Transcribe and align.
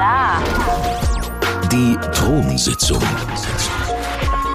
la. 0.00 0.42
Die 1.70 1.96
Thronsitzung. 2.14 3.02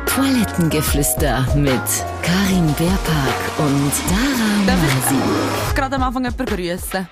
Toilettengeflüster 0.07 1.45
mit 1.55 1.88
Karin 2.23 2.73
Beerpark 2.73 3.39
und 3.59 3.91
Dara 4.09 4.75
Masi. 4.75 5.16
ich 5.70 5.75
gerade 5.75 5.95
am 5.97 6.04
Anfang 6.04 6.23
jemanden 6.23 6.45
grüßen? 6.47 7.07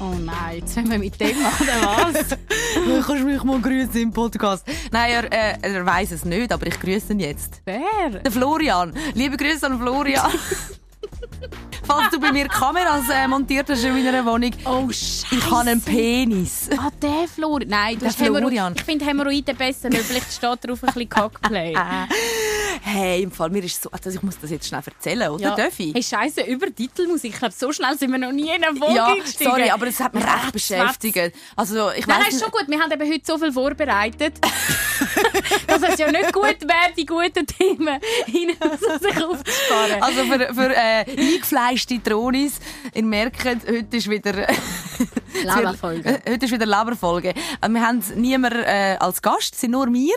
Oh 0.00 0.14
nein, 0.18 0.58
jetzt 0.58 0.76
wollen 0.76 0.90
wir 0.90 0.98
mit 0.98 1.20
dem 1.20 1.42
machen, 1.42 1.68
oder 1.68 1.86
was? 1.86 2.36
Kannst 3.06 3.22
du 3.22 3.26
mich 3.26 3.44
mal 3.44 3.60
grüßen 3.60 4.00
im 4.00 4.12
Podcast? 4.12 4.66
Nein, 4.90 5.12
er, 5.12 5.32
äh, 5.32 5.74
er 5.74 5.86
weiß 5.86 6.10
es 6.12 6.24
nicht, 6.24 6.50
aber 6.52 6.66
ich 6.66 6.80
grüße 6.80 7.12
ihn 7.12 7.20
jetzt. 7.20 7.60
Wer? 7.66 8.20
Der 8.24 8.32
Florian. 8.32 8.94
Liebe 9.14 9.36
Grüße 9.36 9.66
an 9.66 9.78
Florian. 9.78 10.30
Falls 11.90 12.10
du 12.10 12.20
bei 12.20 12.30
mir 12.30 12.46
Kameras 12.46 13.08
äh, 13.12 13.26
montiert 13.26 13.68
hast 13.68 13.82
in 13.84 13.92
meiner 13.92 14.24
Wohnung. 14.24 14.52
Oh, 14.64 14.86
Scheiße. 14.88 15.26
Ich 15.32 15.50
habe 15.50 15.70
einen 15.70 15.80
Penis. 15.80 16.68
Ah, 16.78 16.90
der 17.02 17.26
Florian. 17.26 17.68
Nein, 17.68 17.94
du 17.94 18.00
Der 18.00 18.08
hast 18.10 18.18
Florian. 18.18 18.74
Ich 18.76 18.82
finde 18.82 19.04
Hämorrhoiden 19.04 19.56
besser, 19.56 19.92
weil 19.92 20.04
vielleicht 20.04 20.32
steht 20.32 20.64
drauf 20.64 20.82
ein 20.82 20.86
bisschen 20.86 21.08
Cockplay. 21.08 21.74
Hey, 22.92 23.22
im 23.22 23.30
Fall, 23.30 23.50
mir 23.50 23.62
ist 23.62 23.80
so... 23.80 23.88
Also 23.92 24.10
ich 24.10 24.20
muss 24.20 24.36
das 24.40 24.50
jetzt 24.50 24.66
schnell 24.66 24.82
erzählen, 24.84 25.30
oder? 25.30 25.54
Darf 25.54 25.78
ich? 25.78 25.94
Hey, 25.94 26.02
Scheiße, 26.02 26.42
über 26.42 26.74
Titelmusik. 26.74 27.32
Ich 27.34 27.38
glaube, 27.38 27.54
so 27.56 27.70
schnell 27.72 27.96
sind 27.96 28.10
wir 28.10 28.18
noch 28.18 28.32
nie 28.32 28.48
in 28.48 28.64
einer 28.64 28.74
Wohnung 28.80 28.96
ja, 28.96 29.14
gestiegen. 29.14 29.48
sorry, 29.48 29.70
aber 29.70 29.86
es 29.86 30.00
hat 30.00 30.12
mich 30.12 30.24
recht 30.24 30.52
beschäftigt. 30.52 31.32
Also 31.54 31.92
ich 31.92 32.04
Nein, 32.08 32.22
das 32.24 32.34
ist 32.34 32.42
schon 32.42 32.50
gut. 32.50 32.64
Wir 32.66 32.80
haben 32.80 32.90
eben 32.90 33.08
heute 33.08 33.22
so 33.24 33.38
viel 33.38 33.52
vorbereitet, 33.52 34.38
dass 35.68 35.82
es 35.82 35.98
ja 36.00 36.10
nicht 36.10 36.32
gut 36.32 36.42
wäre, 36.62 36.92
die 36.96 37.06
guten 37.06 37.46
Themen 37.46 38.00
hinein 38.26 38.56
sich 39.00 39.24
aufzusparen. 39.24 40.02
Also 40.02 40.24
für, 40.24 40.52
für 40.52 40.74
äh, 40.74 41.04
eingefleischte 41.16 42.02
Tronis, 42.02 42.58
ihr 42.92 43.04
merkt, 43.04 43.44
heute 43.44 43.96
ist 43.96 44.10
wieder... 44.10 44.48
Laberfolge. 45.44 46.22
Heute 46.28 46.44
ist 46.44 46.52
wieder 46.52 46.66
Laberfolge. 46.66 47.34
Äh, 47.60 47.68
Wir 47.68 47.86
haben 47.86 48.02
niemanden 48.16 48.64
äh, 48.64 48.96
als 48.98 49.22
Gast, 49.22 49.54
es 49.54 49.60
sind 49.60 49.70
nur 49.70 49.86
wir. 49.92 50.16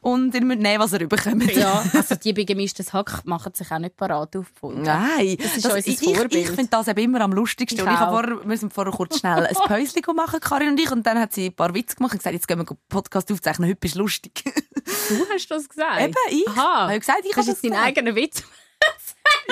Und 0.00 0.34
ihr 0.34 0.44
müsst 0.44 0.60
nehmen, 0.60 0.80
was 0.82 0.92
ihr 0.92 1.00
überkommt. 1.00 1.54
Ja, 1.54 1.84
also 1.92 2.14
die 2.14 2.32
bei 2.32 2.44
gemischtes 2.44 2.92
Hack 2.92 3.22
machen 3.24 3.54
sich 3.54 3.70
auch 3.70 3.78
nicht 3.78 3.96
parat 3.96 4.34
auf 4.36 4.46
Folge. 4.58 4.82
Nein, 4.82 5.36
Das 5.38 5.56
ist 5.56 5.64
das, 5.64 5.74
unser 5.74 5.88
ich, 5.88 5.98
Vorbild. 5.98 6.34
ich 6.34 6.50
finde 6.50 6.68
das 6.70 6.88
eben 6.88 7.00
immer 7.00 7.20
am 7.20 7.32
lustigsten. 7.32 7.78
Ich 7.80 7.86
und 7.86 7.92
ich 7.92 7.98
vorher, 7.98 8.38
wir 8.38 8.46
müssen 8.46 8.70
vorher 8.70 8.92
kurz 8.92 9.18
schnell 9.18 9.46
ein 9.46 9.54
Päuschen 9.66 10.02
machen, 10.14 10.40
Karin 10.40 10.70
und 10.70 10.80
ich. 10.80 10.90
Und 10.90 11.06
dann 11.06 11.18
hat 11.18 11.32
sie 11.32 11.46
ein 11.46 11.54
paar 11.54 11.74
Witze 11.74 11.96
gemacht 11.96 12.12
und 12.12 12.18
gesagt, 12.18 12.34
jetzt 12.34 12.48
gehen 12.48 12.58
wir 12.58 12.68
einen 12.68 12.78
Podcast 12.88 13.30
aufzeichnen, 13.32 13.68
heute 13.68 13.78
bist 13.80 13.94
du 13.94 14.00
lustig. 14.00 14.42
Du 14.44 15.26
hast 15.32 15.50
das 15.50 15.68
gesagt? 15.68 16.00
Eben, 16.00 16.14
ich. 16.30 16.48
Aha. 16.48 16.82
Habe 16.82 16.94
ich 16.94 17.00
gesagt, 17.00 17.20
ich 17.24 17.36
habe 17.36 17.46
jetzt 17.46 17.64
deinen 17.64 17.74
eigenen 17.74 18.14
Witz? 18.14 18.42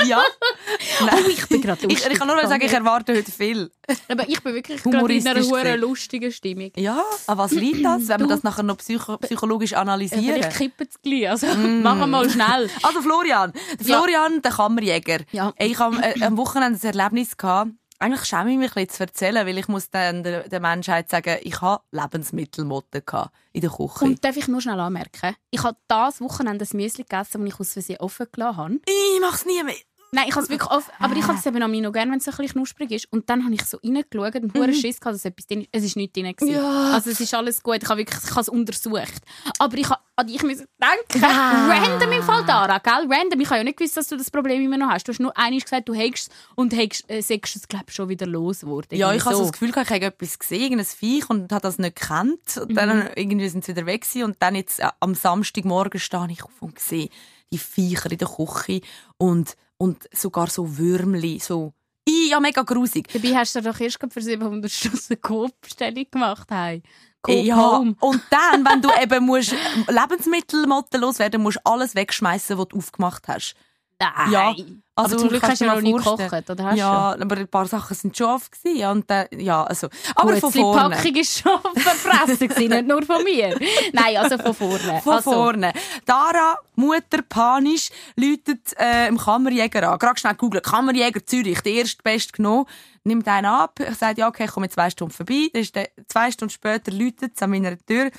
Ja. 0.07 0.23
Nein. 1.01 1.25
Oh, 1.25 1.29
ich 1.29 1.47
bin 1.49 1.61
gerade 1.63 1.87
Ich, 1.89 2.05
ich 2.07 2.19
kann 2.19 2.29
nur 2.29 2.41
sagen, 2.47 2.63
ich 2.65 2.73
erwarte 2.73 3.15
heute 3.17 3.31
viel. 3.31 3.71
Aber 4.09 4.29
ich 4.29 4.43
bin 4.43 4.55
wirklich 4.55 4.83
gerade 4.83 5.13
in 5.15 5.27
einer 5.27 5.43
hohen 5.43 5.81
lustigen 5.81 6.31
Stimmung. 6.33 6.71
Ja, 6.77 7.03
an 7.27 7.39
was 7.39 7.53
liegt 7.53 7.85
das, 7.85 8.09
wenn 8.09 8.21
wir 8.21 8.27
das 8.27 8.43
nachher 8.43 8.63
noch 8.63 8.77
psycho 8.79 9.17
psychologisch 9.19 9.73
Ja, 9.73 9.81
analysieren? 9.81 10.25
vielleicht 10.25 10.57
kippen 10.57 10.87
es 10.91 11.01
gleich. 11.03 11.31
Also, 11.31 11.47
machen 11.57 12.01
wir 12.01 12.07
mal 12.07 12.29
schnell. 12.31 12.69
Also 12.83 13.01
Florian, 13.03 13.53
der 13.53 13.87
Ja. 13.87 13.99
Florian, 13.99 14.43
der 14.43 14.53
Kammerjäger. 14.53 15.19
Ja. 15.33 15.53
Ey, 15.57 15.73
Ich 15.73 15.79
habe 15.79 15.97
äh, 16.03 16.23
am 16.25 16.37
Wochenende 16.37 16.79
ein 16.83 16.99
Erlebnis 16.99 17.37
gehabt. 17.37 17.71
Eigentlich 18.01 18.25
schäme 18.27 18.53
ich 18.53 18.59
mich 18.59 18.77
ein 18.77 18.89
zu 18.89 19.03
erzählen, 19.03 19.45
weil 19.45 19.59
ich 19.59 19.67
muss 19.67 19.91
dann 19.91 20.23
der, 20.23 20.49
der 20.49 20.61
Menschheit 20.61 21.11
sagen, 21.11 21.39
ich 21.43 21.61
habe 21.61 21.83
Lebensmittelmotten 21.91 23.03
gehabt 23.05 23.35
in 23.53 23.61
der 23.63 23.71
Küche. 23.71 24.05
Und 24.05 24.25
darf 24.25 24.37
ich 24.37 24.47
nur 24.47 24.61
schnell 24.61 24.79
anmerken, 24.79 25.35
ich 25.51 25.65
habe 25.65 25.77
das 25.89 26.21
Wochenende 26.21 26.65
ein 26.65 26.77
Müsli 26.77 27.03
gegessen, 27.03 27.45
das 27.45 27.55
ich 27.55 27.61
aus 27.61 27.73
Versehen 27.73 27.99
offen 27.99 28.27
gelassen 28.31 28.57
habe. 28.57 28.75
ich 28.87 29.21
mach's 29.21 29.45
nie 29.47 29.63
mehr. 29.65 29.75
Nein, 30.11 30.25
ich 30.29 30.35
habe 30.35 30.43
es 30.43 30.49
wirklich 30.51 30.71
offen, 30.71 30.91
aber 30.99 31.17
ich 31.17 31.27
habe 31.27 31.39
es 31.39 31.45
eben 31.45 31.63
an 31.63 31.71
noch 31.71 31.93
gerne, 31.93 32.11
wenn 32.11 32.19
es 32.19 32.25
so 32.25 32.31
ein 32.31 32.37
bisschen 32.39 32.55
knusprig 32.55 32.91
ist. 32.93 33.13
Und 33.13 33.29
dann 33.29 33.45
habe 33.45 33.55
ich 33.55 33.63
so 33.65 33.79
reingeschaut 33.85 34.43
und 34.43 34.55
hure 34.55 34.73
Schiss 34.73 35.01
gehabt, 35.01 35.15
dass 35.17 35.25
etwas 35.25 35.47
drin 35.47 35.63
ist. 35.63 35.69
Es 35.73 35.85
ist 35.85 35.97
nichts 35.97 36.15
drin. 36.15 36.35
gewesen. 36.35 36.49
Mhm. 36.49 36.65
Ja. 36.65 36.93
Also 36.95 37.11
es 37.11 37.21
ist 37.21 37.35
alles 37.35 37.63
gut, 37.63 37.83
ich 37.83 37.89
habe 37.89 37.99
wirklich 37.99 38.19
ich 38.25 38.31
habe 38.31 38.41
es 38.41 38.49
untersucht. 38.49 39.23
Aber 39.59 39.77
ich 39.77 39.89
habe 39.89 40.01
an 40.17 40.27
dich 40.27 40.43
müssen 40.43 40.67
denken. 40.81 41.23
Wow. 41.23 41.31
Random 41.31 42.13
im 42.13 42.23
Fall, 42.23 42.45
Dara, 42.45 42.79
gell? 42.79 43.07
Random. 43.09 43.41
Ich 43.41 43.49
habe 43.49 43.59
ja 43.59 43.65
nicht 43.65 43.77
gewusst, 43.77 43.97
dass 43.97 44.09
du 44.09 44.17
das 44.17 44.31
Problem 44.31 44.63
immer 44.63 44.79
noch 44.79 44.89
hast. 44.89 45.07
Du 45.07 45.13
hast 45.13 45.21
nur 45.21 45.37
einmal 45.37 45.61
gesagt, 45.61 45.89
du 45.89 45.95
hättest 45.95 46.33
und 46.55 46.75
hättest, 46.75 47.11
äh, 47.11 47.21
sagst 47.21 47.57
es, 47.57 47.69
glaube 47.69 47.93
schon 47.93 48.09
wieder 48.09 48.27
losgeworden. 48.27 48.99
Ja, 48.99 49.13
ich 49.13 49.17
Irgendwie 49.17 49.25
habe 49.27 49.35
so 49.37 49.43
so. 49.43 49.51
das 49.51 49.53
Gefühl, 49.53 49.73
gehabt, 49.73 49.91
ich 49.91 49.95
habe 49.95 50.07
etwas 50.07 50.39
gesehen, 50.39 50.63
irgendein 50.63 50.87
Viech 50.87 51.29
und 51.29 51.53
habe 51.53 51.63
das 51.63 51.79
nicht 51.79 51.97
gekannt. 51.97 52.57
Und 52.57 52.75
dann 52.75 53.11
irgendwie 53.15 53.49
sind 53.49 53.65
sie 53.65 53.77
wieder 53.77 53.87
weg 53.87 54.03
gewesen. 54.03 54.25
Und 54.25 54.37
dann 54.41 54.55
jetzt 54.55 54.81
äh, 54.81 54.89
am 55.01 55.15
Samstagmorgen 55.15 56.01
stehe 56.01 56.27
ich 56.31 56.43
auf 56.43 56.61
und 56.61 56.79
sehe 56.79 57.11
die 57.53 57.59
Viecher 57.59 58.11
in 58.11 58.19
der 58.19 58.29
Küche 58.29 58.81
und, 59.17 59.57
und 59.79 60.09
sogar 60.13 60.49
so 60.49 60.77
Würmli, 60.79 61.39
so... 61.39 61.73
I, 62.09 62.31
ja, 62.31 62.41
mega 62.41 62.63
grusig. 62.63 63.09
Dabei 63.13 63.37
hast 63.37 63.55
du 63.55 63.61
doch 63.61 63.79
erst 63.79 63.99
für 64.11 64.23
700 64.23 64.71
Stunden 64.71 65.21
Coop-Bestellung 65.21 66.07
gemacht. 66.11 66.49
Hey. 66.51 66.83
Coop 67.21 67.45
Ja, 67.45 67.57
Home. 67.57 67.97
und 68.01 68.23
dann, 68.31 68.65
wenn 68.65 68.81
du 68.81 68.89
eben 69.03 69.27
musst, 69.27 69.55
Lebensmittelmotten 69.89 71.01
loswerden 71.01 71.43
musst, 71.43 71.59
du 71.59 71.71
alles 71.71 71.95
wegschmeißen, 71.95 72.57
was 72.57 72.69
du 72.69 72.79
aufgemacht 72.79 73.29
hast. 73.29 73.57
Nein. 74.01 74.31
Ja, 74.31 74.55
Also, 74.95 75.15
aber 75.15 75.17
zum 75.19 75.29
Glück 75.29 75.41
kannst 75.41 75.53
hast 75.53 75.61
du 75.61 75.65
ja 75.65 75.75
noch 75.75 75.83
nie 75.83 75.93
gekocht, 75.93 76.51
oder 76.51 76.65
hast 76.65 76.77
ja, 76.77 77.17
aber 77.21 77.37
ein 77.37 77.49
paar 77.49 77.67
Sachen 77.67 77.97
sind 77.97 78.17
schon 78.17 78.29
oft 78.29 78.53
gewesen, 78.53 78.87
und 78.91 79.11
dann, 79.11 79.27
ja, 79.33 79.65
also, 79.65 79.89
aber 80.15 80.33
Gut, 80.33 80.41
von 80.41 80.53
die 80.53 80.59
vorne. 80.61 80.95
Packung 80.97 81.15
ist 81.17 81.39
schon 81.39 81.61
verfressen 81.77 82.49
gewesen, 82.49 82.69
nicht 82.71 82.87
nur 82.87 83.03
von 83.03 83.25
mir. 83.25 83.59
Nein, 83.93 84.17
also 84.17 84.39
von 84.39 84.55
vorne. 84.55 85.01
Von 85.03 85.15
also, 85.15 85.33
vorne. 85.33 85.73
Dara, 86.05 86.59
Mutter, 86.77 87.23
panisch, 87.29 87.91
läutet 88.15 88.73
äh, 88.79 89.09
im 89.09 89.19
Kammerjäger 89.19 89.91
an. 89.91 89.99
Gerade 89.99 90.21
schnell 90.21 90.35
googeln. 90.35 90.63
Kammerjäger 90.63 91.27
Zürich, 91.27 91.61
der 91.63 91.73
erste 91.73 92.03
Best 92.03 92.33
genommen. 92.33 92.67
Nimmt 93.03 93.27
einen 93.27 93.47
ab. 93.47 93.81
Ich 93.81 93.97
sage, 93.97 94.21
ja, 94.21 94.29
okay, 94.29 94.45
ich 94.45 94.51
komme 94.51 94.67
in 94.67 94.73
zwei 94.73 94.91
Stunden 94.91 95.13
vorbei. 95.13 95.49
Dann 95.53 95.63
ist 95.63 95.75
der, 95.75 95.89
zwei 96.09 96.31
Stunden 96.31 96.53
später 96.53 96.93
läutet 96.93 97.33
es 97.35 97.43
an 97.43 97.51
meiner 97.51 97.77
Tür. 97.79 98.11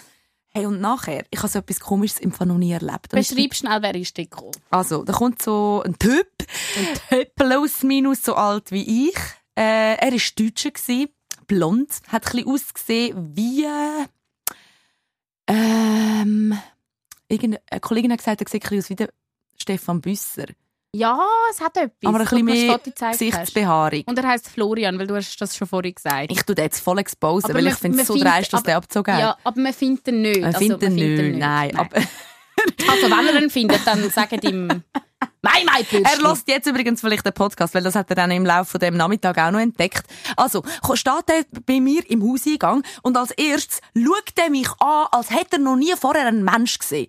Hey, 0.52 0.66
und 0.66 0.82
nachher, 0.82 1.26
ich 1.30 1.40
habe 1.40 1.48
so 1.48 1.60
etwas 1.60 1.80
Komisches 1.80 2.20
im 2.20 2.32
Fall 2.32 2.48
noch 2.48 2.58
nie 2.58 2.72
erlebt. 2.72 3.14
Und 3.14 3.20
Beschreib 3.20 3.54
schnell, 3.54 3.82
wer 3.82 3.94
ist 3.94 4.16
gekommen? 4.16 4.52
Also, 4.72 5.04
da 5.04 5.14
kommt 5.14 5.42
so 5.42 5.84
ein 5.86 5.98
Typ, 6.00 6.28
plus 7.36 7.84
minus 7.84 8.24
so 8.24 8.34
alt 8.34 8.72
wie 8.72 9.10
ich. 9.10 9.18
Äh, 9.56 9.96
er 9.96 10.12
war 10.12 10.20
Deutscher, 10.36 10.72
gewesen, 10.72 11.10
blond, 11.46 12.02
hat 12.08 12.26
ein 12.26 12.32
bisschen 12.32 12.48
ausgesehen 12.52 13.36
wie... 13.36 13.68
Ähm, 15.48 16.58
irgendeine 17.28 17.62
eine 17.70 17.80
Kollegin 17.80 18.12
hat 18.12 18.20
gesagt, 18.20 18.42
er 18.42 18.48
sieht 18.48 18.64
ein 18.64 18.70
bisschen 18.70 18.80
aus 18.80 18.90
wie 18.90 18.96
der 18.96 19.10
Stefan 19.58 20.02
Büsser. 20.02 20.46
Ja, 20.96 21.20
es 21.52 21.62
hat 21.62 21.78
etwas. 21.78 21.92
Aber 22.04 22.20
ein 22.20 22.26
bisschen 22.26 22.46
mehr. 22.46 22.80
Gesichtsbehaarung. 23.12 24.04
Und 24.08 24.18
er 24.18 24.28
heisst 24.28 24.48
Florian, 24.50 24.98
weil 24.98 25.06
du 25.08 25.16
hast 25.16 25.38
das 25.40 25.56
schon 25.56 25.68
vorhin 25.68 25.94
gesagt. 25.94 26.32
Ich 26.32 26.42
tue 26.44 26.56
den 26.56 26.66
jetzt 26.66 26.80
voll 26.80 26.98
exposen, 26.98 27.46
Aber 27.46 27.56
weil 27.56 27.64
man- 27.64 27.74
ich 27.74 27.80
finde 27.80 28.02
es 28.02 28.08
so 28.08 28.16
dreist, 28.18 28.52
dass 28.52 28.60
aber- 28.62 28.66
der 28.66 28.78
abgezogen 28.78 29.14
hat. 29.14 29.20
Ja, 29.22 29.38
aber 29.44 29.62
man 29.62 29.74
findet 29.74 30.08
ihn 30.08 30.22
nicht. 30.22 30.38
Man 30.42 30.46
Also, 30.48 30.60
findet 30.60 30.82
ihn 30.84 30.98
findet 30.98 31.26
nicht, 31.28 31.38
nein. 31.40 31.76
Aber 31.78 31.96
Also 31.96 33.10
wenn 33.10 33.26
ihr 33.36 33.42
ihn 33.44 33.50
findet, 33.50 33.86
dann 33.86 34.10
sagt 34.10 34.44
ihm 34.44 34.68
«Mai, 35.42 35.64
Mai, 35.64 35.84
Pürstchen!» 35.84 36.06
Er 36.06 36.30
lässt 36.30 36.48
jetzt 36.48 36.66
übrigens 36.68 37.00
vielleicht 37.02 37.26
den 37.26 37.34
Podcast, 37.34 37.74
weil 37.74 37.84
das 37.84 37.96
hat 37.96 38.10
er 38.10 38.16
dann 38.16 38.32
im 38.32 38.46
Laufe 38.46 38.72
von 38.72 38.80
dem 38.80 38.98
Nachmittag 38.98 39.38
auch 39.38 39.52
noch 39.52 39.60
entdeckt. 39.60 40.04
Also, 40.36 40.64
steht 40.96 41.24
er 41.30 41.46
bei 41.66 41.80
mir 41.80 42.02
im 42.10 42.22
Hauseingang 42.24 42.84
und 43.04 43.16
als 43.16 43.32
erstes 43.32 43.80
schaut 43.96 44.34
er 44.38 44.50
mich 44.50 44.68
an, 44.80 45.08
als 45.12 45.30
hätte 45.30 45.58
er 45.58 45.60
noch 45.60 45.76
nie 45.78 45.94
vorher 46.00 46.26
einen 46.26 46.44
Mensch 46.44 46.78
gesehen. 46.80 47.08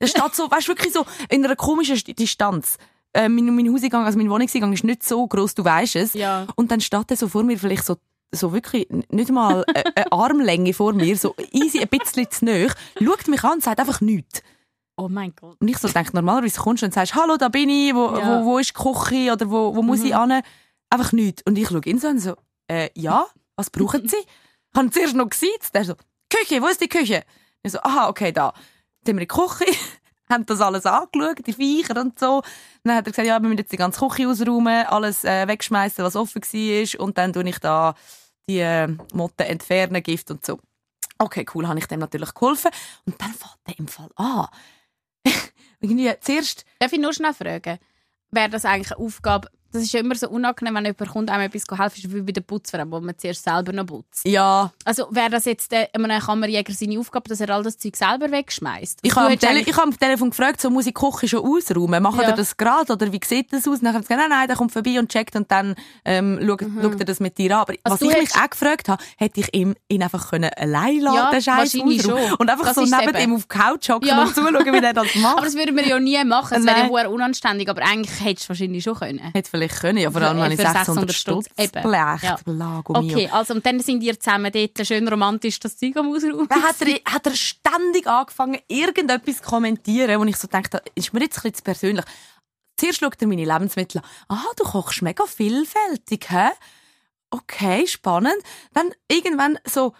Er 0.00 0.08
steht 0.08 0.34
so, 0.34 0.50
weißt 0.50 0.66
du, 0.68 0.72
wirklich 0.72 0.92
so 0.92 1.04
in 1.28 1.44
einer 1.44 1.56
komischen 1.56 1.96
St- 1.96 2.14
Distanz. 2.16 2.78
Äh, 3.14 3.28
mein, 3.28 3.54
mein 3.54 3.72
Hauseingang, 3.72 4.04
also 4.04 4.18
mein 4.18 4.30
Wohnungseingang 4.30 4.72
ist 4.72 4.84
nicht 4.84 5.02
so 5.02 5.26
groß, 5.26 5.54
du 5.54 5.64
weißt 5.64 5.96
es. 5.96 6.12
Ja. 6.14 6.46
Und 6.56 6.70
dann 6.70 6.80
steht 6.80 7.10
er 7.10 7.16
so 7.16 7.28
vor 7.28 7.42
mir, 7.42 7.58
vielleicht 7.58 7.84
so, 7.84 7.96
so 8.32 8.52
wirklich 8.52 8.86
nicht 9.10 9.30
mal 9.30 9.64
äh, 9.74 9.84
eine 9.94 10.12
Armlänge 10.12 10.74
vor 10.74 10.92
mir, 10.92 11.16
so 11.16 11.34
easy, 11.52 11.80
ein 11.80 11.88
bisschen 11.88 12.30
zu 12.30 12.44
nahe, 12.44 12.68
schaut 13.02 13.26
mich 13.28 13.42
an 13.44 13.52
und 13.54 13.62
sagt 13.62 13.80
einfach 13.80 14.00
nichts. 14.00 14.42
Oh 14.96 15.08
mein 15.08 15.32
Gott. 15.40 15.56
Und 15.60 15.68
ich 15.68 15.78
so 15.78 15.88
denke, 15.88 16.10
normalerweise 16.12 16.60
kommst 16.60 16.82
du 16.82 16.86
und 16.86 16.92
sagst, 16.92 17.14
hallo, 17.14 17.36
da 17.36 17.48
bin 17.48 17.68
ich, 17.70 17.94
wo, 17.94 18.16
Ja. 18.16 18.40
wo, 18.42 18.46
wo 18.46 18.58
ist 18.58 18.70
die 18.70 18.82
Küche 18.82 19.32
oder 19.32 19.48
wo, 19.50 19.74
wo 19.74 19.82
muss 19.82 20.02
ich 20.02 20.14
hin? 20.14 20.42
Einfach 20.90 21.12
nichts. 21.12 21.42
Und 21.46 21.56
ich 21.56 21.68
schaue 21.68 21.80
ihn 21.84 21.98
so 21.98 22.08
und 22.08 22.18
so, 22.18 22.34
äh, 22.66 22.90
ja, 22.94 23.26
was 23.56 23.70
brauchen 23.70 24.08
Sie? 24.08 24.16
Ich 24.74 24.78
habe 24.78 24.90
zuerst 24.90 25.14
noch 25.14 25.30
gesiezt. 25.30 25.74
Der 25.74 25.84
so, 25.84 25.94
Küche, 26.28 26.60
wo 26.60 26.66
ist 26.66 26.80
die 26.80 26.88
Küche? 26.88 27.24
Ich 27.62 27.72
so, 27.72 27.78
aha, 27.80 28.08
okay, 28.10 28.32
da. 28.32 28.52
Dann 29.04 29.06
sind 29.06 29.16
wir 29.16 29.20
die 29.20 29.26
Küche, 29.28 29.64
haben 30.30 30.46
das 30.46 30.60
alles 30.60 30.86
angeschaut, 30.86 31.46
die 31.46 31.52
Viecher 31.52 32.00
und 32.00 32.18
so. 32.18 32.42
Dann 32.84 32.96
hat 32.96 33.06
er 33.06 33.12
gesagt, 33.12 33.28
ja, 33.28 33.38
wir 33.40 33.48
müssen 33.48 33.58
jetzt 33.58 33.72
die 33.72 33.76
ganze 33.76 34.06
Küche 34.06 34.28
ausräumen, 34.28 34.86
alles 34.86 35.24
äh, 35.24 35.46
wegschmeißen, 35.48 36.04
was 36.04 36.16
offen 36.16 36.42
war. 36.42 37.00
Und 37.00 37.18
dann 37.18 37.32
tue 37.32 37.48
ich 37.48 37.58
da 37.58 37.94
die 38.48 38.58
äh, 38.60 38.88
Motten 39.12 39.46
entfernen, 39.46 40.02
Gift 40.02 40.30
und 40.30 40.44
so. 40.44 40.58
Okay, 41.18 41.44
cool, 41.54 41.66
habe 41.66 41.78
ich 41.78 41.86
dem 41.86 42.00
natürlich 42.00 42.32
geholfen. 42.34 42.70
Und 43.04 43.20
dann 43.20 43.32
fängt 43.32 43.58
er 43.66 43.78
im 43.78 43.88
Fall 43.88 44.10
an. 44.16 44.46
Irgendwie 45.80 46.12
zuerst, 46.20 46.64
Darf 46.78 46.92
ich 46.92 47.00
nur 47.00 47.12
schnell 47.12 47.34
fragen, 47.34 47.78
wäre 48.30 48.48
das 48.48 48.64
eigentlich 48.64 48.92
eine 48.92 49.04
Aufgabe, 49.04 49.48
Das 49.72 49.82
ist 49.82 49.92
ja 49.92 50.00
immer 50.00 50.14
so 50.14 50.28
unangenehm, 50.30 50.74
wenn 50.76 50.84
jemand 50.86 51.10
kommt, 51.10 51.30
einem 51.30 51.42
etwas 51.42 51.64
helfen, 51.78 51.98
ist 51.98 52.14
wie 52.14 52.22
bei 52.22 52.32
der 52.32 52.40
Putzfrau, 52.40 52.84
wo 52.88 53.00
man 53.00 53.16
zuerst 53.18 53.44
selber 53.44 53.72
noch 53.72 53.84
putzt. 53.86 54.26
Ja, 54.26 54.72
Also 54.84 55.06
wäre 55.10 55.28
das 55.30 55.44
jetzt 55.44 55.72
äh, 55.72 55.88
einem 55.92 56.18
Kammerjäger 56.20 56.72
seine 56.72 56.98
Aufgabe, 56.98 57.28
dass 57.28 57.40
er 57.40 57.50
all 57.50 57.62
das 57.62 57.76
Zeug 57.78 57.94
selber 57.96 58.30
wegschmeißt? 58.30 59.00
ich 59.02 59.14
habe 59.14 59.32
am, 59.32 59.38
Tele 59.38 59.60
ich 59.60 59.76
hab 59.76 59.84
am 59.84 59.98
Telefon 59.98 60.30
gefragt, 60.30 60.60
so 60.62 60.70
muss 60.70 60.86
ich 60.86 60.94
Kochen 60.94 61.28
schon 61.28 61.40
ausräumen? 61.44 62.02
Machen 62.02 62.20
Ja. 62.22 62.28
ihr 62.30 62.34
das 62.36 62.56
gerade 62.56 62.92
oder 62.92 63.12
wie 63.12 63.20
sieht 63.24 63.52
das 63.52 63.68
aus? 63.68 63.80
Dann 63.80 63.92
haben 63.94 64.02
sie 64.02 64.08
gesagt, 64.08 64.20
nein, 64.20 64.30
nein, 64.30 64.48
der 64.48 64.56
kommt 64.56 64.72
vorbei 64.72 64.98
und 64.98 65.10
checkt 65.10 65.36
und 65.36 65.50
dann 65.50 65.74
ähm, 66.04 66.38
schaut, 66.46 66.60
schaut 66.82 66.98
er 67.00 67.04
das 67.04 67.20
mit 67.20 67.36
dir 67.36 67.54
an. 67.56 67.60
Aber 67.62 67.74
Also 67.82 68.06
was 68.06 68.12
ich 68.14 68.18
mich 68.20 68.34
auch 68.36 68.48
gefragt 68.50 68.88
habe, 68.88 69.02
hätte 69.18 69.40
ich 69.40 69.54
ihm, 69.54 69.74
ihn 69.88 70.02
einfach 70.02 70.30
können 70.30 70.50
allein 70.56 70.98
lassen 71.00 71.16
Ja, 71.16 71.30
den 71.30 71.42
Scheiß 71.42 71.74
ausräumen 71.80 72.34
und 72.38 72.48
einfach 72.50 72.64
Das 72.64 72.74
so 72.76 72.82
neben 72.84 73.14
eben. 73.14 73.18
ihm 73.32 73.34
auf 73.34 73.42
die 73.42 73.48
Couch 73.48 73.88
hocken 73.90 74.08
Ja. 74.08 74.22
und 74.22 74.34
zuschauen, 74.34 74.64
wie 74.72 74.78
er 74.84 74.92
das 74.94 75.14
macht. 75.16 75.36
aber 75.36 75.44
das 75.44 75.54
würde 75.56 75.72
man 75.72 75.86
ja 75.86 75.98
nie 76.00 76.24
machen. 76.24 76.56
Es 76.58 76.64
wäre 76.64 76.90
ja 76.90 77.08
unanständig, 77.08 77.68
aber 77.68 77.82
eigentlich 77.82 78.18
hättest 78.24 78.46
du 78.46 78.48
wahrscheinlich 78.50 78.82
schon 78.82 78.94
können. 78.94 79.18
Hätte 79.18 79.57
vielleicht 79.58 79.80
können, 79.80 79.98
ja, 79.98 80.10
vor 80.10 80.22
allem 80.22 80.40
wenn 80.40 80.52
ich 80.52 80.60
für 80.60 80.66
600 80.66 80.86
600 80.86 81.14
Stutz 81.14 81.48
blecht. 81.54 82.22
Ja. 82.22 82.82
Okay, 82.86 83.28
also 83.30 83.54
und 83.54 83.66
dann 83.66 83.80
sind 83.80 84.02
ihr 84.02 84.18
zusammen 84.18 84.52
dort 84.52 84.86
schön 84.86 85.06
romantisch 85.08 85.58
das 85.60 85.76
Zeug 85.76 85.96
am 85.96 86.08
Ausräumen. 86.08 86.48
Dann 86.48 86.62
hat 86.62 86.76
er, 86.80 87.12
hat 87.12 87.26
er 87.26 87.34
ständig 87.34 88.06
angefangen, 88.06 88.58
irgendetwas 88.68 89.38
zu 89.38 89.42
kommentieren, 89.42 90.20
wo 90.20 90.24
ich 90.24 90.36
so 90.36 90.48
dachte, 90.48 90.82
ist 90.94 91.12
mir 91.12 91.20
jetzt 91.20 91.38
ein 91.38 91.42
bisschen 91.42 91.54
zu 91.54 91.62
persönlich. 91.62 92.04
Zuerst 92.76 93.00
schaut 93.00 93.20
er 93.20 93.26
meine 93.26 93.44
Lebensmittel 93.44 94.00
an. 94.28 94.38
Ah, 94.38 94.52
du 94.56 94.64
kochst 94.64 95.02
mega 95.02 95.24
vielfältig, 95.26 96.30
hä? 96.30 96.50
Okay, 97.30 97.86
spannend. 97.86 98.38
Dann 98.72 98.90
irgendwann 99.10 99.58
so, 99.64 99.94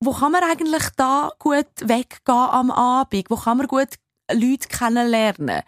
wo 0.00 0.12
kann 0.12 0.32
man 0.32 0.42
eigentlich 0.42 0.84
da 0.96 1.30
gut 1.38 1.68
weggehen 1.80 2.18
am 2.26 2.70
Abend? 2.70 3.30
Wo 3.30 3.36
kann 3.36 3.58
man 3.58 3.66
gut 3.68 3.94
Leute 4.32 4.68
kennenlernen? 4.68 5.62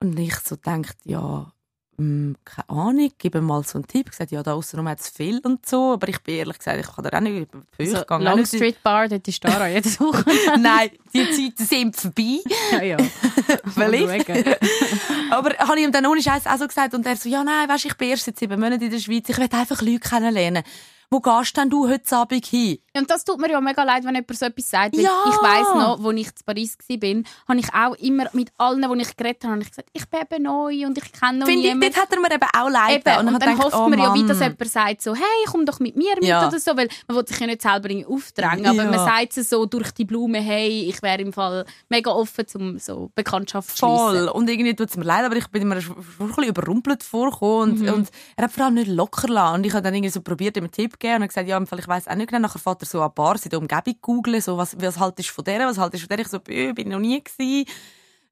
Und 0.00 0.18
ich 0.18 0.36
so 0.36 0.56
denkt, 0.56 0.96
ja, 1.04 1.52
keine 1.96 2.68
Ahnung, 2.68 3.10
mir 3.22 3.40
mal 3.40 3.62
so 3.64 3.78
einen 3.78 3.86
Tipp. 3.86 4.10
Gesagt, 4.10 4.30
ja, 4.30 4.42
da 4.42 4.54
aussen 4.54 4.86
hat 4.88 5.00
es 5.00 5.08
viel 5.08 5.38
und 5.40 5.66
so, 5.66 5.92
aber 5.92 6.08
ich 6.08 6.20
bin 6.20 6.36
ehrlich 6.36 6.58
gesagt, 6.58 6.80
ich 6.80 6.94
kann 6.94 7.04
da 7.04 7.16
auch 7.16 7.20
nicht, 7.20 7.48
ich 7.78 7.90
So, 7.90 7.96
gehe 7.96 8.10
auch 8.10 8.20
Long 8.20 8.44
Street 8.46 8.82
Bar, 8.82 9.08
dort 9.08 9.26
ist 9.26 9.44
Dara 9.44 9.68
jede 9.68 9.88
Woche. 10.00 10.24
Nein, 10.58 10.90
die 11.12 11.30
Zeiten 11.30 11.64
sind 11.64 11.96
vorbei. 11.96 12.40
ja, 12.72 12.82
ja. 12.82 12.96
Vielleicht. 13.74 14.28
Aber 15.30 15.50
habe 15.58 15.78
ich 15.78 15.84
ihm 15.84 15.92
dann 15.92 16.06
ohne 16.06 16.22
Scheiß 16.22 16.46
auch 16.46 16.58
so 16.58 16.66
gesagt 16.66 16.94
und 16.94 17.06
er 17.06 17.16
so, 17.16 17.28
ja 17.28 17.44
nein, 17.44 17.68
weißt, 17.68 17.84
ich 17.86 17.96
bin 17.96 18.08
erst 18.10 18.24
seit 18.24 18.38
sieben 18.38 18.60
Monaten 18.60 18.84
in 18.84 18.90
der 18.90 18.98
Schweiz, 18.98 19.28
ich 19.28 19.38
will 19.38 19.48
einfach 19.50 19.80
Leute 19.82 20.00
kennenlernen. 20.00 20.62
Wo 21.10 21.20
gehst 21.20 21.56
denn 21.56 21.70
du 21.70 21.88
heute 21.88 22.16
Abend 22.16 22.44
hin? 22.46 22.78
Und 22.96 23.10
das 23.10 23.24
tut 23.24 23.38
mir 23.40 23.50
ja 23.50 23.60
mega 23.60 23.82
leid, 23.82 24.04
wenn 24.04 24.14
jemand 24.14 24.38
so 24.38 24.46
etwas 24.46 24.70
sagt. 24.70 24.96
Ja. 24.96 25.10
Ich 25.28 25.34
weiss 25.42 25.74
noch, 25.74 26.04
als 26.04 26.16
ich 26.20 26.26
in 26.26 26.32
Paris 26.46 26.76
war, 26.78 27.22
habe 27.48 27.58
ich 27.60 27.74
auch 27.74 27.94
immer 27.96 28.24
mit 28.32 28.50
allen, 28.58 28.82
die 28.96 29.02
ich 29.02 29.16
geredet 29.16 29.42
habe, 29.44 29.52
habe 29.54 29.62
ich 29.62 29.68
gesagt, 29.70 29.88
ich 29.92 30.06
bin 30.08 30.20
eben 30.20 30.42
neu 30.44 30.86
und 30.86 30.96
ich 30.98 31.12
kenne 31.12 31.38
noch 31.38 31.46
Finde 31.46 31.66
ich, 31.66 31.74
niemanden. 31.74 31.92
dort 31.94 32.02
hat 32.02 32.12
er 32.12 32.20
mir 32.20 32.30
eben 32.32 32.48
auch 32.56 32.70
leid 32.70 32.90
Eben, 32.94 33.04
getan. 33.04 33.26
und, 33.28 33.32
ich 33.34 33.38
dann 33.40 33.56
dachte, 33.56 33.64
hofft 33.64 33.76
oh 33.76 33.88
man 33.88 33.98
ja, 33.98 34.14
wie 34.14 34.26
dass 34.26 34.40
jemand 34.40 34.68
sagt, 34.70 35.02
so, 35.02 35.14
hey, 35.14 35.22
komm 35.46 35.66
doch 35.66 35.80
mit 35.80 35.96
mir 35.96 36.14
mit 36.16 36.24
Ja. 36.24 36.46
oder 36.48 36.58
so, 36.60 36.76
weil 36.76 36.88
man 37.08 37.16
will 37.16 37.26
sich 37.26 37.38
ja 37.40 37.46
nicht 37.46 37.62
selber 37.62 37.88
aufdrängen, 38.08 38.66
aber 38.66 38.84
Ja. 38.84 38.90
man 38.90 38.98
sagt 38.98 39.36
es 39.36 39.50
so 39.50 39.66
durch 39.66 39.90
die 39.92 40.04
Blume, 40.04 40.38
hey, 40.40 40.88
ich 40.88 41.02
wäre 41.02 41.20
im 41.22 41.32
Fall 41.32 41.64
mega 41.88 42.10
offen, 42.10 42.46
um 42.54 42.78
so 42.78 43.10
Bekanntschaft 43.14 43.70
zu 43.70 43.76
schliessen. 43.78 43.96
Voll. 43.96 44.28
Und 44.28 44.48
irgendwie 44.48 44.74
tut 44.74 44.88
es 44.90 44.96
mir 44.96 45.04
leid, 45.04 45.24
aber 45.24 45.36
ich 45.36 45.48
bin 45.48 45.66
mir 45.68 45.80
schon 45.80 45.96
ein 45.96 46.26
bisschen 46.28 46.44
überrumpelt 46.44 47.02
vorgekommen. 47.02 47.72
Und, 47.72 47.80
Mhm. 47.80 47.92
und 47.94 48.08
er 48.36 48.44
hat 48.44 48.52
vor 48.52 48.64
allem 48.66 48.74
nicht 48.74 48.88
locker 48.88 49.28
lassen. 49.28 49.54
Und 49.56 49.66
ich 49.66 49.72
habe 49.72 49.82
dann 49.82 49.94
irgendwie 49.94 50.10
so 50.10 50.20
probiert, 50.20 50.56
ihm 50.56 50.64
einen 50.64 50.70
Tipp 50.72 50.93
zu 50.94 50.98
geben. 50.98 51.14
Und 51.16 51.20
er 51.20 51.24
hat 51.24 51.28
gesagt, 51.30 51.48
ja, 51.48 51.56
im 51.56 51.66
Fall, 51.66 51.78
ich 51.78 51.88
weiss 51.88 52.08
auch 52.08 52.14
nicht 52.14 52.28
genau. 52.30 52.40
Nachher 52.40 52.58
fährt 52.58 52.82
er 52.82 52.86
so 52.86 53.02
an 53.02 53.12
Bars 53.14 53.44
in 53.44 53.50
der 53.50 53.58
Umgebung 53.58 53.94
googeln, 54.00 54.40
so, 54.40 54.56
was, 54.56 54.76
was 54.80 54.98
haltest 54.98 55.28
du 55.30 55.34
von 55.34 55.44
der, 55.44 55.66
was 55.66 55.78
haltest 55.78 56.02
du 56.04 56.08
von 56.08 56.16
der? 56.16 56.24
Ich 56.24 56.30
so, 56.30 56.40
«Bö, 56.40 56.72
bin 56.72 56.88
noch 56.88 56.98
nie 56.98 57.22
gewesen. 57.22 57.66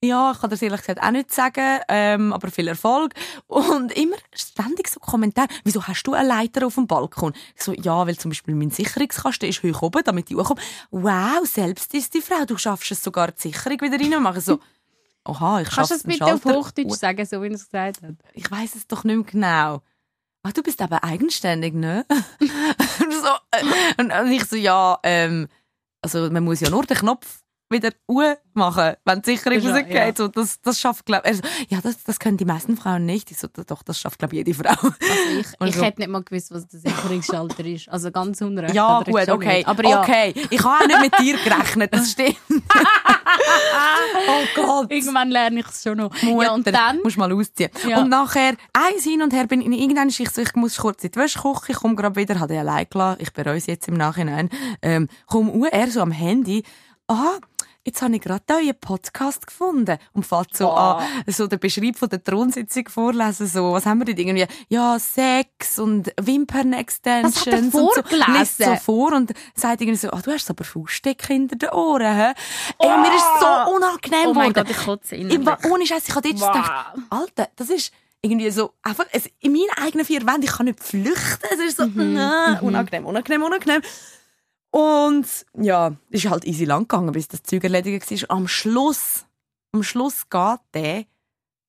Ja, 0.05 0.33
ich 0.33 0.41
kann 0.41 0.51
das 0.51 0.61
ehrlich 0.63 0.81
gesagt 0.81 1.01
auch 1.01 1.13
nicht 1.13 1.33
sagen, 1.33 1.79
ähm, 1.89 2.33
aber 2.33 2.51
viel 2.51 2.67
Erfolg. 2.67 3.13
Und 3.47 3.93
immer 3.93 4.17
ständig 4.35 4.89
so 4.89 4.99
Kommentare. 4.99 5.47
Wieso 5.63 5.87
hast 5.87 6.03
du 6.03 6.13
eine 6.15 6.27
Leiter 6.27 6.67
auf 6.67 6.75
dem 6.75 6.89
Balkon? 6.89 7.33
Ich 7.55 7.63
so, 7.63 7.73
ja, 7.73 8.05
weil 8.05 8.19
zum 8.19 8.33
Beispiel 8.33 8.57
mein 8.57 8.71
Sicherungskasten 8.71 9.49
ist 9.49 9.63
hoch 9.63 9.81
oben, 9.83 10.03
damit 10.05 10.29
ich 10.29 10.37
hochkomme. 10.37 10.61
Wow, 10.91 11.47
selbst 11.47 11.95
ist 11.95 12.15
die 12.15 12.21
Frau, 12.21 12.45
du 12.45 12.59
schaffst 12.59 12.91
es 12.91 13.01
sogar, 13.01 13.31
die 13.31 13.43
Sicherung 13.43 13.81
wieder 13.81 14.01
rein 14.01 14.13
und 14.15 14.25
mache 14.25 14.41
so, 14.41 14.59
Oha, 15.25 15.61
ich 15.61 15.69
Kannst 15.69 15.75
schaffe 15.77 15.89
du 15.91 15.95
das 15.95 16.03
den 16.03 16.11
bitte 16.11 16.25
auf 16.25 16.43
Schalter- 16.43 16.59
Hochdeutsch 16.59 16.99
sagen, 16.99 17.25
so 17.27 17.41
wie 17.43 17.47
er 17.47 17.53
es 17.53 17.65
gesagt 17.67 18.03
hat? 18.03 18.15
Ich 18.35 18.51
weiß 18.51 18.75
es 18.75 18.89
doch 18.89 19.05
nicht 19.05 19.15
mehr 19.15 19.25
genau. 19.25 19.83
Ach, 20.45 20.53
du 20.53 20.63
bist 20.63 20.83
aber 20.83 21.05
eigenständig, 21.05 21.75
ne? 21.75 22.05
So, 22.99 23.29
äh, 23.53 23.65
und, 23.99 24.13
und 24.13 24.33
ich 24.33 24.45
so, 24.45 24.57
ja, 24.57 24.99
ähm, 25.05 25.49
also 26.01 26.29
man 26.31 26.43
muss 26.43 26.61
ja 26.61 26.71
nur 26.71 26.85
den 26.85 26.97
Knopf 26.97 27.42
wieder 27.73 27.91
U 28.09 28.23
machen, 28.55 28.95
wenn 29.05 29.23
die 29.23 29.31
Sicherung 29.37 29.61
Ja, 29.61 29.71
rausgeht. 29.71 29.95
ja. 29.95 30.15
So, 30.15 30.29
das, 30.29 30.61
das 30.61 30.79
schafft, 30.79 31.07
glaube 31.07 31.31
ich. 31.31 31.41
Ja, 31.71 31.81
das, 31.83 32.03
das 32.05 32.19
können 32.19 32.37
die 32.37 32.45
meisten 32.45 32.77
Frauen 32.77 33.07
nicht. 33.07 33.31
Ich 33.31 33.39
so, 33.39 33.49
doch, 33.49 33.83
das 33.83 33.99
schafft, 33.99 34.19
glaube 34.19 34.35
ich, 34.35 34.47
jede 34.47 34.55
Frau. 34.55 34.71
Also 34.71 34.95
ich, 35.65 35.75
so. 35.75 35.83
hätte 35.83 36.01
nicht 36.01 36.11
mal 36.11 36.23
gewusst, 36.23 36.53
was 36.53 36.67
der 36.69 36.81
Sicherungsschalter 36.81 37.65
ist. 37.65 37.89
Also 37.89 38.11
ganz 38.11 38.41
unrecht. 38.43 38.75
Ja, 38.75 39.03
gut, 39.03 39.29
okay. 39.29 39.57
nicht. 39.59 39.69
Aber 39.69 39.85
ja, 39.85 40.03
Okay, 40.03 40.35
ich 40.51 40.63
habe 40.63 40.85
auch 40.85 40.87
nicht 40.87 41.01
mit 41.01 41.19
dir 41.19 41.37
gerechnet, 41.43 41.93
das 41.95 42.11
stimmt. 42.13 42.37
oh 44.29 44.45
Gott. 44.55 44.91
irgendwann 44.91 45.31
lerne 45.31 45.61
ich 45.61 45.67
es 45.67 45.83
schon 45.83 45.99
noch. 45.99 46.11
Mutter, 46.23 46.45
Ja, 46.45 46.53
und 46.53 46.67
dann... 46.67 47.01
musst 47.03 47.17
mal 47.17 47.33
ausziehen. 47.33 47.71
Ja. 47.89 48.01
Und 48.01 48.11
nachher, 48.11 48.55
eins 48.73 49.05
hin 49.05 49.23
und 49.23 49.33
her 49.33 49.47
bin 49.47 49.61
ich, 49.63 49.81
irgendwann 49.81 50.09
ist 50.09 50.21
ich 50.21 50.31
so, 50.31 50.43
ich 50.43 50.55
muss 50.55 50.77
kurz 50.77 51.05
in 51.05 51.11
die 51.11 51.19
Wäsche 51.19 51.39
kochen, 51.41 51.67
ich 51.71 51.77
komme 51.77 51.95
gerade 51.95 52.17
wieder, 52.17 52.39
habe 52.41 52.55
ich 52.55 52.61
allein 52.61 52.87
gelassen, 52.91 53.21
ich 53.23 53.33
bereue 53.33 53.57
es 53.57 53.67
jetzt 53.67 53.89
im 53.89 53.95
Nachhinein, 53.95 54.51
ähm, 54.83 55.09
komm 55.27 55.51
uh, 55.51 55.67
er 55.67 55.91
so 55.91 56.01
am 56.01 56.11
Handy, 56.11 56.63
ah, 57.09 57.39
jetzt 57.85 58.01
habe 58.03 58.15
ich 58.15 58.21
gerade 58.23 58.43
euren 58.49 58.79
Podcast 58.81 59.47
gefunden 59.47 59.99
und 60.13 60.25
fängt 60.25 60.57
so 60.57 60.71
an, 60.71 61.05
so 61.27 61.47
den 61.47 61.59
Beschreib 61.59 61.97
von 61.97 62.09
der 62.09 62.23
Thronsitzung 62.23 62.89
vorlesen, 62.89 63.47
so, 63.47 63.73
was 63.73 63.87
haben 63.87 63.99
wir 63.99 64.05
denn 64.07 64.19
irgendwie, 64.19 64.47
ja, 64.69 64.99
Sex 64.99 65.79
und 65.79 66.13
Wimpern-Extensions 66.21 67.47
er 67.47 67.59
und 67.59 67.73
so, 67.73 68.03
liest 68.39 68.59
so 68.59 68.77
vor 68.77 69.13
und 69.13 69.33
sagt 69.55 69.81
irgendwie 69.81 69.99
so, 69.99 70.11
ah, 70.11 70.21
du 70.23 70.33
hast 70.33 70.49
aber 70.51 70.65
Faustdecke 70.65 71.27
hinter 71.27 71.57
den 71.57 71.71
Ohren, 71.71 72.15
hä? 72.15 72.33
Ey, 72.79 72.99
mir 72.99 73.15
ist 73.15 73.41
so 73.41 73.75
unangenehm 73.75 74.29
Oh 74.31 74.35
mein. 74.35 74.53
Gott, 74.53 74.71
ich 74.71 74.77
kotze 74.77 75.17
Ich 75.17 75.23
innerlich. 75.23 75.47
war 75.47 75.59
ohne 75.71 75.87
Scheiß, 75.87 76.09
ich 76.09 76.15
habe 76.15 76.29
jetzt 76.29 76.41
Wow. 76.41 76.53
gedacht, 76.53 76.73
Alter, 77.11 77.49
das 77.57 77.71
ist 77.71 77.93
irgendwie 78.21 78.51
so 78.51 78.73
einfach 78.83 79.07
es, 79.13 79.29
in 79.41 79.53
meinen 79.53 79.71
eigenen 79.85 80.07
vier 80.07 80.25
Wänden, 80.27 80.45
ich 80.45 80.53
kann 80.53 80.67
nicht 80.67 80.83
flüchten. 80.83 81.47
Es 81.53 81.59
ist 81.59 81.77
so 81.79 81.87
Mhm, 81.87 82.17
äh, 82.17 82.61
unangenehm, 82.61 83.07
unangenehm, 83.07 83.43
unangenehm. 83.43 83.83
Und 84.73 85.27
ja, 85.55 85.95
ist 86.09 86.31
halt 86.31 86.47
easy 86.47 86.65
lang 86.65 86.89
gegangen, 86.89 87.13
bis 87.13 87.29
das 87.29 87.43
Zeug 87.43 87.63
erledigt 87.63 88.11
war. 88.11 88.37
Am 88.37 88.49
Schluss, 88.49 89.27
am 89.73 89.83
Schluss 89.83 90.31
geht 90.31 90.61
der, 90.73 91.05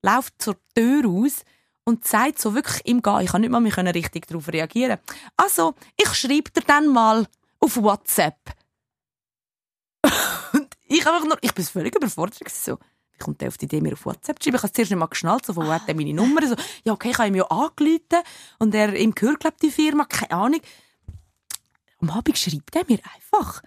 läuft 0.02 0.40
zur 0.40 0.56
Tür 0.74 1.04
raus 1.04 1.44
und 1.84 2.06
sagt 2.06 2.40
so 2.40 2.54
wirklich 2.54 2.80
im 2.86 3.02
Gehen, 3.02 3.20
ich 3.20 3.30
kann 3.30 3.42
nicht 3.42 3.50
mal 3.50 3.60
mehr 3.60 3.94
richtig 3.94 4.26
darauf 4.26 4.48
reagieren. 4.48 4.98
Also, 5.36 5.74
ich 5.98 6.08
schreibe 6.14 6.50
dir 6.50 6.62
dann 6.66 6.88
mal 6.88 7.26
auf 7.60 7.76
WhatsApp. 7.76 8.38
und 10.54 10.68
ich 10.86 11.06
einfach 11.06 11.26
nur, 11.26 11.36
ich 11.42 11.52
bin 11.52 11.64
völlig 11.64 11.94
überfordert 11.94 12.38
so. 12.48 12.78
Wie 13.12 13.18
kommt 13.18 13.42
der 13.42 13.48
auf 13.48 13.58
die 13.58 13.66
Idee, 13.66 13.82
mir 13.82 13.92
auf 13.92 14.06
WhatsApp 14.06 14.42
zu 14.42 14.48
schreiben? 14.48 14.56
Ich 14.56 14.62
habe 14.62 14.72
zuerst 14.72 14.90
nicht 14.90 14.98
mal 14.98 15.06
geschnallt, 15.06 15.44
so, 15.44 15.54
wo 15.56 15.64
hat 15.66 15.86
der 15.86 15.94
meine 15.94 16.14
Nummer? 16.14 16.46
So, 16.46 16.56
ja, 16.84 16.94
okay, 16.94 17.10
ich 17.10 17.18
habe 17.18 17.28
ihm 17.28 17.34
ja 17.34 17.44
angerufen 17.44 18.24
und 18.58 18.74
er, 18.74 18.94
ihm 18.96 19.14
gehört, 19.14 19.40
glaube 19.40 19.56
die 19.60 19.70
Firma, 19.70 20.06
keine 20.06 20.30
Ahnung. 20.30 20.60
Am 22.08 22.10
Abend 22.18 22.36
schreibt 22.38 22.74
er 22.76 22.84
mir 22.86 22.98
einfach, 23.14 23.62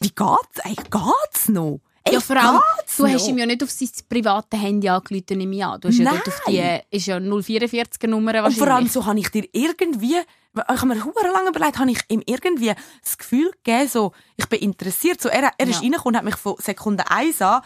wie 0.00 0.08
geht's? 0.08 0.58
Ey, 0.64 0.74
geht's 0.74 1.48
noch? 1.48 1.80
Ey, 2.04 2.14
Ja, 2.14 2.20
vor 2.20 2.36
allem, 2.36 2.60
geht's 2.78 2.96
du 2.96 3.06
hast 3.06 3.22
noch? 3.22 3.28
ihm 3.28 3.38
ja 3.38 3.46
nicht 3.46 3.62
auf 3.62 3.70
sein 3.70 3.88
privates 4.08 4.58
Handy 4.60 4.88
angerufen, 4.88 5.38
nehme 5.38 5.54
ich 5.56 5.64
an. 5.64 5.80
Du 5.80 5.88
hast 5.88 5.98
ja 5.98 6.10
dort 6.10 6.26
auf 6.26 6.40
die, 6.48 6.58
Nein. 6.58 6.80
ist 6.90 7.06
ja 7.06 7.16
044er 7.18 8.06
Nummer 8.08 8.44
Und 8.44 8.56
vor 8.56 8.68
allem 8.68 8.88
so 8.88 9.04
habe 9.06 9.18
ich 9.20 9.28
dir 9.28 9.46
irgendwie, 9.52 10.16
ich 10.16 10.62
habe 10.80 10.86
mir 10.86 11.04
hure 11.04 11.30
lange 11.32 11.50
überlegt, 11.50 11.78
habe 11.78 11.90
ich 11.92 12.00
ihm 12.08 12.22
irgendwie 12.26 12.72
das 13.04 13.18
Gefühl 13.18 13.50
gegeben, 13.62 13.88
so, 13.88 14.12
ich 14.36 14.46
bin 14.48 14.60
interessiert. 14.60 15.20
So, 15.20 15.28
er, 15.28 15.52
er 15.56 15.68
ist 15.68 15.76
Ja. 15.76 15.80
reingekommen 15.82 16.14
und 16.14 16.16
hat 16.16 16.24
mich 16.24 16.36
von 16.36 16.56
Sekunde 16.58 17.08
1 17.08 17.40
an 17.42 17.62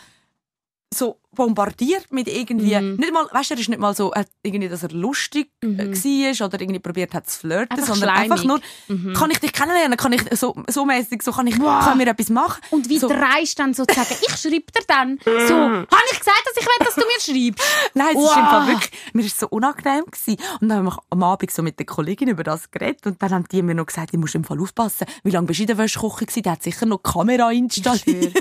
so 0.92 1.20
bombardiert 1.34 2.12
mit 2.12 2.28
irgendwie, 2.28 2.76
Mhm. 2.78 2.94
nicht 2.94 3.12
mal, 3.12 3.26
weißt 3.32 3.50
du, 3.50 3.54
er 3.54 3.60
ist 3.60 3.68
nicht 3.68 3.80
mal 3.80 3.92
so, 3.96 4.12
irgendwie, 4.44 4.68
dass 4.68 4.84
er 4.84 4.90
lustig 4.90 5.50
Mhm. 5.64 5.80
äh, 5.80 5.86
war 5.92 6.46
oder 6.46 6.60
irgendwie 6.60 6.78
probiert 6.78 7.12
hat 7.12 7.28
zu 7.28 7.40
flirten, 7.40 7.76
Einfach 7.76 7.92
sondern 7.92 8.10
einfach 8.10 8.44
nur, 8.44 8.60
schleimig. 8.86 9.04
Mhm. 9.04 9.14
kann 9.14 9.30
ich 9.32 9.38
dich 9.40 9.52
kennenlernen, 9.52 9.96
kann 9.96 10.12
ich 10.12 10.22
so, 10.38 10.54
so 10.68 10.84
mäßig, 10.84 11.22
so 11.22 11.32
kann 11.32 11.48
ich, 11.48 11.58
kann 11.58 11.98
mir 11.98 12.06
etwas 12.06 12.28
machen. 12.30 12.62
Und 12.70 12.88
wie 12.88 12.98
so, 13.00 13.08
dreist 13.08 13.58
dann 13.58 13.74
so 13.74 13.84
zu 13.84 13.92
sagen, 13.96 14.14
ich 14.22 14.36
schreibe 14.36 14.66
dir 14.70 14.84
dann 14.86 15.18
so, 15.24 15.24
habe 15.58 15.86
ich 16.12 16.18
gesagt, 16.20 16.42
dass 16.44 16.56
ich 16.56 16.64
will, 16.64 16.86
dass 16.86 16.94
du 16.94 17.00
mir 17.00 17.20
schreibst? 17.50 17.64
Nein, 17.94 18.06
es 18.16 18.22
ist 18.22 18.28
Wow. 18.30 18.36
im 18.38 18.44
Fall 18.46 18.66
wirklich, 18.68 18.90
mir 19.12 19.24
ist 19.24 19.40
so 19.40 19.48
unangenehm 19.48 20.04
gewesen. 20.04 20.36
Und 20.60 20.68
dann 20.68 20.78
haben 20.78 20.84
wir 20.86 20.98
am 21.10 21.22
Abend 21.24 21.50
so 21.50 21.62
mit 21.64 21.76
der 21.80 21.86
Kollegin 21.86 22.28
über 22.28 22.44
das 22.44 22.70
geredet 22.70 23.04
und 23.08 23.20
dann 23.20 23.32
haben 23.32 23.44
die 23.50 23.62
mir 23.62 23.74
noch 23.74 23.86
gesagt, 23.86 24.10
ich 24.12 24.20
muss 24.20 24.36
im 24.36 24.44
Fall 24.44 24.60
aufpassen. 24.60 25.08
Wie 25.24 25.30
lange 25.32 25.48
bist 25.48 25.58
du 25.58 25.64
in 25.64 25.66
der 25.66 25.78
Wäschküche 25.78 26.26
gewesen? 26.26 26.42
Der 26.44 26.52
hat 26.52 26.62
sicher 26.62 26.86
noch 26.86 26.98
die 27.04 27.10
Kamera 27.10 27.50
installiert. 27.50 28.36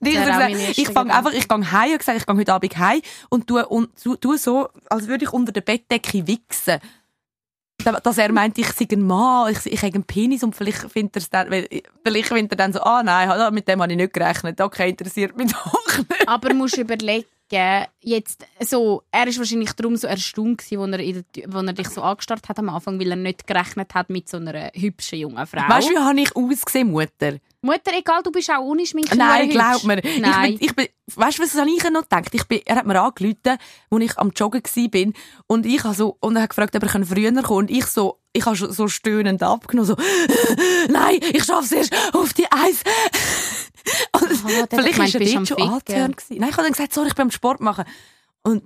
Ich 0.00 0.78
ich 0.78 0.88
fange 0.88 1.14
einfach, 1.14 1.32
ich 1.32 1.46
gehe 1.46 1.72
heim, 1.82 1.86
ich 1.88 1.92
habe 1.92 1.98
gesagt, 1.98 2.18
ich 2.20 2.26
gehe 2.26 2.36
heute 2.36 2.52
Abend 2.54 2.78
heim 2.78 3.00
und 3.28 3.46
tu, 3.46 3.58
und 3.60 3.90
tu, 4.02 4.16
tu 4.16 4.36
so, 4.36 4.68
als 4.88 5.06
würde 5.08 5.24
ich 5.24 5.32
unter 5.32 5.52
der 5.52 5.60
Bettdecke 5.62 6.26
wichsen. 6.26 6.78
Da- 7.84 7.98
Dass 8.00 8.18
er 8.18 8.30
meint, 8.32 8.56
ich 8.58 8.68
sei 8.72 8.86
ein 8.92 9.02
Mann, 9.02 9.50
ich, 9.52 9.66
ich 9.66 9.82
habe 9.82 9.94
einen 9.94 10.04
Penis 10.04 10.44
und 10.44 10.54
vielleicht 10.54 10.88
findet 10.90 11.16
er 11.32 11.44
dann, 11.46 11.66
vielleicht 12.04 12.28
findet 12.28 12.52
er 12.52 12.56
dann 12.56 12.72
so, 12.72 12.80
ah 12.80 13.02
nein, 13.02 13.52
mit 13.54 13.66
dem 13.66 13.82
habe 13.82 13.90
ich 13.92 13.96
nicht 13.98 14.12
gerechnet, 14.12 14.60
okay, 14.60 14.90
interessiert 14.90 15.36
mich 15.36 15.50
doch 15.52 15.98
nicht. 15.98 16.28
Aber 16.28 16.54
musst 16.54 16.76
überlegen, 16.78 17.26
jetzt, 18.00 18.46
so, 18.60 19.02
er 19.10 19.26
ist 19.26 19.36
wahrscheinlich 19.38 19.72
darum 19.72 19.96
so 19.96 20.06
erstaunt 20.06 20.58
gewesen, 20.58 20.78
wo 20.78 20.84
er, 20.86 21.00
in 21.00 21.24
der, 21.34 21.52
wo 21.52 21.58
er 21.58 21.72
dich 21.72 21.88
so 21.88 22.02
angestarrt 22.02 22.48
hat 22.48 22.58
am 22.60 22.68
Anfang, 22.68 23.00
weil 23.00 23.10
er 23.10 23.16
nicht 23.16 23.46
gerechnet 23.46 23.92
hat 23.94 24.08
mit 24.10 24.28
so 24.28 24.36
einer 24.36 24.70
hübschen 24.74 25.18
jungen 25.18 25.44
Frau. 25.46 25.68
Weißt 25.68 25.88
du, 25.88 25.92
wie 25.92 25.98
habe 25.98 26.20
ich 26.20 26.36
ausgesehen, 26.36 26.90
Mutter? 26.92 27.38
Mutter, 27.64 27.92
egal, 27.96 28.22
du 28.24 28.32
bist 28.32 28.50
auch 28.50 28.60
ohne 28.60 28.84
Schminke 28.84 29.16
Nein, 29.16 29.48
glaub 29.48 29.84
mir. 29.84 30.02
Nein. 30.20 30.54
Ich 30.54 30.58
bin, 30.58 30.68
ich 30.68 30.74
bin, 30.74 30.88
weißt 31.14 31.38
du, 31.38 31.42
was 31.42 31.54
habe 31.54 31.70
ich 31.70 31.82
noch 31.90 32.02
gedacht? 32.02 32.34
Ich 32.34 32.44
bin, 32.48 32.60
er 32.64 32.76
hat 32.76 32.86
mir 32.86 33.00
angerufen, 33.00 33.36
als 33.90 34.02
ich 34.02 34.18
am 34.18 34.30
Joggen 34.30 34.62
war. 34.64 35.12
Und 35.46 35.66
ich 35.66 35.84
habe 35.84 35.94
so, 35.94 36.16
und 36.20 36.34
er 36.34 36.42
hat 36.42 36.50
gefragt, 36.50 36.74
ob 36.74 36.82
er 36.82 37.06
früher 37.06 37.32
kommen. 37.42 37.58
Und 37.58 37.70
ich 37.70 37.86
so, 37.86 38.18
ich 38.32 38.44
habe 38.44 38.56
so 38.56 38.88
stöhnend 38.88 39.44
abgenommen, 39.44 39.86
so, 39.86 39.96
nein, 40.88 41.20
ich 41.20 41.44
schaff's 41.44 41.70
erst 41.70 41.94
auf 42.14 42.32
die 42.32 42.46
Eis. 42.50 42.82
Und 44.12 44.30
hat 44.30 44.70
vielleicht 44.70 44.98
war 44.98 45.20
er 45.20 45.34
dort 45.34 45.48
schon 45.48 45.62
anzuhören. 45.62 46.16
Nein, 46.30 46.48
ich 46.48 46.56
habe 46.56 46.62
dann 46.62 46.72
gesagt, 46.72 46.92
sorry, 46.92 47.08
ich 47.08 47.14
bin 47.14 47.22
am 47.24 47.30
Sport 47.30 47.60
machen. 47.60 47.84
Und 48.42 48.64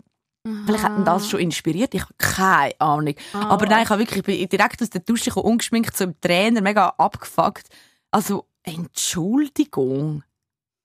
vielleicht 0.66 0.84
hat 0.84 0.98
ihn 0.98 1.04
das 1.04 1.28
schon 1.28 1.40
inspiriert. 1.40 1.94
Ich 1.94 2.02
habe 2.02 2.14
keine 2.18 2.80
Ahnung. 2.80 3.14
Ah. 3.32 3.48
Aber 3.48 3.66
nein, 3.66 3.84
ich 3.84 3.90
habe 3.90 4.00
wirklich, 4.00 4.18
ich 4.18 4.24
bin 4.24 4.48
direkt 4.48 4.82
aus 4.82 4.90
der 4.90 5.00
Dusche 5.00 5.30
gekommen, 5.30 5.46
ungeschminkt, 5.46 5.96
so 5.96 6.04
im 6.04 6.20
Trainer, 6.20 6.60
mega 6.60 6.94
abgefuckt. 6.98 7.68
Also, 8.10 8.46
Entschuldigung. 8.66 10.24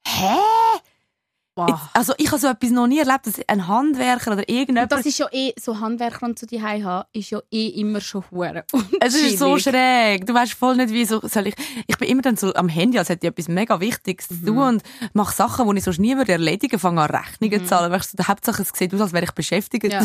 Hä? 0.07 0.37
Wow. 1.55 1.67
Jetzt, 1.69 1.79
also 1.93 2.13
ich 2.17 2.27
habe 2.31 2.39
so 2.39 2.47
etwas 2.47 2.69
noch 2.69 2.87
nie 2.87 2.99
erlebt, 2.99 3.27
dass 3.27 3.33
ein 3.47 3.67
Handwerker 3.67 4.31
oder 4.31 4.39
Und 4.39 4.49
irgendjemand... 4.49 4.89
das 4.91 5.05
ist 5.05 5.19
ja 5.19 5.27
eh, 5.33 5.51
so 5.59 5.77
Handwerker 5.79 6.25
und 6.25 6.39
so 6.39 6.45
die 6.47 6.61
haben, 6.61 7.03
ist 7.11 7.29
ja 7.29 7.41
eh 7.51 7.67
immer 7.67 7.99
schon 7.99 8.23
hure 8.31 8.63
es 9.01 9.15
ist 9.15 9.37
so 9.39 9.57
schräg. 9.59 10.25
Du 10.25 10.33
weißt 10.33 10.53
voll 10.53 10.77
nicht, 10.77 10.93
wie 10.93 11.03
so 11.03 11.19
soll 11.27 11.47
ich. 11.47 11.55
Ich 11.87 11.97
bin 11.97 12.07
immer 12.07 12.21
dann 12.21 12.37
so 12.37 12.53
am 12.53 12.69
Handy, 12.69 12.97
als 12.97 13.09
hätte 13.09 13.27
ich 13.27 13.31
etwas 13.31 13.49
mega 13.49 13.79
Wichtiges 13.81 14.29
zu 14.29 14.33
Mhm. 14.35 14.45
tun 14.45 14.57
und 14.59 14.83
mache 15.13 15.35
Sachen, 15.35 15.69
die 15.69 15.77
ich 15.77 15.83
sonst 15.83 15.99
nie 15.99 16.15
würde 16.15 16.31
erledigen, 16.31 16.79
fange 16.79 17.01
an 17.01 17.09
Rechnungen 17.13 17.59
zu 17.59 17.65
zahlen. 17.69 17.91
Weißt 17.91 18.17
du, 18.17 18.23
Hauptsache 18.27 18.61
es 18.61 18.69
sieht 18.73 18.93
aus, 18.93 19.01
als 19.01 19.11
wäre 19.13 19.25
ich 19.25 19.31
beschäftigt. 19.31 19.83
Mhm. 19.83 19.91
Ja. 19.91 20.01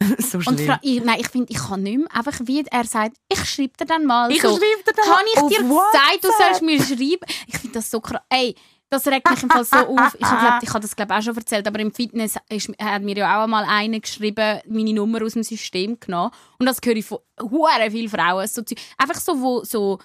so 0.18 0.38
Und 0.38 0.42
schlimm. 0.44 0.58
Fra 0.66 0.78
ich, 0.82 1.02
nein, 1.02 1.16
ich 1.20 1.28
finde, 1.28 1.50
ich 1.52 1.58
kann 1.58 1.82
nicht 1.84 1.96
mehr, 1.98 2.08
einfach 2.14 2.38
wie 2.44 2.64
er 2.70 2.84
sagt, 2.84 3.16
ich 3.32 3.42
schreibe 3.48 3.72
dir 3.78 3.86
dann 3.86 4.04
mal 4.04 4.30
Ich 4.30 4.42
so. 4.42 4.48
schreibe 4.48 4.62
dir 4.86 4.92
dann 4.94 5.06
Habe 5.10 5.24
ich 5.34 5.40
auf 5.40 5.48
dir 5.48 5.58
gesagt, 5.62 6.18
du 6.24 6.28
sollst 6.38 6.62
mir 6.62 6.82
schreiben? 6.82 7.24
Ich 7.46 7.56
finde 7.58 7.74
das 7.78 7.90
so 7.90 8.00
krass. 8.00 8.20
Ey, 8.28 8.54
das 8.92 9.06
regt 9.06 9.28
mich 9.30 9.42
im 9.42 9.50
Fall 9.50 9.64
so 9.64 9.76
auf. 9.76 10.14
Ich 10.14 10.20
glaube, 10.20 10.58
ich 10.62 10.68
habe 10.70 10.80
das 10.80 10.94
glaube 10.94 11.14
auch 11.16 11.22
schon 11.22 11.36
erzählt, 11.36 11.66
aber 11.66 11.80
im 11.80 11.92
Fitness 11.92 12.36
ist, 12.48 12.70
hat 12.80 13.02
mir 13.02 13.16
ja 13.16 13.38
auch 13.38 13.44
einmal 13.44 13.64
einer 13.64 13.98
geschrieben, 14.00 14.60
meine 14.68 14.92
Nummer 14.92 15.22
aus 15.24 15.32
dem 15.32 15.42
System 15.42 15.98
genommen. 15.98 16.30
Und 16.58 16.66
das 16.66 16.78
höre 16.84 16.96
ich 16.96 17.04
von 17.06 17.18
hure 17.40 17.90
vielen 17.90 18.08
Frauen. 18.08 18.46
So, 18.46 18.62
einfach 18.98 19.20
so, 19.20 19.40
wo 19.40 19.64
so 19.64 19.98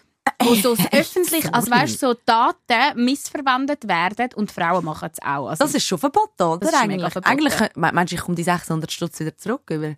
wo 0.43 0.53
so 0.55 0.75
öffentlich, 0.91 1.53
also 1.53 1.71
weißt, 1.71 1.99
so 2.01 2.13
Daten 2.25 3.03
missverwendet 3.05 3.87
werden 3.87 4.29
und 4.35 4.51
Frauen 4.51 4.83
machen 4.83 5.09
es 5.11 5.21
auch. 5.21 5.47
Also, 5.47 5.63
Das 5.63 5.73
ist 5.73 5.85
schon 5.85 5.97
verboten, 5.97 6.43
oder? 6.43 6.59
Das 6.59 6.71
ist 6.71 6.75
eigentlich. 6.81 7.11
verboten. 7.13 7.31
eigentlich 7.31 7.59
me- 7.75 7.91
meinst 7.93 8.11
du, 8.11 8.15
ich 8.17 8.21
komme 8.21 8.35
die 8.35 8.43
600 8.43 8.91
Stutz 8.91 9.19
wieder 9.21 9.35
zurück? 9.37 9.61
Über? 9.69 9.95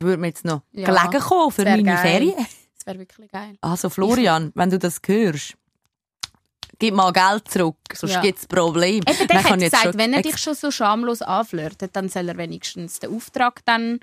Würde 0.00 0.16
mir 0.20 0.26
jetzt 0.26 0.44
noch 0.44 0.62
Ja, 0.72 0.86
gelegen 0.92 1.22
kommen 1.22 1.52
für 1.52 1.64
meine 1.64 1.82
geil. 1.84 1.96
Ferien? 1.98 2.34
das 2.76 2.86
wäre 2.86 2.98
wirklich 2.98 3.30
geil. 3.30 3.56
Also 3.60 3.88
Florian, 3.88 4.50
wenn 4.56 4.68
du 4.70 4.78
das 4.80 5.00
hörst, 5.06 5.54
gib 6.78 6.94
mal 6.94 7.12
Geld 7.12 7.48
zurück, 7.48 7.76
sonst 7.94 8.12
Ja. 8.12 8.20
gibt's 8.20 8.46
Problem. 8.46 9.02
Eben, 9.08 9.18
der 9.18 9.26
Dann 9.26 9.44
hat 9.44 9.56
ich 9.58 9.64
gesagt, 9.64 9.82
schon 9.84 9.98
wenn 9.98 10.12
er 10.12 10.22
dich 10.22 10.38
schon 10.38 10.54
so 10.54 10.70
schamlos 10.70 11.22
anflirtet, 11.22 11.94
dann 11.94 12.08
soll 12.08 12.28
er 12.28 12.36
wenigstens 12.36 12.98
den 13.00 13.14
Auftrag 13.14 13.60
dann 13.64 14.00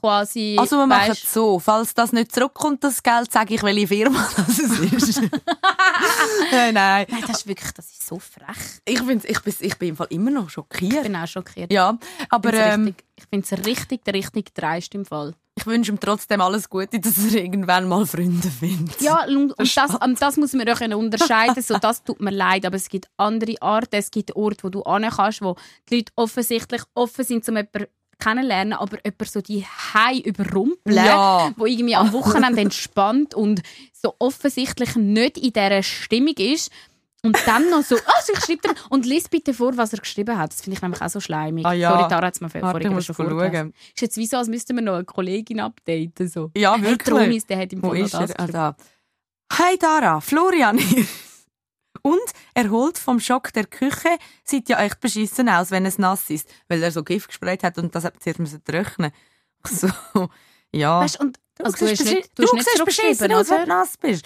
quasi. 0.00 0.56
Also 0.58 0.76
wir 0.76 0.86
machen 0.86 1.10
es 1.12 1.32
so, 1.32 1.58
falls 1.58 1.92
das 1.94 2.12
nicht 2.12 2.32
zurückkommt, 2.32 2.84
das 2.84 3.02
Geld, 3.02 3.32
sage 3.32 3.54
ich, 3.54 3.62
welche 3.62 3.88
Firma 3.88 4.28
das 4.36 4.58
ist. 4.58 5.20
nein, 6.52 6.74
nein. 6.74 7.06
Nein, 7.08 7.24
das 7.26 7.38
ist 7.38 7.46
wirklich, 7.46 7.72
das 7.72 7.86
ist 7.90 8.06
so 8.06 8.18
frech. 8.18 8.56
Ich, 8.84 9.00
find's, 9.00 9.24
ich, 9.24 9.40
bin, 9.40 9.54
ich 9.58 9.76
bin 9.78 9.88
im 9.90 9.96
Fall 9.96 10.06
immer 10.10 10.30
noch 10.30 10.46
Ich 10.46 10.52
schockiert. 10.52 11.02
bin 11.02 11.16
auch 11.16 11.26
schockiert. 11.26 11.72
Ja, 11.72 11.98
aber 12.30 12.52
ich 12.54 12.60
ähm, 12.60 12.94
finde 13.30 13.46
es 13.50 13.66
richtig, 13.66 14.00
richtig 14.12 14.54
dreist 14.54 14.94
im 14.94 15.04
Fall. 15.04 15.34
Ich 15.58 15.66
wünsche 15.66 15.90
ihm 15.92 15.98
trotzdem 16.00 16.40
alles 16.40 16.68
Gute, 16.70 17.00
dass 17.00 17.18
er 17.32 17.42
irgendwann 17.42 17.88
mal 17.88 18.06
Freunde 18.06 18.48
findet. 18.48 19.00
Ja, 19.00 19.24
und, 19.26 19.54
das, 19.58 19.94
und 19.96 20.22
das 20.22 20.36
muss 20.36 20.52
man 20.52 20.68
auch 20.68 20.80
unterscheiden. 20.96 21.62
So, 21.62 21.76
das 21.78 22.04
tut 22.04 22.20
mir 22.20 22.30
leid, 22.30 22.64
aber 22.64 22.76
es 22.76 22.88
gibt 22.88 23.08
andere 23.16 23.60
Arten. 23.60 23.96
Es 23.96 24.10
gibt 24.10 24.34
Orte, 24.36 24.62
wo 24.62 24.68
du 24.68 24.82
hin 24.84 25.08
kannst, 25.10 25.42
wo 25.42 25.56
die 25.90 25.96
Leute 25.96 26.12
offensichtlich 26.16 26.82
offen 26.94 27.24
sind, 27.24 27.48
um 27.48 27.56
jemanden 27.56 27.86
kennenlernen, 28.20 28.72
aber 28.72 28.98
jemand 29.04 29.30
so 29.30 29.40
die 29.40 29.64
Hei 29.64 30.18
überrumpeln, 30.18 30.96
Ja. 30.96 31.52
wo 31.56 31.66
irgendwie 31.66 31.94
am 31.96 32.12
Wochenende 32.12 32.60
entspannt 32.62 33.34
und 33.34 33.62
so 33.92 34.14
offensichtlich 34.18 34.96
nicht 34.96 35.38
in 35.38 35.52
dieser 35.52 35.82
Stimmung 35.82 36.34
ist. 36.36 36.70
Und 37.24 37.36
dann 37.46 37.68
noch 37.68 37.82
so, 37.82 37.96
also 37.96 38.32
ich 38.32 38.38
schreibe 38.44 38.68
dir, 38.68 38.74
und 38.90 39.04
lies 39.04 39.28
bitte 39.28 39.52
vor, 39.52 39.76
was 39.76 39.92
er 39.92 39.98
geschrieben 39.98 40.38
hat. 40.38 40.52
Das 40.52 40.60
finde 40.62 40.76
ich 40.76 40.82
nämlich 40.82 41.02
auch 41.02 41.08
so 41.08 41.18
schleimig. 41.18 41.66
Ah 41.66 41.72
ja. 41.72 41.90
Sorry, 41.90 42.08
Tara 42.08 42.26
hat 42.26 42.34
es 42.34 42.40
mir 42.40 42.48
vorhin 42.48 43.02
schon 43.02 43.14
vorgelesen. 43.14 43.74
Ist 43.94 44.00
jetzt 44.00 44.16
wie 44.16 44.26
so, 44.26 44.36
als 44.36 44.46
müssten 44.48 44.76
wir 44.76 44.82
noch 44.82 44.94
eine 44.94 45.04
Kollegin 45.04 45.58
updaten. 45.58 46.28
So. 46.28 46.52
Ja, 46.56 46.76
Hey, 46.76 46.84
wirklich. 46.84 47.08
Tronis, 47.16 47.46
der 47.46 47.58
hat 47.58 47.72
im 47.72 47.82
Wo 47.82 47.92
ist 47.92 48.14
er? 48.14 48.28
Ah, 48.38 48.46
da. 48.46 48.76
Hey 49.52 49.76
Dara, 49.78 50.20
Florian 50.20 50.78
hier. 50.78 51.06
Und 52.02 52.20
erholt 52.54 52.98
vom 52.98 53.18
Schock 53.18 53.52
der 53.52 53.66
Küche 53.66 54.18
sieht 54.44 54.68
ja 54.68 54.78
echt 54.80 55.00
beschissen 55.00 55.48
aus, 55.48 55.70
wenn 55.70 55.84
es 55.84 55.98
nass 55.98 56.30
ist, 56.30 56.48
weil 56.68 56.82
er 56.82 56.92
so 56.92 57.02
Gift 57.02 57.28
gesprayt 57.28 57.64
hat 57.64 57.78
und 57.78 57.94
das 57.94 58.04
hat 58.04 58.22
zuerst 58.22 58.38
müssen 58.38 58.62
trocknen. 58.64 59.10
So, 59.68 59.88
ja. 60.72 61.00
Weißt, 61.00 61.18
und, 61.18 61.40
also, 61.58 61.76
du, 61.78 61.86
siehst 61.88 62.02
hast 62.02 62.14
nicht, 62.14 62.38
du 62.38 62.42
nicht 62.42 62.68
siehst 62.70 62.84
beschissen 62.84 63.32
aus, 63.32 63.50
wenn 63.50 63.62
du 63.62 63.68
nass 63.68 63.96
bist. 63.96 64.24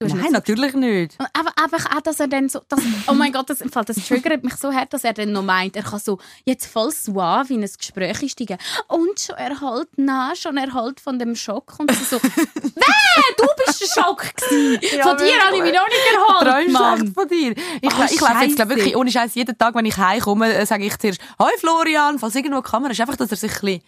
Nein, 0.00 0.30
natürlich 0.30 0.74
nicht. 0.74 1.16
Aber 1.32 1.50
einfach 1.60 1.96
auch, 1.96 2.00
dass 2.00 2.20
er 2.20 2.28
dann 2.28 2.48
so, 2.48 2.60
das, 2.68 2.78
oh 3.08 3.14
mein 3.14 3.32
Gott, 3.32 3.50
das, 3.50 3.60
im 3.60 3.70
Fall, 3.72 3.84
das 3.84 3.96
triggert 3.96 4.44
mich 4.44 4.54
so 4.54 4.72
hart, 4.72 4.92
dass 4.92 5.02
er 5.02 5.12
dann 5.12 5.32
noch 5.32 5.42
meint, 5.42 5.74
er 5.74 5.82
kann 5.82 5.98
so 5.98 6.18
jetzt 6.44 6.66
voll 6.66 6.92
suave 6.92 7.52
in 7.52 7.64
ein 7.64 7.70
Gespräch 7.76 8.22
einsteigen. 8.22 8.58
Und 8.86 9.18
schon 9.18 9.34
erholt, 9.36 9.88
na, 9.96 10.34
schon 10.36 10.56
erholt 10.56 11.00
von 11.00 11.18
dem 11.18 11.34
Schock. 11.34 11.74
Und 11.78 11.90
so, 11.92 12.18
so 12.18 12.22
weh, 12.62 13.34
du 13.38 13.46
bist 13.66 13.80
der 13.80 14.02
Schock 14.02 14.24
gewesen. 14.36 15.02
Von 15.02 15.16
dir 15.16 15.40
habe 15.40 15.56
ich 15.56 15.62
mich 15.62 15.74
noch 15.74 15.88
nicht 15.88 16.14
erholt, 16.14 16.70
Mann. 16.70 17.12
von 17.14 17.26
dir. 17.28 17.50
Ich, 17.80 17.90
Oh, 17.98 18.04
ich 18.08 18.20
laufe 18.20 18.44
jetzt 18.44 18.54
glaub, 18.56 18.68
wirklich 18.68 18.94
ohne 18.96 19.10
Scheiß 19.10 19.34
jeden 19.34 19.58
Tag, 19.58 19.74
wenn 19.74 19.84
ich 19.84 19.96
heimkomme, 19.96 20.54
äh, 20.54 20.64
sage 20.64 20.84
ich 20.84 20.96
zuerst, 20.98 21.20
«Hoi 21.40 21.50
Florian», 21.58 22.18
falls 22.20 22.36
irgendwo 22.36 22.58
eine 22.58 22.62
Kamera 22.62 22.92
ist, 22.92 23.00
einfach, 23.00 23.16
dass 23.16 23.30
er 23.32 23.36
sich 23.36 23.50
ein 23.50 23.60
bisschen 23.60 23.82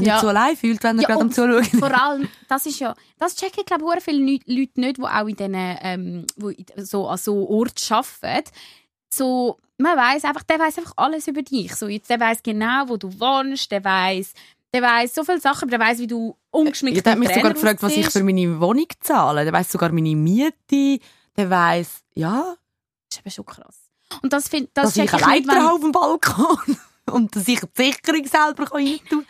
nicht 0.00 0.08
Ja. 0.08 0.20
so 0.20 0.28
allein 0.28 0.56
fühlt, 0.56 0.82
wenn 0.82 0.98
er 0.98 1.02
Ja, 1.02 1.08
gerade 1.08 1.20
am 1.20 1.26
und 1.28 1.34
Zuschauen 1.34 1.62
ist. 1.62 1.76
Vor 1.78 2.02
allem, 2.02 2.28
das 2.48 2.66
ist 2.66 2.78
ja, 2.80 2.94
das 3.18 3.36
checken, 3.36 3.64
glaube 3.64 3.84
ich, 3.96 4.04
viele 4.04 4.18
Leute 4.46 4.80
nicht, 4.80 4.96
die 4.98 5.02
auch 5.02 5.26
in 5.26 5.36
diesen, 5.36 5.54
ähm, 5.54 6.26
so, 6.76 7.08
an 7.08 7.18
so 7.18 7.48
Orten 7.48 7.92
arbeiten. 7.92 8.50
So, 9.08 9.56
man 9.78 9.96
weiß 9.96 10.24
einfach, 10.24 10.42
der 10.42 10.58
weiß 10.58 10.78
einfach 10.78 10.92
alles 10.96 11.28
über 11.28 11.42
dich. 11.42 11.74
So, 11.74 11.88
jetzt, 11.88 12.10
der 12.10 12.20
weiß 12.20 12.42
genau, 12.42 12.84
wo 12.88 12.96
du 12.96 13.08
wohnst, 13.20 13.70
der 13.70 13.84
weiß, 13.84 14.32
der 14.72 14.82
weiß 14.82 15.14
so 15.14 15.24
viele 15.24 15.40
Sachen, 15.40 15.68
der 15.70 15.78
weiß, 15.80 15.98
wie 16.00 16.06
du 16.06 16.36
ungeschminkt 16.50 16.96
Ja, 16.98 17.02
der 17.02 17.12
hat 17.12 17.18
mich 17.18 17.32
sogar 17.32 17.52
gefragt, 17.54 17.82
was 17.82 17.96
ich 17.96 18.10
für 18.10 18.22
meine 18.22 18.60
Wohnung 18.60 18.86
zahle. 19.00 19.44
Der 19.44 19.52
weiß 19.52 19.70
sogar 19.72 19.90
meine 19.92 20.14
Miete. 20.16 20.98
Der 21.36 21.50
weiß, 21.50 22.02
ja, 22.14 22.56
Das 23.08 23.18
ist 23.18 23.20
eben 23.20 23.30
schon 23.30 23.46
krass. 23.46 23.76
Und 24.22 24.32
das, 24.32 24.48
find, 24.48 24.70
das 24.74 24.94
dass 24.94 24.96
ich 24.96 25.10
check 25.10 25.22
eine 25.22 25.38
ich 25.38 25.40
nicht, 25.40 25.46
Leiter 25.48 25.60
wenn, 25.60 25.68
auf 25.68 25.80
dem 25.80 25.92
Balkon 25.92 26.76
und 27.12 27.36
dass 27.36 27.48
ich 27.48 27.60
die 27.60 27.84
Sicherung 27.84 28.26
selber 28.26 28.72
rein 28.72 28.98
tun 29.08 29.24
kann. 29.24 29.26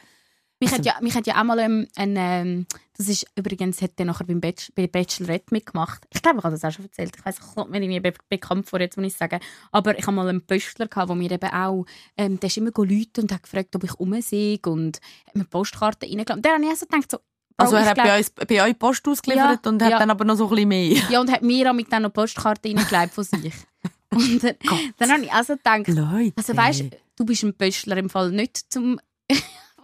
Mich, 0.60 0.72
hat 0.72 0.84
ja, 0.86 0.94
mich 1.02 1.14
hat 1.14 1.26
ja 1.26 1.38
auch 1.38 1.44
mal 1.44 1.58
ähm, 1.58 1.86
ein, 1.96 2.14
ähm, 2.16 2.66
das 2.96 3.08
ist 3.08 3.26
übrigens, 3.36 3.82
hat 3.82 3.98
der 3.98 4.06
nachher 4.06 4.24
beim 4.24 4.40
Bachelor, 4.40 4.72
bei 4.74 4.86
Bachelorette 4.86 5.46
mitgemacht. 5.52 6.06
Ich 6.12 6.22
glaube, 6.22 6.38
ich 6.38 6.44
habe 6.44 6.54
das 6.54 6.64
auch 6.64 6.72
schon 6.72 6.86
erzählt. 6.86 7.12
Ich 7.16 7.24
weiß, 7.24 7.36
ich 7.38 7.54
komme 7.54 7.70
mir 7.70 7.82
irgendwie 7.82 8.00
be 8.00 8.14
bekannt 8.28 8.68
vor, 8.68 8.80
jetzt 8.80 8.96
muss 8.96 9.06
ich 9.08 9.16
sagen. 9.16 9.38
Aber 9.70 9.98
ich 9.98 10.06
habe 10.06 10.16
mal 10.16 10.28
einen 10.28 10.40
Pöstler 10.46 10.86
gehabt, 10.88 11.08
der 11.10 11.16
mir 11.16 11.30
eben 11.30 11.50
auch, 11.50 11.84
ähm, 12.16 12.40
der 12.40 12.46
ist 12.46 12.56
immer 12.56 12.70
geläutet 12.70 13.18
und 13.18 13.32
hat 13.32 13.42
gefragt, 13.42 13.76
ob 13.76 13.84
ich 13.84 13.94
umsehe 13.94 14.58
und 14.66 14.98
hat 15.26 15.36
mir 15.36 15.44
Postkarten 15.44 16.08
reingeladen. 16.08 16.42
Der 16.42 16.52
habe 16.54 16.64
ich 16.64 16.70
auch 16.70 16.76
so 16.76 16.86
gedacht, 16.86 17.10
so, 17.10 17.18
Also 17.58 17.76
er 17.76 17.84
hat 17.86 17.94
glaub- 17.94 18.06
bei, 18.06 18.18
uns, 18.18 18.30
bei 18.30 18.62
euch 18.62 18.78
Post 18.78 19.06
ausgeliefert 19.08 19.60
Ja, 19.64 19.70
und 19.70 19.82
hat 19.82 19.90
ja. 19.90 19.98
dann 19.98 20.10
aber 20.10 20.24
noch 20.24 20.36
so 20.36 20.44
ein 20.46 20.50
bisschen 20.50 20.68
mehr. 20.68 20.96
Ja, 21.10 21.20
und 21.20 21.30
hat 21.30 21.42
mir 21.42 21.70
auch 21.70 21.74
mit 21.74 21.92
dann 21.92 22.02
noch 22.02 22.12
Postkarten 22.12 22.78
reingelegt 22.78 23.12
von 23.12 23.24
sich. 23.24 23.52
Und 24.08 24.42
dann, 24.42 24.54
dann 24.98 25.12
habe 25.12 25.24
ich 25.24 25.32
auch 25.32 25.42
so 25.42 25.56
gedacht, 25.56 25.88
Leute. 25.88 26.32
also 26.36 26.56
weißt 26.56 26.84
du, 27.16 27.26
bist 27.26 27.42
ein 27.42 27.52
Pöstler 27.54 27.96
im 27.96 28.08
Fall 28.08 28.30
nicht 28.30 28.72
zum 28.72 28.98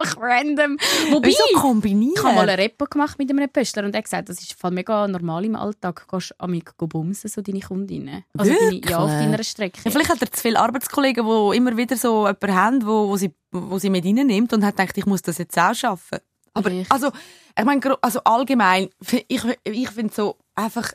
einfach 0.03 0.21
random. 0.21 0.77
Wobei, 1.11 1.29
Wieso 1.29 1.43
kombinieren? 1.59 2.13
ich 2.15 2.23
habe 2.23 2.35
mal 2.35 2.49
ein 2.49 2.59
Repo 2.59 2.85
gemacht 2.85 3.17
mit 3.17 3.29
einem 3.29 3.49
Pöstler 3.49 3.85
und 3.85 3.93
er 3.93 3.99
hat 3.99 4.05
gesagt, 4.05 4.29
das 4.29 4.41
ist 4.41 4.53
Fall 4.59 4.71
mega 4.71 5.07
normal 5.07 5.45
im 5.45 5.55
Alltag. 5.55 6.05
Du 6.07 6.17
gehst 6.17 6.35
amig 6.39 6.71
bumsen, 6.77 7.29
so 7.29 7.41
deine 7.41 7.59
Kundinnen. 7.59 8.23
Also 8.37 8.53
deine, 8.53 8.81
ja, 8.87 8.99
auf 8.99 9.09
deiner 9.09 9.43
Strecke. 9.43 9.81
Ja, 9.83 9.91
vielleicht 9.91 10.09
hat 10.09 10.21
er 10.21 10.31
zu 10.31 10.41
viele 10.41 10.59
Arbeitskollegen, 10.59 11.25
die 11.25 11.57
immer 11.57 11.77
wieder 11.77 11.95
so 11.95 12.27
jemanden 12.27 12.55
haben, 12.55 12.85
wo, 12.85 13.09
wo, 13.09 13.17
sie, 13.17 13.33
wo 13.51 13.77
sie 13.79 13.89
mit 13.89 14.05
reinnimmt 14.05 14.53
und 14.53 14.63
hat 14.63 14.77
gedacht, 14.77 14.97
ich 14.97 15.05
muss 15.05 15.21
das 15.21 15.37
jetzt 15.37 15.57
auch 15.57 15.73
schaffen. 15.73 16.19
Aber 16.53 16.69
Vielleicht. 16.69 16.91
also, 16.91 17.11
ich 17.57 17.65
meine, 17.65 17.81
also 18.01 18.19
allgemein, 18.23 18.89
ich, 19.27 19.43
ich 19.63 19.89
finde 19.89 20.13
so 20.13 20.37
einfach, 20.55 20.93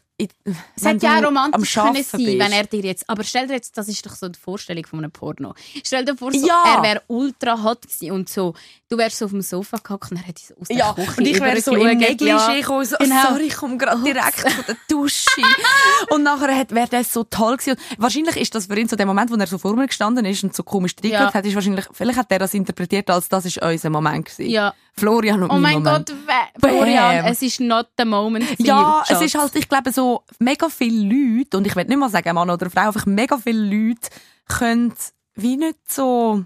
Es 0.74 0.84
hätte 0.84 1.06
ja 1.06 1.18
auch 1.20 1.24
romantisch 1.26 1.74
können 1.74 1.86
Arbeiten 1.88 2.04
sein, 2.04 2.24
bist. 2.24 2.38
wenn 2.40 2.52
er 2.52 2.64
dir 2.64 2.80
jetzt. 2.80 3.08
Aber 3.08 3.22
stell 3.22 3.46
dir 3.46 3.54
jetzt, 3.54 3.78
das 3.78 3.86
ist 3.88 4.04
doch 4.04 4.16
so 4.16 4.28
die 4.28 4.38
Vorstellung 4.38 4.84
von 4.84 4.98
einem 4.98 5.12
Porno. 5.12 5.54
Stell 5.84 6.04
dir 6.04 6.16
vor, 6.16 6.32
so, 6.32 6.44
Ja. 6.44 6.74
er 6.76 6.82
wäre 6.82 7.02
ultra 7.06 7.62
hot 7.62 7.82
gewesen 7.82 8.10
und 8.10 8.28
so. 8.28 8.54
Du 8.88 8.98
wärst 8.98 9.18
so 9.18 9.26
auf 9.26 9.30
dem 9.30 9.42
Sofa 9.42 9.76
gehockt 9.76 10.10
und 10.10 10.16
er 10.16 10.24
hätte 10.24 10.42
so 10.42 10.54
aus 10.60 10.66
der 10.68 10.76
Ja, 10.76 10.92
Küche 10.92 11.14
und 11.18 11.26
ich 11.26 11.40
wäre 11.40 11.60
so 11.60 11.72
im 11.76 11.98
Negligé 11.98 12.24
ja. 12.26 12.54
gekommen, 12.54 12.84
so, 12.84 12.96
Genau. 12.98 13.22
sorry, 13.28 13.44
ich 13.44 13.56
komme 13.56 13.76
gerade 13.76 14.02
direkt 14.02 14.40
von 14.40 14.64
der 14.66 14.76
Dusche. 14.88 15.28
und 16.10 16.22
nachher 16.24 16.66
wäre 16.70 16.88
das 16.88 17.12
so 17.12 17.22
toll 17.24 17.56
gewesen. 17.56 17.78
Und 17.90 18.02
wahrscheinlich 18.02 18.36
ist 18.38 18.54
das 18.54 18.66
für 18.66 18.76
ihn 18.78 18.88
so 18.88 18.96
der 18.96 19.06
Moment, 19.06 19.30
wo 19.30 19.36
er 19.36 19.46
so 19.46 19.58
vor 19.58 19.76
mir 19.76 19.86
gestanden 19.86 20.24
ist 20.24 20.42
und 20.42 20.54
so 20.56 20.64
komisch 20.64 20.94
reingeschaut 21.02 21.28
Ja. 21.28 21.34
hat, 21.34 21.46
ist 21.46 21.54
wahrscheinlich, 21.54 21.84
vielleicht 21.92 22.18
hat 22.18 22.32
er 22.32 22.40
das 22.40 22.54
interpretiert 22.54 23.08
als, 23.10 23.28
das 23.28 23.44
ist 23.44 23.62
unser 23.62 23.90
Moment 23.90 24.26
gewesen. 24.26 24.50
Ja. 24.50 24.74
Florian 24.98 25.42
und 25.42 25.50
Oh 25.50 25.54
mein 25.58 25.82
Moment. 25.82 26.08
Gott, 26.08 26.16
Florian, 26.60 27.24
es 27.26 27.42
ist 27.42 27.60
not 27.60 27.88
the 27.98 28.04
moment. 28.04 28.44
für 28.44 28.62
Ja, 28.62 29.02
es 29.08 29.20
ist 29.20 29.34
halt, 29.36 29.54
ich 29.56 29.68
glaube, 29.68 29.92
so 29.92 30.22
mega 30.38 30.68
viele 30.68 31.14
Leute, 31.38 31.56
und 31.56 31.66
ich 31.66 31.74
will 31.76 31.84
nicht 31.84 31.96
mal 31.98 32.08
sagen 32.10 32.34
Mann 32.34 32.50
oder 32.50 32.68
Frau, 32.70 32.88
einfach 32.88 33.06
mega 33.06 33.38
viele 33.38 33.64
Leute 33.64 34.08
können 34.48 34.92
wie 35.34 35.56
nicht 35.56 35.78
so, 35.90 36.44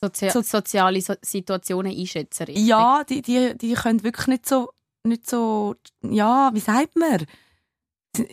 Sozi 0.00 0.30
so- 0.30 0.42
soziale 0.42 1.00
so 1.00 1.14
Situationen 1.22 1.96
einschätzen. 1.96 2.44
richtig. 2.44 2.66
ja, 2.66 3.04
die, 3.04 3.22
die, 3.22 3.56
die 3.56 3.74
können 3.74 4.02
wirklich 4.02 4.26
nicht 4.26 4.48
so, 4.48 4.70
nicht 5.04 5.28
so, 5.28 5.76
ja, 6.02 6.50
wie 6.52 6.60
sagt 6.60 6.96
man? 6.96 7.26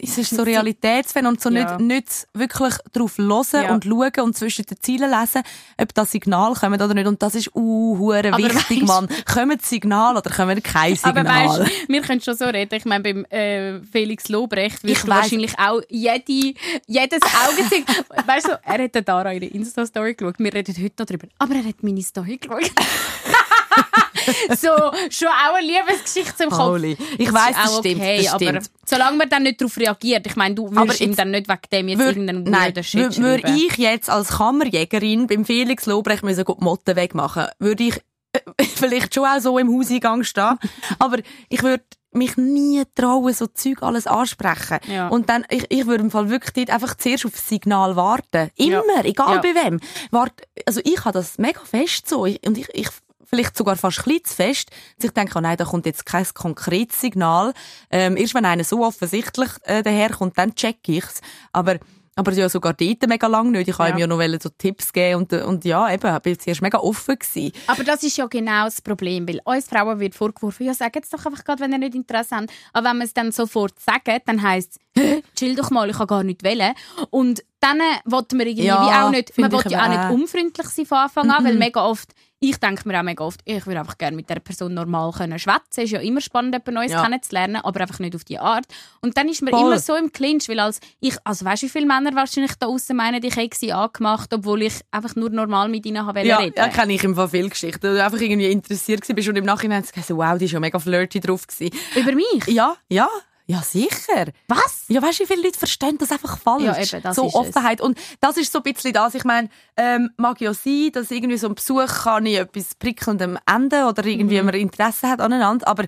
Es 0.03 0.17
ist 0.17 0.31
so 0.31 0.43
Realitätsfan 0.43 1.25
und 1.25 1.39
so 1.39 1.49
Ja. 1.49 1.77
nicht, 1.77 1.79
nicht 1.87 2.27
wirklich 2.33 2.73
drauf 2.91 3.17
hören 3.17 3.45
Ja. 3.53 3.71
und 3.73 3.85
schauen 3.85 4.11
und 4.25 4.35
zwischen 4.37 4.65
den 4.65 4.75
Zielen 4.81 5.09
lesen, 5.09 5.41
ob 5.77 5.93
das 5.93 6.11
Signal 6.11 6.53
kommt 6.53 6.81
oder 6.81 6.93
nicht. 6.93 7.07
Und 7.07 7.21
das 7.23 7.33
ist 7.35 7.55
uh, 7.55 8.11
Aber 8.11 8.37
wichtig, 8.37 8.81
weisst- 8.81 8.87
Mann. 8.87 9.07
Kommen 9.33 9.57
Signal 9.61 10.17
oder 10.17 10.29
kommen 10.31 10.61
kein 10.61 10.97
Aber 11.03 11.21
Signal? 11.21 11.59
weißt, 11.61 11.71
wir 11.87 12.01
können 12.01 12.19
schon 12.19 12.35
so 12.35 12.43
reden. 12.43 12.75
Ich 12.75 12.83
meine, 12.83 13.03
beim 13.05 13.23
äh, 13.31 13.79
Felix 13.83 14.27
Lobrecht 14.27 14.83
wirst 14.83 14.95
Ich 14.97 15.01
du 15.03 15.07
weiss. 15.07 15.17
wahrscheinlich 15.21 15.57
auch 15.57 15.79
jede, 15.87 16.53
jedes 16.85 17.19
Augenzeug. 17.47 17.85
weißt 18.27 18.47
du, 18.49 18.59
er 18.61 18.83
hat 18.83 19.07
Dara 19.07 19.31
ihre 19.31 19.45
Insta-Story 19.45 20.15
geschaut. 20.15 20.35
Wir 20.39 20.53
reden 20.53 20.75
heute 20.75 20.95
noch 20.99 21.05
drüber. 21.07 21.27
Aber 21.37 21.55
er 21.55 21.63
hat 21.63 21.81
meine 21.83 22.01
Story 22.01 22.35
geschaut. 22.35 22.69
so, 24.57 24.69
schon 25.09 25.27
auch 25.27 25.55
eine 25.55 25.67
Liebesgeschichte 25.67 26.35
zum 26.35 26.49
Kopf. 26.49 26.59
Holy. 26.71 26.97
Ich 27.17 27.25
Das 27.27 27.33
weiss, 27.33 27.49
ist 27.49 27.57
das 27.63 27.71
auch 27.73 27.79
stimmt, 27.79 27.95
okay, 28.01 28.17
das 28.23 28.33
aber 28.33 28.45
stimmt. 28.45 28.71
solange 28.85 29.17
man 29.17 29.29
dann 29.29 29.43
nicht 29.43 29.61
darauf 29.61 29.77
reagiert, 29.77 30.25
ich 30.27 30.35
meine, 30.35 30.55
du 30.55 30.69
würdest 30.75 31.01
ihm 31.01 31.15
dann 31.15 31.31
nicht 31.31 31.47
wegen 31.47 31.59
dem 31.71 31.87
jetzt 31.89 31.99
Würd- 32.01 32.07
irgendeinen 32.07 32.51
weirden 32.53 32.83
Shit 32.83 33.17
würde 33.19 33.41
schreiben. 33.47 33.57
ich 33.57 33.77
jetzt 33.77 34.09
als 34.09 34.29
Kammerjägerin 34.29 35.27
beim 35.27 35.45
Felix 35.45 35.85
Lobrecht 35.85 36.23
müssen 36.23 36.45
die 36.45 36.53
Motte 36.63 36.95
wegmachen, 36.95 37.47
würde 37.59 37.83
ich 37.83 37.97
äh, 38.33 38.39
vielleicht 38.75 39.13
schon 39.15 39.25
auch 39.25 39.39
so 39.39 39.57
im 39.57 39.71
Hauseingang 39.75 40.23
stehen, 40.23 40.57
aber 40.99 41.17
ich 41.49 41.63
würde 41.63 41.83
mich 42.11 42.37
nie 42.37 42.81
trauen, 42.95 43.31
so 43.35 43.45
Zeug 43.45 43.83
alles 43.83 44.07
ansprechen. 44.07 44.79
Ja. 44.91 45.09
Und 45.09 45.29
dann, 45.29 45.45
ich, 45.51 45.65
ich 45.69 45.85
würde 45.85 46.03
im 46.03 46.09
Fall 46.09 46.31
wirklich 46.31 46.53
dort 46.53 46.71
einfach 46.71 46.95
zuerst 46.97 47.23
auf 47.27 47.33
das 47.33 47.47
Signal 47.47 47.95
warten. 47.95 48.49
Immer, 48.55 48.81
Ja. 48.97 49.03
egal 49.03 49.35
Ja. 49.35 49.41
bei 49.41 49.53
wem. 49.63 49.79
Wart, 50.09 50.33
also 50.65 50.81
ich 50.83 50.97
habe 51.05 51.11
das 51.13 51.37
mega 51.37 51.59
fest 51.63 52.09
so. 52.09 52.25
Ich, 52.25 52.39
und 52.47 52.57
ich, 52.57 52.67
ich 52.73 52.87
vielleicht 53.29 53.55
sogar 53.55 53.75
fast 53.75 54.05
ein 54.07 54.19
zu 54.23 54.35
fest, 54.35 54.69
dass 54.97 55.05
ich 55.05 55.11
denke, 55.11 55.37
oh 55.37 55.41
nein, 55.41 55.57
da 55.57 55.65
kommt 55.65 55.85
jetzt 55.85 56.05
kein 56.05 56.25
konkretes 56.33 56.99
Signal. 56.99 57.53
Ähm, 57.91 58.17
erst 58.17 58.33
wenn 58.33 58.45
einer 58.45 58.63
so 58.63 58.83
offensichtlich 58.85 59.49
äh, 59.63 59.83
daherkommt, 59.83 60.37
dann 60.37 60.55
check 60.55 60.77
ich's. 60.87 61.21
Aber 61.53 61.77
aber 62.15 62.33
ja, 62.33 62.49
sogar 62.49 62.73
dort 62.73 63.07
mega 63.07 63.27
lang 63.27 63.51
nicht. 63.51 63.69
Ich 63.69 63.79
wollte 63.79 63.91
Ja. 63.91 63.95
ihm 63.95 63.99
ja 64.01 64.07
noch 64.33 64.39
so 64.41 64.49
Tipps 64.49 64.91
geben 64.91 65.21
und, 65.21 65.31
und 65.31 65.63
ja, 65.63 65.89
eben, 65.93 66.13
ich 66.13 66.21
bin 66.21 66.37
zuerst 66.37 66.61
mega 66.61 66.77
offen 66.79 67.17
gewesen. 67.17 67.53
Aber 67.67 67.85
das 67.85 68.03
ist 68.03 68.17
ja 68.17 68.25
genau 68.27 68.65
das 68.65 68.81
Problem, 68.81 69.25
weil 69.25 69.39
uns 69.45 69.67
Frauen 69.69 70.01
wird 70.01 70.15
vorgeworfen, 70.15 70.65
ja, 70.65 70.73
sagt 70.73 70.97
es 71.01 71.09
doch 71.11 71.25
einfach 71.25 71.45
gerade, 71.45 71.61
wenn 71.61 71.71
ihr 71.71 71.77
nicht 71.77 71.95
Interesse 71.95 72.35
habt. 72.35 72.51
Aber 72.73 72.89
wenn 72.89 72.97
man 72.97 73.07
es 73.07 73.13
dann 73.13 73.31
sofort 73.31 73.79
sagt, 73.79 74.09
dann 74.27 74.41
heisst 74.41 74.79
es, 74.95 75.23
chill 75.33 75.55
doch 75.55 75.71
mal, 75.71 75.89
ich 75.89 75.95
kann 75.97 76.07
gar 76.07 76.23
nicht 76.23 76.43
wählen. 76.43 76.73
Und 77.09 77.41
dann 77.61 77.79
äh, 77.79 77.83
will 78.03 78.25
man 78.33 78.47
irgendwie 78.47 78.65
Ja, 78.65 79.05
auch 79.07 79.11
nicht, 79.11 79.37
man 79.37 79.53
ich 79.53 79.63
ja 79.71 79.85
auch 79.85 79.87
nicht 79.87 79.99
auch. 79.99 80.09
unfreundlich 80.09 80.67
sein 80.67 80.85
von 80.87 80.97
Anfang 80.97 81.31
an, 81.31 81.45
weil 81.45 81.55
mega 81.55 81.85
oft, 81.85 82.13
ich 82.41 82.57
denke 82.57 82.87
mir 82.87 82.97
auch 82.99 83.03
mega 83.03 83.23
oft, 83.23 83.41
ich 83.43 83.65
würde 83.67 83.79
einfach 83.81 83.97
gerne 83.97 84.15
mit 84.15 84.29
der 84.29 84.39
Person 84.39 84.73
normal 84.73 85.11
können 85.11 85.37
schwätzen. 85.39 85.81
ist 85.83 85.91
ja 85.91 85.99
immer 85.99 86.21
spannend, 86.21 86.53
jemand 86.53 86.73
Neues 86.73 86.91
Ja. 86.93 87.03
kennenzulernen, 87.03 87.57
aber 87.57 87.81
einfach 87.81 87.99
nicht 87.99 88.15
auf 88.15 88.23
die 88.23 88.39
Art. 88.39 88.65
Und 89.01 89.17
dann 89.17 89.27
ist 89.27 89.41
man 89.41 89.53
Voll. 89.53 89.61
immer 89.67 89.79
so 89.79 89.95
im 89.95 90.11
Clinch, 90.11 90.47
weil 90.47 90.59
als 90.59 90.79
ich, 91.01 91.15
also 91.25 91.43
weißt 91.45 91.63
du, 91.63 91.65
wie 91.67 91.69
viele 91.69 91.85
Männer 91.85 92.15
wahrscheinlich 92.15 92.53
da 92.59 92.67
außen 92.67 92.95
meinen, 92.95 93.21
ich 93.23 93.35
hätte 93.35 93.57
sie 93.57 93.73
angemacht, 93.73 94.33
obwohl 94.33 94.61
ich 94.61 94.75
einfach 94.91 95.15
nur 95.15 95.29
normal 95.29 95.67
mit 95.69 95.85
ihnen 95.85 96.05
habe 96.05 96.21
Ja, 96.25 96.37
reden 96.37 96.53
ja 96.55 96.69
kenne 96.69 96.93
ich 96.93 97.03
im 97.03 97.15
Fall 97.15 97.27
viele 97.29 97.49
Geschichten. 97.49 97.81
Du 97.95 98.03
einfach 98.03 98.19
irgendwie 98.21 98.49
interessiert 98.51 99.03
bist 99.13 99.27
und 99.27 99.35
im 99.35 99.45
Nachhinein 99.45 99.81
hast 99.83 99.95
du 99.95 99.99
gesagt, 99.99 100.17
wow, 100.17 100.37
die 100.37 100.45
ist 100.45 100.51
ja 100.51 100.59
mega 100.59 100.79
flirty 100.79 101.19
drauf 101.19 101.45
gewesen. 101.45 101.75
Über 101.95 102.13
mich? 102.13 102.47
Ja, 102.47 102.75
ja, 102.87 103.07
ja, 103.49 103.63
sicher. 103.63 104.27
Was? 104.47 104.83
Ja, 104.89 105.01
weißt 105.01 105.19
du, 105.19 105.23
wie 105.23 105.27
viele 105.27 105.41
Leute 105.41 105.57
verstehen 105.57 105.97
das 105.97 106.11
einfach 106.11 106.37
falsch? 106.37 106.63
Ja, 106.63 106.77
eben, 106.77 107.01
das 107.01 107.15
so 107.15 107.23
ist 107.25 107.29
es. 107.29 107.35
Offenheit. 107.35 107.81
Und 107.81 107.97
das 108.21 108.37
ist 108.37 108.51
so 108.53 108.59
ein 108.59 108.63
bisschen 108.71 108.93
das. 108.93 109.15
Ich 109.15 109.23
meine, 109.23 109.49
ähm, 109.75 110.11
mag 110.17 110.39
ja 110.39 110.53
sein, 110.53 110.91
dass 110.93 111.09
irgendwie 111.09 111.37
so 111.37 111.47
ein 111.47 111.55
Besuch 111.55 111.87
kann 112.03 112.27
ich 112.27 112.37
etwas 112.37 112.75
prickelndem 112.75 113.39
enden 113.51 113.85
oder 113.85 114.05
irgendwie 114.05 114.39
Mhm. 114.39 114.45
man 114.45 114.53
Interesse 114.53 115.09
hat 115.09 115.19
aneinander. 115.19 115.67
Aber 115.67 115.85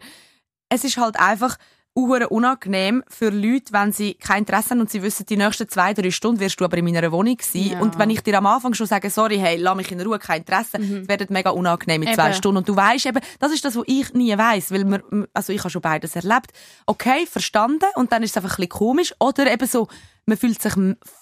es 0.70 0.84
ist 0.84 0.98
halt 0.98 1.20
einfach 1.20 1.58
uhure 1.98 2.30
unangenehm 2.30 3.04
für 3.10 3.30
Leute, 3.30 3.74
wenn 3.74 3.92
sie 3.92 4.14
kein 4.14 4.40
Interesse 4.40 4.70
haben 4.72 4.80
und 4.80 4.90
sie 4.90 5.04
wissen, 5.04 5.26
die 5.26 5.36
nächsten 5.36 5.68
zwei, 5.68 5.94
drei 5.94 6.10
Stunden 6.12 6.40
wirst 6.40 6.60
du 6.60 6.66
aber 6.66 6.78
in 6.78 6.86
meiner 6.86 7.12
Wohnung 7.12 7.38
sein. 7.42 7.62
Ja. 7.72 7.80
Und 7.82 8.00
wenn 8.00 8.10
ich 8.10 8.22
dir 8.22 8.38
am 8.38 8.46
Anfang 8.46 8.74
schon 8.74 8.88
sage, 8.88 9.10
sorry, 9.10 9.38
hey, 9.38 9.58
lass 9.58 9.76
mich 9.76 9.92
in 9.92 10.00
Ruhe, 10.00 10.18
kein 10.18 10.40
Interesse, 10.40 10.78
es 10.78 11.08
wird 11.08 11.30
mega 11.30 11.50
unangenehm 11.50 12.04
in 12.04 12.14
zwei 12.14 12.24
Mhm. 12.24 12.30
Eben. 12.30 12.38
Stunden. 12.38 12.58
Und 12.60 12.70
du 12.70 12.76
weißt 12.76 13.06
eben, 13.08 13.20
das 13.40 13.52
ist 13.52 13.66
das, 13.66 13.76
was 13.76 13.84
ich 13.88 14.14
nie 14.14 14.38
weiss, 14.38 14.72
weil 14.72 14.86
man, 14.86 15.28
also 15.34 15.52
ich 15.52 15.60
habe 15.60 15.70
schon 15.70 15.82
beides 15.82 16.16
erlebt. 16.16 16.52
Okay, 16.86 17.26
verstanden, 17.26 17.86
und 17.96 18.12
dann 18.12 18.24
ist 18.24 18.32
es 18.32 18.38
einfach 18.38 18.52
ein 18.52 18.68
bisschen 18.68 18.70
komisch. 18.70 19.14
Oder 19.20 19.52
eben 19.52 19.68
so, 19.68 19.88
man 20.26 20.38
fühlt 20.38 20.62
sich 20.62 20.74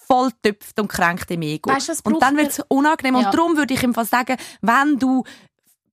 voll 0.06 0.30
tüpft 0.42 0.78
und 0.78 0.88
kränkt 0.88 1.30
im 1.30 1.42
Ego. 1.42 1.70
Weißt 1.70 2.06
und 2.06 2.22
dann 2.22 2.36
wird 2.36 2.50
es 2.50 2.62
unangenehm. 2.68 3.16
Ja. 3.16 3.26
Und 3.26 3.34
darum 3.34 3.56
würde 3.56 3.74
ich 3.74 3.82
ihm 3.82 3.94
fast 3.94 4.10
sagen, 4.10 4.36
wenn 4.60 4.98
du 4.98 5.24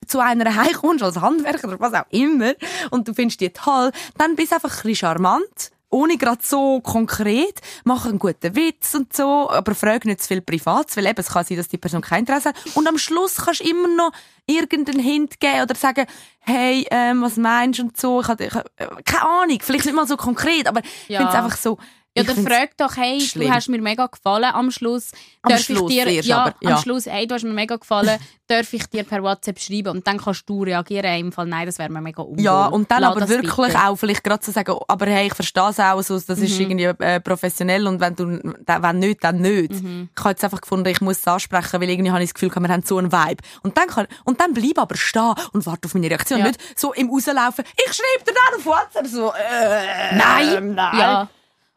zu 0.07 0.19
einer 0.19 0.55
heimkommst 0.55 1.03
als 1.03 1.19
Handwerker 1.21 1.67
oder 1.67 1.79
was 1.79 1.93
auch 1.93 2.05
immer 2.11 2.53
und 2.91 3.07
du 3.07 3.13
findest 3.13 3.41
die 3.41 3.49
toll, 3.49 3.91
dann 4.17 4.35
bist 4.35 4.51
du 4.51 4.55
einfach 4.55 4.69
ein 4.71 4.81
bisschen 4.83 4.95
charmant. 4.95 5.71
Ohne 5.89 6.17
gerade 6.17 6.41
so 6.43 6.81
konkret, 6.81 7.61
mach 7.85 8.05
einen 8.05 8.19
guten 8.19 8.53
Witz 8.57 8.93
und 8.93 9.15
so, 9.15 9.49
aber 9.49 9.73
frag 9.73 10.03
nicht 10.03 10.21
zu 10.21 10.27
viel 10.27 10.41
privat, 10.41 10.95
weil 10.97 11.05
eben 11.05 11.17
es 11.17 11.29
kann 11.29 11.45
sein, 11.45 11.55
dass 11.55 11.69
die 11.69 11.77
Person 11.77 12.01
kein 12.01 12.19
Interesse 12.25 12.49
hat. 12.49 12.55
Und 12.75 12.85
am 12.89 12.97
Schluss 12.97 13.37
kannst 13.37 13.61
du 13.61 13.69
immer 13.69 13.87
noch 13.87 14.11
irgendeinen 14.45 14.99
Hint 14.99 15.39
geben 15.39 15.61
oder 15.61 15.75
sagen, 15.75 16.05
hey, 16.41 16.85
ähm, 16.91 17.21
was 17.21 17.37
meinst 17.37 17.79
du 17.79 17.83
und 17.83 17.95
so. 17.95 18.19
Ich, 18.19 18.27
hab- 18.27 18.41
ich, 18.41 18.53
hab- 18.53 18.69
äh, 18.75 18.87
keine 19.05 19.29
Ahnung, 19.29 19.59
vielleicht 19.61 19.85
nicht 19.85 19.95
mal 19.95 20.05
so 20.05 20.17
konkret, 20.17 20.67
aber 20.67 20.81
ich 20.81 21.07
Ja. 21.07 21.19
finde 21.19 21.31
es 21.31 21.37
einfach 21.41 21.57
so. 21.57 21.77
Ja, 22.17 22.23
dann 22.23 22.45
frag 22.45 22.75
doch, 22.77 22.97
hey, 22.97 23.21
schlimm. 23.21 23.47
du 23.47 23.53
hast 23.53 23.69
mir 23.69 23.81
mega 23.81 24.05
gefallen. 24.07 24.45
Am 24.53 24.71
Schluss 24.71 25.11
Am 25.41 25.51
darf 25.51 25.61
Schluss 25.61 25.89
ich 25.91 25.97
dir, 26.03 26.07
erst 26.07 26.27
ja, 26.27 26.37
aber, 26.45 26.55
ja. 26.61 26.75
am 26.75 26.81
Schluss, 26.81 27.05
hey, 27.05 27.27
du 27.27 27.35
hast 27.35 27.43
mir 27.43 27.53
mega 27.53 27.75
gefallen, 27.75 28.17
darf 28.47 28.71
ich 28.73 28.85
dir 28.87 29.03
per 29.03 29.21
WhatsApp 29.23 29.59
schreiben 29.59 29.89
und 29.89 30.07
dann 30.07 30.17
kannst 30.17 30.47
du 30.49 30.63
reagieren. 30.63 31.19
Im 31.19 31.31
Fall, 31.31 31.45
nein, 31.47 31.65
das 31.65 31.77
wäre 31.79 31.89
mir 31.89 32.01
mega 32.01 32.21
unwohl. 32.21 32.43
Ja, 32.43 32.67
und 32.67 32.89
dann 32.91 33.01
Lass 33.01 33.15
aber 33.15 33.27
wirklich 33.29 33.53
bitte. 33.53 33.79
auch 33.85 33.95
vielleicht 33.95 34.23
gerade 34.23 34.39
zu 34.39 34.51
sagen, 34.51 34.75
aber 34.87 35.05
hey, 35.05 35.27
ich 35.27 35.33
verstehe 35.33 35.69
es 35.69 35.79
auch, 35.79 36.01
so, 36.01 36.19
das 36.19 36.37
Mhm. 36.39 36.43
ist 36.45 36.59
irgendwie 36.59 36.83
äh, 36.85 37.19
professionell 37.19 37.87
und 37.87 37.99
wenn 37.99 38.15
du, 38.15 38.25
wenn 38.65 38.99
nicht, 38.99 39.23
dann 39.23 39.41
nicht. 39.41 39.71
Mhm. 39.73 40.09
Ich 40.15 40.19
habe 40.23 40.31
jetzt 40.31 40.43
einfach 40.43 40.61
gefunden, 40.61 40.87
ich 40.87 41.01
muss 41.01 41.17
es 41.19 41.27
ansprechen, 41.27 41.81
weil 41.81 41.89
irgendwie 41.89 42.11
habe 42.11 42.23
ich 42.23 42.29
das 42.29 42.33
Gefühl, 42.35 42.51
wir 42.61 42.69
haben 42.69 42.83
so 42.83 42.97
einen 42.97 43.11
Vibe. 43.11 43.43
Und 43.63 43.77
dann 43.77 43.87
kann, 43.87 44.07
und 44.23 44.39
dann 44.39 44.53
bleib 44.53 44.77
aber 44.79 44.95
stehen 44.95 45.33
und 45.53 45.65
warte 45.65 45.85
auf 45.87 45.93
meine 45.93 46.09
Reaktion. 46.09 46.39
Ja. 46.39 46.45
Nicht 46.47 46.59
so 46.79 46.93
im 46.93 47.09
Rauslaufen, 47.09 47.65
ich 47.75 47.93
schreibe 47.93 48.23
dir 48.25 48.33
dann 48.33 48.59
auf 48.59 48.65
WhatsApp 48.65 49.07
so, 49.07 49.31
äh, 49.33 50.15
Nein! 50.15 50.73
nein. 50.75 50.97
Ja. 50.99 51.29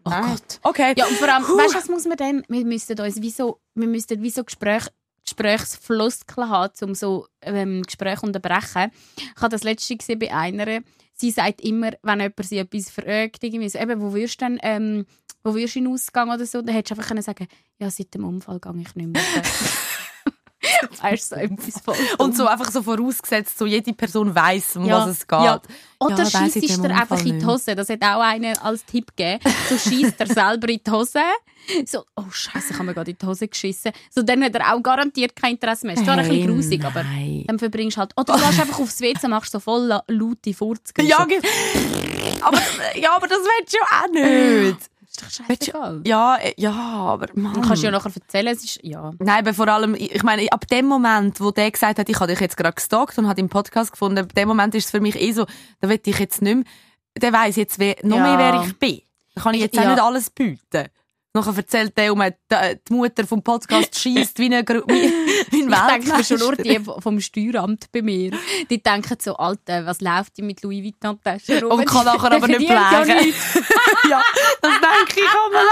Oh 0.05 0.11
Nein. 0.11 0.31
Gott. 0.31 0.61
Okay. 0.63 0.95
Ja, 0.97 1.07
und 1.07 1.17
vor 1.17 1.29
allem, 1.29 1.45
weißt 1.45 1.75
du, 1.75 1.79
was 1.79 1.89
muss 1.89 2.07
man 2.07 2.17
dann? 2.17 2.43
Wir 2.49 2.65
müssten 2.65 2.99
uns 3.01 3.21
wie 3.21 3.31
so, 3.31 3.61
wir 3.75 3.89
müssten 3.89 4.23
wie 4.23 4.31
so 4.31 4.45
Gespräch, 4.45 4.87
Gesprächsfloskeln 5.25 6.49
haben, 6.49 6.73
um 6.83 6.95
so 6.95 7.27
ähm, 7.43 7.83
Gespräche 7.83 8.25
unterbrechen. 8.25 8.91
Ich 9.17 9.43
habe 9.43 9.51
das 9.51 9.63
letzte 9.63 9.97
gesehen 9.97 10.19
bei 10.19 10.33
einer. 10.33 10.81
Sie 11.15 11.31
sagt 11.31 11.61
immer, 11.61 11.93
wenn 12.03 12.21
jemand 12.21 12.45
sie 12.45 12.59
etwas 12.59 12.91
fragt, 12.91 13.45
irgendwie 13.45 13.69
so, 13.69 13.79
eben, 13.79 14.01
wo 14.01 14.15
wirst 14.15 14.41
du 14.41 14.47
denn, 14.47 14.59
ähm, 14.63 15.07
wo 15.45 15.55
wirst 15.55 15.77
du 15.77 15.93
Ausgang 15.93 16.31
oder 16.31 16.47
so, 16.47 16.63
dann 16.63 16.75
hättest 16.75 16.93
du 16.93 16.95
einfach 16.95 17.09
können 17.09 17.23
sagen, 17.23 17.47
ja, 17.79 17.91
seit 17.91 18.15
dem 18.15 18.25
Unfall 18.25 18.59
gehe 18.59 18.81
ich 18.81 18.95
nicht 18.95 19.09
mehr. 19.09 19.23
weißt 21.03 21.29
so 21.31 21.35
etwas 21.37 21.81
voll 21.83 21.97
und 22.19 22.37
so 22.37 22.47
einfach 22.47 22.71
so 22.71 22.83
vorausgesetzt, 22.83 23.57
so 23.59 23.65
jede 23.67 23.93
Person 23.95 24.35
weiß, 24.35 24.77
um 24.77 24.85
Ja, 24.85 24.99
was 25.01 25.07
es 25.19 25.27
geht. 25.27 25.39
ja. 25.41 25.61
Oder 25.99 26.17
Ja, 26.25 26.25
schießt 26.31 26.85
er 26.85 26.97
einfach 26.99 27.25
in 27.25 27.39
die. 27.39 27.45
Hose. 27.47 27.75
Das 27.75 27.89
hat 27.91 28.03
auch 28.03 28.21
einer 28.21 28.63
als 28.65 28.85
Tipp 28.87 29.15
gegeben. 29.17 29.41
So 29.69 29.77
schießt 29.77 30.15
er 30.19 30.27
selber 30.35 30.69
in 30.71 30.81
die 30.87 30.91
Hose. 30.91 31.21
So, 31.85 32.05
oh 32.17 32.25
Scheiße, 32.31 32.69
ich 32.71 32.75
habe 32.75 32.85
mir 32.85 32.95
gerade 32.95 33.11
in 33.11 33.19
die 33.19 33.27
Hose 33.27 33.47
geschissen. 33.49 33.93
So, 34.11 34.23
dann 34.23 34.43
hat 34.43 34.55
er 34.55 34.75
auch 34.75 34.83
garantiert 34.83 35.37
kein 35.37 35.53
Interesse 35.53 35.87
mehr. 35.87 35.97
Ist 35.97 36.05
zwar 36.05 36.15
ein 36.17 36.25
Hey, 36.25 36.39
bisschen 36.39 36.55
grusig, 36.55 36.85
aber 36.85 37.05
dann 37.47 37.59
verbringst 37.59 37.97
du 37.97 38.01
halt. 38.01 38.13
Oder 38.17 38.33
du 38.35 38.41
gehst 38.47 38.61
einfach 38.61 38.79
aufs 38.81 39.01
WC 39.01 39.25
und 39.25 39.31
machst 39.31 39.53
so 39.53 39.61
voll 39.61 39.83
la- 39.87 40.05
laute 40.09 40.55
Furz. 40.55 40.93
Ja, 41.03 41.19
aber, 42.41 42.59
ja, 42.99 43.15
aber 43.17 43.27
das 43.29 43.39
willst 43.39 43.75
du 43.75 43.79
auch 43.79 44.11
nicht. 44.11 44.79
Ist 45.11 45.23
doch 45.23 45.31
scheißegal. 45.47 46.03
Ja, 46.07 46.37
äh, 46.37 46.55
ja, 46.57 46.73
aber 46.73 47.27
Mann. 47.35 47.55
Du 47.55 47.61
kannst 47.63 47.83
ja 47.83 47.91
nachher 47.91 48.13
erzählen, 48.15 48.49
es 48.49 48.65
ist, 48.65 48.81
ja. 48.83 49.11
Nein, 49.19 49.39
aber 49.41 49.55
vor 49.55 49.69
allem, 49.69 49.95
ich 49.95 50.23
meine, 50.23 50.51
ab 50.53 50.67
dem 50.69 50.87
Moment, 50.87 51.41
wo 51.41 51.51
der 51.51 51.71
gesagt 51.71 51.99
hat, 51.99 52.09
ich 52.09 52.17
habe 52.21 52.29
dich 52.29 52.41
jetzt 52.41 52.57
gerade 52.57 52.75
gestalkt 52.75 53.19
und 53.19 53.27
hat 53.29 53.39
im 53.39 53.49
Podcast 53.49 53.93
gefunden, 53.93 54.19
ab 54.19 54.35
dem 54.35 54.49
Moment 54.49 54.75
ist 54.75 54.87
es 54.87 54.91
für 54.91 55.01
mich 55.01 55.21
eh 55.21 55.33
so, 55.33 55.47
da 55.81 55.89
will 55.89 56.01
ich 56.05 56.19
jetzt 56.19 56.43
nicht 56.43 56.55
mehr, 56.55 56.65
der 57.21 57.33
weiss 57.33 57.57
jetzt 57.57 57.79
noch 57.79 58.17
Ja. 58.19 58.23
mehr, 58.23 58.39
wer 58.39 58.63
ich 58.65 58.79
bin. 58.79 59.01
Da 59.35 59.43
kann 59.43 59.55
ich 59.55 59.61
jetzt 59.61 59.79
auch 59.79 59.83
Ja. 59.83 59.91
nicht 59.91 60.03
alles 60.03 60.31
bieten. 60.31 60.89
Nachher 61.33 61.57
erzählt 61.57 61.97
der, 61.97 62.13
um 62.13 62.21
die, 62.21 62.93
Mutter 62.93 63.25
vom 63.25 63.41
Podcast 63.41 63.97
schießt 64.01 64.37
wie 64.41 64.53
ein, 64.53 64.67
wie, 64.67 65.63
ein 65.63 65.71
Ich 65.71 66.05
denke 66.09 66.25
schon 66.25 66.39
nur 66.41 66.57
die 66.57 66.81
vom 66.81 67.21
Steueramt 67.21 67.87
bei 67.93 68.03
mir. 68.03 68.33
Die 68.69 68.83
denken 68.83 69.17
so, 69.21 69.37
Alter, 69.37 69.87
was 69.87 70.01
läuft 70.01 70.37
die 70.39 70.43
mit 70.43 70.61
Louis 70.65 70.83
Vuitton-Taschen 70.83 71.63
rum? 71.63 71.79
Und 71.79 71.85
kann 71.85 72.05
nachher 72.05 72.33
aber 72.33 72.49
nicht 72.49 72.63
ja 72.69 73.05
pflegen. 73.05 73.27
nichts. 73.27 73.55
ja, 74.11 74.21
das 74.61 74.73
denke 74.73 75.21
ich 75.21 75.29
auch 75.29 75.53
mal. 75.53 75.63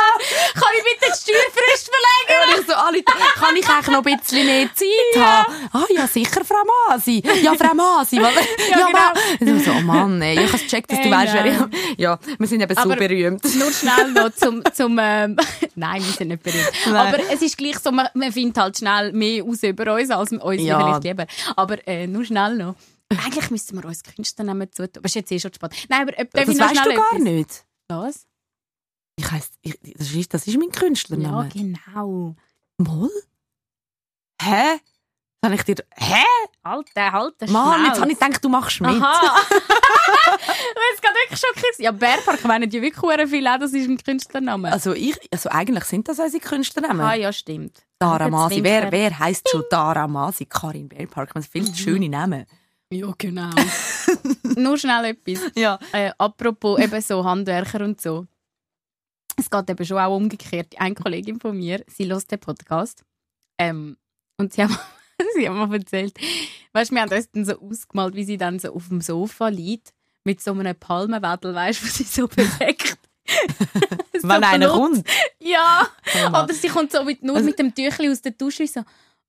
Kann 0.54 0.70
ich 0.78 0.84
bitte 0.84 1.12
die 1.12 1.32
Steuerfrist 1.32 1.90
verlängern? 1.90 2.54
Und 2.54 2.60
ich 2.60 2.66
so, 2.68 2.74
alle, 2.74 3.02
kann 3.02 3.56
ich 3.56 3.68
eigentlich 3.68 3.88
noch 3.88 4.06
ein 4.06 4.16
bisschen 4.16 4.46
mehr 4.46 4.68
Zeit 4.72 5.20
haben? 5.24 5.54
Ah, 5.72 5.84
ja, 5.92 6.06
sicher, 6.06 6.44
Frau 6.44 6.62
Masi. 6.88 7.20
Ja, 7.42 7.54
Frau 7.54 7.74
Masi. 7.74 8.20
Ja, 8.70 8.86
genau. 8.86 8.90
Ma- 8.92 9.12
Und 9.40 9.56
ich 9.58 9.64
so, 9.64 9.72
oh 9.72 9.80
Mann, 9.80 10.22
ey, 10.22 10.44
ich 10.44 10.52
habe 10.52 10.62
gecheckt, 10.62 10.92
dass 10.92 10.98
du 11.00 11.04
Ey, 11.06 11.10
weißt, 11.10 11.32
wer 11.34 11.46
ich... 11.46 11.98
Ja, 11.98 12.18
wir 12.38 12.46
sind 12.46 12.60
eben 12.60 12.74
so 12.76 12.80
Aber- 12.82 12.96
berühmt. 12.96 13.42
Nur 13.56 13.72
schnell 13.72 14.12
noch 14.12 14.30
zum, 14.34 14.62
zum 14.72 14.98
ähm, 15.00 15.36
nein, 15.74 16.02
wir 16.02 16.12
sind 16.12 16.28
nicht 16.28 16.42
berühmt. 16.42 16.70
Aber 16.86 17.18
es 17.32 17.42
ist 17.42 17.56
gleich 17.56 17.78
so, 17.78 17.90
man, 17.92 18.08
man 18.14 18.32
findet 18.32 18.58
halt 18.58 18.78
schnell 18.78 19.12
mehr 19.12 19.44
aus 19.44 19.62
über 19.62 19.94
uns, 19.94 20.10
als 20.10 20.32
uns 20.32 20.62
Ja. 20.62 20.78
vielleicht 20.80 21.04
lieber. 21.04 21.26
Aber 21.56 21.86
äh, 21.88 22.06
nur 22.06 22.24
schnell 22.24 22.56
noch. 22.56 22.74
Eigentlich 23.10 23.50
müssten 23.50 23.76
wir 23.80 23.84
uns 23.86 24.02
Künstlernamen 24.02 24.70
zutun. 24.70 24.98
Aber 24.98 25.06
ist 25.06 25.14
jetzt 25.14 25.32
eh 25.32 25.38
schon 25.40 25.52
spät. 25.54 25.72
Nein, 25.88 26.02
aber 26.02 26.18
äh, 26.18 26.26
darf 26.26 26.44
Das 26.46 26.54
ich 26.54 26.60
weißt 26.60 26.86
du 26.86 26.94
gar 26.94 27.12
etwas? 27.12 27.18
nicht. 27.22 27.64
Was? 27.88 28.26
Ich 29.16 29.30
heiss, 29.30 29.50
ich, 29.62 29.74
das, 29.96 30.12
ist, 30.12 30.34
das 30.34 30.46
ist 30.46 30.58
mein 30.58 30.68
Ja, 30.72 30.78
Künstlername. 30.78 31.48
genau. 31.48 32.36
Mal? 32.78 33.08
Hä? 34.42 34.78
Kann 35.42 35.52
ich 35.52 35.62
dir... 35.62 35.76
Hä? 35.96 36.24
Alter, 36.62 37.12
halt 37.12 37.40
den 37.40 37.52
Mann, 37.52 37.84
jetzt 37.86 38.00
habe 38.00 38.10
ich 38.10 38.18
gedacht, 38.18 38.44
du 38.44 38.48
machst 38.48 38.80
mit. 38.80 38.90
Aha. 38.90 39.36
Jetzt 40.90 41.02
gerade 41.02 41.14
wirklich 41.14 41.40
schon 41.40 41.54
gewesen. 41.54 41.82
Ja, 41.82 41.92
Bärpark 41.92 42.44
meinen 42.44 42.70
ja 42.70 42.82
wirklich 42.82 42.98
verdammt 42.98 43.30
viel 43.30 43.46
auch, 43.46 43.58
das 43.58 43.72
ist 43.72 43.88
ein 43.88 43.98
Künstlername. 43.98 44.72
Also, 44.72 44.92
ich, 44.92 45.16
also 45.32 45.48
eigentlich 45.50 45.84
sind 45.84 46.08
das 46.08 46.18
unsere 46.18 46.42
Künstlernamen. 46.42 47.00
ah 47.00 47.14
ja, 47.14 47.32
stimmt. 47.32 47.86
Dara 47.98 48.24
Jetzt 48.24 48.32
Masi. 48.32 48.54
winkt 48.56 48.66
Wer, 48.68 48.82
er. 48.84 48.92
wer 48.92 49.18
heisst 49.18 49.48
schon 49.48 49.64
Dara 49.70 50.06
Masi? 50.06 50.46
Karin 50.46 50.88
Bärpark. 50.88 51.34
Man 51.34 51.42
viel 51.42 51.74
schöne 51.74 52.08
Namen. 52.08 52.46
Ja, 52.92 53.12
genau. 53.18 53.50
Nur 54.56 54.78
schnell 54.78 55.04
etwas. 55.04 55.50
Ja. 55.54 55.78
Äh, 55.92 56.12
apropos 56.18 56.78
eben 56.80 57.00
so 57.00 57.24
Handwerker 57.24 57.84
und 57.84 58.00
so. 58.00 58.26
Es 59.36 59.50
geht 59.50 59.70
eben 59.70 59.84
schon 59.84 59.98
auch 59.98 60.16
umgekehrt. 60.16 60.74
Eine 60.78 60.94
Kollegin 60.94 61.38
von 61.38 61.56
mir, 61.56 61.84
sie 61.86 62.08
hört 62.10 62.30
den 62.30 62.40
Podcast. 62.40 63.04
Ähm, 63.58 63.96
und 64.38 64.52
sie 64.52 64.62
haben, 64.62 64.76
sie 65.36 65.48
haben 65.48 65.68
mir 65.68 65.76
erzählt, 65.76 66.14
weißt 66.72 66.90
du, 66.90 66.94
wir 66.94 67.02
haben 67.02 67.12
uns 67.12 67.30
dann 67.32 67.44
so 67.44 67.60
ausgemalt, 67.60 68.14
wie 68.14 68.24
sie 68.24 68.36
dann 68.38 68.58
so 68.58 68.72
auf 68.72 68.88
dem 68.88 69.00
Sofa 69.00 69.48
liegt, 69.48 69.92
mit 70.24 70.40
so 70.42 70.52
einem 70.52 70.74
Palmenwedel, 70.76 71.54
weißt 71.54 71.82
du, 71.82 71.86
wo 71.86 71.90
sie 71.90 72.04
so 72.04 72.28
bewegt. 72.28 72.98
So 74.20 74.28
Wenn 74.28 74.44
einer 74.44 74.68
kommt. 74.70 75.06
Ja! 75.38 75.86
Oh. 76.32 76.42
Oder 76.44 76.54
sie 76.54 76.68
kommt 76.68 76.92
so 76.92 77.04
mit, 77.04 77.22
nur 77.22 77.36
Also- 77.36 77.46
mit 77.46 77.58
dem 77.58 77.74
Tüchli 77.74 78.10
aus 78.10 78.22
der 78.22 78.32
Dusche 78.32 78.66
so. 78.66 78.82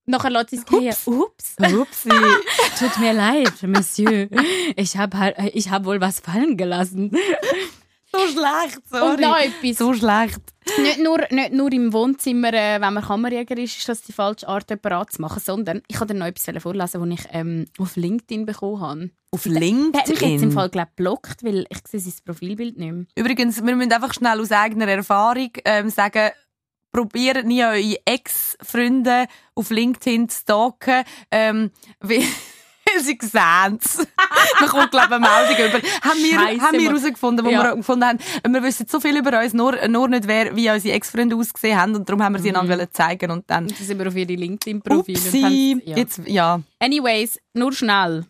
Nachher 0.05 0.31
lässt 0.31 0.49
sie 0.49 0.55
es 0.55 0.65
gehen. 0.65 0.91
Ups. 1.05 1.55
Upsi. 1.59 2.09
Tut 2.79 2.97
mir 2.99 3.13
leid, 3.13 3.61
Monsieur. 3.61 4.27
Ich 4.75 4.97
habe 4.97 5.35
ich 5.53 5.69
hab 5.69 5.85
wohl 5.85 6.01
was 6.01 6.19
fallen 6.19 6.57
gelassen. 6.57 7.15
So 8.11 8.19
schlecht, 8.27 8.81
sorry. 8.89 9.13
Und 9.13 9.21
noch 9.21 9.37
etwas. 9.37 9.77
So 9.77 9.93
schlecht. 9.93 10.41
Nicht 10.79 10.99
nur, 10.99 11.19
nicht 11.29 11.53
nur 11.53 11.71
im 11.71 11.93
Wohnzimmer, 11.93 12.53
äh, 12.53 12.79
wenn 12.79 12.93
man 12.93 13.03
Kammerjäger 13.03 13.57
ist, 13.57 13.77
ist 13.77 13.89
das 13.89 14.01
die 14.01 14.13
falsche 14.13 14.47
Art, 14.47 14.69
jemanden 14.69 14.93
anzumachen, 14.93 15.41
sondern 15.43 15.81
ich 15.87 15.99
wollte 15.99 16.13
noch 16.13 16.27
etwas 16.27 16.61
vorlesen, 16.61 17.09
das 17.09 17.19
ich 17.19 17.27
ähm, 17.31 17.65
auf 17.77 17.95
LinkedIn 17.95 18.45
bekommen 18.45 18.79
habe. 18.79 19.09
Auf 19.31 19.43
Der 19.43 19.53
hat 19.53 19.61
mich 19.61 19.95
jetzt 19.95 20.09
im 20.09 20.15
LinkedIn. 20.19 20.51
Fall 20.51 20.69
glaub, 20.69 20.95
geblockt, 20.95 21.43
weil 21.43 21.65
ich 21.69 21.79
sehe 21.87 21.99
sein 21.99 22.13
Profilbild 22.25 22.77
nicht 22.77 22.91
mehr. 22.91 23.05
Übrigens, 23.15 23.63
wir 23.63 23.75
müssen 23.75 23.91
einfach 23.93 24.13
schnell 24.13 24.39
aus 24.39 24.51
eigener 24.51 24.87
Erfahrung 24.87 25.51
ähm, 25.65 25.89
sagen, 25.89 26.31
probiert 26.91 27.45
nie 27.45 27.63
eure 27.63 27.97
Ex-Freunde 28.05 29.27
auf 29.55 29.69
LinkedIn 29.69 30.29
zu 30.29 30.39
stalken, 30.39 31.03
ähm, 31.31 31.71
weil 31.99 32.23
sie 32.99 33.17
sehen 33.21 33.79
es. 33.83 33.97
Man 34.59 34.69
kommt, 34.69 34.91
glaube 34.91 35.07
ich, 35.07 35.11
eine 35.13 35.19
Meldung 35.19 35.65
über. 35.79 35.87
Haben 36.01 36.19
wir, 36.23 36.39
Scheisse, 36.39 36.61
haben 36.61 36.77
wir 36.79 36.89
herausgefunden, 36.89 37.45
wo 37.45 37.49
Ja. 37.49 37.63
wir 37.63 37.75
gefunden 37.75 38.05
haben, 38.05 38.19
wir 38.53 38.63
wissen 38.63 38.87
so 38.87 38.99
viel 38.99 39.17
über 39.17 39.39
uns, 39.41 39.53
nur, 39.53 39.87
nur 39.87 40.07
nicht, 40.07 40.27
wer, 40.27 40.55
wie 40.55 40.69
unsere 40.69 40.95
Ex-Freunde 40.95 41.35
ausgesehen 41.35 41.79
haben 41.79 41.95
und 41.95 42.07
darum 42.07 42.23
haben 42.23 42.33
wir 42.33 42.39
sie 42.41 42.49
einander 42.49 42.75
wollen 42.77 42.87
zeigen 42.91 43.31
und 43.31 43.49
dann 43.49 43.65
Und 43.65 43.79
dann 43.79 43.85
sind 43.85 43.99
wir 43.99 44.07
auf 44.07 44.15
ihre 44.15 44.33
LinkedIn-Profile. 44.33 45.81
ja. 45.85 45.97
jetzt, 45.97 46.21
ja. 46.25 46.61
Anyways, 46.79 47.39
nur 47.53 47.73
schnell. 47.73 48.25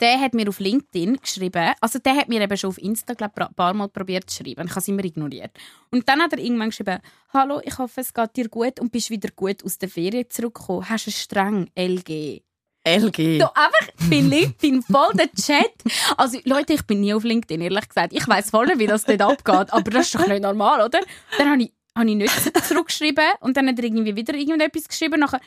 Der 0.00 0.20
hat 0.20 0.34
mir 0.34 0.48
auf 0.48 0.60
LinkedIn 0.60 1.16
geschrieben, 1.20 1.72
also 1.80 1.98
der 1.98 2.14
hat 2.14 2.28
mir 2.28 2.40
eben 2.40 2.56
schon 2.56 2.68
auf 2.70 2.78
Insta 2.78 3.14
glaub, 3.14 3.36
ein 3.36 3.52
paar 3.54 3.74
Mal 3.74 3.88
probiert 3.88 4.30
zu 4.30 4.36
schreiben. 4.44 4.66
Ich 4.66 4.70
habe 4.70 4.78
es 4.80 4.86
immer 4.86 5.04
ignoriert. 5.04 5.50
Und 5.90 6.08
dann 6.08 6.20
hat 6.22 6.32
er 6.32 6.38
irgendwann 6.38 6.68
geschrieben, 6.70 7.00
«Hallo, 7.32 7.60
ich 7.64 7.76
hoffe, 7.76 8.00
es 8.00 8.14
geht 8.14 8.36
dir 8.36 8.48
gut 8.48 8.78
und 8.78 8.92
bist 8.92 9.10
wieder 9.10 9.30
gut 9.34 9.64
aus 9.64 9.78
der 9.78 9.88
Ferien 9.88 10.26
zurückgekommen. 10.30 10.88
Hast 10.88 11.08
du 11.08 11.10
streng, 11.10 11.70
LG?» 11.76 12.42
LG. 12.84 13.40
So 13.40 13.48
einfach 13.54 14.08
bei 14.08 14.20
LinkedIn 14.20 14.82
voll 14.82 15.12
der 15.14 15.30
Chat. 15.32 15.72
Also 16.16 16.38
Leute, 16.44 16.72
ich 16.74 16.82
bin 16.86 17.00
nie 17.00 17.12
auf 17.12 17.24
LinkedIn, 17.24 17.60
ehrlich 17.60 17.88
gesagt. 17.88 18.12
Ich 18.12 18.26
weiß 18.26 18.50
voll 18.50 18.68
wie 18.76 18.86
das 18.86 19.04
dort 19.04 19.22
abgeht, 19.22 19.72
aber 19.72 19.90
das 19.90 20.06
ist 20.06 20.14
doch 20.14 20.26
nicht 20.26 20.42
normal, 20.42 20.80
oder? 20.80 21.00
Dann 21.38 21.50
habe 21.50 21.62
ich, 21.62 21.72
habe 21.96 22.08
ich 22.08 22.16
nicht 22.16 22.64
zurückgeschrieben 22.66 23.24
und 23.40 23.56
dann 23.56 23.68
hat 23.68 23.78
er 23.78 23.84
irgendwie 23.84 24.16
wieder 24.16 24.34
irgendetwas 24.34 24.88
geschrieben. 24.88 25.20
Nachher, 25.20 25.40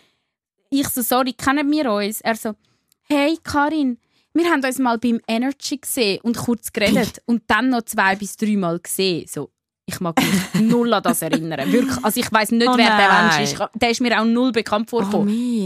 ich 0.69 0.87
so, 0.89 1.01
sorry, 1.01 1.33
kennen 1.33 1.69
wir 1.71 1.91
uns? 1.91 2.21
Er 2.21 2.35
so, 2.35 2.53
hey 3.03 3.37
Karin, 3.43 3.97
wir 4.33 4.45
haben 4.49 4.63
uns 4.63 4.79
mal 4.79 4.97
beim 4.97 5.19
Energy 5.27 5.77
gesehen 5.77 6.19
und 6.23 6.37
kurz 6.37 6.71
geredet 6.71 7.21
und 7.25 7.43
dann 7.47 7.69
noch 7.69 7.83
zwei 7.83 8.15
bis 8.15 8.35
dreimal 8.37 8.79
gesehen. 8.79 9.27
So, 9.27 9.51
ich 9.85 9.99
mag 9.99 10.15
mich 10.17 10.61
null 10.61 10.93
an 10.93 11.03
das 11.03 11.21
erinnern. 11.21 11.71
Wirklich. 11.71 12.03
Also 12.03 12.19
ich 12.19 12.31
weiß 12.31 12.51
nicht, 12.51 12.67
Oh 12.67 12.77
wer 12.77 12.85
der 12.97 13.07
nein. 13.07 13.37
Mensch 13.37 13.51
ist. 13.51 13.61
Der 13.75 13.89
ist 13.89 14.01
mir 14.01 14.19
auch 14.19 14.25
null 14.25 14.51
bekannt 14.51 14.89
vorgekommen. 14.89 15.25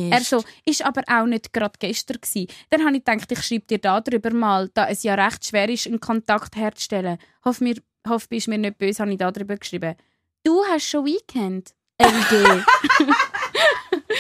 Mist. 0.10 0.13
Er 0.34 0.39
so, 0.39 0.45
ist 0.65 0.84
aber 0.84 1.03
auch 1.08 1.25
nicht 1.25 1.53
gerade 1.53 1.73
gestern 1.80 2.17
gsi. 2.21 2.47
Dann 2.69 2.84
habe 2.86 2.97
ich 2.97 3.06
gedacht, 3.06 3.32
ich 3.32 3.43
schreibe 3.43 3.65
dir 3.67 3.77
darüber 3.80 4.32
mal, 4.34 4.69
da 4.73 4.88
es 4.88 5.03
ja 5.03 5.13
recht 5.15 5.45
schwer 5.45 5.69
ist, 5.69 5.88
einen 5.88 5.99
Kontakt 5.99 6.56
herzustellen. 6.56 7.17
Hoff 7.45 7.62
mir, 7.62 7.75
hoff 8.10 8.27
bist 8.27 8.47
mir 8.47 8.58
nicht 8.58 8.77
böse, 8.77 8.99
habe 9.03 9.12
ich 9.12 9.17
darüber 9.17 9.56
geschrieben. 9.56 9.95
Du 10.43 10.63
hast 10.71 10.88
schon 10.89 11.06
Weekend. 11.06 11.73
LG. 11.99 12.63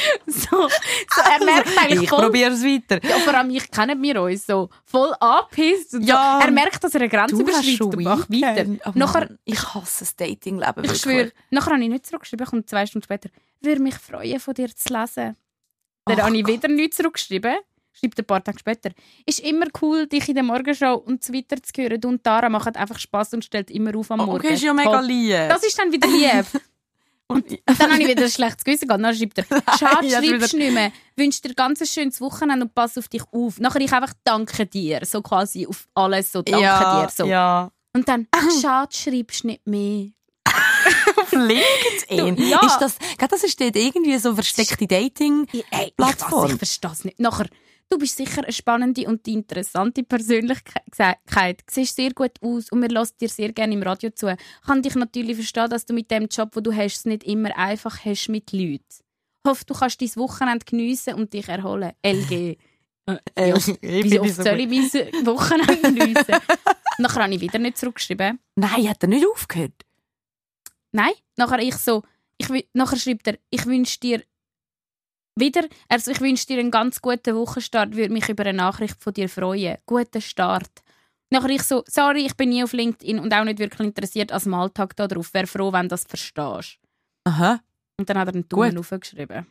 so, 0.27 0.67
so, 0.69 1.21
er 1.31 1.45
merkt 1.45 1.77
eigentlich 1.77 2.03
ich 2.03 2.09
voll, 2.09 2.23
probiere 2.23 2.51
es 2.51 2.63
weiter. 2.63 2.99
ja, 3.07 3.17
vor 3.19 3.33
allem 3.33 3.49
ich 3.49 3.69
kennen 3.71 4.01
wir 4.01 4.21
uns 4.21 4.45
so 4.45 4.69
voll 4.85 5.13
angepisst. 5.19 5.93
und 5.95 6.03
Ja. 6.03 6.39
so. 6.41 6.47
Er 6.47 6.51
merkt, 6.51 6.83
dass 6.83 6.93
er 6.95 7.01
eine 7.01 7.09
Grenze 7.09 7.35
überschreitet 7.41 7.81
und 7.81 8.03
macht 8.03 8.29
weiter. 8.31 8.65
Oh 8.85 8.91
Nachher, 8.95 9.37
ich 9.45 9.61
hasse 9.73 9.99
das 10.05 10.15
Dating-Leben 10.15 10.83
ich 10.83 10.89
wirklich. 10.91 11.01
schwöre, 11.01 11.31
nachher 11.51 11.73
habe 11.73 11.83
ich 11.83 11.89
nicht 11.89 12.05
zurückgeschrieben, 12.05 12.45
kommt 12.47 12.69
zwei 12.69 12.85
Stunden 12.85 13.03
später. 13.05 13.29
Würde 13.61 13.81
mich 13.81 13.95
freuen, 13.95 14.39
von 14.39 14.53
dir 14.53 14.73
zu 14.75 14.93
lesen. 14.93 15.35
Dann 16.05 16.19
Ach 16.19 16.23
habe 16.25 16.37
ich 16.37 16.47
wieder 16.47 16.67
nichts 16.69 16.97
zurückgeschrieben. 16.97 17.55
Schreibt 17.99 18.19
ein 18.19 18.25
paar 18.25 18.43
Tage 18.43 18.59
später. 18.59 18.91
Ist 19.25 19.39
immer 19.39 19.65
cool, 19.81 20.05
dich 20.05 20.29
in 20.29 20.35
der 20.35 20.43
Morgenshow 20.43 20.93
und 20.93 21.23
so 21.23 21.33
weiter 21.33 21.55
zu 21.63 21.81
hören. 21.81 21.99
Du 21.99 22.09
und 22.09 22.23
Tara 22.23 22.47
machen 22.47 22.75
einfach 22.75 22.99
Spass 22.99 23.33
und 23.33 23.43
stellt 23.43 23.71
immer 23.71 23.95
auf 23.97 24.11
am 24.11 24.19
Morgen. 24.19 24.33
Okay, 24.35 24.53
ist 24.53 24.61
ja 24.63 24.71
mega 24.71 24.99
lieb. 24.99 25.49
Das 25.49 25.63
ist 25.63 25.77
dann 25.79 25.91
wieder 25.91 26.07
lieb. 26.07 26.45
Und, 27.27 27.45
Dann 27.65 27.91
habe 27.91 28.01
ich 28.01 28.07
wieder 28.07 28.23
ein 28.23 28.29
schlechtes 28.29 28.63
Gewissen 28.63 28.87
gehabt. 28.87 29.03
Dann 29.03 29.15
schreibt 29.15 29.37
er, 29.37 29.45
schade, 29.77 30.09
schreibst 30.09 30.53
du 30.53 30.57
nicht 30.57 30.73
mehr. 30.73 30.91
Wünsche 31.15 31.41
dir 31.41 31.53
ganz 31.53 31.81
ein 31.81 31.87
schönes 31.87 32.21
Wochenende 32.21 32.65
und 32.65 32.73
pass 32.73 32.97
auf 32.97 33.07
dich 33.07 33.23
auf. 33.31 33.59
Nachher 33.59 33.81
ich 33.81 33.91
einfach 33.91 34.13
danke 34.23 34.65
dir. 34.65 35.01
So 35.05 35.21
quasi 35.21 35.67
auf 35.67 35.87
alles 35.93 36.31
so 36.31 36.41
danke 36.41 36.61
ja, 36.61 37.05
dir. 37.05 37.11
So. 37.11 37.25
ja. 37.25 37.71
Und 37.93 38.07
dann, 38.07 38.27
schade, 38.61 38.95
schreibst 38.95 39.43
du 39.43 39.47
nicht 39.47 39.67
mehr. 39.67 40.09
Auf 41.17 41.31
LinkedIn. 41.31 42.49
Ja. 42.49 42.65
Ist 42.65 42.79
das, 42.79 42.97
das 43.29 43.43
ist 43.43 43.59
dort 43.59 43.75
irgendwie 43.75 44.17
so 44.17 44.33
versteckte 44.33 44.87
Dating. 44.87 45.47
Ey, 45.71 45.93
ich, 45.97 46.05
ich 46.09 46.57
verstehe 46.57 46.91
es 46.91 47.03
nicht. 47.03 47.19
Nachher, 47.19 47.47
du 47.89 47.97
bist 47.97 48.17
sicher 48.17 48.43
eine 48.43 48.51
spannende 48.51 49.07
und 49.07 49.27
interessante 49.27 50.03
Persönlichkeit. 50.03 51.59
Du 51.65 51.73
siehst 51.73 51.95
sehr 51.95 52.13
gut 52.13 52.31
aus 52.41 52.71
und 52.71 52.81
wir 52.81 52.89
hören 52.89 53.09
dir 53.19 53.29
sehr 53.29 53.51
gerne 53.53 53.73
im 53.73 53.83
Radio 53.83 54.09
zu. 54.11 54.35
Kann 54.65 54.81
dich 54.81 54.95
natürlich 54.95 55.35
verstehen, 55.35 55.69
dass 55.69 55.85
du 55.85 55.93
mit 55.93 56.11
dem 56.11 56.27
Job, 56.27 56.49
wo 56.53 56.59
du 56.59 56.73
hast, 56.73 56.97
es 56.97 57.05
nicht 57.05 57.23
immer 57.23 57.57
einfach 57.57 58.03
hast 58.05 58.29
mit 58.29 58.51
Leuten. 58.51 58.83
Hoffe, 59.45 59.63
du 59.65 59.73
kannst 59.73 60.01
dein 60.01 60.15
Wochenende 60.15 60.65
geniessen 60.65 61.13
und 61.15 61.33
dich 61.33 61.47
erholen. 61.47 61.91
LG. 62.05 62.57
Äh, 63.35 63.53
ich 63.57 64.11
Wie 64.11 64.19
oft 64.19 64.35
so 64.35 64.43
soll 64.43 64.59
ich 64.59 64.67
mein 64.67 65.25
Wochenende 65.25 65.77
geniessen? 65.77 66.35
Nachher 66.97 67.23
habe 67.23 67.33
ich 67.33 67.39
wieder 67.39 67.57
nicht 67.57 67.77
zurückgeschrieben. 67.77 68.37
Nein, 68.55 68.89
hat 68.89 69.01
er 69.01 69.07
nicht 69.07 69.25
aufgehört? 69.25 69.85
Nein. 70.91 71.13
Nachher 71.37 71.59
ich 71.59 71.77
so, 71.77 72.03
ich, 72.37 72.49
nachher 72.73 72.97
schreibt 72.97 73.27
er, 73.27 73.37
ich 73.49 73.65
wünsche 73.65 73.97
dir 74.01 74.23
wieder, 75.39 75.63
also 75.89 76.11
ich 76.11 76.21
wünsche 76.21 76.45
dir 76.47 76.59
einen 76.59 76.71
ganz 76.71 77.01
guten 77.01 77.35
Wochenstart, 77.35 77.95
würde 77.95 78.13
mich 78.13 78.27
über 78.29 78.43
eine 78.45 78.57
Nachricht 78.57 79.01
von 79.01 79.13
dir 79.13 79.29
freuen. 79.29 79.77
Guten 79.85 80.21
Start. 80.21 80.69
Nachher 81.29 81.49
ich 81.49 81.63
so, 81.63 81.83
sorry, 81.87 82.25
ich 82.25 82.35
bin 82.37 82.49
nie 82.49 82.63
auf 82.63 82.73
LinkedIn 82.73 83.19
und 83.19 83.33
auch 83.33 83.43
nicht 83.43 83.59
wirklich 83.59 83.85
interessiert 83.87 84.31
als 84.31 84.47
Alltag 84.47 84.95
darauf. 84.95 85.33
Wäre 85.33 85.47
froh, 85.47 85.73
wenn 85.73 85.83
du 85.83 85.89
das 85.89 86.05
verstehst. 86.05 86.77
Aha. 87.25 87.59
Und 87.99 88.09
dann 88.09 88.17
hat 88.17 88.29
er 88.29 88.33
einen 88.35 88.47
Daumen 88.47 88.77
aufgeschrieben. 88.77 89.45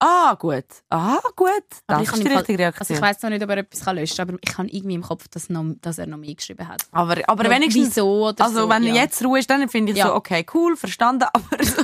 Ah, 0.00 0.34
gut. 0.34 0.64
Ah, 0.90 1.18
gut. 1.36 1.48
Das 1.86 2.02
ich 2.02 2.08
ist 2.12 2.16
die 2.22 2.28
richtige 2.28 2.36
Also 2.36 2.54
Reaktion. 2.56 2.96
ich 2.96 3.02
weiss 3.02 3.22
noch 3.22 3.30
nicht, 3.30 3.42
ob 3.42 3.50
er 3.50 3.58
etwas 3.58 3.84
kann 3.84 3.96
löschen 3.96 4.16
kann, 4.16 4.28
aber 4.28 4.38
ich 4.42 4.58
habe 4.58 4.68
irgendwie 4.68 4.94
im 4.96 5.02
Kopf, 5.02 5.28
dass, 5.28 5.48
noch, 5.48 5.64
dass 5.80 5.98
er 5.98 6.06
noch 6.06 6.18
mehr 6.18 6.34
geschrieben 6.34 6.66
hat. 6.66 6.82
aber, 6.90 7.16
aber 7.26 7.48
wenigstens... 7.48 7.90
Wieso 7.90 8.28
oder 8.28 8.44
Also 8.44 8.62
so, 8.62 8.68
wenn 8.68 8.82
ja. 8.82 8.94
jetzt 8.96 9.24
Ruhe 9.24 9.38
ist, 9.38 9.48
dann 9.48 9.66
finde 9.68 9.92
ich 9.92 9.98
Ja. 9.98 10.08
so, 10.08 10.14
okay, 10.14 10.44
cool, 10.52 10.76
verstanden, 10.76 11.26
aber 11.32 11.64
so... 11.64 11.82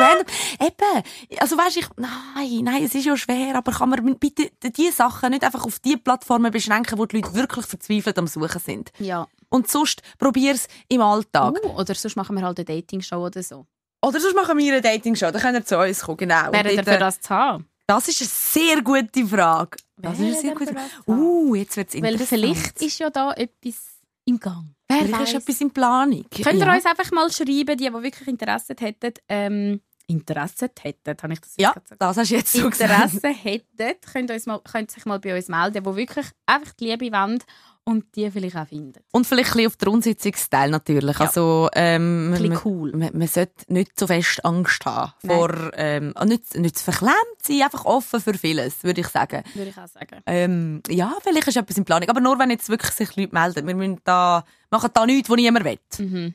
random. 0.00 0.26
Eben, 0.60 1.38
also 1.38 1.56
weißt 1.56 1.76
ich... 1.76 1.86
Nein, 1.96 2.64
nein, 2.64 2.84
es 2.84 2.94
ist 2.94 3.04
ja 3.04 3.16
schwer, 3.16 3.56
aber 3.56 3.72
kann 3.72 3.90
man 3.90 4.18
bitte 4.18 4.50
diese 4.70 4.92
Sachen 4.92 5.30
nicht 5.30 5.44
einfach 5.44 5.64
auf 5.64 5.78
die 5.78 5.96
Plattformen 5.96 6.50
beschränken, 6.50 6.98
wo 6.98 7.06
die 7.06 7.16
Leute 7.16 7.34
wirklich 7.34 7.66
verzweifelt 7.66 8.18
am 8.18 8.26
Suchen 8.26 8.60
sind. 8.60 8.92
Ja. 8.98 9.26
Und 9.48 9.70
sonst 9.70 10.02
probier's 10.18 10.66
im 10.88 11.02
Alltag. 11.02 11.58
Uh, 11.62 11.80
oder 11.80 11.94
sonst 11.94 12.16
machen 12.16 12.36
wir 12.36 12.42
halt 12.42 12.58
eine 12.58 12.64
Dating-Show 12.64 13.26
oder 13.26 13.42
so. 13.42 13.66
Oder 14.04 14.18
sonst 14.18 14.34
machen 14.34 14.58
wir 14.58 14.72
eine 14.72 14.82
Dating-Show, 14.82 15.30
dann 15.30 15.40
könnt 15.40 15.56
ihr 15.56 15.64
zu 15.64 15.78
uns 15.78 16.00
kommen, 16.00 16.16
genau. 16.16 16.52
Wäre 16.52 16.74
dort, 16.74 16.88
für 16.88 16.98
das 16.98 17.20
zu 17.20 17.30
haben? 17.30 17.68
Das 17.86 18.08
ist 18.08 18.20
eine 18.22 18.28
sehr 18.28 18.82
gute 18.82 19.26
Frage. 19.26 19.76
Das 19.96 20.14
ist 20.14 20.20
eine 20.20 20.34
sehr 20.34 20.54
gute 20.54 20.72
Frage. 20.72 20.88
Uh, 21.06 21.54
jetzt 21.54 21.76
wird's 21.76 21.94
Weil 21.94 22.12
interessant. 22.12 22.28
vielleicht 22.28 22.82
ist 22.82 22.98
ja 22.98 23.10
da 23.10 23.32
etwas 23.32 23.76
im 24.24 24.40
Gang. 24.40 24.74
Wer 24.92 25.06
Vielleicht 25.06 25.20
weiss. 25.22 25.28
ist 25.32 25.42
etwas 25.42 25.60
in 25.60 25.70
Planung. 25.70 26.24
Könnt 26.30 26.60
ihr 26.60 26.66
ja. 26.66 26.74
uns 26.74 26.86
einfach 26.86 27.10
mal 27.12 27.30
schreiben, 27.30 27.76
die, 27.76 27.84
die 27.84 27.92
wirklich 27.92 28.28
Interesse 28.28 28.74
hätten, 28.78 29.12
ähm, 29.28 29.80
Interesse 30.06 30.68
hätten, 30.80 31.16
habe 31.22 31.32
ich 31.32 31.40
das 31.40 31.50
jetzt 31.56 31.60
Ja, 31.60 31.72
gesagt? 31.72 31.96
das 31.98 32.16
hast 32.16 32.30
du 32.30 32.34
jetzt 32.34 32.52
so 32.52 32.68
gesagt. 32.68 32.90
Interesse 32.90 33.28
hätten, 33.28 33.94
könnt, 34.12 34.30
uns 34.30 34.46
mal, 34.46 34.60
könnt 34.60 34.90
sich 34.90 35.04
mal 35.06 35.18
bei 35.20 35.34
uns 35.34 35.48
melden, 35.48 35.84
die 35.84 35.96
wirklich 35.96 36.26
einfach 36.46 36.72
die 36.74 36.86
Liebe 36.86 37.12
wollen 37.12 37.38
und 37.84 38.04
die 38.14 38.30
vielleicht 38.30 38.56
auch 38.56 38.66
finden. 38.66 39.00
Und 39.10 39.26
vielleicht 39.26 39.50
ein 39.50 39.54
bisschen 39.54 39.66
auf 39.68 39.76
den 39.76 39.88
Unsitzungsteil 39.88 40.70
natürlich. 40.70 41.18
Ja. 41.18 41.26
Also, 41.26 41.68
ähm, 41.74 42.02
Ein 42.02 42.30
man, 42.30 42.42
bisschen 42.42 42.60
cool. 42.64 42.92
man, 42.92 43.10
man 43.16 43.28
sollte 43.28 43.72
nicht 43.72 43.98
so 43.98 44.06
fest 44.06 44.44
Angst 44.44 44.84
haben 44.86 45.12
Nein. 45.22 45.36
vor, 45.36 45.70
ähm, 45.74 46.14
nicht, 46.26 46.56
nicht 46.58 46.78
zu 46.78 46.84
verklemmt 46.84 47.14
sein, 47.42 47.62
einfach 47.62 47.84
offen 47.84 48.20
für 48.20 48.34
vieles, 48.34 48.84
würde 48.84 49.00
ich 49.00 49.08
sagen. 49.08 49.42
Würde 49.54 49.70
ich 49.70 49.78
auch 49.78 49.88
sagen. 49.88 50.22
Ähm, 50.26 50.82
ja, 50.88 51.12
vielleicht 51.22 51.48
ist 51.48 51.56
etwas 51.56 51.76
in 51.76 51.84
Planung. 51.84 52.08
Aber 52.08 52.20
nur, 52.20 52.38
wenn 52.38 52.50
jetzt 52.50 52.68
wirklich 52.68 52.92
sich 52.92 53.16
Leute 53.16 53.34
melden. 53.34 53.66
Wir 53.66 53.74
müssen 53.74 54.00
da, 54.04 54.44
machen 54.72 54.90
da 54.92 55.06
nichts, 55.06 55.30
was 55.30 55.36
niemand 55.36 55.64
will. 55.64 55.78
Mhm. 55.98 56.34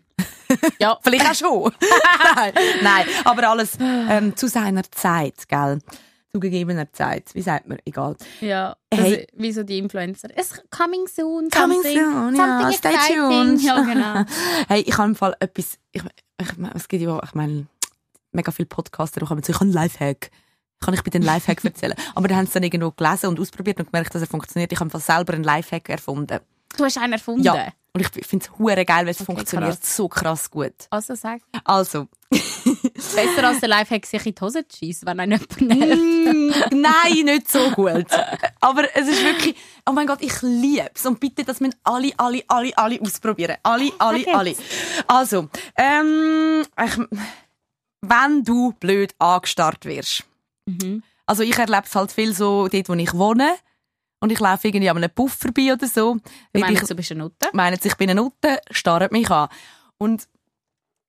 Ja, 0.79 0.97
Vielleicht 1.03 1.29
auch 1.29 1.35
schon. 1.35 1.71
nein, 2.35 2.53
nein, 2.81 3.05
aber 3.25 3.49
alles 3.49 3.77
ähm, 3.81 4.35
zu 4.35 4.47
seiner 4.47 4.83
Zeit, 4.91 5.47
gell? 5.47 5.79
Zu 6.31 6.39
gegebener 6.39 6.91
Zeit. 6.91 7.33
Wie 7.33 7.41
sagt 7.41 7.67
man? 7.67 7.79
Egal. 7.85 8.15
ja. 8.41 8.75
Hey. 8.93 9.15
ist 9.15 9.27
wie 9.33 9.51
so 9.51 9.63
die 9.63 9.77
Influencer. 9.77 10.29
Es 10.35 10.61
coming 10.69 11.07
soon, 11.07 11.49
Coming 11.49 11.81
something, 11.81 11.99
soon, 11.99 12.35
ja, 12.35 12.59
something 12.59 12.77
stay 12.77 13.15
tuned. 13.15 13.61
Ja, 13.61 13.81
genau. 13.81 14.23
Hey, 14.67 14.81
ich 14.81 14.97
habe 14.97 15.09
im 15.09 15.15
Fall 15.15 15.35
etwas. 15.39 15.77
Ich, 15.91 16.03
ich, 16.39 16.57
meine, 16.57 16.75
es 16.75 16.87
gibt 16.87 17.03
ja, 17.03 17.19
ich 17.23 17.33
meine, 17.33 17.67
mega 18.31 18.51
viele 18.51 18.67
Podcaster, 18.67 19.19
die 19.19 19.25
kommen 19.25 19.43
zu, 19.43 19.51
ich 19.51 19.55
habe 19.55 19.65
einen 19.65 19.73
Lifehack. 19.73 20.31
Kann 20.79 20.93
ich 20.93 21.01
bitte 21.01 21.17
einen 21.17 21.25
Lifehack 21.25 21.65
erzählen? 21.65 21.95
Aber 22.13 22.27
dann 22.27 22.37
haben 22.37 22.45
sie 22.45 22.53
dann 22.53 22.63
irgendwo 22.63 22.91
gelesen 22.91 23.27
und 23.27 23.39
ausprobiert 23.39 23.79
und 23.79 23.91
gemerkt, 23.91 24.13
dass 24.13 24.21
er 24.21 24.27
funktioniert. 24.27 24.71
Ich 24.71 24.79
habe 24.79 24.99
selber 24.99 25.33
einen 25.33 25.43
Lifehack 25.43 25.89
erfunden. 25.89 26.39
Du 26.77 26.83
hast 26.83 26.97
einen 26.97 27.13
erfunden. 27.13 27.43
Ja. 27.43 27.73
Und 27.97 28.15
ich 28.17 28.27
finde 28.27 28.45
es 28.45 28.59
hure 28.59 28.85
geil, 28.85 29.05
weil 29.05 29.09
es 29.09 29.17
Okay, 29.21 29.25
funktioniert 29.25 29.79
krass. 29.79 29.95
so 29.95 30.07
krass 30.07 30.51
gut. 30.51 30.73
Also 30.91 31.15
sag. 31.15 31.41
Also, 31.63 32.07
Besser 32.31 33.47
als 33.47 33.59
der 33.61 33.69
Lifehack 33.69 34.05
sich 34.05 34.25
in 34.25 34.35
die 34.35 34.41
Hose 34.41 34.67
zu 34.67 34.77
schiessen, 34.77 35.07
wenn 35.07 35.19
einen 35.19 35.39
jemand 35.39 35.61
nervt. 35.61 36.73
Mm, 36.73 36.79
nein, 36.81 37.25
nicht 37.25 37.49
so 37.49 37.71
gut. 37.71 38.05
Aber 38.59 38.83
es 38.95 39.07
ist 39.07 39.23
wirklich, 39.23 39.55
oh 39.87 39.93
mein 39.93 40.05
Gott, 40.07 40.21
ich 40.21 40.41
liebe 40.41 40.89
es. 40.93 41.05
Und 41.05 41.19
bitte, 41.19 41.43
das 41.43 41.59
müssen 41.59 41.75
alle, 41.83 42.11
alle, 42.17 42.43
alle, 42.47 42.77
alle 42.77 43.01
ausprobieren. 43.01 43.55
Alle, 43.63 43.91
alle, 43.99 44.19
Okay. 44.19 44.33
alle. 44.33 44.55
Also, 45.07 45.49
ähm, 45.77 46.63
ich, 46.85 46.97
wenn 48.01 48.43
du 48.43 48.73
blöd 48.73 49.15
angestarrt 49.19 49.85
wirst. 49.85 50.23
Mhm. 50.65 51.03
Also 51.25 51.43
ich 51.43 51.57
erlebe 51.57 51.83
es 51.85 51.95
halt 51.95 52.11
viel 52.11 52.33
so 52.33 52.67
dort, 52.67 52.89
wo 52.89 52.93
ich 52.93 53.13
wohne. 53.13 53.55
Und 54.19 54.31
ich 54.31 54.39
laufe 54.39 54.67
irgendwie 54.67 54.89
an 54.89 54.97
einem 54.97 55.11
Puff 55.11 55.33
vorbei 55.33 55.73
oder 55.73 55.87
so. 55.87 56.17
Ich 56.53 56.63
du 56.63 56.95
bist 56.95 57.11
eine 57.11 57.19
Nutte? 57.23 57.49
meinen, 57.53 57.79
ich 57.81 57.95
bin 57.95 58.09
eine 58.09 58.21
Nutte, 58.21 58.59
starrt 58.71 59.11
mich 59.11 59.29
an. 59.29 59.49
Und 59.97 60.27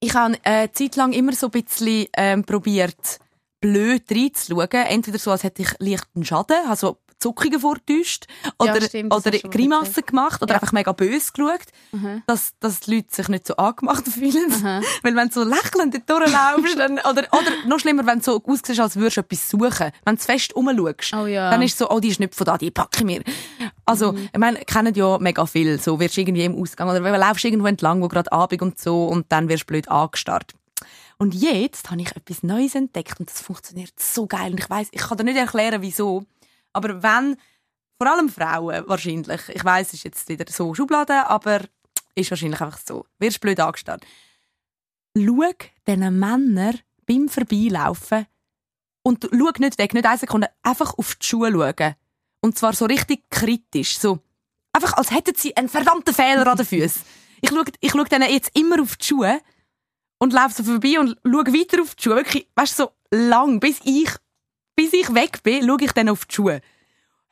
ich 0.01 0.15
habe 0.15 0.37
eine 0.43 0.73
Zeit 0.73 0.97
lang 0.97 1.13
immer 1.13 1.33
so 1.33 1.47
ein 1.47 1.51
bisschen 1.63 2.07
ähm, 2.17 2.45
probiert, 2.45 3.19
blöd 3.61 4.05
reinzuschauen. 4.11 4.69
Entweder 4.71 5.19
so, 5.19 5.31
als 5.31 5.43
hätte 5.43 5.63
ich 5.63 5.71
leichten 5.79 6.25
Schaden, 6.25 6.69
also 6.69 6.99
Zuckungen 7.21 7.59
vortäuscht, 7.61 8.27
oder, 8.59 8.81
stimmt, 8.81 9.13
das 9.13 9.27
oder 9.27 9.39
Grimassen 9.39 10.05
gemacht, 10.07 10.41
oder 10.43 10.55
Ja. 10.55 10.61
einfach 10.61 10.73
mega 10.73 10.93
böse 10.93 11.33
geschaut, 11.33 11.61
Mhm. 11.93 12.23
dass, 12.27 12.53
dass 12.61 12.81
die 12.81 12.97
Leute 12.97 13.15
sich 13.15 13.29
nicht 13.29 13.47
so 13.47 13.57
angemacht 13.57 14.05
fühlen. 14.09 14.51
Weil 15.03 15.17
wenn 15.17 15.29
du 15.29 15.35
so 15.35 15.45
lächelnd 15.45 15.95
durchlaufst, 16.09 16.79
dann, 16.79 16.99
oder, 16.99 17.27
oder 17.33 17.51
noch 17.67 17.79
schlimmer, 17.81 18.07
wenn 18.07 18.19
du 18.19 18.25
so 18.25 18.43
aussiehst, 18.45 18.79
als 18.81 18.97
würdest 18.97 19.17
du 19.17 19.21
etwas 19.23 19.49
suchen. 19.51 19.91
Wenn 20.05 20.17
du 20.17 20.23
fest 20.23 20.55
rumschaust, 20.55 21.15
Oh 21.15 21.27
ja. 21.27 21.51
dann 21.51 21.63
ist 21.63 21.73
es 21.73 21.79
so, 21.79 21.91
oh, 21.91 22.01
die 22.01 22.09
ist 22.09 22.21
nicht 22.21 22.35
von 22.35 22.45
da, 22.45 22.57
die 22.59 22.71
packe 22.71 22.99
ich 22.99 23.05
mir. 23.05 23.23
Also, 23.85 24.13
Mhm. 24.13 24.29
ich 24.33 24.39
meine, 24.39 24.59
kennen 24.61 24.95
ja 24.95 25.19
mega 25.19 25.45
viel. 25.47 25.81
So 25.81 25.99
wirst 25.99 26.17
du 26.17 26.21
irgendwie 26.21 26.45
im 26.45 26.61
Ausgang 26.61 26.89
oder 26.89 27.03
wenn 27.03 27.13
du 27.13 27.19
laufst 27.19 27.45
irgendwo 27.45 27.67
entlang, 27.67 28.01
wo 28.03 28.09
gerade 28.09 28.31
Abend 28.33 28.63
und 28.63 28.79
so, 28.79 29.07
und 29.07 29.27
dann 29.31 29.49
wirst 29.49 29.63
du 29.65 29.67
blöd 29.67 29.89
angestarrt. 29.89 30.53
Und 31.21 31.35
jetzt 31.35 31.91
habe 31.91 32.01
ich 32.01 32.15
etwas 32.15 32.45
Neues 32.45 32.77
entdeckt 32.77 33.19
und 33.19 33.29
das 33.29 33.41
funktioniert 33.41 33.93
so 33.99 34.27
geil. 34.29 34.53
Und 34.53 34.61
ich 34.61 34.71
weiß, 34.71 34.89
ich 34.93 35.01
kann 35.01 35.19
dir 35.19 35.25
nicht 35.25 35.37
erklären, 35.37 35.83
wieso. 35.83 36.25
Aber 36.73 37.03
wenn, 37.03 37.37
vor 38.01 38.11
allem 38.11 38.29
Frauen 38.29 38.85
wahrscheinlich, 38.87 39.49
ich 39.49 39.65
weiß, 39.65 39.89
es 39.89 39.95
ist 39.95 40.05
jetzt 40.05 40.29
wieder 40.29 40.45
so 40.51 40.75
Schublade, 40.75 41.27
aber 41.27 41.63
ist 42.15 42.31
wahrscheinlich 42.31 42.61
einfach 42.61 42.79
so, 42.85 43.07
wirst 43.19 43.41
blöd 43.41 43.61
angestarrt. 43.61 44.05
Schau 45.17 45.53
diesen 45.87 46.19
Männern 46.19 46.79
beim 47.07 47.29
Vorbeilaufen 47.29 48.27
und 49.03 49.29
schau 49.33 49.51
nicht 49.59 49.79
weg, 49.79 49.95
nicht 49.95 50.07
eine 50.07 50.19
Sekunde, 50.19 50.51
einfach 50.63 50.97
auf 50.97 51.15
die 51.17 51.27
Schuhe 51.27 51.51
schauen. 51.51 51.95
Und 52.41 52.59
zwar 52.59 52.73
so 52.73 52.85
richtig 52.85 53.29
kritisch. 53.31 53.99
So, 53.99 54.21
einfach 54.73 54.93
als 54.95 55.11
hätten 55.11 55.35
sie 55.35 55.57
einen 55.57 55.69
verdammten 55.69 56.15
Fehler 56.15 56.47
an 56.47 56.57
den 56.57 56.67
Füßen. 56.67 57.03
Ich 57.41 57.51
schaue, 57.51 57.65
ich 57.81 57.91
schaue 57.91 58.05
denen 58.05 58.31
jetzt 58.31 58.57
immer 58.57 58.81
auf 58.81 58.97
die 58.97 59.05
Schuhe 59.07 59.41
und 60.19 60.33
laufe 60.33 60.55
so 60.55 60.65
vorbei 60.65 60.99
und 60.99 61.19
schaue 61.25 61.47
weiter 61.47 61.83
auf 61.83 61.95
die 61.95 62.03
Schuhe. 62.03 62.17
Wirklich, 62.17 62.49
weißt 62.55 62.79
du, 62.79 62.85
so 62.85 62.93
lang, 63.11 63.61
bis 63.61 63.81
ich, 63.85 64.11
bis 64.79 64.93
ich 64.93 65.13
weg 65.13 65.43
bin, 65.43 65.67
schaue 65.67 65.83
ich 65.83 65.91
dann 65.91 66.09
auf 66.09 66.25
die 66.25 66.35
Schuhe. 66.37 66.61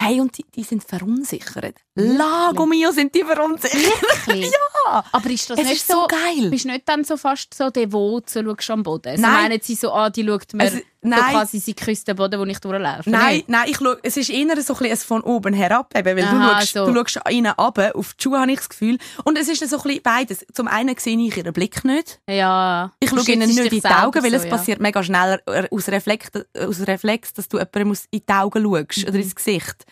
Hey, 0.03 0.21
und 0.21 0.37
die, 0.37 0.45
die 0.57 0.65
sind 0.65 0.83
verunsichert. 0.83 1.77
Lago 1.97 2.67
mio 2.67 2.93
sind 2.93 3.15
die 3.15 3.25
verunsichert. 3.25 3.83
Wirklich? 4.27 4.51
ja. 4.87 5.05
Aber 5.13 5.31
ist 5.31 5.49
das 5.51 5.59
Es 5.59 5.65
nicht 5.65 5.77
ist 5.77 5.89
so 5.89 6.03
so... 6.03 6.07
geil. 6.07 6.51
Bist 6.51 6.65
du 6.65 6.69
nicht 6.69 6.89
dann 6.89 7.05
so 7.05 7.17
fast 7.17 7.55
so 7.55 7.71
devot, 7.71 8.29
so 8.31 8.43
schaust 8.43 8.69
du 8.69 8.73
am 8.75 8.83
Boden? 8.83 9.17
So 9.17 9.23
Nein. 9.23 9.33
meinen 9.49 9.61
sie 9.63 9.75
so, 9.75 9.93
ah, 9.93 10.11
die 10.11 10.25
schaut 10.25 10.53
mir... 10.53 10.63
Also, 10.65 10.77
so 10.77 10.83
nein. 11.11 11.21
quasi, 11.33 11.59
sie 11.61 11.75
küsst 11.75 12.07
den 12.09 12.17
Boden, 12.17 12.39
wo 12.41 12.45
ich 12.45 12.59
durchlaufe. 12.59 13.09
Nein, 13.09 13.45
nein, 13.47 13.69
ich 13.69 13.77
schau, 13.79 13.95
es 14.03 14.17
ist 14.17 14.29
eher 14.29 14.61
so 14.61 14.75
ein 14.75 14.79
bisschen 14.81 14.97
von 15.07 15.23
oben 15.23 15.55
herab, 15.55 15.97
eben, 15.97 16.17
weil 16.17 16.25
Aha, 16.25 16.33
du, 16.33 16.61
schaust, 16.67 16.73
so. 16.75 16.87
du 16.93 16.95
schaust 17.09 17.21
ihnen 17.31 17.53
runter, 17.53 17.93
auf 17.95 18.15
die 18.15 18.23
Schuhe 18.25 18.41
habe 18.41 18.51
ich 18.51 18.59
das 18.59 18.69
Gefühl. 18.69 18.99
Und 19.25 19.39
es 19.39 19.49
ist 19.49 19.69
so 19.69 19.77
ein 19.77 19.83
bisschen 19.83 20.03
beides. 20.03 20.45
Zum 20.53 20.67
einen 20.69 20.97
sehe 20.99 21.17
ich 21.19 21.37
ihren 21.37 21.53
Blick 21.53 21.85
nicht. 21.85 22.21
Ja. 22.29 22.91
Ich 23.01 23.11
schaue 23.11 23.23
ihnen 23.31 23.49
nicht 23.49 23.59
in 23.73 23.81
die 23.81 23.85
Augen, 23.87 24.23
weil 24.23 24.35
es 24.35 24.43
so, 24.43 24.49
ja. 24.49 24.57
passiert 24.57 24.81
mega 24.81 25.03
schnell 25.03 25.41
äh, 25.47 25.69
aus 25.71 25.89
Reflex, 25.89 26.29
aus 26.59 26.81
Reflex 26.87 27.33
dass 27.35 27.49
du 27.49 27.59
jemandem 27.59 27.97
in 28.11 28.23
die 28.29 28.33
Augen 28.33 28.63
schaust 28.65 29.03
Mhm. 29.05 29.09
oder 29.09 29.19
ins 29.19 29.35
Gesicht. 29.35 29.85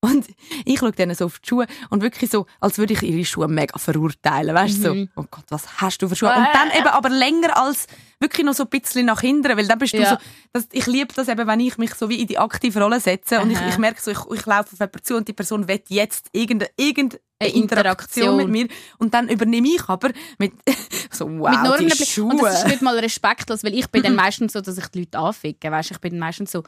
Und 0.00 0.26
ich 0.64 0.78
schaue 0.78 0.92
denen 0.92 1.14
so 1.16 1.24
auf 1.24 1.40
die 1.40 1.48
Schuhe 1.48 1.66
und 1.90 2.02
wirklich 2.02 2.30
so, 2.30 2.46
als 2.60 2.78
würde 2.78 2.92
ich 2.92 3.02
ihre 3.02 3.24
Schuhe 3.24 3.48
mega 3.48 3.78
verurteilen. 3.80 4.54
Weißt 4.54 4.84
du, 4.84 4.94
Mhm. 4.94 5.08
so, 5.16 5.22
oh 5.22 5.26
Gott, 5.28 5.44
was 5.48 5.80
hast 5.80 6.00
du 6.00 6.08
für 6.08 6.14
Schuhe? 6.14 6.28
Und 6.28 6.46
dann 6.54 6.70
eben 6.78 6.86
aber 6.86 7.08
länger 7.08 7.56
als 7.56 7.88
wirklich 8.20 8.46
noch 8.46 8.54
so 8.54 8.62
ein 8.62 8.68
bisschen 8.68 9.06
nach 9.06 9.20
hinten, 9.20 9.56
weil 9.56 9.66
dann 9.66 9.78
bist 9.78 9.94
du 9.94 9.98
Ja. 9.98 10.10
so, 10.10 10.16
das, 10.52 10.68
ich 10.70 10.86
liebe 10.86 11.12
das 11.14 11.26
eben, 11.26 11.44
wenn 11.48 11.58
ich 11.60 11.78
mich 11.78 11.94
so 11.94 12.08
wie 12.08 12.20
in 12.20 12.28
die 12.28 12.38
aktive 12.38 12.80
Rolle 12.80 13.00
setze 13.00 13.40
und 13.40 13.50
ich, 13.50 13.58
ich 13.68 13.78
merke 13.78 14.00
so, 14.00 14.12
ich, 14.12 14.18
ich 14.32 14.46
laufe 14.46 14.72
auf 14.72 14.78
jemanden 14.78 15.02
zu 15.02 15.16
und 15.16 15.26
die 15.26 15.32
Person 15.32 15.66
will 15.66 15.82
jetzt 15.88 16.28
irgendeine, 16.32 16.70
irgendeine 16.76 17.20
Eine 17.40 17.50
Interaktion 17.50 18.36
mit 18.36 18.48
mir 18.48 18.68
und 18.98 19.14
dann 19.14 19.28
übernehme 19.28 19.66
ich 19.68 19.88
aber 19.88 20.10
mit 20.38 20.52
so, 21.10 21.26
wow, 21.28 21.50
mit 21.50 21.62
nur 21.64 21.76
die. 21.76 21.90
Schuhe. 22.06 22.30
Und 22.30 22.42
das 22.42 22.60
ist 22.62 22.68
nicht 22.68 22.82
mal 22.82 22.96
respektlos, 22.98 23.64
weil 23.64 23.74
ich 23.74 23.88
bin 23.88 24.04
dann 24.04 24.14
meistens 24.24 24.52
so, 24.52 24.60
dass 24.60 24.78
ich 24.78 24.86
die 24.88 25.00
Leute 25.00 25.18
anficke. 25.18 25.70
Weißt, 25.72 25.90
ich 25.90 25.98
bin 25.98 26.12
dann 26.12 26.20
meistens 26.20 26.52
so, 26.52 26.62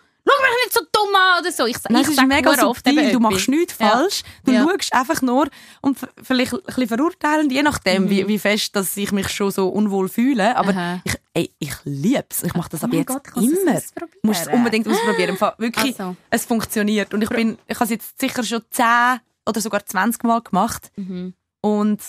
nicht 0.70 0.72
so 0.72 0.80
dumm 0.92 1.14
an 1.14 1.40
oder 1.40 1.52
so. 1.52 1.66
Ich, 1.66 1.76
Nein, 1.88 2.02
ich 2.02 2.08
es 2.08 2.14
ist 2.18 2.26
mega 2.26 2.54
subtil. 2.54 3.12
Du 3.12 3.20
machst 3.20 3.48
nichts 3.48 3.76
Ja. 3.78 3.88
falsch. 3.90 4.22
Du 4.44 4.52
Ja. 4.52 4.62
schaust 4.64 4.92
einfach 4.92 5.22
nur 5.22 5.48
und 5.80 5.98
vielleicht 6.22 6.52
ein 6.54 6.60
bisschen 6.64 6.88
verurteilend, 6.88 7.52
je 7.52 7.62
nachdem, 7.62 8.04
Mhm. 8.04 8.10
wie, 8.10 8.28
wie 8.28 8.38
fest 8.38 8.76
dass 8.76 8.96
ich 8.96 9.12
mich 9.12 9.28
schon 9.28 9.50
so 9.50 9.68
unwohl 9.68 10.08
fühle. 10.08 10.56
Aber 10.56 10.70
Aha. 10.70 11.00
ich, 11.04 11.14
ey, 11.34 11.54
ich 11.58 11.74
liebe 11.84 12.24
es. 12.30 12.42
Ich 12.42 12.54
mache 12.54 12.70
das 12.70 12.82
Oh 12.82 12.86
ab 12.86 12.92
jetzt 12.92 13.06
Gott, 13.08 13.22
ich 13.28 13.34
muss 13.34 13.52
es 13.52 13.58
immer. 13.62 13.72
ausprobieren. 13.76 14.18
Du 14.22 14.28
musst 14.28 14.40
es 14.42 14.52
unbedingt 14.52 14.88
ausprobieren. 14.88 15.38
Wirklich, 15.58 16.00
Also. 16.00 16.16
es 16.30 16.44
funktioniert. 16.44 17.12
Und 17.14 17.22
ich 17.22 17.28
bin, 17.30 17.58
ich 17.66 17.74
habe 17.76 17.84
es 17.84 17.90
jetzt 17.90 18.20
sicher 18.20 18.42
schon 18.44 18.62
10 18.70 19.20
oder 19.46 19.60
sogar 19.60 19.84
20 19.84 20.22
Mal 20.24 20.40
gemacht. 20.42 20.90
Mhm. 20.96 21.34
Und 21.62 22.00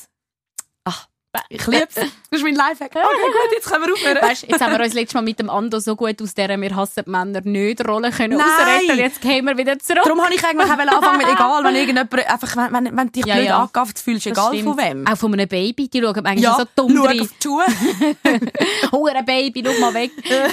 Ich 1.50 1.66
lieb's. 1.68 1.96
Das 1.96 2.06
ist 2.30 2.44
mein 2.44 2.56
Lifehack. 2.56 2.92
Okay, 2.92 3.02
gut, 3.26 3.52
jetzt 3.54 3.70
können 3.70 3.86
wir 3.86 3.94
aufhören. 3.94 4.22
Weißt, 4.22 4.48
jetzt 4.48 4.62
haben 4.62 4.74
wir 4.78 4.84
uns 4.84 4.94
letztes 4.94 5.14
Mal 5.14 5.22
mit 5.22 5.40
dem 5.40 5.50
Ando 5.50 5.80
so 5.80 5.96
gut 5.96 6.22
aus 6.22 6.34
der 6.34 6.60
«Wir 6.60 6.76
hassen 6.76 7.04
die 7.06 7.10
Männer 7.10 7.42
nicht» 7.42 7.88
Rolle 7.88 8.12
können 8.12 8.38
Nein. 8.38 8.48
ausretten 8.48 8.98
jetzt 8.98 9.22
gehen 9.22 9.46
wir 9.46 9.58
wieder 9.58 9.80
zurück. 9.80 10.02
Darum 10.04 10.22
habe 10.22 10.34
ich 10.34 10.44
eigentlich 10.44 10.68
auch 10.70 10.78
anfangen 10.78 11.18
mit 11.18 11.28
egal, 11.28 11.64
wenn 11.64 11.76
irgendjemand, 11.76 12.14
einfach, 12.14 12.56
wenn, 12.58 12.74
wenn, 12.86 12.98
wenn 12.98 13.12
dich 13.12 13.26
Ja, 13.26 13.36
blöd 13.36 13.46
ja. 13.46 13.60
angegafft 13.60 14.00
fühlst, 14.00 14.26
Das 14.26 14.32
egal 14.34 14.54
stimmt. 14.54 14.64
von 14.64 14.78
wem. 14.78 15.08
Auch 15.08 15.18
von 15.18 15.34
einem 15.34 15.48
Baby, 15.48 15.88
die 15.88 16.02
schauen 16.02 16.14
manchmal 16.24 16.38
Ja, 16.38 16.56
so 16.58 16.64
dumm 16.76 16.96
schau 16.98 17.04
rein. 17.04 17.22
auf 17.22 17.30
die 17.30 17.44
Schuhe. 17.48 17.66
Hure 18.92 19.24
Baby, 19.24 19.64
schau 19.66 19.80
mal 19.80 19.94
weg. 19.94 20.12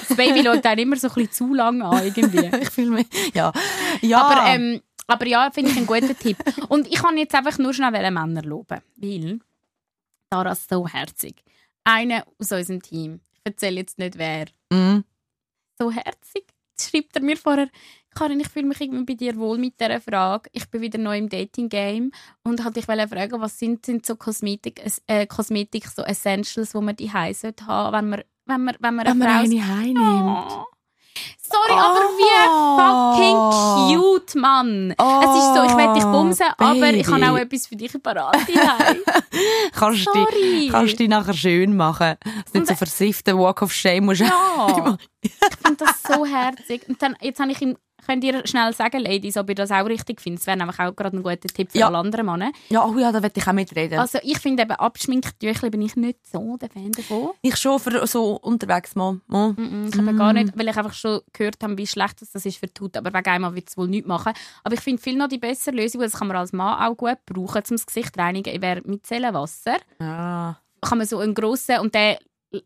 Das 0.09 0.17
Baby 0.17 0.45
schaut 0.45 0.65
dann 0.65 0.79
immer 0.79 0.97
so 0.97 1.09
ein 1.09 1.15
bisschen 1.15 1.33
zu 1.33 1.55
lang 1.55 1.83
an, 1.83 2.05
irgendwie. 2.05 2.51
ich 2.63 2.71
fühle 2.71 2.91
mich, 2.91 3.07
ja. 3.35 3.53
ja. 4.01 4.21
Aber, 4.23 4.47
ähm, 4.49 4.81
aber 5.07 5.27
ja, 5.27 5.51
finde 5.53 5.71
ich 5.73 5.77
einen 5.77 5.87
guten 5.87 6.17
Tipp. 6.19 6.37
Und 6.69 6.87
ich 6.87 7.03
kann 7.03 7.17
jetzt 7.17 7.35
einfach 7.35 7.59
nur 7.59 7.75
schnell 7.75 7.91
Männer 8.11 8.43
loben, 8.43 8.79
weil 8.97 9.41
Ist 10.31 10.69
so 10.69 10.87
herzig. 10.87 11.43
Einer 11.85 12.25
aus 12.39 12.53
unserem 12.53 12.83
Team, 12.83 13.21
ich 13.33 13.41
erzähle 13.45 13.77
jetzt 13.77 13.99
nicht 13.99 14.19
wer, 14.19 14.47
mm. 14.71 15.05
so 15.79 15.91
herzig. 15.91 16.45
Jetzt 16.71 16.91
schreibt 16.91 17.17
er 17.17 17.23
mir 17.23 17.37
vorher, 17.37 17.71
Karin, 18.11 18.41
ich 18.41 18.49
fühle 18.49 18.67
mich 18.67 18.81
irgendwie 18.81 19.05
bei 19.05 19.15
dir 19.15 19.37
wohl 19.37 19.59
mit 19.59 19.81
dieser 19.81 20.01
Frage. 20.01 20.51
Ich 20.53 20.69
bin 20.71 20.83
wieder 20.83 20.99
neu 20.99 21.17
im 21.17 21.29
Dating-Game 21.29 22.11
und 22.45 22.65
hatte 22.65 22.81
ich 22.81 22.89
wollte 22.89 23.09
fragen, 23.09 23.41
was 23.41 23.59
sind, 23.59 23.87
sind 23.87 24.05
so 24.05 24.17
Kosmetik, 24.17 24.83
äh, 25.07 25.27
Kosmetik, 25.27 25.87
so 25.87 26.03
Essentials, 26.03 26.73
die 26.73 26.81
man 26.81 26.97
die 26.97 27.11
sollte 27.33 27.67
haben, 27.67 27.95
wenn 27.95 28.09
man, 28.11 28.23
wenn 28.47 28.65
man, 28.65 28.77
wenn 28.81 28.95
man 28.95 29.07
Wenn 29.07 29.19
man 29.19 29.29
Frau 29.29 29.45
eine 29.45 29.67
heimnimmt. 29.67 30.53
Oh. 30.53 30.65
Sorry, 31.51 31.73
aber 31.73 32.01
wie 32.19 32.39
fucking 32.79 33.97
cute, 33.97 34.35
Mann. 34.35 34.91
es 34.91 35.39
ist 35.39 35.55
so, 35.55 35.63
ich 35.65 35.77
will 35.77 35.95
dich 35.95 36.05
bumsen, 36.05 36.47
aber 36.59 36.93
ich 36.93 37.07
habe 37.07 37.25
auch 37.25 37.35
Baby. 37.35 37.43
etwas 37.43 37.67
für 37.67 37.77
dich 37.77 38.03
parat. 38.03 38.37
Kannst 39.73 40.07
du 40.07 40.13
Sorry. 40.13 40.27
dich, 40.33 40.71
kannst 40.71 40.93
du 40.95 40.97
dich 40.99 41.09
nachher 41.09 41.35
schön 41.35 41.77
machen. 41.77 42.17
Dass 42.25 42.53
du 42.53 42.59
nicht 42.59 42.69
so 42.69 42.75
versifften 42.75 43.39
Walk 43.39 43.63
of 43.63 43.73
Shame 43.73 44.07
musst. 44.07 44.21
Ja. 44.21 44.97
ich 45.23 45.33
finde 45.63 45.85
das 45.85 46.03
so 46.03 46.27
herzig. 46.27 46.89
Und 46.89 47.01
dann, 47.01 47.17
jetzt 47.21 47.41
habe 47.41 47.53
ich 47.53 47.61
ihm, 47.61 47.77
könnt 48.07 48.25
ihr 48.25 48.47
schnell 48.47 48.73
sagen, 48.73 49.01
Ladies, 49.01 49.37
ob 49.37 49.49
ihr 49.49 49.55
das 49.55 49.71
auch 49.71 49.85
richtig 49.87 50.21
findet. 50.21 50.41
Das 50.41 50.47
wäre 50.47 50.57
nämlich 50.57 50.79
auch 50.79 50.95
gerade 50.95 51.17
ein 51.17 51.23
guter 51.23 51.37
Tipp 51.41 51.71
für 51.73 51.79
Ja. 51.79 51.87
alle 51.89 51.99
anderen 51.99 52.27
Männer. 52.27 52.51
Ja, 52.71 52.85
oh 52.87 52.97
ja, 52.99 53.13
da 53.13 53.23
will 53.23 53.31
ich 53.35 53.47
auch 53.47 53.53
mitreden. 53.53 53.99
Also 53.99 54.19
ich 54.23 54.39
finde 54.39 54.63
eben, 54.63 54.73
Abschminktüchli 54.73 55.71
bin 55.71 55.83
ich 55.83 55.97
nicht 55.97 56.19
so 56.27 56.57
der 56.57 56.71
Fan 56.71 56.93
davon. 56.93 57.31
ich 57.43 57.57
schon 57.57 57.79
für 57.79 58.07
so 58.07 58.37
unterwegs 58.37 58.95
mal. 58.95 59.21
mal. 59.27 59.53
Mm, 59.53 59.91
Ich 59.93 59.99
habe 59.99 60.15
gar 60.15 60.33
nicht, 60.33 60.53
weil 60.59 60.69
ich 60.69 60.77
einfach 60.77 60.93
schon 60.95 61.21
gehört 61.33 61.63
habe, 61.63 61.77
wie 61.79 61.87
schlecht 61.87 62.21
das 62.23 62.35
ist 62.45 62.57
für 62.59 62.67
die 62.67 62.81
Haut. 62.83 62.97
Aber 62.97 63.13
wegen 63.13 63.29
einmal 63.29 63.55
wird 63.55 63.69
es 63.69 63.77
wohl 63.77 63.89
nicht 63.89 64.07
machen. 64.07 64.33
Aber 64.65 64.75
ich 64.75 64.81
finde 64.81 65.03
viel 65.03 65.17
noch 65.17 65.29
die 65.29 65.39
bessere 65.39 65.75
Lösung, 65.77 66.01
das 66.01 66.13
kann 66.15 66.29
man 66.29 66.37
als 66.37 66.53
Mann 66.53 66.81
auch 66.83 66.97
gut 66.97 67.19
brauchen, 67.27 67.63
um 67.71 67.77
das 67.77 67.87
Gesicht 67.87 68.15
zu 68.15 68.21
reinigen, 68.21 68.61
wäre 68.63 68.81
Micellenwasser. 68.85 69.77
Ja. 70.01 70.59
Kann 70.81 70.99
man 70.99 71.07
so 71.07 71.19
einen 71.19 71.35
grossen 71.35 71.81
und 71.81 71.95
der, 71.95 72.19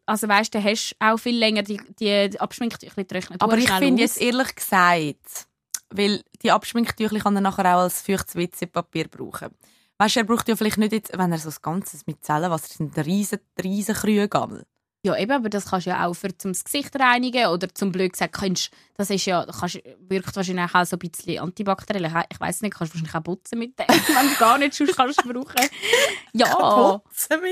also 0.06 0.28
weißt, 0.28 0.54
du 0.54 0.62
hast 0.62 0.96
auch 0.98 1.16
viel 1.16 1.36
länger 1.36 1.62
die, 1.62 1.80
die 1.98 2.40
Abschminktüchli 2.40 3.04
trocknen. 3.04 3.40
Aber 3.40 3.58
ich 3.58 3.70
finde 3.70 4.02
jetzt 4.02 4.20
ehrlich 4.20 4.54
gesagt, 4.54 5.46
weil 5.90 6.22
die 6.42 6.50
Abschminktücher 6.50 7.18
kann 7.18 7.36
er 7.36 7.42
nachher 7.42 7.76
auch 7.76 7.82
als 7.82 8.02
feuchtes 8.02 8.36
WC-Papier 8.36 9.08
brauchen. 9.08 9.50
Weißt 9.98 10.16
du, 10.16 10.20
er 10.20 10.26
braucht 10.26 10.48
ja 10.48 10.56
vielleicht 10.56 10.78
nicht 10.78 10.92
jetzt, 10.92 11.16
wenn 11.16 11.32
er 11.32 11.38
so 11.38 11.48
das 11.48 11.62
Ganze 11.62 11.98
mit 12.06 12.24
Zellenwasser, 12.24 12.68
das 12.68 12.76
sind 12.76 12.98
riesen, 12.98 13.38
riesen 13.62 13.94
Krüge. 13.94 14.64
Ja, 15.04 15.16
eben, 15.16 15.32
aber 15.32 15.48
das 15.48 15.66
kannst 15.66 15.86
du 15.86 15.90
ja 15.90 16.06
auch 16.06 16.14
für 16.14 16.36
zum 16.38 16.52
das 16.52 16.62
Gesicht 16.62 16.94
reinigen 16.94 17.46
oder 17.46 17.68
zum 17.74 17.90
blöd 17.90 18.12
gesagt, 18.12 18.34
kannst, 18.34 18.70
das 18.96 19.10
ist 19.10 19.26
ja, 19.26 19.44
kannst, 19.44 19.80
wirkt 20.08 20.36
wahrscheinlich 20.36 20.72
auch 20.72 20.84
so 20.84 20.94
ein 20.94 21.00
bisschen 21.00 21.40
antibakteriell. 21.40 22.24
Ich, 22.30 22.38
weiß 22.38 22.62
nicht, 22.62 22.72
kannst 22.72 22.94
du 22.94 22.98
wahrscheinlich 22.98 23.14
auch 23.16 23.24
putzen 23.24 23.58
mit 23.58 23.76
dem, 23.76 23.86
wenn 23.88 24.28
du 24.28 24.34
gar 24.38 24.58
nicht 24.58 24.74
sonst 24.74 24.96
kannst 24.96 25.18
brauchen. 25.24 25.68
Ja, 26.34 26.46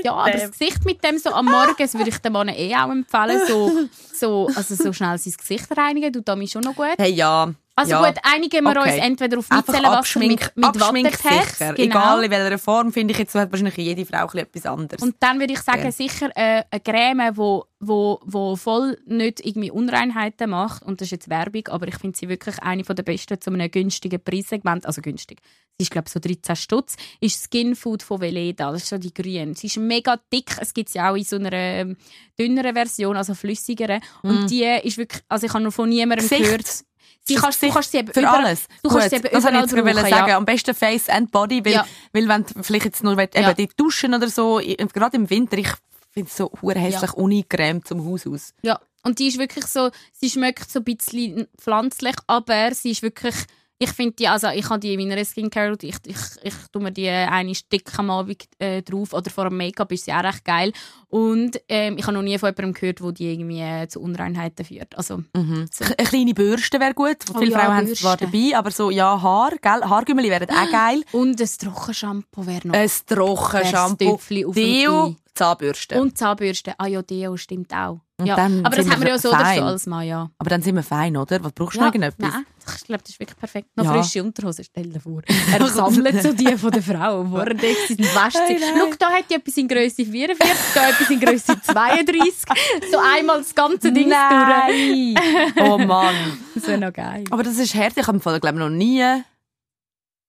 ja, 0.03 0.13
aber 0.13 0.31
das 0.31 0.51
Gesicht 0.51 0.85
mit 0.85 1.03
dem 1.03 1.19
so 1.19 1.31
am 1.31 1.45
Morgen, 1.45 1.75
das 1.77 1.93
würde 1.93 2.09
ich 2.09 2.17
dem 2.17 2.33
Mann 2.33 2.47
eh 2.47 2.75
auch 2.75 2.89
empfehlen, 2.89 3.41
so, 3.47 3.71
so, 4.11 4.49
also 4.55 4.73
so 4.73 4.91
schnell 4.91 5.17
sein 5.17 5.33
Gesicht 5.37 5.67
reinigen, 5.77 6.11
tut 6.11 6.27
damit 6.27 6.49
schon 6.49 6.63
noch 6.63 6.73
gut. 6.73 6.95
Hey, 6.97 7.11
ja. 7.11 7.53
Also 7.81 7.91
ja. 7.91 8.05
gut, 8.11 8.19
einigen 8.23 8.63
wir 8.63 8.71
Okay. 8.79 8.93
uns 8.95 9.03
entweder 9.05 9.39
auf 9.39 9.49
Micellenwasser 9.49 10.19
mit, 10.19 10.29
mit. 10.55 10.55
Wattepads, 10.55 11.59
genau. 11.59 11.73
Egal 11.77 12.23
in 12.23 12.31
welcher 12.31 12.57
Form, 12.57 12.91
finde 12.93 13.11
ich 13.13 13.19
jetzt, 13.19 13.35
hat 13.35 13.51
wahrscheinlich 13.51 13.77
jede 13.77 14.05
Frau 14.05 14.27
etwas 14.33 14.65
anderes. 14.65 15.01
Und 15.01 15.15
dann 15.19 15.39
würde 15.39 15.53
ich 15.53 15.59
sagen, 15.61 15.83
Ja. 15.83 15.91
sicher 15.91 16.29
äh, 16.35 16.63
eine 16.69 16.79
Creme, 16.81 17.31
wo, 17.37 17.65
wo, 17.79 18.19
wo 18.23 18.55
voll 18.55 18.97
nicht 19.05 19.45
irgendwie 19.45 19.71
Unreinheiten 19.71 20.49
macht. 20.49 20.83
Und 20.83 21.01
das 21.01 21.07
ist 21.07 21.11
jetzt 21.11 21.29
Werbung, 21.29 21.67
aber 21.69 21.87
ich 21.87 21.97
finde 21.97 22.17
sie 22.17 22.29
wirklich 22.29 22.59
eine 22.61 22.83
der 22.83 23.03
besten 23.03 23.39
zu 23.41 23.49
einem 23.51 23.69
günstigen 23.71 24.23
Preissegment. 24.23 24.85
Also 24.85 25.01
günstig. 25.01 25.39
Sie 25.77 25.83
ist, 25.83 25.91
glaube 25.91 26.05
ich, 26.07 26.13
so 26.13 26.19
13 26.19 26.55
Stutz. 26.55 26.95
Ist 27.21 27.43
Skin 27.49 27.75
Food 27.75 28.03
von 28.03 28.21
Veleda. 28.21 28.71
Das 28.71 28.83
ist 28.83 28.89
so 28.89 28.97
die 28.97 29.13
grüne. 29.13 29.55
Sie 29.55 29.67
ist 29.67 29.77
mega 29.77 30.17
dick. 30.31 30.51
Es 30.59 30.73
gibt 30.73 30.89
sie 30.89 30.99
auch 30.99 31.15
in 31.15 31.23
so 31.23 31.37
einer 31.37 31.51
ähm, 31.53 31.97
dünneren 32.39 32.73
Version, 32.75 33.15
also 33.17 33.33
flüssigeren. 33.33 34.01
Und 34.21 34.49
die 34.51 34.63
ist 34.83 34.97
wirklich, 34.97 35.23
also 35.29 35.47
ich 35.47 35.53
habe 35.53 35.63
noch 35.63 35.73
von 35.73 35.89
niemandem 35.89 36.25
Mm. 36.25 36.29
Gesicht. 36.29 36.43
gehört. 36.43 36.83
Sie 37.23 37.35
kannst, 37.35 37.61
du 37.61 37.69
kannst 37.69 37.91
sie 37.91 37.99
eben 37.99 38.11
Für 38.13 38.21
überall, 38.21 38.45
alles. 38.45 38.67
Du 38.83 38.89
Gut, 38.89 38.97
kannst 38.99 39.09
sie 39.11 39.15
eben 39.17 39.29
das 39.31 39.43
überall 39.43 39.55
ich 39.65 39.71
jetzt 39.71 39.71
brauchen, 39.85 40.09
sagen. 40.09 40.29
ja. 40.29 40.37
Am 40.37 40.45
besten 40.45 40.73
Face 40.75 41.07
and 41.09 41.31
Body, 41.31 41.63
weil, 41.63 41.73
Ja. 41.73 41.85
weil 42.13 42.27
wenn 42.27 42.43
du 42.45 42.63
vielleicht 42.63 42.85
jetzt 42.85 43.03
nur 43.03 43.15
willst, 43.17 43.35
eben 43.35 43.43
Ja. 43.45 43.53
die 43.53 43.69
duschen 43.77 44.13
oder 44.13 44.27
so, 44.27 44.59
i- 44.59 44.75
gerade 44.75 45.17
im 45.17 45.29
Winter, 45.29 45.57
ich 45.57 45.69
finde 46.11 46.29
es 46.29 46.35
so 46.37 46.51
hässlich 46.73 47.13
ungerämt 47.13 47.87
zum 47.87 48.03
Haus 48.05 48.25
aus. 48.27 48.53
Ja, 48.63 48.79
und 49.03 49.19
die 49.19 49.27
ist 49.27 49.37
wirklich 49.37 49.65
so, 49.67 49.91
sie 50.13 50.29
schmeckt 50.29 50.69
so 50.69 50.79
ein 50.79 50.83
bisschen 50.83 51.47
pflanzlich, 51.59 52.15
aber 52.27 52.73
sie 52.73 52.91
ist 52.91 53.01
wirklich, 53.03 53.35
ich 53.83 53.89
finde 53.91 54.13
die, 54.13 54.27
also 54.27 54.47
ich 54.49 54.69
habe 54.69 54.79
die 54.79 54.93
in 54.93 55.07
meiner 55.09 55.25
Skincare, 55.25 55.75
ich, 55.81 55.95
ich, 56.05 56.17
ich 56.43 56.53
tue 56.71 56.81
mir 56.81 56.91
die 56.91 57.09
eine 57.09 57.55
Stück 57.55 57.97
am 57.97 58.09
Abend 58.11 58.43
äh, 58.59 58.81
drauf 58.83 59.13
oder 59.13 59.29
vor 59.31 59.45
dem 59.49 59.57
Make-up 59.57 59.91
ist 59.91 60.05
sie 60.05 60.13
auch 60.13 60.23
recht 60.23 60.45
geil 60.45 60.71
und 61.09 61.59
ähm, 61.67 61.97
ich 61.97 62.03
habe 62.03 62.13
noch 62.13 62.21
nie 62.21 62.37
von 62.37 62.49
jemandem 62.49 62.73
gehört, 62.73 63.01
wo 63.01 63.11
die 63.11 63.31
irgendwie 63.33 63.59
äh, 63.59 63.87
zu 63.87 63.99
Unreinheiten 64.01 64.63
führt. 64.65 64.97
Also, 64.97 65.23
Mhm. 65.33 65.67
Eine 65.97 66.07
kleine 66.07 66.33
Bürste 66.33 66.79
wäre 66.79 66.93
gut. 66.93 67.17
Oh 67.33 67.39
Viele 67.39 67.51
ja, 67.51 67.59
Frauen 67.59 67.75
haben 67.77 67.95
zwar 67.95 68.17
dabei, 68.17 68.51
aber 68.55 68.71
so, 68.71 68.89
ja, 68.91 69.21
Haar, 69.21 69.51
gell? 69.61 69.81
Haargümmeli 69.83 70.29
wären 70.29 70.49
auch 70.49 70.71
geil. 70.71 71.03
und 71.11 71.41
ein 71.41 71.47
Trockenshampoo 71.59 72.45
wäre 72.45 72.67
noch. 72.67 72.75
Ein 72.75 72.89
Trockenshampoo, 73.07 74.19
Deo. 74.53 75.15
Zahnbürste. 75.33 76.01
und 76.01 76.17
Zahnbürste. 76.17 76.73
Ah 76.77 76.87
ja, 76.87 77.01
Deo 77.01 77.37
stimmt 77.37 77.73
auch. 77.73 78.01
Und 78.17 78.25
Ja. 78.27 78.35
Aber 78.35 78.75
das 78.75 78.89
haben 78.89 79.01
wir 79.01 79.09
ja 79.09 79.17
so 79.17 79.29
oder 79.29 79.55
so 79.55 79.61
als 79.63 79.87
Mann, 79.87 80.05
ja. 80.05 80.29
aber 80.37 80.49
dann 80.49 80.61
sind 80.61 80.75
wir 80.75 80.83
fein, 80.83 81.15
oder? 81.17 81.43
Was 81.43 81.53
brauchst 81.53 81.75
du 81.75 81.79
Ja, 81.79 81.85
noch 81.87 81.93
irgendetwas? 81.95 82.33
Nein, 82.33 82.45
ich 82.77 82.83
glaube, 82.83 83.01
das 83.01 83.09
ist 83.11 83.19
wirklich 83.19 83.37
perfekt. 83.37 83.69
Noch 83.75 83.85
Ja. 83.85 83.93
frische 84.03 84.21
Unterhosen, 84.23 84.63
stell 84.63 84.89
dir 84.89 84.99
vor. 84.99 85.21
Er 85.51 85.67
sammelt 85.67 86.21
so 86.21 86.33
die 86.33 86.55
von 86.57 86.69
der 86.71 86.83
Frau, 86.83 87.31
wo 87.31 87.37
er 87.37 87.53
denkt, 87.53 87.79
sie 87.87 87.95
sind 87.95 88.03
wäscht 88.13 88.37
sie. 88.47 88.59
Schau, 88.59 88.91
da 88.99 89.09
hat 89.11 89.25
die 89.29 89.35
etwas 89.35 89.57
in 89.57 89.67
Größe 89.67 90.05
44, 90.05 90.55
da 90.75 90.89
etwas 90.89 91.09
in 91.09 91.19
Größe 91.19 91.61
32. 91.61 92.91
So 92.91 92.97
einmal 93.17 93.37
das 93.39 93.55
ganze 93.55 93.91
Ding 93.91 94.09
durch. 94.09 95.15
Oh 95.61 95.77
Mann. 95.77 96.15
Das 96.53 96.67
wäre 96.67 96.77
noch 96.77 96.93
geil. 96.93 97.23
Aber 97.31 97.43
das 97.43 97.57
ist 97.57 97.73
hart. 97.73 97.93
Ich 97.95 98.05
habe 98.05 98.17
im 98.17 98.21
Fall, 98.21 98.39
glaube 98.39 98.59
noch 98.59 98.69
nie, 98.69 99.01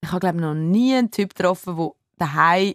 ich 0.00 0.08
habe 0.10 0.20
glaube 0.20 0.40
noch 0.40 0.54
nie 0.54 0.94
einen 0.94 1.10
Typ 1.10 1.34
getroffen, 1.34 1.76
der 1.76 1.90
daheim 2.16 2.74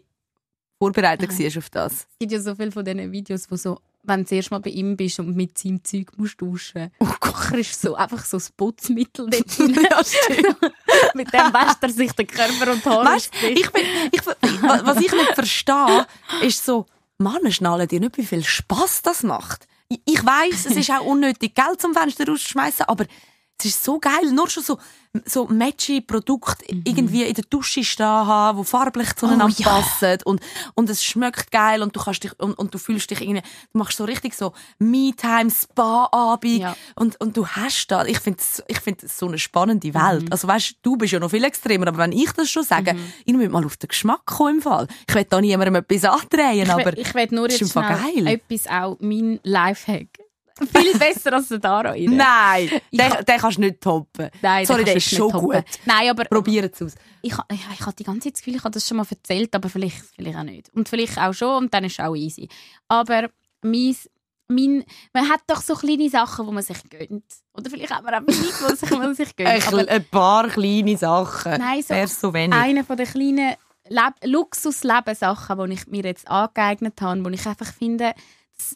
vorbereitet 0.79 1.29
Aha. 1.31 1.39
war 1.39 1.57
auf 1.57 1.69
das. 1.69 1.93
Es 1.93 2.07
gibt 2.19 2.31
ja 2.31 2.39
so 2.39 2.55
viele 2.55 2.71
von 2.71 2.85
diesen 2.85 3.11
Videos, 3.11 3.49
wo 3.49 3.55
so, 3.55 3.79
wenn 4.03 4.21
du 4.21 4.25
zuerst 4.27 4.51
mal 4.51 4.59
bei 4.59 4.69
ihm 4.69 4.95
bist 4.95 5.19
und 5.19 5.35
mit 5.35 5.57
seinem 5.57 5.83
Zeug 5.83 6.11
musst 6.17 6.39
duschen 6.39 6.91
Oh 6.99 7.05
musst, 7.05 7.53
ist 7.53 7.81
so 7.81 7.95
einfach 7.95 8.23
so 8.25 8.37
das 8.37 8.49
Putzmittel 8.51 9.29
dort 9.31 9.57
drin. 9.57 9.75
ja, 9.75 10.69
mit 11.13 11.33
dem 11.33 11.53
wäscht 11.53 11.77
er 11.81 11.89
sich 11.89 12.11
den 12.13 12.27
Körper 12.27 12.71
und 12.71 12.85
Haare 12.85 13.05
Weißt, 13.05 13.31
ich 13.43 13.69
bin, 13.71 13.83
ich, 14.11 14.25
wa- 14.25 14.35
was 14.83 14.97
ich 14.97 15.11
nicht 15.11 15.33
verstehe, 15.33 16.05
ist 16.41 16.63
so, 16.65 16.85
Mann, 17.17 17.51
schnallen 17.51 17.87
dir 17.87 17.99
nicht, 17.99 18.17
wie 18.17 18.25
viel 18.25 18.43
Spass 18.43 19.01
das 19.01 19.23
macht. 19.23 19.67
Ich, 20.05 20.23
weiss, 20.25 20.65
es 20.65 20.75
ist 20.75 20.91
auch 20.91 21.05
unnötig, 21.05 21.55
Geld 21.55 21.81
zum 21.81 21.93
Fenster 21.93 22.27
rausschmeißen, 22.27 22.85
aber 22.87 23.05
es 23.59 23.65
ist 23.65 23.83
so 23.83 23.99
geil, 23.99 24.31
nur 24.33 24.49
schon 24.49 24.61
so, 24.63 24.77
so 25.25 25.45
matchy 25.47 25.99
Produkte 26.01 26.63
irgendwie 26.83 27.23
in 27.23 27.33
der 27.33 27.43
Dusche 27.49 27.83
stehen 27.83 28.05
haben, 28.05 28.59
die 28.59 28.65
farblich 28.65 29.15
zueinander 29.15 29.47
Mhm. 29.47 29.53
Oh, 29.57 29.61
ja. 29.63 29.69
passen 29.81 30.17
und, 30.25 30.41
und 30.75 30.89
es 30.91 31.03
schmeckt 31.03 31.51
geil 31.51 31.81
und 31.81 31.95
du 31.95 31.99
kannst 31.99 32.23
dich, 32.23 32.39
und, 32.39 32.53
und 32.53 32.71
du 32.73 32.77
fühlst 32.77 33.09
dich 33.09 33.21
irgendwie, 33.21 33.41
du 33.73 33.77
machst 33.79 33.97
so 33.97 34.05
richtig 34.05 34.35
so 34.35 34.53
Me-Time, 34.77 35.49
Spa-Abend 35.49 36.59
Ja. 36.59 36.75
und, 36.95 37.19
und 37.19 37.35
du 37.35 37.47
hast 37.47 37.87
da, 37.87 38.05
ich 38.05 38.19
finde 38.19 38.43
ich 38.67 38.79
find 38.79 39.01
das 39.01 39.17
so 39.17 39.27
eine 39.27 39.39
spannende 39.39 39.91
Welt. 39.93 40.23
Mhm. 40.25 40.31
Also 40.31 40.47
weißt, 40.47 40.75
du 40.83 40.95
bist 40.95 41.13
ja 41.13 41.19
noch 41.19 41.31
viel 41.31 41.43
extremer, 41.43 41.87
aber 41.87 41.97
wenn 41.99 42.11
ich 42.11 42.31
das 42.33 42.49
schon 42.49 42.63
sage, 42.63 42.95
ich 43.25 43.33
will 43.37 43.49
mal 43.49 43.65
auf 43.65 43.77
den 43.77 43.87
Geschmack 43.87 44.23
kommen 44.25 44.57
im 44.57 44.61
Fall. 44.61 44.87
Ich 45.09 45.15
will 45.15 45.23
da 45.27 45.41
niemandem 45.41 45.75
etwas 45.75 46.03
andrehen, 46.05 46.61
Ich, 46.63 46.69
aber 46.69 46.85
will- 46.85 46.99
ich 46.99 47.13
will 47.15 47.27
nur 47.31 47.47
das 47.47 47.55
ist 47.55 47.61
jetzt 47.61 47.75
im 47.75 47.81
Fall 47.83 47.99
geil. 48.13 48.27
etwas 48.27 48.67
auch, 48.71 48.97
mein 48.99 49.39
Lifehack. 49.43 50.09
Viel 50.57 50.97
besser 50.97 51.33
als 51.33 51.47
der 51.49 51.61
rein. 51.63 52.05
nein, 52.15 52.69
Ich 52.91 52.99
den, 52.99 53.11
den 53.25 53.37
kannst 53.39 53.57
du 53.57 53.61
nicht 53.61 53.81
toppen. 53.81 54.29
Nein, 54.41 54.65
Sorry, 54.65 54.83
der 54.83 54.95
ist 54.95 55.09
schon 55.09 55.31
toppen. 55.31 55.49
gut. 55.51 55.63
Nein, 55.85 56.09
aber 56.09 56.25
Probier 56.25 56.69
es 56.71 56.81
aus. 56.81 56.95
ich, 57.21 57.37
ha- 57.37 57.45
ja, 57.51 57.57
ich 57.73 57.81
habe 57.81 57.95
die 57.95 58.03
ganze 58.03 58.21
Zeit 58.21 58.33
das 58.33 58.41
Gefühl, 58.41 58.55
ich 58.55 58.63
habe 58.63 58.71
das 58.73 58.87
schon 58.87 58.97
mal 58.97 59.05
erzählt, 59.09 59.53
aber 59.55 59.69
vielleicht, 59.69 59.97
vielleicht 60.15 60.37
auch 60.37 60.43
nicht. 60.43 60.69
Und 60.73 60.89
vielleicht 60.89 61.17
auch 61.19 61.33
schon 61.33 61.63
und 61.65 61.73
dann 61.73 61.83
ist 61.83 61.99
es 61.99 62.05
auch 62.05 62.15
easy. 62.15 62.47
Aber 62.87 63.29
mein, 63.61 63.95
mein, 64.49 64.83
man 65.13 65.29
hat 65.29 65.41
doch 65.47 65.61
so 65.61 65.75
kleine 65.75 66.09
Sachen, 66.09 66.47
wo 66.47 66.51
man 66.51 66.63
sich 66.63 66.77
gönnt. 66.89 67.23
Oder 67.53 67.69
vielleicht 67.69 67.93
hat 67.93 68.03
man 68.03 68.15
auch 68.15 68.21
wenig, 68.27 68.53
wo 68.61 68.73
sich, 68.75 68.89
man 68.91 69.13
sich 69.15 69.29
Ein, 69.39 69.59
gönnt. 69.59 69.67
Aber 69.67 69.87
ein 69.91 70.05
paar 70.05 70.47
kleine 70.47 70.97
Sachen. 70.97 71.53
Nein, 71.59 71.81
so 71.81 71.89
Wär's 71.89 72.21
so 72.21 72.33
wenig. 72.33 72.55
einer 72.57 72.83
von 72.83 72.95
den 72.97 73.07
kleinen 73.07 73.55
Leb 73.89 74.13
Luxus-Lebenssachen, 74.23 75.57
die 75.69 75.73
ich 75.75 75.87
mir 75.87 76.03
jetzt 76.03 76.27
angeeignet 76.27 76.99
habe, 77.01 77.23
wo 77.23 77.29
ich 77.29 77.45
einfach 77.45 77.71
finde, 77.73 78.13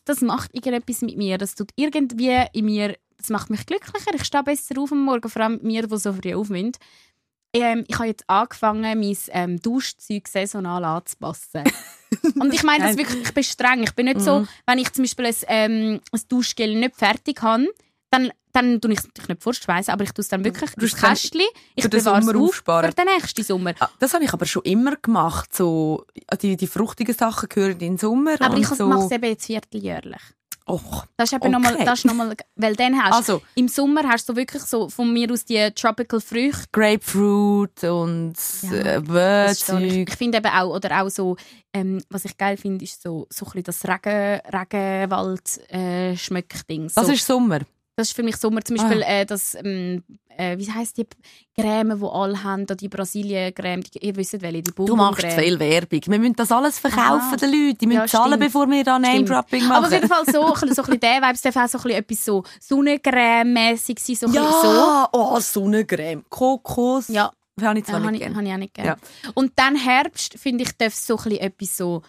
das, 0.05 0.21
macht 0.21 0.53
irgendetwas 0.53 1.01
mit 1.01 1.17
mir. 1.17 1.37
Das 1.37 1.55
tut 1.55 1.71
irgendwie 1.75 2.45
in 2.53 2.65
mir, 2.65 2.97
das 3.17 3.29
macht 3.29 3.49
mich 3.49 3.65
glücklicher. 3.65 4.13
Ich 4.13 4.25
stehe 4.25 4.43
besser 4.43 4.79
auf 4.79 4.91
am 4.91 5.03
Morgen, 5.03 5.29
vor 5.29 5.41
allem 5.41 5.59
mir, 5.61 5.87
die 5.87 5.97
so 5.97 6.13
früh 6.13 6.33
aufmüssen. 6.33 6.73
Ähm, 7.53 7.83
ich 7.87 7.95
habe 7.95 8.07
jetzt 8.07 8.29
angefangen, 8.29 8.99
mein 8.99 9.17
ähm, 9.29 9.61
Duschzeug 9.61 10.27
saisonal 10.27 10.85
anzupassen. 10.85 11.63
Und 12.39 12.53
ich 12.53 12.63
meine 12.63 12.85
das 12.85 12.97
wirklich, 12.97 13.23
ich 13.23 13.33
bin 13.33 13.43
streng. 13.43 13.83
Ich 13.83 13.93
bin 13.93 14.05
nicht 14.05 14.21
so, 14.21 14.47
wenn 14.65 14.79
ich 14.79 14.91
zum 14.93 15.03
Beispiel 15.03 15.25
ein, 15.25 15.35
ähm, 15.47 16.01
ein 16.11 16.21
Duschgel 16.29 16.75
nicht 16.75 16.95
fertig 16.95 17.41
habe, 17.41 17.67
dann, 18.09 18.31
dann 18.53 18.79
tue 18.81 18.91
ich 18.93 18.99
es 18.99 19.05
natürlich 19.07 19.29
nicht 19.29 19.43
vorschweißen, 19.43 19.93
aber 19.93 20.03
ich 20.03 20.11
tue 20.11 20.21
es 20.23 20.29
dann 20.29 20.43
wirklich 20.43 20.71
Du 20.71 20.81
ins 20.85 20.95
Kästchen. 20.95 21.41
Ich 21.75 21.83
für 21.83 21.89
den 21.89 21.99
bewahre 21.99 22.19
es 22.19 22.25
Sommer 22.25 22.39
auf 22.39 22.47
aufsparen. 22.49 22.89
für 22.91 22.95
den 22.95 23.05
nächsten 23.15 23.43
Sommer. 23.43 23.73
Ah, 23.79 23.89
Das 23.99 24.13
habe 24.13 24.23
ich 24.23 24.33
aber 24.33 24.45
schon 24.45 24.63
immer 24.63 24.95
gemacht. 24.95 25.55
So, 25.55 26.05
die, 26.41 26.55
die 26.57 26.67
fruchtigen 26.67 27.15
Sachen 27.15 27.49
gehören 27.49 27.71
in 27.73 27.79
den 27.79 27.97
Sommer. 27.97 28.35
Aber 28.39 28.57
ich 28.57 28.67
so. 28.67 28.87
mache 28.87 29.05
es 29.05 29.11
eben 29.11 29.25
jetzt 29.25 29.45
vierteljährlich. 29.45 30.21
Och, 30.67 31.05
Das 31.17 31.29
ist 31.29 31.33
eben 31.33 31.41
Okay. 31.41 31.49
nochmal, 31.51 31.83
das 31.85 31.99
ist 31.99 32.05
nochmal, 32.05 32.35
weil 32.55 32.75
dann 32.75 32.95
hast 33.03 33.13
Also- 33.15 33.41
im 33.55 33.67
Sommer 33.67 34.03
hast 34.07 34.29
du 34.29 34.35
wirklich 34.35 34.61
so 34.61 34.89
von 34.89 35.11
mir 35.11 35.29
aus 35.31 35.43
die 35.43 35.69
Tropical 35.71 36.21
Früchte. 36.21 36.67
Grapefruit 36.71 37.83
und 37.83 38.35
Ja, 38.71 38.97
äh, 38.97 39.51
Ich 39.51 40.15
finde 40.15 40.37
eben 40.37 40.47
auch, 40.51 40.75
oder 40.75 41.01
auch 41.01 41.09
so, 41.09 41.35
ähm, 41.73 42.01
was 42.09 42.25
ich 42.25 42.37
geil 42.37 42.57
finde, 42.57 42.85
ist 42.85 43.01
so, 43.01 43.27
so 43.29 43.45
ein 43.47 43.63
bisschen 43.63 43.63
das 43.63 43.85
Regen, 43.85 44.39
Regenwald 44.53 45.71
äh, 45.71 46.15
Schmöckding. 46.15 46.89
So, 46.89 47.01
Das 47.01 47.09
ist 47.09 47.25
Sommer. 47.25 47.61
Das 47.95 48.09
ist 48.09 48.15
für 48.15 48.23
mich 48.23 48.37
Sommer. 48.37 48.61
Zum 48.63 48.77
Beispiel 48.77 49.01
äh, 49.05 49.25
das, 49.25 49.55
ähm, 49.55 50.03
äh, 50.37 50.57
wie 50.57 50.71
heisst 50.71 50.97
die 50.97 51.05
Creme, 51.59 51.99
die 51.99 52.05
alle 52.05 52.41
haben, 52.43 52.65
die 52.65 52.87
Brasilien-Creme, 52.87 53.83
ihr 53.99 54.15
wisst 54.15 54.41
welche, 54.41 54.61
die 54.63 54.71
Du 54.73 54.95
machst 54.95 55.25
viel 55.25 55.59
Werbung. 55.59 55.99
Wir 56.05 56.19
müssen 56.19 56.35
das 56.35 56.51
alles 56.51 56.79
verkaufen 56.79 57.03
Aha. 57.33 57.35
den 57.35 57.51
Leuten. 57.51 57.77
Die 57.79 57.87
müssen 57.87 57.99
Ja, 57.99 58.07
zahlen, 58.07 58.27
stimmt. 58.33 58.45
bevor 58.45 58.69
wir 58.69 58.83
da 58.83 58.97
Name-Dropping 58.97 59.63
Aber 59.65 59.81
machen. 59.81 59.85
auf 59.85 59.91
jeden 59.91 60.07
Fall 60.07 60.25
so, 60.25 60.31
so 60.31 60.53
ein 60.53 60.69
bisschen 60.69 60.99
der 60.99 61.21
Vibe. 61.21 61.33
Es 61.33 61.41
darf 61.41 61.55
auch 61.57 61.67
so 61.67 61.77
ein 61.79 61.83
bisschen 61.83 61.99
etwas 61.99 62.25
so 62.25 62.43
Sonnencreme-mässig 62.59 63.99
sein, 63.99 64.15
so 64.15 64.27
bisschen 64.27 64.43
so. 64.61 64.67
ja, 64.67 65.09
oh, 65.11 65.39
Sonnencreme. 65.39 66.23
Kokos. 66.29 67.07
Ja, 67.09 67.31
habe 67.61 67.79
ich 67.79 67.85
zwar 67.85 67.99
Ja, 67.99 68.05
habe 68.05 68.11
nicht 68.11 68.21
ich, 68.21 68.27
gerne. 68.27 68.35
habe 68.37 68.47
ich 68.47 68.53
auch 68.53 68.57
nicht 68.57 68.73
gerne. 68.73 68.97
Und 69.35 69.51
dann 69.57 69.75
Herbst, 69.75 70.35
finde 70.39 70.63
ich, 70.63 70.77
darf 70.77 70.95
so 70.95 71.17
ein 71.17 71.23
bisschen 71.23 71.39
etwas 71.39 71.77
so, 71.77 72.01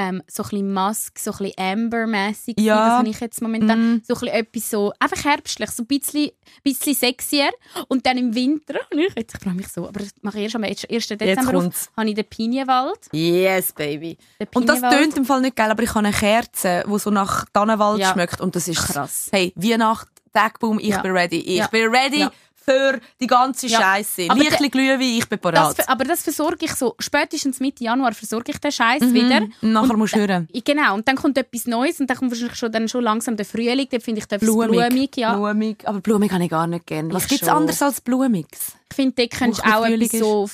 ähm, 0.00 0.22
so 0.26 0.42
ein 0.44 0.48
bisschen 0.48 0.72
Musk, 0.72 1.18
so 1.18 1.30
ein 1.32 1.36
bisschen 1.38 1.54
Amber-mässig. 1.58 2.58
Ja. 2.58 2.76
Das 2.76 2.98
habe 2.98 3.08
ich 3.08 3.20
jetzt 3.20 3.42
momentan. 3.42 3.78
Mhm. 3.94 4.02
So 4.06 4.14
ein 4.14 4.20
bisschen 4.20 4.28
etwas 4.28 4.70
so, 4.70 4.92
einfach 4.98 5.24
herbstlich, 5.24 5.70
so 5.70 5.82
ein 5.82 5.86
bisschen, 5.86 6.30
bisschen 6.64 6.94
sexier. 6.94 7.50
Und 7.88 8.06
dann 8.06 8.16
im 8.16 8.34
Winter, 8.34 8.74
ich, 8.90 9.14
jetzt, 9.14 9.34
ich 9.34 9.40
freue 9.42 9.54
mich 9.54 9.68
so, 9.68 9.86
aber 9.86 10.00
das 10.00 10.10
mache 10.22 10.38
ich 10.38 10.44
erst 10.44 10.56
am 10.56 10.64
1. 10.64 10.80
Dezember 10.86 11.40
auf, 11.48 11.52
kommt's. 11.52 11.90
habe 11.96 12.08
ich 12.08 12.14
den 12.14 12.24
Pinienwald. 12.24 12.98
Yes, 13.12 13.72
baby. 13.72 14.16
Und 14.54 14.68
das 14.68 14.80
tönt 14.80 15.16
im 15.18 15.24
Fall 15.24 15.42
nicht 15.42 15.56
geil, 15.56 15.70
aber 15.70 15.82
ich 15.82 15.90
habe 15.90 16.00
eine 16.06 16.12
Kerze, 16.12 16.84
die 16.90 16.98
so 16.98 17.10
nach 17.10 17.44
Tannenwald 17.52 18.00
Ja. 18.00 18.12
schmeckt. 18.12 18.40
Und 18.40 18.56
das 18.56 18.68
ist 18.68 18.78
Krass. 18.78 19.28
Hey, 19.30 19.52
Weihnacht, 19.56 20.08
Tagboom, 20.32 20.78
ich 20.78 20.88
Ja. 20.88 21.02
bin 21.02 21.12
ready. 21.12 21.40
Ich 21.40 21.56
Ja. 21.58 21.66
bin 21.66 21.88
ready. 21.94 22.26
Für 22.64 23.00
die 23.20 23.26
ganze 23.26 23.66
Ja. 23.66 23.80
Scheiße. 23.80 24.26
Aber 24.28 24.38
Lichtli 24.40 24.68
Glühwein, 24.68 25.00
ich 25.00 25.28
bin 25.28 25.38
Das, 25.42 25.52
parat. 25.52 25.76
ver- 25.76 25.88
aber 25.88 26.04
das 26.04 26.22
versorge 26.22 26.66
ich 26.66 26.74
so, 26.74 26.94
spätestens 26.98 27.58
Mitte 27.60 27.84
Januar 27.84 28.12
versorge 28.12 28.52
ich 28.52 28.58
den 28.58 28.70
Scheiß 28.72 29.02
wieder. 29.12 29.42
Und 29.62 29.72
nachher 29.72 29.96
musst 29.96 30.14
du 30.14 30.20
hören. 30.20 30.48
Genau, 30.64 30.94
und 30.94 31.08
dann 31.08 31.16
kommt 31.16 31.38
etwas 31.38 31.66
Neues 31.66 32.00
und 32.00 32.08
dann 32.10 32.16
kommt 32.16 32.30
wahrscheinlich 32.30 32.56
schon, 32.56 32.70
dann 32.70 32.88
schon 32.88 33.02
langsam 33.02 33.36
der 33.36 33.46
Frühling, 33.46 33.88
dann 33.90 34.00
finde 34.00 34.20
ich 34.20 34.26
das 34.26 34.40
Blumig. 34.40 34.70
blumig. 34.70 35.16
ja. 35.16 35.34
Blumig. 35.34 35.86
Aber 35.88 36.00
blumig 36.00 36.30
habe 36.32 36.44
ich 36.44 36.50
gar 36.50 36.66
nicht 36.66 36.86
gerne. 36.86 37.12
Was 37.14 37.26
gibt 37.26 37.42
es 37.42 37.48
schon. 37.48 37.56
anderes 37.56 37.80
als 37.82 38.00
Blumiges? 38.00 38.72
Ich 38.90 38.96
finde, 38.96 39.14
dort 39.16 39.30
könntest 39.30 39.64
du 39.64 39.70
auch 39.70 39.84
etwas 39.86 40.10
Frühling 40.10 40.48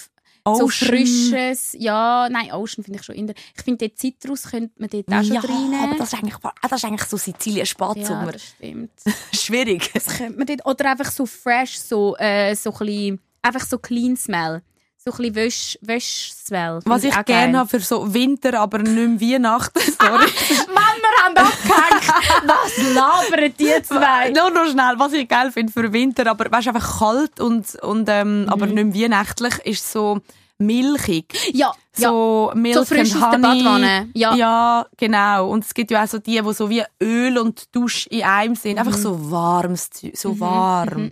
so, 0.46 0.54
so 0.54 0.64
Ocean. 0.64 0.88
Frisches. 0.88 1.76
Ja, 1.78 2.28
nein, 2.30 2.52
Ocean 2.52 2.84
finde 2.84 3.00
ich 3.00 3.04
schon 3.04 3.14
in 3.14 3.26
der. 3.26 3.36
Ich 3.56 3.62
finde, 3.62 3.88
dort 3.88 3.98
Zitrus 3.98 4.44
könnte 4.44 4.72
man 4.78 4.88
dort 4.88 5.08
auch 5.08 5.22
schon 5.22 5.34
ja, 5.34 5.40
reinnehmen. 5.40 5.84
aber 5.84 5.98
das 5.98 6.12
ist 6.12 6.18
eigentlich, 6.18 6.36
ah, 6.42 6.52
das 6.62 6.72
ist 6.72 6.84
eigentlich 6.84 7.08
so 7.08 7.16
Sizilien 7.16 7.60
ja, 7.60 7.66
Spatsommer. 7.66 8.32
das 8.32 8.42
stimmt. 8.42 8.92
Schwierig. 9.32 9.90
Das 9.92 10.06
könnte 10.06 10.38
man 10.38 10.46
dort, 10.46 10.66
oder 10.66 10.90
einfach 10.90 11.10
so 11.10 11.26
fresh, 11.26 11.78
so, 11.78 12.16
äh, 12.16 12.54
so 12.54 12.72
ein 12.72 12.78
bisschen, 12.78 13.20
einfach 13.42 13.66
so 13.66 13.78
clean 13.78 14.16
smell. 14.16 14.62
So 14.98 15.12
ein 15.12 15.18
bisschen 15.18 15.34
Wäsch, 15.36 15.78
Wäsch-Smell. 15.82 16.80
Was 16.84 17.04
ich 17.04 17.16
auch 17.16 17.24
gerne 17.24 17.58
habe 17.58 17.68
für 17.68 17.78
so 17.78 18.12
Winter, 18.12 18.58
aber 18.58 18.78
nicht 18.78 19.20
mehr 19.20 19.34
Weihnachten. 19.34 19.78
Sorry. 20.00 20.26
Wir 20.66 21.05
haben 21.24 21.36
abgehängt. 21.36 22.46
Was 22.46 22.94
labern 22.94 23.52
die 23.58 23.82
zwei? 23.82 24.30
Nur 24.30 24.50
noch 24.50 24.70
schnell, 24.70 24.94
was 24.98 25.12
ich 25.12 25.28
geil 25.28 25.50
finde 25.52 25.72
für 25.72 25.92
Winter, 25.92 26.26
aber 26.30 26.50
weißt, 26.50 26.68
einfach 26.68 26.98
kalt 26.98 27.40
und, 27.40 27.74
und 27.82 28.08
ähm, 28.08 28.42
Mhm. 28.42 28.48
aber 28.48 28.66
nicht 28.66 28.94
weihnachtlich, 29.02 29.54
ist 29.64 29.90
so 29.92 30.20
milchig. 30.58 31.34
Ja, 31.52 31.72
ja. 31.96 32.08
So 32.08 32.50
Milk 32.54 32.74
So 32.76 32.84
frisch 32.86 33.14
and 33.14 33.22
aus 33.24 33.30
der 33.40 33.50
Honey. 33.50 33.62
Badwanne. 33.64 34.08
Ja. 34.14 34.34
ja, 34.34 34.86
genau. 34.96 35.48
Und 35.50 35.64
es 35.64 35.74
gibt 35.74 35.90
ja 35.90 36.02
auch 36.02 36.08
so 36.08 36.18
die, 36.18 36.40
die 36.40 36.52
so 36.54 36.70
wie 36.70 36.82
Öl 37.02 37.36
und 37.38 37.74
Dusch 37.74 38.06
in 38.08 38.22
einem 38.22 38.54
sind. 38.54 38.78
Einfach 38.78 38.96
Mhm. 38.96 39.02
so 39.02 39.30
warmes 39.30 39.90
so 40.14 40.38
warm. 40.40 41.10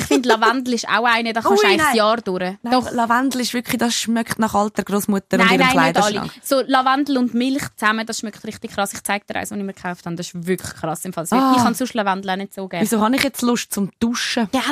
Ich 0.00 0.06
finde, 0.06 0.28
Lavendel 0.30 0.74
ist 0.74 0.88
auch 0.88 1.04
eine, 1.04 1.32
da 1.32 1.42
kannst 1.42 1.62
du 1.62 1.66
nein. 1.68 1.80
Jahr 1.94 2.16
durch. 2.18 2.40
Nein, 2.40 2.72
Doch. 2.72 2.90
Lavendel 2.90 3.42
ist 3.42 3.52
wirklich, 3.52 3.76
das 3.78 3.94
schmeckt 3.94 4.38
nach 4.38 4.54
alter 4.54 4.82
Großmutter 4.82 5.38
und 5.38 5.44
Nein, 5.46 5.60
ihrem 5.60 5.74
nein, 5.74 5.86
nicht 5.88 5.96
alle. 6.02 6.12
Kleiderschrank. 6.12 6.32
So 6.42 6.62
Lavendel 6.66 7.18
und 7.18 7.34
Milch 7.34 7.62
zusammen, 7.76 8.06
das 8.06 8.18
schmeckt 8.20 8.44
richtig 8.44 8.72
krass. 8.72 8.92
Ich 8.94 9.02
zeige 9.02 9.26
dir 9.26 9.36
eins, 9.36 9.50
was 9.50 9.58
ich 9.58 9.64
mir 9.64 9.74
gekauft 9.74 10.06
habe. 10.06 10.16
Das 10.16 10.26
ist 10.26 10.46
wirklich 10.46 10.72
krass. 10.74 11.04
Im 11.04 11.12
Fall. 11.12 11.26
Ah. 11.30 11.54
Ich 11.56 11.62
kann 11.62 11.74
sonst 11.74 11.94
Lavendel 11.94 12.30
auch 12.30 12.36
nicht 12.36 12.54
so 12.54 12.66
gerne. 12.66 12.84
Wieso 12.84 13.00
habe 13.00 13.14
ich 13.16 13.22
jetzt 13.22 13.42
Lust 13.42 13.72
zum 13.74 13.90
Duschen? 14.00 14.48
Gell? 14.50 14.62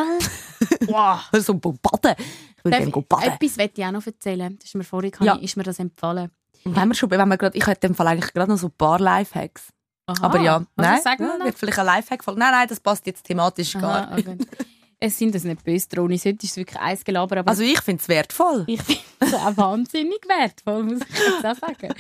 wow. 0.89 1.20
So 1.39 1.55
baden. 1.55 2.14
Ich 2.57 2.64
will 2.64 2.72
gerne 2.72 2.91
baden. 2.91 3.33
Etwas 3.33 3.57
möchte 3.57 3.81
ich 3.81 3.87
auch 3.87 3.93
noch 3.93 4.07
erzählen. 4.07 4.57
Das 4.59 4.68
ist 4.68 4.74
mir 4.74 4.85
vorhin 4.85 5.12
Ja. 5.20 5.35
ist 5.35 5.57
mir 5.57 5.62
das 5.62 5.79
empfohlen. 5.79 6.31
Wenn 6.64 6.89
wir 6.89 6.95
schon, 6.95 7.11
wenn 7.11 7.29
wir 7.29 7.37
grad, 7.37 7.55
ich 7.55 7.66
hätte 7.66 7.87
im 7.87 7.95
Fall 7.95 8.09
eigentlich 8.09 8.33
gerade 8.33 8.51
noch 8.51 8.59
so 8.59 8.66
ein 8.68 8.72
paar 8.76 8.99
Lifehacks. 8.99 9.68
Aha. 10.07 10.16
Aber 10.24 10.41
ja, 10.41 10.55
also, 10.57 10.66
nein, 10.76 11.01
ja, 11.18 11.45
wird 11.45 11.59
vielleicht 11.59 11.79
ein 11.79 11.87
Lifehack 11.87 12.24
voll. 12.24 12.35
Nein, 12.37 12.51
nein, 12.51 12.66
das 12.66 12.81
passt 12.81 13.07
jetzt 13.07 13.24
thematisch 13.24 13.74
gar 13.74 14.09
Aha, 14.09 14.16
nicht. 14.16 14.29
okay. 14.29 14.39
Es 15.01 15.16
sind 15.18 15.34
das 15.34 15.44
nicht 15.44 15.62
böse 15.64 15.88
Drohnen, 15.88 16.16
heute 16.18 16.30
ist 16.30 16.51
es 16.53 16.57
wirklich 16.57 16.78
eins 16.80 17.05
gelabert, 17.05 17.38
aber 17.38 17.51
Also 17.51 17.62
ich 17.62 17.80
finde 17.80 18.01
es 18.03 18.09
wertvoll. 18.09 18.64
ich 18.66 18.82
finde 18.82 19.01
es 19.20 19.34
auch 19.34 19.57
wahnsinnig 19.57 20.20
wertvoll, 20.26 20.82
muss 20.82 21.01
ich 21.03 21.18
jetzt 21.18 21.46
auch 21.46 21.55
sagen. 21.68 21.94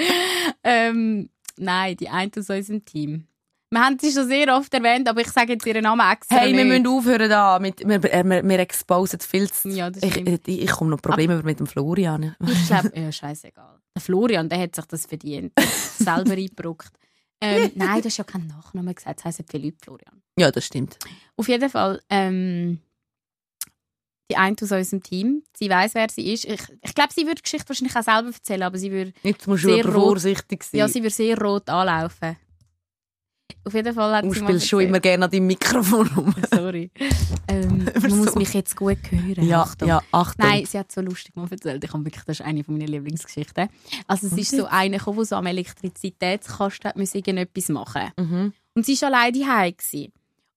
ähm, 0.64 1.28
nein, 1.56 1.96
die 1.96 2.08
eine 2.08 2.30
aus 2.36 2.50
unserem 2.50 2.84
Team. 2.84 3.26
Wir 3.70 3.80
haben 3.84 3.98
sie 4.00 4.10
schon 4.10 4.26
sehr 4.26 4.56
oft 4.56 4.72
erwähnt, 4.72 5.08
aber 5.08 5.20
ich 5.20 5.28
sage 5.28 5.52
jetzt 5.52 5.66
ihren 5.66 5.82
Namen 5.82 6.00
extra 6.10 6.36
Hey, 6.36 6.56
wir 6.56 6.64
nicht. 6.64 6.82
müssen 6.82 6.86
aufhören 6.86 7.28
da. 7.28 7.58
Mit, 7.58 7.86
wir, 7.86 8.02
äh, 8.12 8.24
wir, 8.24 8.42
wir 8.42 8.58
exposen 8.60 9.20
viel 9.20 9.50
zu... 9.50 9.68
Ja, 9.68 9.90
das 9.90 10.02
ich, 10.02 10.10
stimmt. 10.12 10.48
ich, 10.48 10.62
ich 10.62 10.70
komme 10.70 10.90
noch 10.90 11.02
Probleme 11.02 11.34
über 11.34 11.42
mit 11.44 11.60
dem 11.60 11.66
Florian. 11.66 12.34
Ich 12.46 12.66
glaube, 12.66 12.90
ja, 12.98 13.12
scheißegal. 13.12 13.78
Der 13.94 14.00
Florian, 14.02 14.48
der 14.48 14.58
hat 14.60 14.74
sich 14.74 14.86
das 14.86 15.04
verdient. 15.04 15.52
Selber 15.98 16.32
eingebrockt. 16.32 16.92
Ähm, 17.42 17.70
nein, 17.74 18.00
du 18.00 18.06
hast 18.06 18.16
ja 18.16 18.24
keinen 18.24 18.46
Nachnamen 18.48 18.94
gesagt. 18.94 19.18
Das 19.20 19.26
heisst 19.26 19.44
Philipp 19.50 19.76
Florian. 19.84 20.22
Ja, 20.38 20.50
das 20.50 20.64
stimmt. 20.64 20.98
Auf 21.36 21.46
jeden 21.48 21.68
Fall, 21.68 22.00
ähm, 22.08 22.80
die 24.30 24.36
eine 24.36 24.56
aus 24.60 24.70
unserem 24.70 25.02
Team, 25.02 25.42
sie 25.54 25.70
weiß, 25.70 25.94
wer 25.94 26.08
sie 26.10 26.32
ist. 26.32 26.44
Ich, 26.44 26.60
ich 26.82 26.94
glaube, 26.94 27.12
sie 27.14 27.22
würde 27.22 27.36
die 27.36 27.42
Geschichte 27.42 27.68
wahrscheinlich 27.68 27.96
auch 27.96 28.02
selber 28.02 28.28
erzählen, 28.28 28.62
aber 28.62 28.78
sie 28.78 28.90
würde, 28.90 29.12
Jetzt 29.22 29.46
musst 29.46 29.64
du 29.64 29.68
Sehr 29.68 29.84
aber 29.84 29.94
rot. 29.94 30.04
vorsichtig 30.04 30.64
sein. 30.64 30.78
ja, 30.80 30.88
sie 30.88 31.00
würde 31.02 31.14
sehr 31.14 31.38
rot 31.38 31.68
anlaufen. 31.68 32.36
Auf 33.64 33.74
jeden 33.74 33.94
Fall 33.94 34.14
hat 34.16 34.24
du 34.24 34.32
sie 34.32 34.40
mal 34.40 34.48
spielst 34.48 34.68
schon 34.68 34.80
immer 34.80 35.00
gerne 35.00 35.24
an 35.24 35.30
deinem 35.30 35.46
Mikrofon 35.46 36.06
rum. 36.08 36.34
Sorry. 36.54 36.90
Ähm, 37.48 37.86
man 38.00 38.18
muss 38.18 38.34
mich 38.34 38.52
jetzt 38.54 38.76
gut 38.76 38.98
hören. 39.10 39.46
ja, 39.46 39.62
Achtung. 39.62 39.88
ja, 39.88 40.02
Achtung. 40.12 40.46
Nein, 40.46 40.64
sie 40.66 40.78
hat 40.78 40.92
so 40.92 41.00
lustig 41.00 41.34
mal 41.36 41.48
erzählt. 41.50 41.82
Ich 41.84 41.92
habe 41.92 42.04
wirklich, 42.04 42.24
das 42.24 42.40
ist 42.40 42.46
eine 42.46 42.64
meiner 42.66 42.86
Lieblingsgeschichten. 42.86 43.68
Also 44.06 44.26
es 44.26 44.32
ist 44.34 44.50
so 44.52 44.66
eine 44.66 44.98
die 44.98 45.24
so 45.24 45.36
am 45.36 45.46
Elektrizitätskasten 45.46 46.90
hat 46.90 47.14
irgendetwas 47.14 47.68
machen. 47.68 48.10
Mhm. 48.16 48.52
Und 48.74 48.86
sie 48.86 49.00
war 49.00 49.08
alleine 49.08 49.38
daheim. 49.38 49.74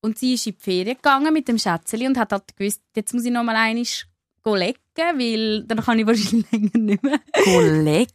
Und 0.01 0.17
sie 0.17 0.33
ist 0.33 0.47
in 0.47 0.55
die 0.55 0.61
Ferien 0.61 0.95
gegangen 0.95 1.31
mit 1.33 1.47
dem 1.47 1.57
Schätzeli 1.59 2.07
und 2.07 2.17
hat 2.17 2.31
halt 2.31 2.55
gewusst, 2.57 2.81
jetzt 2.95 3.13
muss 3.13 3.23
ich 3.25 3.31
noch 3.31 3.43
mal 3.43 3.55
einmal 3.55 3.83
legen, 4.59 4.79
weil 4.95 5.63
dann 5.65 5.79
kann 5.79 5.99
ich 5.99 6.07
wahrscheinlich 6.07 6.51
länger 6.51 6.77
nicht 6.77 7.03
mehr. 7.03 7.19
Kollegen. 7.43 8.11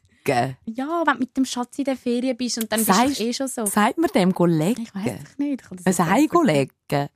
Ja, 0.66 1.02
wenn 1.06 1.14
du 1.14 1.18
mit 1.20 1.36
dem 1.36 1.44
Schatz 1.44 1.78
in 1.78 1.84
der 1.84 1.96
Ferien 1.96 2.36
bist 2.36 2.58
und 2.58 2.70
dann 2.72 2.82
Sagst- 2.82 3.06
bist 3.06 3.20
du 3.20 3.24
eh 3.24 3.32
schon 3.32 3.46
so. 3.48 3.66
Sagt 3.66 3.98
man 3.98 4.10
dem 4.12 4.34
Kollegen? 4.34 4.82
Ich 4.82 4.92
weiß 4.92 5.20
es 5.22 5.38
nicht. 5.38 5.62
Ich 5.86 5.98
Ein 6.00 6.08
Ei 6.08 6.26
legen? 6.44 6.72
Ja, 6.90 7.08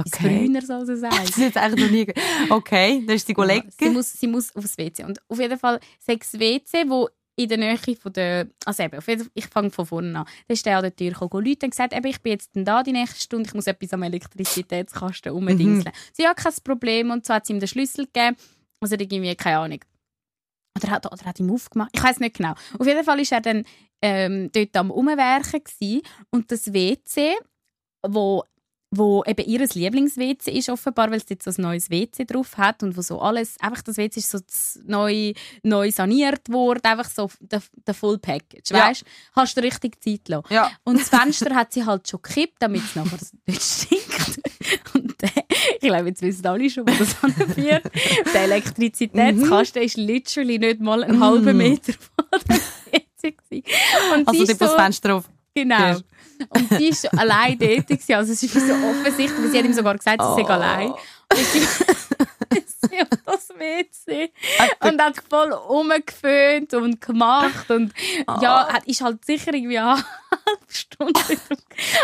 Okay. 0.00 0.44
Grüneres 0.44 0.70
als 0.70 0.88
ein 0.88 1.04
Ei. 1.12 1.18
Das 1.18 1.28
ist 1.30 1.38
jetzt 1.38 1.56
eigentlich 1.56 1.84
noch 1.84 1.90
nie... 1.90 2.06
Okay, 2.50 3.04
das 3.04 3.16
ist 3.16 3.28
die 3.28 3.34
Kollege. 3.34 3.66
Ja, 3.66 3.72
sie, 3.80 3.90
muss, 3.90 4.12
sie 4.12 4.26
muss 4.28 4.54
aufs 4.54 4.78
WC. 4.78 5.02
Und 5.04 5.20
auf 5.28 5.40
jeden 5.40 5.58
Fall 5.58 5.80
sechs 5.98 6.34
WC, 6.38 6.84
wo 6.88 7.08
in 7.38 7.48
der 7.48 7.58
Nähe 7.58 7.78
von 7.96 8.12
der... 8.12 8.48
Also 8.64 8.82
eben, 8.82 9.00
Fall, 9.00 9.30
ich 9.32 9.46
fange 9.46 9.70
von 9.70 9.86
vorne 9.86 10.18
an. 10.18 10.26
Da 10.48 10.52
ist 10.52 10.66
der 10.66 10.78
an 10.78 10.82
der 10.82 10.94
Tür 10.94 11.12
gekommen, 11.12 11.44
Leute 11.44 11.66
und 11.66 11.70
gesagt, 11.70 11.92
eben, 11.92 12.06
ich 12.06 12.20
bin 12.20 12.32
jetzt 12.32 12.54
dann 12.54 12.64
da 12.64 12.82
die 12.82 12.92
nächste 12.92 13.20
Stunde, 13.20 13.48
ich 13.48 13.54
muss 13.54 13.68
etwas 13.68 13.92
am 13.92 14.02
Elektrizitätskasten 14.02 15.32
umdingseln. 15.32 15.94
Sie 16.12 16.26
hat 16.26 16.36
kein 16.36 16.52
Problem 16.64 17.12
und 17.12 17.24
so 17.24 17.34
hat 17.34 17.46
sie 17.46 17.52
ihm 17.52 17.60
den 17.60 17.68
Schlüssel 17.68 18.06
gegeben. 18.06 18.36
Also 18.80 18.96
irgendwie, 18.96 19.34
keine 19.36 19.58
Ahnung. 19.58 19.80
Oder 20.76 20.90
hat, 20.90 21.06
oder 21.06 21.24
hat 21.24 21.38
ihm 21.38 21.50
aufgemacht. 21.52 21.90
Ich 21.92 22.02
weiß 22.02 22.18
nicht 22.18 22.36
genau. 22.36 22.54
Auf 22.76 22.86
jeden 22.86 23.04
Fall 23.04 23.20
ist 23.20 23.30
er 23.30 23.40
dann 23.40 23.64
ähm, 24.02 24.50
dort 24.52 24.76
am 24.76 24.90
Umwerken 24.90 26.02
und 26.30 26.50
das 26.50 26.72
WC, 26.72 27.36
wo 28.06 28.42
wo 28.90 29.22
eben 29.26 29.44
ihr 29.46 29.60
Lieblings-WC 29.60 30.50
ist 30.50 30.70
offenbar, 30.70 31.10
weil 31.10 31.18
es 31.18 31.26
jetzt 31.28 31.44
so 31.44 31.50
ein 31.50 31.62
neues 31.62 31.90
WC 31.90 32.24
drauf 32.24 32.56
hat 32.56 32.82
und 32.82 32.96
wo 32.96 33.02
so 33.02 33.20
alles, 33.20 33.56
einfach 33.60 33.82
das 33.82 33.98
WC 33.98 34.18
ist 34.20 34.30
so 34.30 34.38
neu, 34.86 35.34
neu 35.62 35.90
saniert 35.90 36.48
worden, 36.50 36.80
einfach 36.84 37.10
so 37.10 37.30
der, 37.40 37.60
der 37.86 37.92
Full 37.94 38.18
Package, 38.18 38.70
Ja. 38.70 38.88
weißt? 38.88 39.04
Hast 39.36 39.56
du 39.56 39.62
richtig 39.62 40.02
Zeit 40.02 40.26
lassen. 40.28 40.46
Ja. 40.54 40.70
Und 40.84 41.00
das 41.00 41.10
Fenster 41.10 41.54
hat 41.54 41.72
sie 41.74 41.84
halt 41.84 42.08
schon 42.08 42.22
gekippt, 42.22 42.56
damit 42.60 42.82
es 42.82 42.96
nachher 42.96 43.18
nicht 43.46 43.62
stinkt. 43.62 44.40
Und 44.94 45.22
äh, 45.22 45.28
ich 45.74 45.88
glaube, 45.88 46.08
jetzt 46.08 46.22
wissen 46.22 46.46
alle 46.46 46.70
schon, 46.70 46.86
wo 46.88 46.92
das 46.92 47.22
anführt. 47.22 47.82
Der 48.32 48.42
Elektrizitätskasten 48.42 49.82
ist 49.82 49.96
literally 49.96 50.58
nicht 50.58 50.80
mal 50.80 51.04
einen 51.04 51.20
halben 51.22 51.56
Meter 51.56 51.92
von 52.16 52.40
dem 52.48 52.56
WC. 52.92 53.62
Und 54.14 54.28
Also 54.28 54.42
ist 54.44 54.58
so, 54.58 54.68
Fenster 54.68 55.14
auf. 55.16 55.28
Genau. 55.54 55.76
Ja. 55.78 55.98
Und 56.50 56.68
sie 56.78 56.88
ist 56.88 57.12
allein 57.18 57.58
dort. 57.58 57.86
gewesen. 57.86 58.14
Also 58.14 58.32
es 58.32 58.42
ist 58.42 58.52
so 58.54 58.72
offensichtlich, 58.74 59.42
weil 59.42 59.50
sie 59.50 59.58
hat 59.58 59.64
ihm 59.64 59.72
sogar 59.72 59.96
gesagt, 59.96 60.20
sie 60.22 60.42
sei 60.42 60.42
Oh. 60.42 60.52
allein. 60.52 60.88
Und 60.90 60.98
sie, 62.90 63.00
auf 63.02 63.08
das 63.26 63.48
WC 63.50 64.32
und 64.80 65.02
hat 65.02 65.16
voll 65.28 65.52
rumgeföhnt 65.52 66.72
und 66.74 67.00
gemacht 67.00 67.70
und 67.70 67.92
ja, 68.40 68.68
hat, 68.72 68.86
ist 68.86 69.02
halt 69.02 69.24
sicher 69.24 69.52
irgendwie 69.52 69.78
eine 69.78 69.96
halbe 70.46 70.64
Stunde. 70.68 71.20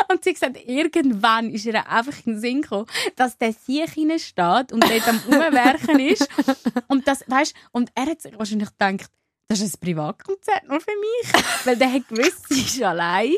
Und 0.09 0.23
sie 0.25 0.31
hat 0.31 0.35
gesagt, 0.41 0.57
irgendwann 0.67 1.51
ist 1.51 1.65
ihr 1.65 1.89
einfach 1.89 2.15
in 2.27 2.35
den 2.35 2.41
Sinn 2.41 2.63
gekommen, 2.63 2.87
dass 3.17 3.39
der 3.39 3.53
Sieg 3.53 3.89
steht 4.21 4.73
und 4.73 4.85
dort 4.85 5.09
am 5.09 5.21
Umwerken 5.27 6.01
ist. 6.01 6.29
Und 6.89 7.07
das, 7.09 7.25
weißt, 7.27 7.55
und 7.73 7.91
er 7.95 8.07
hat 8.07 8.21
sich 8.21 8.39
wahrscheinlich 8.39 8.69
gedacht, 8.71 9.11
das 9.49 9.61
ist 9.61 9.77
ein 9.77 9.81
Privatkonzert 9.81 10.67
nur 10.69 10.81
für 10.81 10.91
mich. 10.99 11.43
Weil 11.65 11.77
der 11.77 11.93
hat 11.93 12.09
gewusst, 12.09 12.49
sie 12.49 12.61
ist 12.63 12.83
allein. 12.83 13.33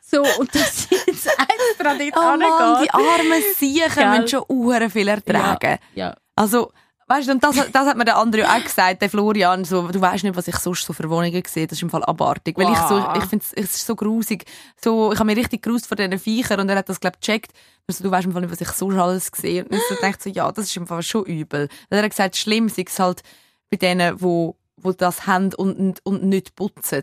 So, 0.00 0.22
und 0.38 0.54
dass 0.54 0.82
sie 0.88 0.94
jetzt 1.06 1.26
extra 1.26 1.94
dort 1.94 2.16
Oh 2.16 2.36
Mann, 2.38 2.82
die 2.84 2.90
armen 2.90 3.42
Siechen 3.56 4.10
müssen 4.10 4.28
schon 4.28 4.44
uhren 4.48 4.90
viel 4.90 5.08
ertragen. 5.08 5.78
Ja, 5.94 6.14
Also, 6.36 6.72
weißt 7.06 7.28
du, 7.28 7.32
und 7.32 7.42
das, 7.44 7.56
das 7.72 7.86
hat 7.86 7.96
mir 7.96 8.04
der 8.04 8.16
andere 8.18 8.46
auch 8.48 8.62
gesagt, 8.62 9.00
der 9.02 9.08
Florian, 9.10 9.64
so, 9.64 9.88
du 9.88 10.00
weißt 10.00 10.24
nicht, 10.24 10.36
was 10.36 10.48
ich 10.48 10.56
sonst 10.56 10.84
so 10.84 10.92
für 10.92 11.08
Wohnungen 11.08 11.42
sehe, 11.46 11.66
das 11.66 11.78
ist 11.78 11.82
im 11.82 11.90
Fall 11.90 12.04
abartig. 12.04 12.56
Weil 12.58 12.70
ich 12.70 12.78
so, 12.80 12.96
Wow. 13.02 13.16
ich 13.16 13.24
finde 13.24 13.44
es 13.56 13.74
ist 13.74 13.86
so 13.86 13.96
grusig. 13.96 14.44
So, 14.82 15.12
ich 15.12 15.18
habe 15.18 15.26
mich 15.26 15.38
richtig 15.38 15.62
grusig 15.62 15.88
vor 15.88 15.96
diesen 15.96 16.18
Viechern 16.18 16.60
und 16.60 16.68
er 16.68 16.76
hat 16.76 16.88
das, 16.88 17.00
glaube 17.00 17.16
ich, 17.20 17.26
gecheckt. 17.26 17.52
Also, 17.88 18.04
du 18.04 18.10
weißt 18.10 18.26
im 18.26 18.32
Fall 18.32 18.42
nicht, 18.42 18.52
was 18.52 18.60
ich 18.60 18.68
sonst 18.68 18.98
alles 18.98 19.30
sehe. 19.34 19.64
Und 19.64 19.74
ich 19.74 19.82
so 19.88 19.94
dachte 19.94 20.24
so, 20.24 20.30
ja, 20.30 20.52
das 20.52 20.66
ist 20.66 20.76
im 20.76 20.86
Fall 20.86 21.02
schon 21.02 21.24
übel. 21.24 21.68
Weil 21.88 21.98
er 22.00 22.04
hat 22.04 22.10
gesagt, 22.10 22.36
schlimm 22.36 22.68
sei 22.68 22.84
es 22.86 22.98
halt 22.98 23.22
bei 23.70 23.78
denen, 23.78 24.20
wo, 24.20 24.56
wo 24.82 24.92
das 24.92 25.26
haben 25.26 25.52
und, 25.54 25.76
und, 25.78 26.00
und 26.06 26.24
nicht 26.24 26.54
putzen. 26.54 27.02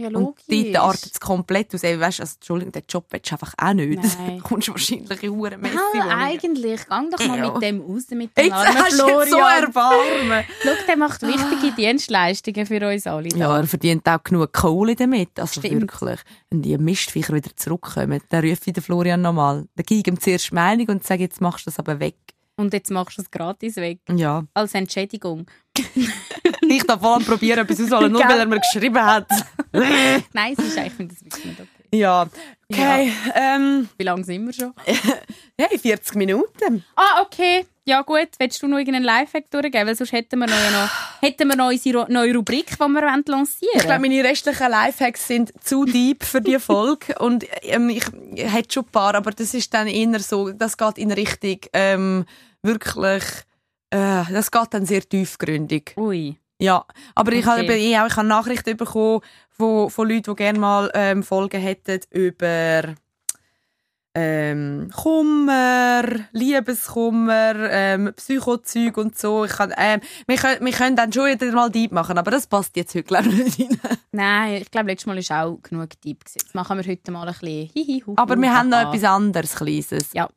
ja 0.00 0.08
Und 0.08 0.14
logisch. 0.48 0.72
dort 0.72 0.76
artet 0.76 1.12
es 1.14 1.20
komplett 1.20 1.74
aus. 1.74 1.82
Ey, 1.82 1.98
Weißt, 1.98 2.20
also, 2.20 2.34
Entschuldigung, 2.36 2.72
den 2.72 2.82
Job 2.88 3.06
willst 3.10 3.30
du 3.30 3.34
einfach 3.34 3.54
auch 3.58 3.72
nicht. 3.74 4.02
Nein. 4.02 4.36
Du 4.38 4.42
kommst 4.44 4.68
wahrscheinlich 4.68 5.22
in 5.24 5.30
hure 5.32 5.58
Messe. 5.58 5.76
Mal, 5.94 6.10
eigentlich, 6.10 6.86
gang 6.88 7.10
doch 7.10 7.26
mal 7.26 7.38
Ja. 7.38 7.52
mit 7.52 7.62
dem 7.62 7.80
raus, 7.80 8.04
mit 8.10 8.36
dem 8.36 8.44
Jetzt 8.44 8.52
armen 8.52 8.76
hast 8.78 8.92
du 9.00 9.06
jetzt 9.08 9.30
so 9.30 9.36
Florian. 9.36 9.62
erbarmen. 9.64 10.44
Schau, 10.62 10.70
der 10.86 10.96
macht 10.96 11.22
wichtige 11.22 11.72
Dienstleistungen 11.76 12.66
für 12.66 12.88
uns 12.88 13.06
alle. 13.08 13.28
Ja, 13.30 13.56
er 13.58 13.66
verdient 13.66 14.08
auch 14.08 14.22
genug 14.22 14.52
Kohle 14.52 14.94
damit. 14.94 15.38
Also 15.40 15.60
Stimmt. 15.60 15.82
wirklich. 15.82 16.20
Wenn 16.50 16.62
die 16.62 16.78
Mistviecher 16.78 17.34
wieder 17.34 17.50
zurückkommen, 17.56 18.20
dann 18.28 18.44
rufe 18.44 18.62
ich 18.66 18.72
den 18.72 18.82
Florian 18.82 19.20
nochmal. 19.22 19.66
Dann 19.74 19.84
gebe 19.84 20.00
ich 20.00 20.06
ihm 20.06 20.20
zuerst 20.20 20.52
Meinung 20.52 20.86
und 20.88 21.04
sage, 21.04 21.22
jetzt 21.22 21.40
machst 21.40 21.66
du 21.66 21.70
das 21.70 21.78
aber 21.80 21.98
weg. 22.00 22.14
Und 22.58 22.72
jetzt 22.72 22.90
machst 22.90 23.16
du 23.18 23.22
es 23.22 23.30
gratis 23.30 23.76
weg. 23.76 24.00
Ja. 24.10 24.42
Als 24.52 24.74
Entschädigung. 24.74 25.46
Ich 26.70 26.82
darf 26.82 27.00
voll 27.00 27.20
probieren, 27.20 27.66
bis 27.66 27.80
ausholen, 27.80 28.12
nur 28.12 28.22
weil 28.28 28.40
er 28.40 28.46
mir 28.46 28.60
geschrieben 28.60 29.02
hat. 29.02 29.26
Nein, 29.72 30.54
es 30.56 30.64
ist, 30.64 30.76
ich 30.76 30.92
finde 30.92 31.14
das 31.14 31.24
wirklich 31.24 31.44
nicht 31.46 31.60
okay. 31.60 31.98
ja. 31.98 32.28
Okay. 32.70 33.12
Ähm, 33.34 33.88
Wie 33.96 34.04
lange 34.04 34.24
sind 34.24 34.44
wir 34.44 34.52
schon? 34.52 34.74
hey, 35.58 35.78
40 35.78 36.14
Minuten. 36.16 36.84
Ah, 36.94 37.22
okay. 37.22 37.64
Ja 37.86 38.02
gut, 38.02 38.28
willst 38.38 38.62
du 38.62 38.66
noch 38.66 38.76
irgendeinen 38.76 39.06
Lifehack 39.06 39.50
durchgeben? 39.50 39.86
Weil 39.86 39.94
sonst 39.94 40.12
hätten 40.12 40.38
wir 40.38 40.46
noch, 40.46 40.54
ja 40.54 40.70
noch, 40.70 41.22
hätten 41.22 41.48
wir 41.48 41.56
noch 41.56 41.68
unsere 41.68 42.12
neue 42.12 42.34
Rubrik, 42.34 42.66
die 42.66 42.78
wir 42.78 43.02
wollen 43.02 43.24
lancieren 43.26 43.72
Ich 43.74 43.82
glaube, 43.82 44.00
meine 44.00 44.22
restlichen 44.22 44.70
Lifehacks 44.70 45.26
sind 45.26 45.52
zu 45.64 45.86
deep 45.86 46.22
für 46.22 46.42
die 46.42 46.58
Folge. 46.58 47.14
und 47.18 47.46
ähm, 47.62 47.88
ich 47.88 48.04
hätte 48.36 48.74
schon 48.74 48.84
ein 48.84 48.90
paar, 48.90 49.14
aber 49.14 49.30
das 49.30 49.54
ist 49.54 49.72
dann 49.72 49.86
eher 49.86 50.20
so, 50.20 50.52
das 50.52 50.76
geht 50.76 50.98
in 50.98 51.12
Richtung 51.12 51.60
ähm, 51.72 52.26
wirklich, 52.62 53.24
äh, 53.90 54.24
das 54.30 54.50
geht 54.50 54.68
dann 54.74 54.86
sehr 54.86 55.02
tiefgründig. 55.02 55.94
Ui. 55.96 56.36
Ja, 56.60 56.84
aber 57.14 57.32
ich 57.32 57.46
habe 57.46 57.62
Okay. 57.62 57.92
eh 57.92 57.98
auch 58.00 58.06
ich 58.08 58.16
habe 58.16 58.26
Nachrichten 58.26 58.76
bekommen 58.76 59.20
von, 59.50 59.90
von 59.90 60.08
Leuten, 60.08 60.30
die 60.32 60.34
gerne 60.36 60.58
mal 60.58 60.90
ähm, 60.92 61.22
Folgen 61.22 61.60
hätten 61.60 62.00
über 62.10 62.94
ähm, 64.14 64.90
Kummer, 64.92 66.02
Liebeskummer, 66.32 67.54
ähm, 67.70 68.12
Psychozeug 68.16 68.96
und 68.96 69.16
so. 69.16 69.44
Ich 69.44 69.52
kann, 69.52 69.72
ähm, 69.76 70.00
wir, 70.26 70.36
können, 70.36 70.64
wir 70.64 70.72
können 70.72 70.96
dann 70.96 71.12
schon 71.12 71.26
wieder 71.26 71.52
mal 71.52 71.70
deep 71.70 71.92
machen, 71.92 72.18
aber 72.18 72.32
das 72.32 72.48
passt 72.48 72.74
jetzt 72.76 72.94
heute 72.96 73.04
glaube 73.04 73.28
ich 73.28 73.58
nicht 73.58 73.84
rein. 73.84 73.96
Nein, 74.12 74.54
ich 74.62 74.70
glaube, 74.72 74.88
letztes 74.90 75.06
Mal 75.06 75.16
war 75.18 75.46
auch 75.46 75.62
genug 75.62 75.90
gewesen. 75.90 76.18
Jetzt 76.34 76.54
machen 76.54 76.78
wir 76.78 76.90
heute 76.90 77.12
mal 77.12 77.28
ein 77.28 77.34
bisschen 77.34 77.70
hihi, 77.72 78.02
hu, 78.04 78.14
Aber 78.16 78.36
wir 78.36 78.52
haben 78.52 78.70
noch 78.70 78.92
etwas 78.92 79.04
anderes, 79.04 79.54
Kleines. 79.54 80.12
Ja. 80.12 80.28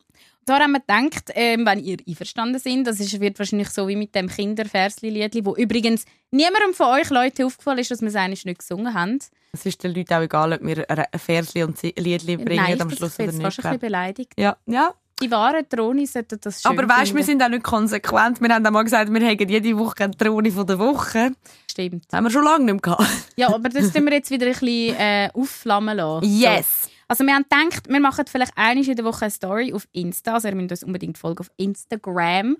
Zwar 0.45 0.59
haben 0.59 0.71
wir 0.71 0.79
gedacht, 0.79 1.29
ähm, 1.35 1.65
wenn 1.65 1.79
ihr 1.79 1.97
einverstanden 2.07 2.59
sind, 2.59 2.85
das 2.87 2.99
ist, 2.99 3.19
wird 3.21 3.37
wahrscheinlich 3.39 3.69
so 3.69 3.87
wie 3.87 3.95
mit 3.95 4.15
dem 4.15 4.27
Kinderversli-Liedli, 4.27 5.45
wo 5.45 5.55
übrigens 5.55 6.05
niemandem 6.31 6.73
von 6.73 6.87
euch 6.87 7.09
Leute 7.09 7.45
aufgefallen 7.45 7.79
ist, 7.79 7.91
dass 7.91 8.01
wir 8.01 8.07
es 8.09 8.15
eigentlich 8.15 8.45
nicht 8.45 8.59
gesungen 8.59 8.93
haben. 8.93 9.19
Es 9.53 9.65
ist 9.65 9.83
den 9.83 9.93
Leuten 9.93 10.13
auch 10.13 10.21
egal, 10.21 10.53
ob 10.53 10.61
wir 10.63 10.89
ein 10.89 11.05
Versli 11.19 11.63
und 11.63 11.77
ein 11.83 11.91
Liedli 11.97 12.37
bringen 12.37 12.55
Nein, 12.63 12.75
ich 12.75 12.81
am 12.81 12.87
bin 12.87 12.97
Schluss 12.97 13.19
oder 13.19 13.25
fast 13.31 13.37
nicht. 13.37 13.45
ein 13.45 13.51
bisschen 13.63 13.79
beleidigt. 13.79 14.33
Ja, 14.37 14.57
ja. 14.65 14.93
Die 15.21 15.29
wahren 15.29 15.69
Troni 15.69 16.07
sollten 16.07 16.39
das 16.41 16.63
schön 16.63 16.71
Aber 16.71 16.89
weißt, 16.89 17.13
wir 17.13 17.23
finden. 17.23 17.25
sind 17.25 17.43
auch 17.43 17.49
nicht 17.49 17.63
konsequent. 17.63 18.41
Wir 18.41 18.49
haben 18.49 18.65
auch 18.65 18.71
mal 18.71 18.81
gesagt, 18.83 19.13
wir 19.13 19.21
hätten 19.21 19.49
jede 19.49 19.77
Woche 19.77 20.05
eine 20.05 20.15
Drohne 20.15 20.51
von 20.51 20.65
der 20.65 20.79
Woche. 20.79 21.33
Stimmt. 21.69 22.05
Das 22.09 22.17
haben 22.17 22.23
wir 22.23 22.31
schon 22.31 22.43
lange 22.43 22.65
nicht 22.65 22.73
mehr 22.73 22.95
gehabt. 22.95 23.05
Ja, 23.35 23.53
aber 23.53 23.69
das 23.69 23.91
tun 23.91 24.05
wir 24.05 24.13
jetzt 24.13 24.31
wieder 24.31 24.47
ein 24.47 24.53
bisschen 24.53 24.95
äh, 24.97 25.29
aufflammen 25.35 25.95
lassen. 25.97 26.25
Yes! 26.25 26.83
So. 26.85 26.89
Also 27.11 27.25
wir 27.25 27.35
haben 27.35 27.43
gedacht, 27.43 27.89
wir 27.89 27.99
machen 27.99 28.23
vielleicht 28.25 28.53
einmal 28.55 28.87
in 28.87 28.95
der 28.95 29.03
Woche 29.03 29.23
eine 29.23 29.31
Story 29.31 29.73
auf 29.73 29.85
Insta. 29.91 30.35
Also 30.35 30.47
ihr 30.47 30.55
müsst 30.55 30.71
uns 30.71 30.83
unbedingt 30.85 31.17
folgen 31.17 31.39
auf 31.39 31.51
Instagram. 31.57 32.55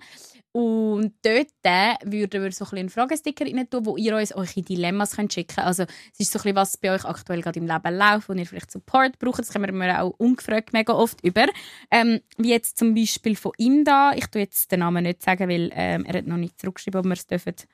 Und 0.52 1.14
dort 1.22 1.46
äh, 1.62 1.94
würden 2.04 2.42
wir 2.42 2.52
so 2.52 2.66
ein 2.66 2.68
bisschen 2.68 2.78
einen 2.78 2.88
Fragesticker 2.90 3.46
rein 3.46 3.70
tun, 3.70 3.86
wo 3.86 3.96
ihr 3.96 4.14
uns 4.14 4.30
eure 4.32 4.60
Dilemmas 4.60 5.16
könnt 5.16 5.32
schicken 5.32 5.54
könnt. 5.54 5.66
Also 5.66 5.84
es 5.84 6.20
ist 6.20 6.32
so 6.32 6.38
ein 6.46 6.54
was 6.54 6.76
bei 6.76 6.92
euch 6.92 7.06
aktuell 7.06 7.40
gerade 7.40 7.60
im 7.60 7.66
Leben 7.66 7.96
läuft, 7.96 8.28
wo 8.28 8.34
ihr 8.34 8.44
vielleicht 8.44 8.70
Support 8.70 9.18
braucht. 9.18 9.38
Das 9.38 9.50
kommen 9.54 9.74
wir 9.74 10.02
auch 10.02 10.10
ungefragt 10.18 10.74
mega 10.74 10.92
oft 10.92 11.24
über. 11.24 11.46
Ähm, 11.90 12.20
wie 12.36 12.50
jetzt 12.50 12.76
zum 12.76 12.94
Beispiel 12.94 13.36
von 13.36 13.52
ihm 13.56 13.86
da. 13.86 14.12
Ich 14.14 14.26
tue 14.26 14.42
jetzt 14.42 14.70
den 14.70 14.80
Namen 14.80 15.04
nicht 15.04 15.22
sagen, 15.22 15.48
weil 15.48 15.70
ähm, 15.72 16.04
er 16.04 16.18
hat 16.18 16.26
noch 16.26 16.36
nicht 16.36 16.60
zurückgeschrieben, 16.60 17.00
ob 17.00 17.06
wir 17.06 17.14
es 17.14 17.66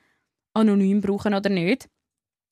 anonym 0.54 1.00
brauchen 1.00 1.34
oder 1.34 1.50
nicht. 1.50 1.88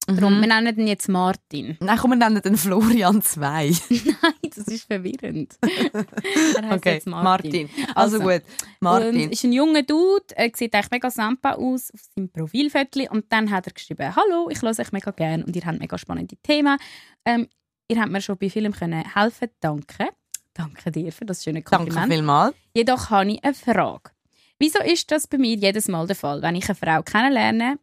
Darum, 0.06 0.40
wir 0.40 0.46
nennen 0.46 0.78
ihn 0.78 0.86
jetzt 0.86 1.08
Martin. 1.08 1.76
Dann 1.80 1.98
kommen 1.98 2.18
wir 2.18 2.28
dann 2.28 2.40
den 2.40 2.56
Florian 2.56 3.22
2. 3.22 3.40
Nein, 3.90 4.50
das 4.54 4.68
ist 4.68 4.84
verwirrend. 4.84 5.58
er 5.62 6.62
heißt 6.62 6.72
Okay, 6.72 6.94
jetzt 6.94 7.06
Martin. 7.08 7.68
Martin. 7.68 7.68
Also, 7.94 8.20
gut, 8.20 8.42
Martin. 8.80 9.30
Ist 9.32 9.44
ein 9.44 9.52
junger 9.52 9.82
Dude, 9.82 10.24
er 10.36 10.50
sieht 10.54 10.74
eigentlich 10.74 10.90
mega 10.92 11.10
sampa 11.10 11.54
aus 11.54 11.90
auf 11.92 12.00
seinem 12.14 12.30
Profilfoto 12.30 13.00
und 13.10 13.26
dann 13.30 13.50
hat 13.50 13.66
er 13.66 13.72
geschrieben, 13.72 14.14
«Hallo, 14.14 14.48
ich 14.50 14.62
höre 14.62 14.78
euch 14.78 14.92
mega 14.92 15.10
gerne 15.10 15.44
und 15.44 15.56
ihr 15.56 15.64
habt 15.64 15.80
mega 15.80 15.98
spannende 15.98 16.36
Themen. 16.36 16.78
Ähm, 17.24 17.48
ihr 17.88 18.00
habt 18.00 18.12
mir 18.12 18.20
schon 18.20 18.38
bei 18.38 18.48
vielem 18.48 18.72
können 18.72 19.04
helfen 19.12 19.48
danke. 19.60 20.08
Danke 20.54 20.90
dir 20.90 21.12
für 21.12 21.24
das 21.26 21.42
schöne 21.42 21.62
Danke 21.62 21.76
Kompliment. 21.76 22.12
vielmals. 22.12 22.54
Jedoch 22.74 23.10
habe 23.10 23.30
ich 23.30 23.44
eine 23.44 23.54
Frage. 23.54 24.10
Wieso 24.58 24.78
ist 24.80 25.10
das 25.10 25.26
bei 25.26 25.36
mir 25.36 25.54
jedes 25.56 25.88
Mal 25.88 26.06
der 26.06 26.16
Fall, 26.16 26.40
wenn 26.40 26.54
ich 26.54 26.66
eine 26.68 26.74
Frau 26.74 27.02
kennenlerne 27.02 27.78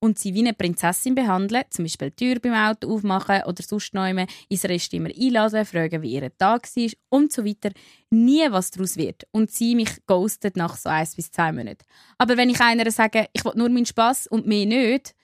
und 0.00 0.18
sie 0.18 0.34
wie 0.34 0.40
eine 0.40 0.54
Prinzessin 0.54 1.14
behandle, 1.14 1.64
zum 1.70 1.84
Beispiel 1.84 2.10
die 2.10 2.34
Tür 2.34 2.40
beim 2.40 2.54
Auto 2.54 2.94
aufmachen 2.94 3.42
oder 3.44 3.62
sonst 3.62 3.94
noch 3.94 4.06
immer 4.06 4.26
ins 4.48 4.64
Restimmer 4.64 5.10
einladen, 5.16 5.64
fragen, 5.64 6.02
wie 6.02 6.14
ihr 6.14 6.36
Tag 6.36 6.68
war 6.76 6.90
und 7.08 7.32
so 7.32 7.44
weiter, 7.44 7.70
nie 8.10 8.46
was 8.50 8.70
daraus 8.70 8.96
wird 8.96 9.26
und 9.32 9.50
sie 9.50 9.74
mich 9.74 10.04
ghostet 10.06 10.56
nach 10.56 10.76
so 10.76 10.88
eins 10.88 11.16
bis 11.16 11.30
zwei 11.30 11.52
Monaten. 11.52 11.84
Aber 12.18 12.36
wenn 12.36 12.50
ich 12.50 12.60
einer 12.60 12.90
sage, 12.90 13.28
ich 13.32 13.44
will 13.44 13.52
nur 13.56 13.68
meinen 13.68 13.86
Spass 13.86 14.26
und 14.26 14.46
mehr 14.46 14.66
nicht, 14.66 15.14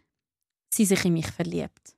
sie 0.73 0.85
sich 0.85 1.05
in 1.05 1.13
mich 1.13 1.29
verliebt. 1.29 1.95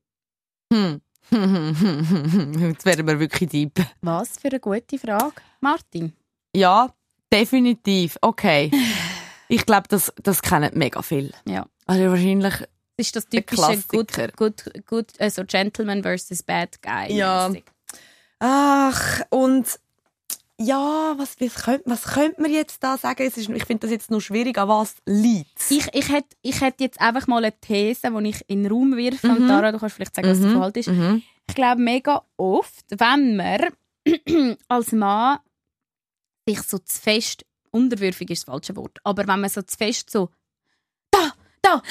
Hm. 0.72 1.00
Jetzt 1.30 2.84
werden 2.84 3.06
wir 3.06 3.18
wirklich 3.18 3.48
deep. 3.48 3.80
Was 4.02 4.38
für 4.38 4.48
eine 4.48 4.60
gute 4.60 4.98
Frage, 4.98 5.34
Martin. 5.60 6.12
Ja, 6.54 6.92
definitiv. 7.32 8.18
Okay. 8.20 8.70
Ich 9.46 9.66
glaube, 9.66 9.86
das, 9.88 10.10
das 10.22 10.40
kennen 10.40 10.70
mega 10.74 11.02
viel. 11.02 11.30
Ja. 11.46 11.66
Also 11.86 12.04
wahrscheinlich. 12.10 12.54
Ist 12.96 13.16
das 13.16 13.26
typische 13.28 13.82
good, 13.88 14.12
good, 14.36 14.64
good, 14.86 15.06
also 15.18 15.42
Gentleman 15.44 16.02
versus 16.02 16.42
Bad 16.44 16.80
Guy. 16.80 17.12
Ja. 17.16 17.48
mäßig. 17.48 17.64
Ach, 18.38 19.20
und 19.30 19.66
ja, 20.60 21.14
was, 21.16 21.34
was, 21.40 21.54
könnte, 21.56 21.90
was 21.90 22.04
könnte 22.04 22.40
man 22.40 22.52
jetzt 22.52 22.82
da 22.84 22.96
sagen? 22.96 23.24
Es 23.26 23.36
ist, 23.36 23.48
ich 23.48 23.64
finde 23.64 23.80
das 23.80 23.90
jetzt 23.90 24.10
noch 24.12 24.20
schwierig, 24.20 24.56
an 24.56 24.68
was 24.68 24.94
liegt 25.06 25.60
Ich, 25.70 25.88
ich, 25.92 26.08
hätte, 26.12 26.36
ich 26.42 26.60
hätte 26.60 26.84
jetzt 26.84 27.00
einfach 27.00 27.26
mal 27.26 27.38
eine 27.44 27.58
These, 27.60 28.08
die 28.12 28.28
ich 28.28 28.44
in 28.46 28.62
den 28.62 28.70
Raum 28.72 28.96
wirfe. 28.96 29.26
Und 29.28 29.48
Tara, 29.48 29.72
du 29.72 29.78
kannst 29.80 29.96
vielleicht 29.96 30.14
sagen, 30.14 30.28
was 30.30 30.38
Mhm. 30.38 30.42
der 30.50 30.58
Fall 30.60 30.72
ist. 30.76 30.88
Mhm. 30.88 31.22
Ich 31.48 31.54
glaube, 31.56 31.82
mega 31.82 32.22
oft, 32.36 32.84
wenn 32.90 33.34
man 33.36 33.60
als 34.68 34.92
Mann 34.92 35.38
sich 36.48 36.62
so 36.62 36.78
zu 36.78 37.00
fest, 37.00 37.44
unterwürfig 37.72 38.30
ist 38.30 38.42
das 38.46 38.52
falsche 38.52 38.76
Wort, 38.76 38.98
aber 39.02 39.26
wenn 39.26 39.40
man 39.40 39.50
so 39.50 39.62
zu 39.62 39.76
fest 39.76 40.10
so, 40.10 40.30
da, 41.64 41.82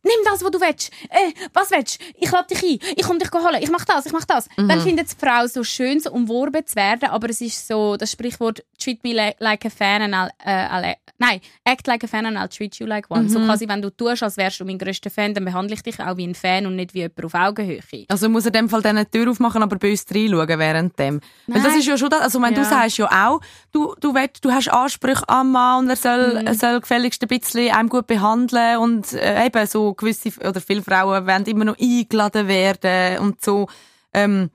nimm 0.03 0.13
das, 0.25 0.43
was 0.43 0.51
du 0.51 0.59
willst, 0.59 0.91
äh, 1.09 1.31
was 1.53 1.71
willst, 1.71 1.99
ich 2.15 2.31
lade 2.31 2.47
dich 2.53 2.63
ein, 2.63 2.79
ich 2.95 3.03
komme 3.03 3.19
dich 3.19 3.31
holen, 3.31 3.61
ich 3.61 3.69
mach 3.71 3.85
das, 3.85 4.05
ich 4.05 4.11
mach 4.13 4.25
das. 4.25 4.47
Mhm. 4.57 4.67
Dann 4.67 4.81
findet 4.81 5.11
die 5.11 5.15
Frau 5.25 5.45
so 5.47 5.63
schön, 5.63 5.99
so 5.99 6.11
umworben 6.11 6.65
zu 6.65 6.75
werden, 6.75 7.09
aber 7.09 7.29
es 7.29 7.41
ist 7.41 7.67
so, 7.67 7.97
das 7.97 8.11
Sprichwort, 8.11 8.63
treat 8.79 9.03
me 9.03 9.13
li- 9.13 9.35
like 9.39 9.65
a 9.65 9.69
fan 9.69 10.01
and 10.01 10.13
I'll, 10.15 10.29
äh, 10.43 10.67
I'll, 10.67 10.95
nein, 11.19 11.39
act 11.65 11.85
like 11.87 12.03
a 12.03 12.07
fan 12.07 12.25
and 12.25 12.37
I'll 12.37 12.47
treat 12.49 12.77
you 12.79 12.87
like 12.87 13.05
one. 13.11 13.29
So 13.29 13.39
Mhm. 13.39 13.45
quasi, 13.45 13.67
wenn 13.67 13.81
du 13.81 13.91
tust, 13.91 14.23
als 14.23 14.37
wärst 14.37 14.59
du 14.59 14.65
mein 14.65 14.79
grösster 14.79 15.11
Fan, 15.11 15.33
dann 15.35 15.45
behandle 15.45 15.75
ich 15.75 15.83
dich 15.83 15.99
auch 15.99 16.17
wie 16.17 16.25
ein 16.27 16.33
Fan 16.35 16.65
und 16.65 16.75
nicht 16.75 16.93
wie 16.95 16.99
jemand 16.99 17.23
auf 17.25 17.33
Augenhöhe. 17.35 17.79
Also 18.07 18.27
muss 18.29 18.43
er 18.45 18.47
in 18.47 18.53
dem 18.53 18.69
Fall 18.69 18.81
dann 18.81 18.95
die 18.97 19.05
Tür 19.05 19.29
aufmachen, 19.29 19.61
aber 19.61 19.75
bei 19.77 19.91
uns 19.91 20.05
reinschauen 20.13 20.59
während 20.59 20.97
dem. 20.97 21.21
Weil 21.47 21.61
das 21.61 21.75
ist 21.75 21.85
ja 21.85 21.97
schon 21.97 22.09
das, 22.09 22.21
also 22.21 22.41
wenn 22.41 22.53
du 22.55 22.61
Ja. 22.61 22.65
sagst 22.65 22.97
ja 22.97 23.27
auch, 23.29 23.39
du, 23.71 23.93
du, 23.99 24.15
willst, 24.15 24.43
du 24.43 24.51
hast 24.51 24.67
Ansprüche 24.69 25.27
am 25.29 25.51
Mann 25.51 25.83
und 25.83 25.89
er 25.91 25.95
soll, 25.95 26.39
Mhm. 26.41 26.47
er 26.47 26.55
soll 26.55 26.79
gefälligst 26.81 27.21
ein 27.21 27.27
bisschen 27.27 27.71
einem 27.71 27.89
gut 27.89 28.07
behandeln 28.07 28.77
und 28.77 29.13
äh, 29.13 29.45
eben 29.45 29.67
so 29.67 29.90
gewisse, 29.93 30.31
oder 30.39 30.61
viele 30.61 30.81
Frauen 30.81 31.27
wollen 31.27 31.45
immer 31.45 31.65
noch 31.65 31.79
eingeladen 31.79 32.47
werden 32.47 33.19
und 33.19 33.43
so. 33.43 33.67
Ähm, 34.13 34.49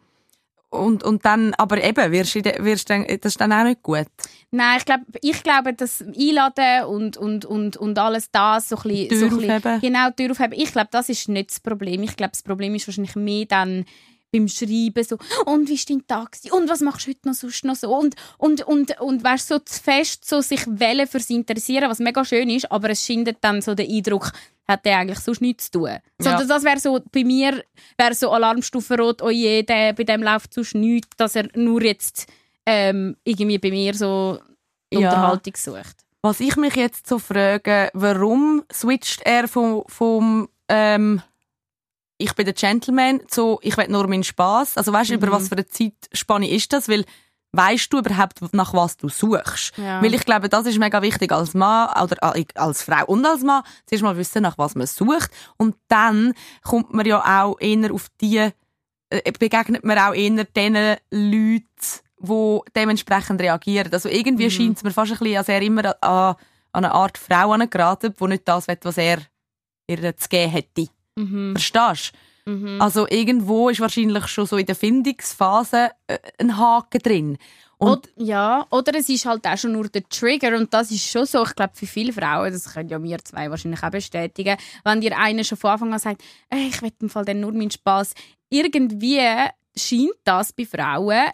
und, 0.68 1.04
und 1.04 1.24
dann, 1.24 1.54
aber 1.54 1.82
eben, 1.82 2.12
wirst, 2.12 2.34
du 2.34 2.42
wirst 2.64 2.90
dann, 2.90 3.06
das 3.06 3.32
ist 3.32 3.40
dann 3.40 3.52
auch 3.52 3.64
nicht 3.64 3.82
gut. 3.82 4.06
Nein, 4.50 4.78
ich 4.78 4.84
glaube, 4.84 5.04
ich 5.22 5.42
glaube, 5.42 5.72
das 5.74 6.02
Einladen 6.02 6.84
und, 6.86 7.16
und, 7.16 7.44
und, 7.44 7.76
und 7.76 7.98
alles 7.98 8.30
das, 8.30 8.68
so 8.68 8.76
ein 8.76 8.82
bisschen, 8.82 9.08
Tür 9.08 9.18
so 9.18 9.26
ein 9.26 9.36
bisschen 9.36 9.56
aufheben. 9.56 9.80
genau, 9.80 10.10
Tür 10.10 10.30
aufheben, 10.32 10.58
ich 10.58 10.72
glaube, 10.72 10.88
das 10.90 11.08
ist 11.08 11.28
nicht 11.28 11.50
das 11.50 11.60
Problem. 11.60 12.02
Ich 12.02 12.16
glaube, 12.16 12.32
das 12.32 12.42
Problem 12.42 12.74
ist 12.74 12.86
wahrscheinlich 12.86 13.16
mehr 13.16 13.46
dann 13.46 13.84
beim 14.38 14.48
Schreiben 14.48 15.04
so, 15.04 15.16
und 15.44 15.68
wie 15.68 15.74
ist 15.74 15.88
dein 15.90 16.06
Tag 16.06 16.36
und 16.50 16.68
was 16.68 16.80
machst 16.80 17.06
du 17.06 17.10
heute 17.10 17.28
noch 17.28 17.34
sonst 17.34 17.64
noch 17.64 17.76
so 17.76 17.94
und, 17.96 18.14
und, 18.38 18.62
und, 18.66 19.00
und 19.00 19.24
weißt, 19.24 19.48
so 19.48 19.58
zu 19.58 19.82
fest 19.82 20.28
so 20.28 20.40
sich 20.40 20.66
wählen 20.66 21.06
für 21.06 21.20
sie 21.20 21.34
interessieren, 21.34 21.88
was 21.90 21.98
mega 21.98 22.24
schön 22.24 22.50
ist, 22.50 22.70
aber 22.70 22.90
es 22.90 23.04
schindet 23.04 23.38
dann 23.40 23.62
so 23.62 23.74
den 23.74 23.90
Eindruck, 23.90 24.32
hat 24.68 24.84
der 24.84 24.98
eigentlich 24.98 25.20
sonst 25.20 25.40
nichts 25.40 25.70
zu 25.70 25.78
tun. 25.80 25.96
So, 26.18 26.30
Ja. 26.30 26.42
das, 26.44 26.64
wäre 26.64 26.80
so, 26.80 27.00
bei 27.12 27.24
mir 27.24 27.62
wäre 27.96 28.14
so 28.14 28.30
Alarmstufe 28.30 28.96
rot, 28.98 29.22
oh 29.22 29.30
je, 29.30 29.62
der, 29.62 29.92
bei 29.92 30.04
dem 30.04 30.22
läuft 30.22 30.52
sonst 30.54 30.74
nichts, 30.74 31.16
dass 31.16 31.36
er 31.36 31.48
nur 31.54 31.82
jetzt 31.82 32.26
ähm, 32.66 33.16
irgendwie 33.24 33.58
bei 33.58 33.70
mir 33.70 33.94
so 33.94 34.38
Ja. 34.92 34.98
Unterhaltung 34.98 35.54
sucht. 35.56 35.96
Was 36.22 36.40
ich 36.40 36.56
mich 36.56 36.74
jetzt 36.74 37.06
so 37.06 37.20
frage, 37.20 37.90
warum 37.94 38.64
switcht 38.72 39.22
er 39.24 39.46
vom, 39.46 39.84
vom 39.86 40.48
ähm, 40.68 41.22
ich 42.18 42.34
bin 42.34 42.44
der 42.46 42.54
Gentleman 42.54 43.20
zu 43.28 43.58
ich 43.62 43.76
will 43.76 43.88
nur 43.88 44.06
meinen 44.08 44.24
Spaß. 44.24 44.76
Also 44.76 44.92
weißt 44.92 45.10
du, 45.10 45.14
über 45.14 45.26
Mhm. 45.28 45.32
was 45.32 45.48
für 45.48 45.56
eine 45.56 45.66
Zeitspanne 45.66 46.48
ist 46.50 46.72
das? 46.72 46.88
Weil 46.88 47.04
weißt 47.52 47.90
du 47.92 47.98
überhaupt, 47.98 48.40
nach 48.52 48.74
was 48.74 48.96
du 48.98 49.08
suchst? 49.08 49.76
Ja. 49.78 50.02
Weil 50.02 50.12
ich 50.14 50.24
glaube, 50.24 50.48
das 50.48 50.66
ist 50.66 50.78
mega 50.78 51.00
wichtig 51.00 51.32
als 51.32 51.54
Mann 51.54 51.88
oder 52.02 52.36
äh, 52.36 52.44
als 52.54 52.82
Frau 52.82 53.04
und 53.06 53.24
als 53.24 53.42
Mann. 53.42 53.62
Zuerst 53.86 54.02
mal 54.04 54.16
wissen, 54.16 54.42
nach 54.42 54.58
was 54.58 54.74
man 54.74 54.86
sucht. 54.86 55.30
Und 55.56 55.76
dann 55.88 56.34
kommt 56.62 56.92
man 56.92 57.06
ja 57.06 57.44
auch 57.44 57.56
eher 57.60 57.92
auf 57.94 58.08
die, 58.20 58.50
äh, 59.10 59.32
begegnet 59.38 59.84
man 59.84 59.98
auch 59.98 60.12
eher 60.14 60.44
den 60.44 60.96
Leuten, 61.10 61.64
die 62.18 62.60
dementsprechend 62.74 63.40
reagieren. 63.40 63.92
Also 63.92 64.08
irgendwie 64.10 64.46
Mhm. 64.46 64.50
scheint 64.50 64.76
es 64.78 64.82
mir 64.84 64.90
fast 64.90 65.12
ein 65.12 65.18
bisschen, 65.18 65.36
als 65.38 65.48
er 65.48 65.62
immer 65.62 65.84
an, 66.02 66.34
an 66.72 66.84
eine 66.84 66.92
Art 66.92 67.16
Frau 67.16 67.52
angeraten, 67.52 68.14
die 68.18 68.24
nicht 68.26 68.46
das 68.48 68.68
will, 68.68 68.78
was 68.82 68.98
er 68.98 69.18
ihr 69.88 70.16
zu 70.16 70.28
geben 70.28 70.50
hätte. 70.50 70.88
Mhm. 71.16 71.52
Verstehst 71.56 72.12
du? 72.44 72.50
Mhm. 72.52 72.80
Also 72.80 73.08
irgendwo 73.08 73.68
ist 73.68 73.80
wahrscheinlich 73.80 74.28
schon 74.28 74.46
so 74.46 74.56
in 74.56 74.66
der 74.66 74.76
Findungsphase 74.76 75.90
äh, 76.06 76.18
ein 76.38 76.56
Haken 76.56 77.00
drin. 77.02 77.38
Und 77.78 77.90
Oder, 77.90 78.08
ja, 78.16 78.66
oder 78.70 78.94
es 78.94 79.08
ist 79.08 79.26
halt 79.26 79.46
auch 79.46 79.58
schon 79.58 79.72
nur 79.72 79.88
der 79.88 80.08
Trigger 80.08 80.56
und 80.56 80.72
das 80.72 80.90
ist 80.90 81.10
schon 81.10 81.26
so, 81.26 81.42
ich 81.42 81.54
glaube 81.54 81.74
für 81.74 81.86
viele 81.86 82.12
Frauen, 82.12 82.50
das 82.50 82.72
können 82.72 82.88
ja 82.88 83.02
wir 83.02 83.18
zwei 83.18 83.50
wahrscheinlich 83.50 83.82
auch 83.82 83.90
bestätigen, 83.90 84.56
wenn 84.84 85.00
dir 85.02 85.18
einer 85.18 85.44
schon 85.44 85.58
von 85.58 85.72
Anfang 85.72 85.92
an 85.92 85.98
sagt, 85.98 86.22
«Ey, 86.48 86.68
ich 86.68 86.80
will 86.80 86.92
im 87.02 87.10
Fall 87.10 87.26
dann 87.26 87.40
nur 87.40 87.52
meinen 87.52 87.70
Spaß. 87.70 88.14
Irgendwie 88.48 89.20
scheint 89.76 90.14
das 90.24 90.54
bei 90.54 90.64
Frauen, 90.64 91.32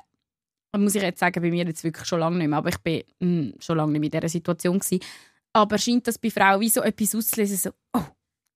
muss 0.76 0.95
ich 0.97 1.03
jetzt 1.03 1.20
sagen, 1.20 1.41
bei 1.41 1.51
mir 1.51 1.64
jetzt 1.64 1.85
wirklich 1.85 2.09
schon 2.09 2.18
lange 2.18 2.39
nicht 2.39 2.49
mehr, 2.49 2.59
aber 2.59 2.70
ich 2.70 2.78
bin 2.78 3.03
mm, 3.20 3.61
schon 3.61 3.76
lange 3.76 3.93
nicht 3.93 4.01
mehr 4.01 4.12
in 4.12 4.20
dieser 4.20 4.28
Situation 4.28 4.80
gewesen, 4.80 5.01
aber 5.53 5.78
scheint 5.78 6.09
das 6.09 6.18
bei 6.18 6.30
Frauen 6.30 6.61
wie 6.61 6.70
so 6.70 6.80
etwas 6.80 7.14
auszulösen, 7.14 7.57
so, 7.57 7.70
oh, 7.93 8.05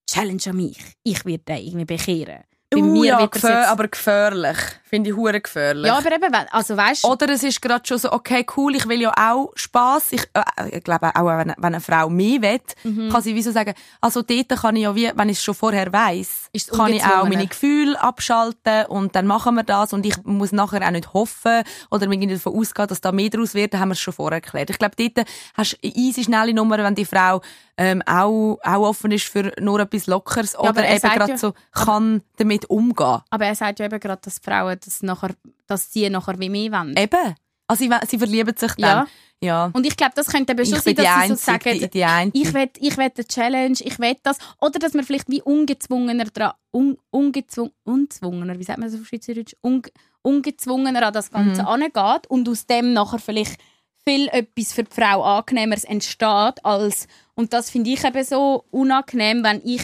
Challenge 0.08 0.42
an 0.48 0.56
mich, 0.56 0.78
ich 1.02 1.24
werde 1.24 1.44
den 1.44 1.56
irgendwie 1.58 1.84
bekehren. 1.84 2.44
Bei 2.68 2.78
uh, 2.80 3.04
ja, 3.04 3.20
wird 3.20 3.30
gefähr 3.30 3.60
jetzt- 3.60 3.68
aber 3.68 3.86
gefährlich. 3.86 4.56
Finde 4.82 5.10
ich 5.10 5.16
hure 5.16 5.40
gefährlich. 5.40 5.86
ja, 5.86 5.98
aber 5.98 6.12
eben, 6.12 6.34
also 6.50 6.76
weißt 6.76 7.04
du, 7.04 7.08
Oder 7.08 7.28
es 7.30 7.44
ist 7.44 7.62
gerade 7.62 7.86
schon 7.86 7.98
so, 7.98 8.10
okay, 8.10 8.44
cool, 8.56 8.74
ich 8.74 8.88
will 8.88 9.00
ja 9.00 9.12
auch 9.16 9.52
Spass. 9.54 10.10
Ich, 10.10 10.22
äh, 10.34 10.76
ich 10.76 10.82
glaube 10.82 11.14
auch, 11.14 11.26
wenn, 11.26 11.48
wenn 11.56 11.64
eine 11.64 11.80
Frau 11.80 12.08
mehr 12.10 12.42
will, 12.42 12.60
Mhm. 12.82 13.08
kann 13.10 13.22
sie 13.22 13.36
wie 13.36 13.42
so 13.42 13.52
sagen, 13.52 13.72
also 14.00 14.22
dort 14.22 14.48
kann 14.48 14.74
ich 14.74 14.82
ja 14.82 14.94
wie, 14.96 15.12
wenn 15.14 15.28
ich 15.28 15.38
es 15.38 15.44
schon 15.44 15.54
vorher 15.54 15.92
weiss, 15.92 16.50
kann 16.76 16.92
ich 16.92 17.04
auch 17.04 17.28
meine 17.28 17.46
Gefühle 17.46 18.00
abschalten 18.00 18.86
und 18.86 19.14
dann 19.14 19.26
machen 19.28 19.54
wir 19.54 19.62
das 19.62 19.92
und 19.92 20.04
ich 20.04 20.16
muss 20.24 20.50
nachher 20.50 20.84
auch 20.84 20.90
nicht 20.90 21.12
hoffen 21.14 21.62
oder 21.92 22.08
mir 22.08 22.26
davon 22.28 22.58
ausgehen, 22.58 22.88
dass 22.88 23.00
da 23.00 23.12
mehr 23.12 23.30
daraus 23.30 23.54
wird, 23.54 23.74
dann 23.74 23.80
haben 23.80 23.88
wir 23.90 23.92
es 23.94 24.00
schon 24.00 24.14
vorher 24.14 24.42
erklärt. 24.42 24.70
Ich 24.70 24.78
glaube, 24.78 24.96
dort 24.96 25.26
hast 25.54 25.72
du 25.74 25.76
eine 25.84 25.94
easy, 25.94 26.24
schnelle 26.24 26.52
Nummer, 26.52 26.78
wenn 26.78 26.96
die 26.96 27.04
Frau 27.04 27.42
ähm, 27.78 28.02
auch, 28.06 28.58
auch 28.62 28.88
offen 28.88 29.10
ist 29.12 29.26
für 29.26 29.52
nur 29.60 29.80
etwas 29.80 30.06
Lockeres 30.06 30.54
aber 30.54 30.70
oder 30.70 30.84
er 30.84 30.96
eben 30.96 31.10
gerade 31.10 31.32
ja- 31.32 31.38
so 31.38 31.52
kann 31.72 32.22
damit 32.36 32.64
umgehen. 32.70 33.20
Aber 33.30 33.44
er 33.46 33.54
sagt 33.54 33.78
ja 33.80 33.86
eben 33.86 34.00
gerade, 34.00 34.20
dass 34.22 34.38
Frauen 34.38 34.78
das 34.84 35.02
nachher, 35.02 35.30
dass 35.66 35.92
sie 35.92 36.08
nachher 36.08 36.38
wie 36.38 36.48
mehr 36.48 36.72
wollen. 36.72 36.96
Eben. 36.96 37.34
Also 37.68 37.84
sie, 37.84 37.90
sie 38.08 38.18
verlieben 38.18 38.56
sich 38.56 38.72
dann. 38.76 39.06
Ja. 39.42 39.66
ja. 39.66 39.70
Und 39.74 39.84
ich 39.84 39.96
glaube, 39.96 40.12
das 40.14 40.28
könnte 40.28 40.52
eben 40.52 40.64
schon 40.64 40.80
sein, 40.80 40.94
dass 40.94 41.04
sie 41.04 41.10
so 41.12 41.32
Einzige, 41.32 41.36
sagen, 41.38 41.80
die, 41.80 42.30
die 42.32 42.40
ich 42.40 42.54
will, 42.54 42.70
ich 42.78 42.96
will 42.96 43.10
eine 43.14 43.26
Challenge, 43.26 43.76
ich 43.80 43.98
will 43.98 44.16
das. 44.22 44.38
Oder 44.60 44.78
dass 44.78 44.94
man 44.94 45.04
vielleicht 45.04 45.28
wie 45.28 45.42
ungezwungener 45.42 46.26
dran, 46.26 46.52
un, 46.72 46.96
ungezwungen, 47.10 47.72
unzwungener, 47.84 48.58
wie 48.58 48.62
sagt 48.64 48.78
man 48.78 48.90
das 48.90 48.98
auf 49.00 49.06
Schweizerdeutsch? 49.06 49.54
Un, 49.64 49.82
ungezwungener 50.22 51.06
an 51.06 51.12
das 51.12 51.30
Ganze 51.30 51.62
Mhm. 51.62 51.68
angeht 51.68 52.26
und 52.28 52.48
aus 52.48 52.66
dem 52.66 52.92
nachher 52.92 53.18
vielleicht 53.18 53.60
viel 54.04 54.28
etwas 54.28 54.72
für 54.72 54.84
die 54.84 54.94
Frau 54.94 55.22
angenehmeres 55.24 55.84
entsteht 55.84 56.64
als 56.64 57.08
und 57.36 57.52
das 57.52 57.70
finde 57.70 57.90
ich 57.90 58.04
eben 58.04 58.24
so 58.24 58.64
unangenehm, 58.70 59.44
wenn 59.44 59.60
ich 59.64 59.82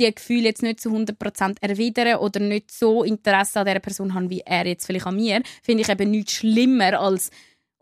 die 0.00 0.14
Gefühle 0.14 0.44
jetzt 0.44 0.62
nicht 0.62 0.80
zu 0.80 0.90
100% 0.90 1.56
erwidere 1.60 2.20
oder 2.20 2.40
nicht 2.40 2.70
so 2.70 3.02
Interesse 3.02 3.60
an 3.60 3.66
dieser 3.66 3.80
Person 3.80 4.14
habe, 4.14 4.30
wie 4.30 4.40
er 4.40 4.66
jetzt 4.66 4.86
vielleicht 4.86 5.06
an 5.06 5.16
mir, 5.16 5.42
finde 5.62 5.82
ich 5.82 5.88
eben 5.88 6.10
nichts 6.10 6.34
schlimmer 6.34 6.98
als 7.00 7.30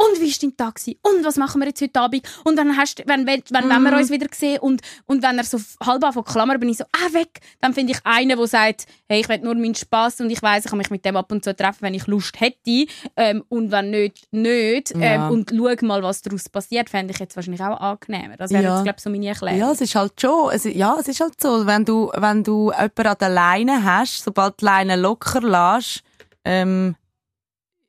und 0.00 0.20
wie 0.20 0.30
war 0.30 0.38
dein 0.40 0.56
Tag? 0.56 0.76
gewesen? 0.76 0.98
Und 1.02 1.24
was 1.24 1.36
machen 1.36 1.60
wir 1.60 1.66
jetzt 1.68 1.82
heute 1.82 2.00
Abend? 2.00 2.22
Und 2.44 2.56
dann 2.56 2.76
hast 2.76 3.02
wenn, 3.06 3.26
wenn, 3.26 3.42
wenn, 3.50 3.68
wenn 3.68 3.82
wir 3.82 3.96
uns 3.96 4.10
wieder 4.10 4.28
sehen 4.32 4.60
und, 4.60 4.80
und 5.06 5.22
wenn 5.24 5.36
er 5.38 5.44
so 5.44 5.58
halb 5.84 6.04
von 6.14 6.24
Klammer 6.24 6.56
bin 6.58 6.68
ich 6.68 6.76
so, 6.78 6.84
ah, 6.92 7.12
weg. 7.12 7.40
Dann 7.60 7.74
finde 7.74 7.92
ich 7.92 7.98
einen, 8.04 8.36
der 8.38 8.46
sagt, 8.46 8.86
hey, 9.08 9.20
ich 9.20 9.28
will 9.28 9.38
nur 9.38 9.54
meinen 9.56 9.74
Spass 9.74 10.20
und 10.20 10.30
ich 10.30 10.40
weiß, 10.40 10.64
ich 10.64 10.70
kann 10.70 10.78
mich 10.78 10.90
mit 10.90 11.04
dem 11.04 11.16
ab 11.16 11.32
und 11.32 11.42
zu 11.42 11.54
treffen, 11.54 11.82
wenn 11.82 11.94
ich 11.94 12.06
Lust 12.06 12.40
hätte. 12.40 12.86
Ähm, 13.16 13.42
und 13.48 13.72
wenn 13.72 13.90
nicht, 13.90 14.26
nicht. 14.30 14.92
Ähm, 14.94 15.00
Ja. 15.00 15.28
Und 15.28 15.50
schau 15.50 15.86
mal, 15.86 16.02
was 16.02 16.22
daraus 16.22 16.48
passiert, 16.48 16.88
fände 16.90 17.12
ich 17.12 17.18
jetzt 17.18 17.34
wahrscheinlich 17.34 17.60
auch 17.62 17.80
angenehmer. 17.80 18.36
Das 18.36 18.52
wäre 18.52 18.62
Ja. 18.62 18.74
jetzt, 18.76 18.84
glaube 18.84 18.96
ich, 18.98 19.02
so 19.02 19.10
meine 19.10 19.26
Erklärung. 19.26 19.58
Ja, 19.58 19.72
es 19.72 19.80
ist 19.80 19.94
halt 19.94 20.20
schon, 20.20 20.50
es, 20.52 20.64
ja, 20.64 20.96
es 21.00 21.08
ist 21.08 21.20
halt 21.20 21.40
so, 21.40 21.66
wenn 21.66 21.84
du, 21.84 22.10
wenn 22.14 22.44
du 22.44 22.70
jemanden 22.70 23.06
an 23.06 23.16
der 23.20 23.28
Leine 23.30 23.84
hast, 23.84 24.22
sobald 24.22 24.60
die 24.60 24.64
Leine 24.64 24.96
locker 24.96 25.40
lässt, 25.40 26.02
ähm, 26.44 26.94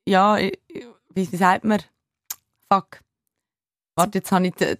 ja, 0.05 0.37
wie, 0.37 1.31
wie 1.31 1.37
sagt 1.37 1.63
man? 1.65 1.79
Fuck. 2.71 3.01
Warte, 3.95 4.19
jetzt 4.19 4.31
habe 4.31 4.47
ich 4.47 4.53
das 4.55 4.77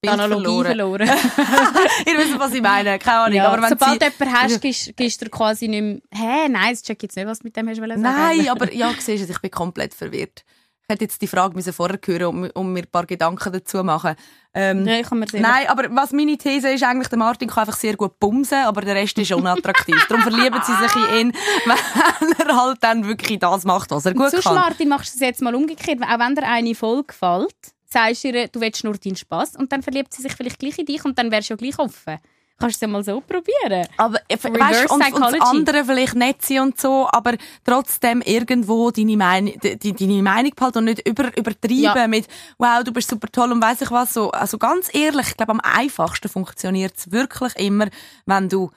Bild 0.00 0.12
Analogie 0.12 0.64
verloren. 0.64 1.06
verloren. 1.06 1.08
Ihr 2.06 2.18
wisst, 2.18 2.38
was 2.38 2.52
ich 2.52 2.62
meine, 2.62 2.98
keine 2.98 3.18
Ahnung. 3.18 3.36
ja. 3.36 3.48
aber 3.48 3.62
wenn 3.62 3.70
Sobald 3.70 3.92
sie, 3.92 3.98
du 3.98 4.04
jemanden 4.24 4.42
hast, 4.42 4.60
gibst, 4.60 4.96
gibst 4.96 5.22
du 5.22 5.28
quasi 5.30 5.68
nicht 5.68 5.82
mehr, 5.82 6.00
hä, 6.12 6.48
nein, 6.48 6.70
das 6.70 6.82
check 6.82 7.02
jetzt 7.02 7.16
nicht, 7.16 7.26
was 7.26 7.38
du 7.38 7.46
mit 7.46 7.56
dem 7.56 7.68
hast 7.68 7.78
sagen. 7.78 8.00
Nein, 8.02 8.48
aber 8.48 8.72
ja, 8.72 8.92
siehst 8.98 9.28
du, 9.28 9.32
ich 9.32 9.40
bin 9.40 9.50
komplett 9.50 9.94
verwirrt. 9.94 10.44
Ich 10.82 10.92
hätte 10.92 11.04
jetzt 11.04 11.22
die 11.22 11.26
Frage 11.26 11.54
müssen 11.54 11.72
vorher 11.72 11.98
hören 12.04 12.26
um, 12.26 12.50
um 12.52 12.72
mir 12.72 12.82
ein 12.82 12.90
paar 12.90 13.06
Gedanken 13.06 13.52
dazu 13.52 13.82
machen. 13.82 14.16
Ähm, 14.54 14.86
Ja, 14.86 15.00
ich 15.00 15.06
kann 15.08 15.18
mir 15.18 15.26
sehen. 15.28 15.42
Nein, 15.42 15.66
aber 15.66 15.88
was 15.90 16.12
meine 16.12 16.38
These 16.38 16.70
ist 16.70 16.84
eigentlich, 16.84 17.08
der 17.08 17.18
Martin 17.18 17.48
kann 17.48 17.62
einfach 17.62 17.76
sehr 17.76 17.96
gut 17.96 18.20
bumsen, 18.20 18.58
aber 18.58 18.82
der 18.82 18.94
Rest 18.94 19.18
ist 19.18 19.32
unattraktiv. 19.32 19.96
Darum 20.08 20.22
verlieben 20.22 20.60
sie 20.64 20.74
sich 20.76 20.94
in 20.94 21.20
ihn, 21.20 21.32
wenn 21.66 22.46
er 22.46 22.56
halt 22.56 22.78
dann 22.80 23.04
wirklich 23.06 23.40
das 23.40 23.64
macht, 23.64 23.90
was 23.90 24.06
er 24.06 24.14
gut 24.14 24.30
Sonst, 24.30 24.44
kann. 24.44 24.54
Martin, 24.54 24.88
machst 24.88 25.14
du 25.14 25.16
es 25.16 25.20
jetzt 25.20 25.42
mal 25.42 25.54
umgekehrt. 25.54 26.00
Auch 26.02 26.18
wenn 26.20 26.34
dir 26.36 26.44
eine 26.44 26.74
Folge 26.74 27.08
gefällt, 27.08 27.56
sagst 27.86 28.24
du 28.24 28.28
ihr, 28.28 28.48
du 28.48 28.60
willst 28.60 28.84
nur 28.84 28.96
deinen 28.96 29.16
Spass 29.16 29.56
und 29.56 29.72
dann 29.72 29.82
verliebt 29.82 30.14
sie 30.14 30.22
sich 30.22 30.32
vielleicht 30.32 30.60
gleich 30.60 30.78
in 30.78 30.86
dich 30.86 31.04
und 31.04 31.18
dann 31.18 31.30
wärst 31.32 31.50
du 31.50 31.54
ja 31.54 31.56
gleich 31.56 31.78
offen. 31.78 32.18
Kannst 32.56 32.76
du 32.76 32.76
es 32.76 32.80
ja 32.82 32.88
mal 32.88 33.02
so 33.02 33.20
probieren. 33.20 33.88
Aber 33.96 34.18
äh, 34.28 34.36
weißt, 34.36 34.90
und, 34.90 34.92
und 34.92 35.00
das 35.00 35.10
Psychology. 35.10 35.38
andere 35.40 35.84
vielleicht 35.84 36.14
nicht 36.14 36.46
sein 36.46 36.60
und 36.60 36.80
so, 36.80 37.08
aber 37.10 37.34
trotzdem 37.64 38.20
irgendwo 38.22 38.90
deine 38.92 39.16
Meinung, 39.16 39.54
die, 39.60 39.92
deine 39.92 40.22
Meinung 40.22 40.52
behalten 40.54 40.78
und 40.78 40.84
nicht 40.84 41.06
über, 41.06 41.36
übertreiben 41.36 41.82
Ja. 41.82 42.06
mit 42.06 42.28
«Wow, 42.58 42.84
du 42.84 42.92
bist 42.92 43.10
super 43.10 43.26
toll» 43.30 43.50
und 43.50 43.60
weiss 43.60 43.82
ich 43.82 43.90
was. 43.90 44.14
So, 44.14 44.30
also 44.30 44.58
ganz 44.58 44.88
ehrlich, 44.94 45.28
ich 45.28 45.36
glaube, 45.36 45.52
am 45.52 45.60
einfachsten 45.60 46.28
funktioniert 46.28 46.94
es 46.96 47.10
wirklich 47.10 47.56
immer, 47.56 47.88
wenn 48.26 48.48
du, 48.48 48.70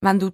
wenn 0.00 0.18
du 0.18 0.30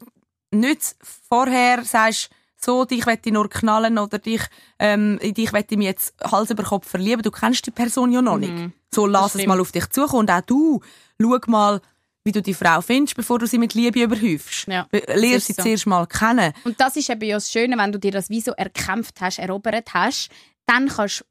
nicht 0.51 0.97
vorher 1.29 1.85
sagst, 1.85 2.31
so, 2.63 2.85
dich 2.85 3.07
möchte 3.07 3.31
nur 3.31 3.49
knallen 3.49 3.99
oder 3.99 4.19
dich, 4.19 4.43
ähm, 4.79 5.19
in 5.21 5.35
dich 5.35 5.53
ich 5.53 5.77
mich 5.77 5.87
jetzt 5.87 6.15
Hals 6.31 6.51
über 6.51 6.63
Kopf 6.63 6.89
verlieben. 6.89 7.23
Du 7.23 7.31
kennst 7.31 7.67
die 7.67 7.71
Person 7.71 8.13
ja 8.13 8.21
noch 8.21 8.37
nicht. 8.37 8.53
So, 8.95 9.07
lass 9.07 9.35
es 9.35 9.47
mal 9.47 9.61
auf 9.61 9.73
dich 9.73 9.89
zukommen 9.89 10.21
und 10.21 10.31
auch 10.31 10.41
du, 10.43 10.81
schau 11.21 11.39
mal, 11.47 11.81
wie 12.25 12.33
du 12.33 12.43
die 12.43 12.55
Frau 12.55 12.81
findest, 12.81 13.17
bevor 13.17 13.39
du 13.39 13.47
sie 13.47 13.59
mit 13.59 13.75
Liebe 13.75 14.03
überhäufst. 14.03 14.67
Ja, 14.69 14.87
das 14.91 15.17
Lernst 15.21 15.47
sie 15.47 15.53
so. 15.55 15.63
zuerst 15.63 15.87
mal 15.87 16.07
kennen. 16.07 16.53
Und 16.65 16.79
das 16.81 16.97
ist 16.97 17.09
eben 17.11 17.23
ja 17.25 17.37
das 17.37 17.51
Schöne, 17.51 17.77
wenn 17.79 17.93
du 17.93 17.99
dir 17.99 18.11
das 18.13 18.29
wie 18.29 18.41
so 18.41 18.53
erkämpft 18.53 19.21
hast, 19.21 19.39
erobert 19.39 19.95
hast, 19.95 20.29
dann 20.67 20.89
kannst 20.89 21.25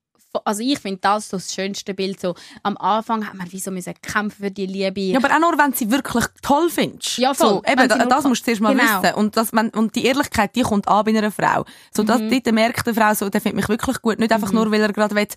also 0.43 0.61
ich 0.61 0.77
finde 0.77 0.99
das 1.01 1.27
so 1.29 1.37
das 1.37 1.51
schönste 1.51 1.95
Bild. 1.95 2.19
So, 2.19 2.35
am 2.61 2.77
Anfang 2.77 3.25
hat 3.25 3.33
man 3.33 3.51
wie 3.51 3.59
so 3.59 3.71
müssen 3.71 3.95
kämpfen 3.99 4.43
für 4.43 4.51
die 4.51 4.67
Liebe. 4.67 5.01
Ja, 5.01 5.17
aber 5.17 5.33
auch 5.35 5.39
nur, 5.39 5.57
wenn 5.57 5.71
du 5.71 5.77
sie 5.77 5.89
wirklich 5.89 6.23
toll 6.43 6.69
findest. 6.69 7.17
Ja, 7.17 7.33
voll. 7.33 7.47
So, 7.49 7.63
eben, 7.65 7.87
das 7.89 7.97
kann- 7.97 8.29
musst 8.29 8.41
du 8.41 8.45
zuerst 8.45 8.61
mal 8.61 8.75
Genau. 8.75 9.01
wissen. 9.01 9.15
Und, 9.15 9.35
das, 9.35 9.51
wenn, 9.53 9.69
und 9.71 9.95
die 9.95 10.05
Ehrlichkeit, 10.05 10.55
die 10.55 10.61
kommt 10.61 10.87
an 10.87 11.03
bei 11.03 11.17
einer 11.17 11.31
Frau. 11.31 11.65
So, 11.91 12.03
das, 12.03 12.21
Mhm. 12.21 12.29
dort 12.29 12.51
merkt 12.53 12.85
eine 12.85 12.93
Frau 12.93 13.13
so, 13.15 13.27
der 13.29 13.41
findet 13.41 13.55
mich 13.55 13.69
wirklich 13.69 13.99
gut. 14.03 14.19
Nicht 14.19 14.31
einfach 14.31 14.51
nur, 14.51 14.71
weil 14.71 14.81
er 14.81 14.93
gerade 14.93 15.15
will, 15.15 15.27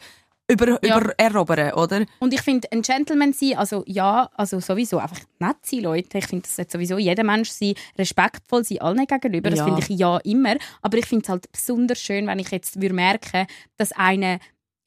über, 0.51 0.79
Ja. 0.85 0.99
über 0.99 1.13
erobern, 1.19 1.73
oder? 1.75 2.05
Und 2.19 2.35
ich 2.35 2.43
finde, 2.43 2.71
ein 2.73 2.83
Gentleman 2.83 3.33
sein, 3.33 3.57
also 3.57 3.85
ja, 3.87 4.29
also 4.35 4.61
sowieso 4.61 4.99
einfach 4.99 5.21
nett 5.39 5.57
sein, 5.63 5.81
Leute. 5.81 6.19
Ich 6.19 6.27
finde, 6.27 6.43
das 6.43 6.57
sollte 6.57 6.73
sowieso 6.73 6.99
jeder 6.99 7.25
Mensch 7.25 7.51
sein, 7.51 7.75
respektvoll 7.99 8.65
sein 8.65 8.81
allen 8.81 9.07
gegenüber. 9.07 9.51
Das 9.51 9.61
Ja. 9.61 9.65
finde 9.65 9.81
ich 9.81 9.89
ja 9.89 10.19
immer. 10.19 10.57
Aber 10.83 10.99
ich 10.99 11.07
finde 11.07 11.23
es 11.25 11.29
halt 11.31 11.51
besonders 11.51 12.01
schön, 12.01 12.27
wenn 12.27 12.39
ich 12.39 12.51
jetzt 12.51 12.81
würde 12.81 12.95
merken, 12.95 13.47
dass 13.79 13.93
eine 13.93 14.41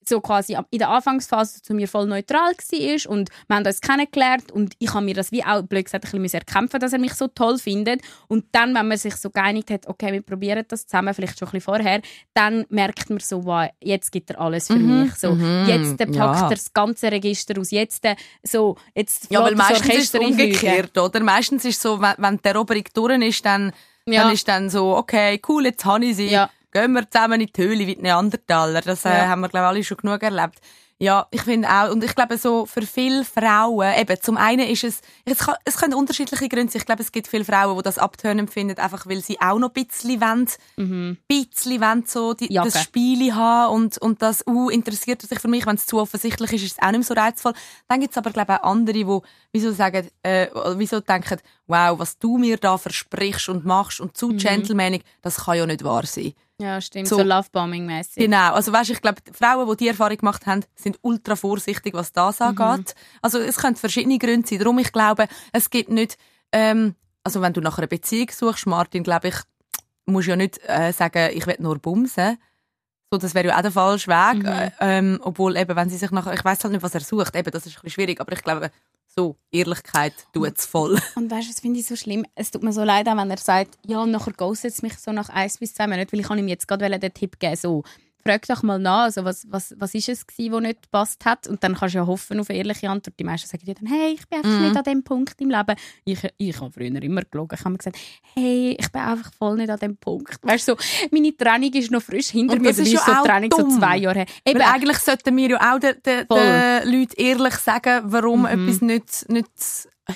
so 0.07 0.21
quasi 0.21 0.57
in 0.71 0.79
der 0.79 0.89
Anfangsphase 0.89 1.61
zu 1.61 1.73
mir 1.73 1.87
voll 1.87 2.05
neutral 2.07 2.53
war 2.53 3.11
und 3.11 3.29
wir 3.47 3.55
haben 3.55 3.65
uns 3.65 3.81
kennengelernt 3.81 4.51
und 4.51 4.73
ich 4.79 4.93
habe 4.93 5.05
mir 5.05 5.13
das 5.15 5.31
wie 5.31 5.43
auch, 5.43 5.61
blöd 5.63 5.85
gesagt, 5.85 6.05
ein 6.13 6.21
bisschen 6.21 6.39
erkämpfen, 6.41 6.79
dass 6.79 6.93
er 6.93 6.99
mich 6.99 7.13
so 7.13 7.27
toll 7.27 7.57
findet 7.57 8.01
und 8.27 8.45
dann, 8.51 8.73
wenn 8.75 8.87
man 8.87 8.97
sich 8.97 9.15
so 9.15 9.29
geeinigt 9.29 9.71
hat, 9.71 9.87
okay, 9.87 10.11
wir 10.13 10.21
probieren 10.21 10.63
das 10.67 10.85
zusammen, 10.87 11.13
vielleicht 11.13 11.39
schon 11.39 11.47
ein 11.47 11.51
bisschen 11.51 11.61
vorher, 11.61 12.01
dann 12.33 12.65
merkt 12.69 13.09
man 13.09 13.19
so, 13.19 13.45
wow, 13.45 13.67
jetzt 13.81 14.11
gibt 14.11 14.29
er 14.31 14.39
alles 14.41 14.67
für 14.67 14.75
Mhm, 14.75 15.01
mich. 15.03 15.15
So, 15.15 15.35
mhm, 15.35 15.65
Jetzt 15.67 15.97
packt 15.97 16.15
ja. 16.15 16.43
er 16.43 16.49
das 16.49 16.73
ganze 16.73 17.11
Register 17.11 17.59
aus, 17.59 17.71
jetzt 17.71 18.05
äh, 18.05 18.15
so, 18.43 18.75
jetzt 18.93 19.31
Ja, 19.31 19.43
weil 19.43 19.55
meistens 19.55 19.79
ist 19.95 20.13
es 20.13 20.15
Orchester 20.15 20.21
umgekehrt, 20.21 20.97
oder? 20.97 21.19
Meistens 21.21 21.65
ist 21.65 21.77
es 21.77 21.81
so, 21.81 22.01
wenn, 22.01 22.13
wenn 22.17 22.37
die 22.37 22.47
Eroberung 22.47 22.83
durch 22.93 23.21
ist, 23.27 23.45
dann, 23.45 23.71
Ja. 24.05 24.23
dann 24.23 24.33
ist 24.33 24.47
dann 24.47 24.69
so, 24.69 24.95
okay, 24.95 25.41
cool, 25.47 25.65
jetzt 25.65 25.83
habe 25.85 26.05
ich 26.05 26.15
sie. 26.17 26.27
Ja. 26.27 26.49
Gehen 26.75 26.91
wir 26.91 27.09
zusammen 27.09 27.39
in 27.39 27.47
die 27.55 27.61
Höhle 27.63 27.87
wie 27.87 27.95
die 27.95 28.01
Neandertaler. 28.01 28.81
Das 28.81 29.05
äh, 29.05 29.09
Ja. 29.09 29.27
haben 29.29 29.39
wir, 29.39 29.47
glaube 29.47 29.63
ich, 29.63 29.69
alle 29.69 29.83
schon 29.85 29.95
genug 29.95 30.21
erlebt. 30.21 30.59
Ja, 30.97 31.27
ich 31.31 31.41
finde 31.41 31.69
auch, 31.69 31.89
und 31.91 32.03
ich 32.05 32.15
glaube 32.15 32.37
so, 32.37 32.65
für 32.65 32.81
viele 32.83 33.25
Frauen, 33.25 33.93
eben, 33.99 34.17
zum 34.21 34.37
einen 34.37 34.67
ist 34.69 34.85
es, 34.85 35.01
es, 35.25 35.39
kann, 35.39 35.55
es 35.65 35.75
können 35.77 35.93
unterschiedliche 35.93 36.47
Gründe 36.47 36.71
sein. 36.71 36.79
Ich 36.81 36.85
glaube, 36.85 37.01
es 37.01 37.11
gibt 37.11 37.27
viele 37.27 37.43
Frauen, 37.43 37.75
die 37.77 37.83
das 37.83 37.97
abtönen 37.97 38.47
finden, 38.47 38.77
einfach 38.79 39.05
weil 39.05 39.21
sie 39.21 39.39
auch 39.41 39.59
noch 39.59 39.71
ein 39.75 39.85
bisschen 39.85 40.21
wollen, 40.21 40.47
Mhm. 40.77 41.17
bisschen 41.27 41.81
wollen, 41.81 42.03
so 42.07 42.33
die, 42.33 42.51
Jacke. 42.51 42.69
das 42.71 42.81
Spiel 42.83 43.33
haben 43.35 43.73
und, 43.73 43.97
und 43.97 44.21
das, 44.21 44.45
uh, 44.47 44.69
interessiert 44.69 45.21
er 45.23 45.27
sich 45.27 45.39
für 45.39 45.49
mich, 45.49 45.65
wenn 45.65 45.75
es 45.75 45.85
zu 45.85 45.99
offensichtlich 45.99 46.53
ist, 46.53 46.63
ist 46.63 46.71
es 46.77 46.81
auch 46.81 46.91
nicht 46.91 46.99
mehr 46.99 47.03
so 47.03 47.13
reizvoll. 47.13 47.53
Dann 47.89 47.99
gibt 47.99 48.11
es 48.11 48.17
aber, 48.17 48.31
glaube 48.31 48.53
ich, 48.53 48.59
auch 48.59 48.63
andere, 48.71 48.93
die, 48.93 49.05
wieso 49.51 49.71
sagen, 49.73 50.07
äh, 50.23 50.47
wieso 50.77 51.01
denken, 51.01 51.39
wow, 51.67 51.97
was 51.99 52.17
du 52.19 52.37
mir 52.37 52.57
da 52.57 52.77
versprichst 52.77 53.49
und 53.49 53.65
machst 53.65 53.99
und 53.99 54.11
Mhm. 54.11 54.15
zu 54.15 54.27
gentlemanlig, 54.35 55.03
das 55.21 55.37
kann 55.45 55.57
ja 55.57 55.65
nicht 55.65 55.83
wahr 55.83 56.05
sein. 56.05 56.33
Ja, 56.59 56.79
stimmt, 56.79 57.07
So- 57.07 57.17
so, 57.17 57.23
Lovebombing-mäßig. 57.23 58.15
Genau, 58.15 58.53
also 58.53 58.71
weißt, 58.71 58.89
ich 58.91 59.01
glaube, 59.01 59.21
Frauen, 59.33 59.67
die 59.71 59.77
die 59.77 59.87
Erfahrung 59.89 60.17
gemacht 60.17 60.45
haben, 60.45 60.63
sind 60.75 60.97
ultra 61.01 61.35
vorsichtig, 61.35 61.93
was 61.93 62.11
das 62.13 62.39
angeht. 62.39 62.95
Also 63.21 63.39
es 63.39 63.57
können 63.57 63.75
verschiedene 63.75 64.17
Gründe 64.17 64.47
sein. 64.47 64.59
Darum, 64.59 64.79
ich 64.79 64.91
glaube, 64.93 65.27
es 65.51 65.69
gibt 65.69 65.89
nicht, 65.89 66.17
ähm, 66.53 66.95
also 67.23 67.41
wenn 67.41 67.51
du 67.51 67.59
nach 67.61 67.77
einer 67.77 67.87
Beziehung 67.87 68.29
suchst, 68.31 68.67
Martin, 68.67 69.03
glaube 69.03 69.29
ich, 69.29 69.35
musst 70.05 70.27
du 70.27 70.31
ja 70.31 70.35
nicht 70.37 70.59
äh, 70.67 70.93
sagen, 70.93 71.31
ich 71.33 71.45
will 71.45 71.55
nur 71.59 71.77
bumsen. 71.79 72.37
So, 73.11 73.17
das 73.17 73.33
wäre 73.35 73.47
ja 73.49 73.57
auch 73.57 73.61
der 73.61 73.71
falsche 73.71 74.07
Weg. 74.09 74.43
Mhm. 74.43 74.45
Äh, 74.45 74.71
ähm, 74.79 75.19
obwohl 75.23 75.57
eben, 75.57 75.75
wenn 75.75 75.89
sie 75.89 75.97
sich 75.97 76.11
nachher, 76.11 76.33
ich 76.33 76.45
weiß 76.45 76.63
halt 76.63 76.71
nicht, 76.73 76.83
was 76.83 76.93
er 76.95 77.01
sucht, 77.01 77.35
eben, 77.35 77.51
das 77.51 77.65
ist 77.65 77.73
ein 77.77 77.81
bisschen 77.81 77.89
schwierig, 77.89 78.21
aber 78.21 78.31
ich 78.31 78.41
glaube, 78.43 78.71
so, 79.17 79.37
Ehrlichkeit 79.51 80.13
tut's 80.33 80.65
voll. 80.65 80.99
Und 81.15 81.31
weißt 81.31 81.47
du, 81.47 81.51
das 81.51 81.61
finde 81.61 81.79
ich 81.79 81.85
so 81.85 81.95
schlimm. 81.95 82.25
Es 82.35 82.51
tut 82.51 82.63
mir 82.63 82.73
so 82.73 82.83
leid, 82.83 83.07
auch 83.07 83.15
wenn 83.15 83.31
er 83.31 83.37
sagt, 83.37 83.77
ja, 83.85 84.05
nachher 84.05 84.33
ghostet 84.33 84.73
es 84.73 84.81
mich 84.81 84.97
so 84.97 85.11
nach 85.13 85.29
eins 85.29 85.57
bis 85.57 85.73
zwei 85.73 85.87
Monaten, 85.87 86.11
weil 86.11 86.19
ich 86.19 86.29
ihm 86.29 86.47
jetzt 86.49 86.67
gerade 86.67 86.99
den 86.99 87.13
Tipp 87.13 87.39
geben, 87.39 87.55
so, 87.55 87.83
frag 88.25 88.47
doch 88.47 88.63
mal 88.63 88.79
nach, 88.79 89.03
also 89.03 89.23
was, 89.23 89.45
was, 89.49 89.75
was 89.77 89.93
ist 89.93 90.09
es 90.09 90.25
gewesen, 90.25 90.51
was 90.53 90.61
nicht 90.61 90.81
gepasst 90.81 91.25
hat? 91.25 91.47
Und 91.47 91.63
dann 91.63 91.75
kannst 91.75 91.93
du 91.93 91.99
ja 91.99 92.07
hoffen 92.07 92.39
auf 92.39 92.49
eine 92.49 92.57
ehrliche 92.59 92.89
Antwort. 92.89 93.13
Die 93.19 93.23
meisten 93.23 93.47
sagen 93.47 93.63
dir 93.65 93.75
dann, 93.75 93.87
hey, 93.87 94.13
ich 94.13 94.27
bin 94.27 94.39
einfach 94.39 94.49
Mhm. 94.59 94.65
nicht 94.65 94.77
an 94.77 94.83
dem 94.83 95.03
Punkt 95.03 95.39
im 95.41 95.49
Leben. 95.51 95.75
Ich, 96.05 96.19
ich 96.37 96.59
habe 96.59 96.71
früher 96.71 96.87
immer 97.03 97.21
gelogen. 97.21 97.55
Ich 97.57 97.59
habe 97.61 97.71
mir 97.71 97.77
gesagt, 97.77 97.97
hey, 98.33 98.75
ich 98.79 98.91
bin 98.91 99.01
einfach 99.01 99.31
voll 99.33 99.57
nicht 99.57 99.69
an 99.69 99.79
dem 99.79 99.97
Punkt. 99.97 100.39
Weißt 100.41 100.67
du, 100.67 100.73
so, 100.75 101.07
meine 101.11 101.35
Trennung 101.37 101.71
ist 101.73 101.91
noch 101.91 102.01
frisch 102.01 102.29
hinter 102.29 102.55
Und 102.55 102.61
mir. 102.63 102.69
das 102.69 102.79
ist 102.79 102.91
ja 102.93 102.99
so 103.05 103.11
auch 103.11 103.23
Trennung 103.23 103.49
dumm. 103.51 103.69
so 103.71 103.77
zwei 103.79 103.97
Jahre 103.97 104.19
her. 104.19 104.25
Eben, 104.45 104.59
Weil 104.59 104.67
eigentlich 104.73 104.97
sollten 104.97 105.37
wir 105.37 105.49
ja 105.49 105.75
auch 105.75 105.79
den, 105.79 105.95
den, 106.05 106.25
den 106.27 106.99
Leuten 106.99 107.13
ehrlich 107.17 107.55
sagen, 107.55 108.01
warum 108.05 108.41
Mhm. 108.41 108.45
etwas 108.47 108.81
nicht, 108.81 109.29
nicht 109.29 109.47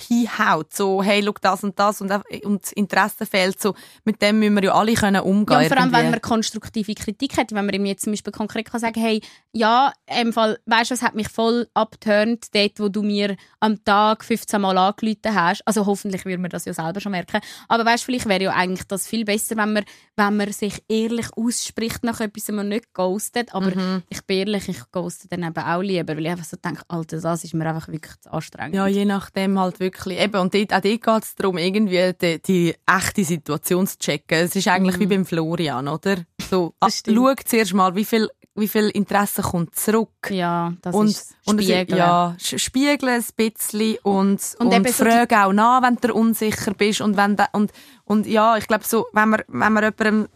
hinhaut. 0.07 0.73
So, 0.73 1.01
hey, 1.03 1.21
schau 1.23 1.33
das 1.41 1.63
und 1.63 1.77
das 1.79 2.01
und, 2.01 2.11
und 2.43 2.61
das 2.63 2.71
Interesse 2.73 3.25
fehlt. 3.25 3.61
So, 3.61 3.73
mit 4.03 4.21
dem 4.21 4.39
müssen 4.39 4.55
wir 4.55 4.63
ja 4.65 4.73
alle 4.73 4.93
können 4.93 5.21
umgehen 5.21 5.57
Ja, 5.57 5.63
und 5.63 5.67
vor 5.67 5.77
allem, 5.77 5.91
wenn 5.91 5.99
irgendwie. 5.99 6.11
man 6.11 6.21
konstruktive 6.21 6.93
Kritik 6.95 7.37
hat, 7.37 7.51
wenn 7.53 7.65
man 7.65 7.73
ihm 7.75 7.85
jetzt 7.85 8.03
zum 8.03 8.13
Beispiel 8.13 8.31
konkret 8.33 8.69
kann 8.69 8.79
sagen 8.79 8.99
hey, 8.99 9.21
ja, 9.51 9.91
im 10.21 10.31
Fall, 10.33 10.59
weißt 10.65 10.91
du, 10.91 10.93
es 10.93 11.01
hat 11.01 11.15
mich 11.15 11.27
voll 11.29 11.67
abturnt, 11.73 12.53
dort, 12.53 12.79
wo 12.79 12.89
du 12.89 13.01
mir 13.01 13.35
am 13.59 13.83
Tag 13.83 14.23
15 14.23 14.61
Mal 14.61 14.77
angerufen 14.77 15.33
hast. 15.33 15.61
Also 15.65 15.85
hoffentlich 15.85 16.23
würde 16.25 16.37
man 16.41 16.51
das 16.51 16.65
ja 16.65 16.73
selber 16.73 16.99
schon 16.99 17.11
merken. 17.11 17.39
Aber 17.67 17.85
weißt 17.85 18.03
du, 18.03 18.05
vielleicht 18.05 18.27
wäre 18.27 18.43
ja 18.43 18.51
eigentlich 18.53 18.87
das 18.87 19.07
viel 19.07 19.25
besser, 19.25 19.57
wenn 19.57 19.73
man, 19.73 19.83
wenn 20.15 20.37
man 20.37 20.51
sich 20.51 20.83
ehrlich 20.87 21.27
ausspricht 21.35 22.03
nach 22.03 22.19
etwas, 22.19 22.47
man 22.49 22.69
nicht 22.69 22.93
ghostet. 22.93 23.53
Aber 23.55 23.69
Mhm. 23.75 24.03
ich 24.09 24.21
bin 24.25 24.39
ehrlich, 24.39 24.69
ich 24.69 24.79
ghoste 24.91 25.27
dann 25.27 25.43
eben 25.43 25.57
auch 25.63 25.81
lieber, 25.81 26.15
weil 26.15 26.25
ich 26.25 26.31
einfach 26.31 26.45
so 26.45 26.57
denke, 26.57 26.81
Alter, 26.87 27.19
das 27.19 27.43
ist 27.43 27.53
mir 27.53 27.65
einfach 27.67 27.87
wirklich 27.87 28.13
zu 28.21 28.31
anstrengend. 28.31 28.75
Ja, 28.75 28.87
je 28.87 29.05
nachdem 29.05 29.59
halt 29.59 29.78
wirklich. 29.80 30.19
Eben, 30.19 30.39
und 30.39 30.53
dort, 30.53 30.73
auch 30.73 30.82
dort 30.82 30.84
geht 31.01 31.23
es 31.23 31.36
darum, 31.36 31.57
irgendwie 31.57 32.13
die, 32.21 32.41
die 32.41 32.75
echte 32.86 33.23
Situation 33.23 33.88
zu 33.88 33.97
checken. 33.97 34.38
Es 34.39 34.55
ist 34.55 34.67
eigentlich 34.67 34.99
wie 34.99 35.05
beim 35.07 35.25
Florian, 35.25 35.88
oder? 35.88 36.17
So, 36.49 36.73
ah, 36.80 36.88
Mhm. 36.88 37.15
Schau 37.15 37.34
zuerst 37.45 37.73
mal, 37.73 37.95
wie 37.95 38.05
viel, 38.05 38.30
wie 38.55 38.67
viel 38.67 38.89
Interesse 38.89 39.41
kommt 39.41 39.75
zurück. 39.75 40.30
Ja, 40.30 40.73
das 40.82 40.93
und, 40.95 41.07
ist 41.07 41.36
und 41.45 41.59
es- 41.59 41.65
Spiegeln. 41.65 41.97
ja, 41.97 42.36
spiegeln 42.39 43.13
ein 43.23 43.25
bisschen 43.36 43.97
und, 44.03 44.39
Und 44.59 44.67
und, 44.67 44.73
eben 44.73 44.91
so 44.93 45.05
frage 45.05 45.45
auch 45.45 45.53
nach, 45.53 45.82
wenn 45.82 45.95
du 45.95 46.13
unsicher 46.13 46.73
bist 46.73 47.01
und 47.01 47.15
wenn 47.17 47.36
da, 47.36 47.47
und, 47.53 47.71
und 48.05 48.25
ja, 48.27 48.57
ich 48.57 48.67
glaube 48.67 48.84
so, 48.86 49.07
wenn 49.13 49.30
man, 49.30 49.41
wenn 49.47 49.73
man 49.73 49.84
jemandem, 49.84 50.27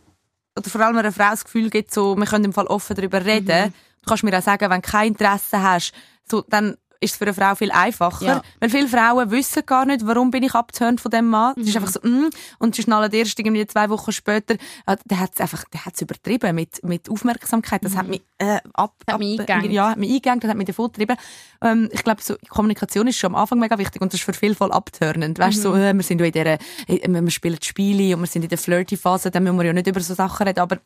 oder 0.57 0.69
vor 0.69 0.81
allem 0.81 0.97
einer 0.97 1.11
Frau 1.11 1.31
das 1.31 1.43
Gefühl 1.43 1.69
gibt, 1.69 1.93
so, 1.93 2.15
wir 2.15 2.25
können 2.25 2.45
im 2.45 2.53
Fall 2.53 2.67
offen 2.67 2.95
darüber 2.95 3.25
reden, 3.25 3.67
Mhm. 3.69 3.73
du 4.03 4.07
kannst 4.07 4.23
mir 4.23 4.37
auch 4.37 4.41
sagen, 4.43 4.69
wenn 4.69 4.81
du 4.81 4.87
kein 4.89 5.07
Interesse 5.09 5.61
hast, 5.63 5.91
so, 6.29 6.43
dann 6.47 6.77
ist 7.03 7.11
es 7.11 7.17
für 7.17 7.25
eine 7.25 7.33
Frau 7.33 7.53
viel 7.55 7.71
einfacher. 7.71 8.25
Ja. 8.25 8.41
Weil 8.59 8.69
viele 8.69 8.87
Frauen 8.87 9.29
wissen 9.31 9.63
gar 9.65 9.85
nicht, 9.85 10.05
warum 10.07 10.31
bin 10.31 10.43
ich 10.43 10.53
abgeturnt 10.55 11.01
von 11.01 11.11
dem 11.11 11.29
Mann. 11.29 11.53
Es 11.57 11.67
ist 11.67 11.75
Mhm. 11.75 11.81
einfach 11.83 11.91
so, 12.01 12.07
mm, 12.07 12.29
und 12.59 12.75
sie 12.75 12.81
schnallen 12.83 13.11
erst 13.11 13.37
irgendwie 13.37 13.65
zwei 13.67 13.89
Wochen 13.89 14.11
später, 14.11 14.55
äh, 14.85 14.95
der 15.05 15.19
hat 15.19 15.31
es 15.35 15.41
einfach, 15.41 15.63
der 15.65 15.85
hat's 15.85 16.01
übertrieben 16.01 16.55
mit, 16.55 16.83
mit 16.83 17.09
Aufmerksamkeit. 17.09 17.83
Das 17.83 17.95
hat 17.95 18.07
mich, 18.07 18.21
äh, 18.37 18.59
ab, 18.73 18.93
Mhm. 19.07 19.11
Hat 19.13 19.19
mich 19.19 19.39
ab- 19.39 19.49
eingegangen. 19.49 19.71
ja, 19.71 19.89
hat 19.91 19.97
mich 19.97 20.09
eingegangen, 20.09 20.39
das 20.39 20.49
hat 20.49 20.57
mich 20.57 20.67
davon 20.67 20.87
getrieben. 20.91 21.17
Ähm, 21.61 21.89
ich 21.91 22.03
glaube, 22.03 22.21
so, 22.21 22.35
Kommunikation 22.49 23.07
ist 23.07 23.17
schon 23.17 23.33
am 23.35 23.41
Anfang 23.41 23.59
mega 23.59 23.77
wichtig 23.77 24.01
und 24.01 24.13
das 24.13 24.19
ist 24.19 24.25
für 24.25 24.33
viele 24.33 24.55
voll 24.55 24.71
abturnend. 24.71 25.39
Weißt 25.39 25.63
du, 25.63 25.69
Mhm. 25.69 25.73
so, 25.73 25.79
äh, 25.79 25.93
wir 25.93 26.03
sind 26.03 26.19
ja 26.19 26.25
in 26.25 26.31
dieser, 26.31 26.53
äh, 26.87 27.21
wir 27.21 27.31
spielen 27.31 27.57
Spiele 27.61 28.15
und 28.15 28.21
wir 28.23 28.27
sind 28.27 28.43
in 28.43 28.49
der 28.49 28.57
Flirty-Phase, 28.57 29.29
dann 29.31 29.43
müssen 29.43 29.57
wir 29.57 29.65
ja 29.65 29.73
nicht 29.73 29.87
über 29.87 29.99
so 29.99 30.13
Sachen 30.13 30.47
reden, 30.47 30.59
aber 30.59 30.77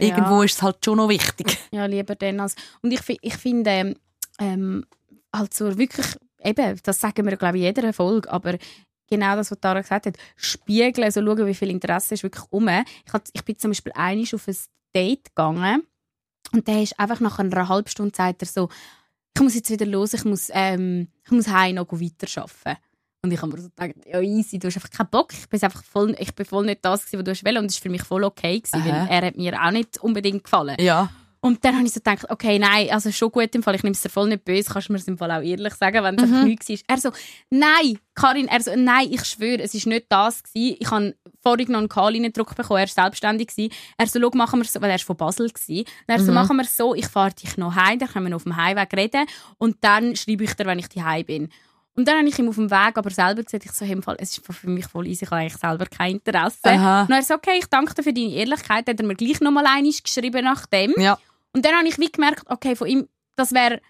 Ja. 0.00 0.06
irgendwo 0.08 0.42
ist 0.42 0.54
es 0.56 0.62
halt 0.62 0.84
schon 0.84 0.96
noch 0.98 1.08
wichtig. 1.08 1.58
Ja, 1.72 1.86
lieber 1.86 2.14
dann 2.14 2.38
als. 2.40 2.54
Und 2.82 2.92
ich, 2.92 3.00
ich 3.20 3.36
finde, 3.36 3.94
ähm, 4.38 4.84
also 5.32 5.78
wirklich, 5.78 6.06
eben, 6.42 6.78
das 6.82 7.00
sagen 7.00 7.26
wir, 7.26 7.36
glaube 7.36 7.58
ich, 7.58 7.64
in 7.64 7.74
jeder 7.74 7.92
Folge, 7.92 8.30
aber 8.30 8.58
genau 9.08 9.36
das, 9.36 9.50
was 9.50 9.60
Tara 9.60 9.80
gesagt 9.80 10.06
hat, 10.06 10.16
spiegeln, 10.36 11.04
also 11.04 11.24
schauen, 11.24 11.46
wie 11.46 11.54
viel 11.54 11.70
Interesse 11.70 12.14
ist 12.14 12.22
wirklich 12.22 12.44
um. 12.50 12.68
Ich, 12.68 13.12
hat, 13.12 13.28
ich 13.32 13.44
bin 13.44 13.58
zum 13.58 13.70
Beispiel 13.70 13.92
einig 13.94 14.34
auf 14.34 14.46
ein 14.48 14.56
Date 14.94 15.24
gegangen 15.34 15.82
und 16.52 16.66
der 16.66 16.82
ist 16.82 16.98
einfach 16.98 17.20
nach 17.20 17.38
einer 17.38 17.68
halben 17.68 17.88
Stunde 17.88 18.14
sagt 18.14 18.42
er 18.42 18.48
so, 18.48 18.68
ich 19.34 19.42
muss 19.42 19.54
jetzt 19.54 19.70
wieder 19.70 19.86
los, 19.86 20.14
ich 20.14 20.24
muss, 20.24 20.50
ähm, 20.52 21.08
ich 21.24 21.30
muss 21.30 21.48
heim 21.48 21.76
noch 21.76 21.92
weiterarbeiten. 21.92 22.82
Und 23.22 23.32
ich 23.32 23.42
habe 23.42 23.52
mir 23.52 23.62
so 23.62 23.68
gedacht, 23.68 24.06
ja 24.06 24.20
easy, 24.20 24.58
du 24.58 24.68
hast 24.68 24.76
einfach 24.76 24.90
keinen 24.90 25.10
Bock. 25.10 25.32
Ich 25.32 25.48
bin 25.48 25.60
einfach 25.60 25.82
voll, 25.82 26.14
ich 26.18 26.34
bin 26.34 26.46
voll 26.46 26.66
nicht 26.66 26.84
das, 26.84 27.04
gewesen, 27.04 27.26
was 27.26 27.40
du 27.40 27.46
wollen. 27.46 27.58
Und 27.58 27.66
das 27.66 27.76
war 27.76 27.82
für 27.82 27.90
mich 27.90 28.02
voll 28.02 28.24
okay, 28.24 28.60
gewesen, 28.60 28.84
weil 28.84 29.08
er 29.08 29.26
hat 29.26 29.36
mir 29.36 29.60
auch 29.60 29.70
nicht 29.70 29.98
unbedingt 29.98 30.44
gefallen. 30.44 30.76
Ja. 30.78 31.10
Und 31.40 31.64
dann 31.64 31.76
habe 31.76 31.86
ich 31.86 31.92
so 31.92 32.00
gedacht, 32.00 32.28
okay, 32.30 32.58
nein, 32.58 32.88
also 32.90 33.12
schon 33.12 33.30
gut 33.30 33.54
im 33.54 33.62
Fall, 33.62 33.76
ich 33.76 33.84
nehme 33.84 33.94
es 33.94 34.00
dir 34.00 34.08
voll 34.08 34.28
nicht 34.28 34.44
böse, 34.44 34.70
kannst 34.72 34.88
du 34.88 34.92
mir 34.92 34.98
es 34.98 35.06
im 35.06 35.16
Fall 35.16 35.30
auch 35.30 35.42
ehrlich 35.42 35.74
sagen, 35.74 36.02
wenn 36.02 36.16
es 36.16 36.22
einfach 36.22 36.42
nichts 36.42 36.68
war. 36.68 36.76
Er 36.88 36.98
so, 36.98 37.10
nein, 37.50 37.98
Karin, 38.14 38.48
er 38.48 38.60
so, 38.60 38.72
nein, 38.76 39.08
ich 39.12 39.24
schwöre, 39.24 39.62
es 39.62 39.74
war 39.74 39.92
nicht 39.92 40.06
das 40.08 40.42
gewesen. 40.42 40.76
Ich 40.80 40.90
habe 40.90 41.14
vorhin 41.40 41.70
noch 41.70 41.78
einen 41.78 41.88
Call-Druck 41.88 42.56
bekommen, 42.56 42.80
er 42.80 42.88
war 42.88 43.04
selbstständig. 43.04 43.48
Gewesen. 43.48 43.72
Er 43.96 44.06
so, 44.08 44.20
schau, 44.20 44.30
machen 44.34 44.60
wir 44.60 44.64
so, 44.64 44.80
weil 44.80 44.90
er 44.90 44.98
war 44.98 45.04
von 45.04 45.16
Basel. 45.16 45.46
Und 45.46 45.86
er 46.08 46.20
so, 46.20 46.32
machen 46.32 46.56
wir 46.56 46.64
so, 46.64 46.94
ich 46.94 47.06
fahre 47.06 47.32
dich 47.32 47.56
noch 47.56 47.74
heim, 47.76 48.00
dann 48.00 48.08
können 48.08 48.26
wir 48.26 48.30
noch 48.30 48.36
auf 48.36 48.44
dem 48.44 48.56
Heimweg 48.56 48.92
reden 48.94 49.26
und 49.58 49.76
dann 49.80 50.16
schreibe 50.16 50.44
ich 50.44 50.54
dir, 50.54 50.66
wenn 50.66 50.80
ich 50.80 50.88
heim 50.96 51.24
bin. 51.24 51.48
Und 51.98 52.06
dann 52.06 52.18
habe 52.18 52.28
ich 52.28 52.38
ihm 52.38 52.48
auf 52.48 52.54
dem 52.54 52.70
Weg 52.70 52.96
aber 52.96 53.10
selber 53.10 53.42
gesagt, 53.42 53.64
ich 53.64 53.72
so, 53.72 53.84
hey, 53.84 54.00
Fall, 54.00 54.16
es 54.20 54.38
ist 54.38 54.46
für 54.46 54.70
mich 54.70 54.86
voll 54.86 55.08
easy, 55.08 55.24
ich 55.24 55.30
habe 55.32 55.40
eigentlich 55.40 55.56
selber 55.56 55.84
kein 55.86 56.12
Interesse. 56.12 56.58
Aha. 56.62 57.02
Und 57.02 57.10
er 57.10 57.22
so, 57.24 57.34
okay, 57.34 57.58
ich 57.58 57.66
danke 57.66 57.92
dir 57.92 58.04
für 58.04 58.12
deine 58.12 58.34
Ehrlichkeit, 58.34 58.88
hat 58.88 59.00
er 59.00 59.04
mir 59.04 59.16
gleich 59.16 59.40
nochmal 59.40 59.66
einiges 59.66 60.04
geschrieben 60.04 60.44
nach 60.44 60.66
dem. 60.66 60.94
Ja. 60.96 61.18
Und 61.52 61.64
dann 61.64 61.74
habe 61.74 61.88
ich 61.88 61.98
wie 61.98 62.10
gemerkt, 62.10 62.44
okay, 62.46 62.76
von 62.76 62.88
ihm, 62.88 63.08
das 63.36 63.52
wäre, 63.52 63.80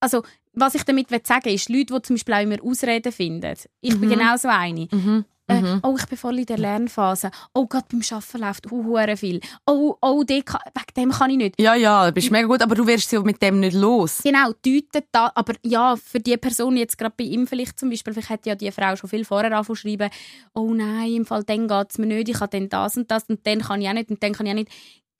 also, 0.00 0.22
was 0.52 0.74
ich 0.74 0.84
damit 0.84 1.10
will 1.10 1.20
sagen 1.24 1.48
ist, 1.48 1.68
Leute, 1.68 1.94
die 1.94 2.02
zum 2.02 2.16
Beispiel 2.16 2.34
auch 2.34 2.42
immer 2.42 2.62
Ausreden 2.62 3.12
finden. 3.12 3.54
Ich 3.80 3.98
bin 3.98 4.08
genau 4.08 4.36
so 4.36 4.48
eine. 4.48 4.88
Mhm. 4.90 5.24
Äh, 5.46 5.78
oh, 5.82 5.94
ich 5.98 6.06
bin 6.06 6.16
voll 6.16 6.38
in 6.38 6.46
der 6.46 6.56
Lernphase. 6.56 7.30
Oh 7.52 7.66
Gott, 7.66 7.84
beim 7.90 8.00
Arbeiten 8.10 8.38
läuft 8.38 8.72
uh, 8.72 9.16
viel. 9.16 9.40
Oh, 9.66 9.94
oh, 10.00 10.24
kann, 10.24 10.60
wegen 10.74 10.94
dem 10.96 11.10
kann 11.10 11.30
ich 11.30 11.36
nicht. 11.36 11.60
Ja, 11.60 11.74
ja, 11.74 12.06
du 12.06 12.12
bist 12.12 12.30
mega 12.30 12.46
gut, 12.46 12.62
aber 12.62 12.74
du 12.74 12.86
wirst 12.86 13.10
sie 13.10 13.18
mit 13.18 13.42
dem 13.42 13.60
nicht 13.60 13.74
los. 13.74 14.22
Genau, 14.24 14.52
deutet 14.64 15.08
da, 15.12 15.30
aber 15.34 15.54
ja, 15.62 15.96
für 15.96 16.20
die 16.20 16.38
Person 16.38 16.78
jetzt 16.78 16.96
gerade 16.96 17.14
bei 17.16 17.24
ihm 17.24 17.46
vielleicht 17.46 17.78
zum 17.78 17.90
Beispiel, 17.90 18.14
vielleicht 18.14 18.30
hat 18.30 18.46
ja 18.46 18.54
die 18.54 18.70
Frau 18.70 18.96
schon 18.96 19.10
viel 19.10 19.26
vorher 19.26 19.52
angefangen 19.52 19.76
schreiben, 19.76 20.10
oh 20.54 20.72
nein, 20.72 21.12
im 21.12 21.26
Fall 21.26 21.44
dann 21.44 21.68
geht 21.68 21.90
es 21.90 21.98
mir 21.98 22.06
nicht, 22.06 22.30
ich 22.30 22.40
habe 22.40 22.58
dann 22.58 22.70
das 22.70 22.96
und 22.96 23.10
das 23.10 23.24
und 23.24 23.46
dann 23.46 23.60
kann 23.60 23.82
ich 23.82 23.88
auch 23.88 23.92
nicht 23.92 24.08
und 24.08 24.22
dann 24.22 24.32
kann 24.32 24.46
ich 24.46 24.52
auch 24.52 24.56
nicht. 24.56 24.70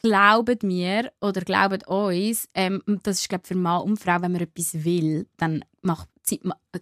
Glaubt 0.04 0.62
mir 0.62 1.10
oder 1.22 1.40
glaubt 1.40 1.88
uns, 1.88 2.46
ähm, 2.54 2.82
das 3.02 3.20
ist 3.20 3.28
glaube 3.30 3.46
für 3.46 3.54
Mann 3.56 3.82
und 3.82 3.96
Frau, 3.98 4.20
wenn 4.20 4.32
man 4.32 4.42
etwas 4.42 4.84
will, 4.84 5.26
dann 5.38 5.64
macht, 5.80 6.08
Zeit- 6.22 6.40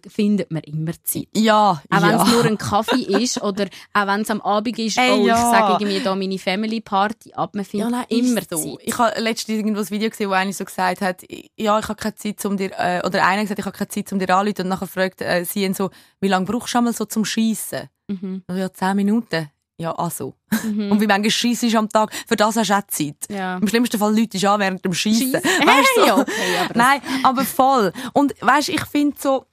findet 0.09 0.51
man 0.51 0.61
immer 0.63 0.91
Zeit. 1.03 1.27
Ja, 1.35 1.81
Auch 1.89 2.01
wenn 2.01 2.09
ja. 2.09 2.23
es 2.23 2.31
nur 2.31 2.43
ein 2.45 2.57
Kaffee 2.57 3.01
ist 3.23 3.41
oder 3.41 3.67
auch 3.93 4.07
wenn 4.07 4.21
es 4.21 4.29
am 4.29 4.41
Abend 4.41 4.77
ist, 4.77 4.97
Ey, 4.97 5.11
oh, 5.11 5.25
ja. 5.25 5.35
ich 5.35 5.57
sage 5.57 5.83
irgendwie 5.83 6.03
da 6.03 6.15
meine 6.15 6.37
Family 6.37 6.81
Party 6.81 7.33
ab, 7.33 7.55
man 7.55 7.63
findet 7.65 7.91
Ja, 7.91 7.97
nein, 7.97 8.05
immer 8.09 8.41
so. 8.49 8.57
Zeit. 8.77 8.85
Ich 8.87 8.97
habe 8.97 9.19
letztens 9.21 9.57
irgendwo 9.57 9.79
ein 9.81 9.89
Video 9.89 10.09
gesehen, 10.09 10.29
wo 10.29 10.33
einer 10.33 10.51
so 10.53 10.65
gesagt 10.65 10.99
hat, 11.01 11.23
ja, 11.57 11.79
ich 11.79 11.87
habe 11.87 11.95
keine 11.95 12.15
Zeit, 12.15 12.43
um 12.45 12.57
dir, 12.57 12.71
äh, 12.77 13.01
oder 13.05 13.25
einer 13.25 13.41
gesagt, 13.43 13.59
ich 13.59 13.65
habe 13.65 13.77
keine 13.77 13.87
Zeit, 13.89 14.11
um 14.11 14.19
dir 14.19 14.29
anzurufen. 14.29 14.63
Und 14.63 14.69
nachher 14.69 14.87
fragt 14.87 15.21
äh, 15.21 15.45
sie 15.45 15.63
ihn 15.63 15.73
so, 15.73 15.89
wie 16.21 16.27
lange 16.27 16.45
brauchst 16.45 16.73
du 16.73 16.77
einmal 16.79 16.93
so 16.93 17.05
zum 17.05 17.23
Schiessen? 17.25 17.89
Mhm. 18.07 18.43
Ja, 18.51 18.71
zehn 18.71 18.95
Minuten. 18.97 19.49
Ja, 19.83 19.91
also. 19.95 20.33
Und 20.63 21.01
wie 21.01 21.07
manchmal 21.07 21.29
Schiessen 21.29 21.67
ist 21.67 21.75
am 21.75 21.89
Tag? 21.89 22.13
Für 22.25 22.37
das 22.37 22.55
hast 22.55 22.69
du 22.69 22.73
auch 22.73 22.87
Zeit. 22.87 23.17
Ja. 23.29 23.57
Im 23.57 23.67
schlimmsten 23.67 23.99
Fall 23.99 24.17
Leute 24.17 24.49
an 24.49 24.59
während 24.61 24.85
dem. 24.85 24.93
Schiessen. 24.93 25.33
Weißt 25.33 25.89
du? 25.97 26.01
so? 26.01 26.07
Ja, 26.07 26.15
okay, 26.21 26.57
aber 26.63 26.77
Nein, 26.77 27.01
aber 27.23 27.43
voll. 27.43 27.91
Und 28.13 28.33
weißt, 28.39 28.69
ich 28.69 28.85
finde 28.85 29.17
so, 29.19 29.45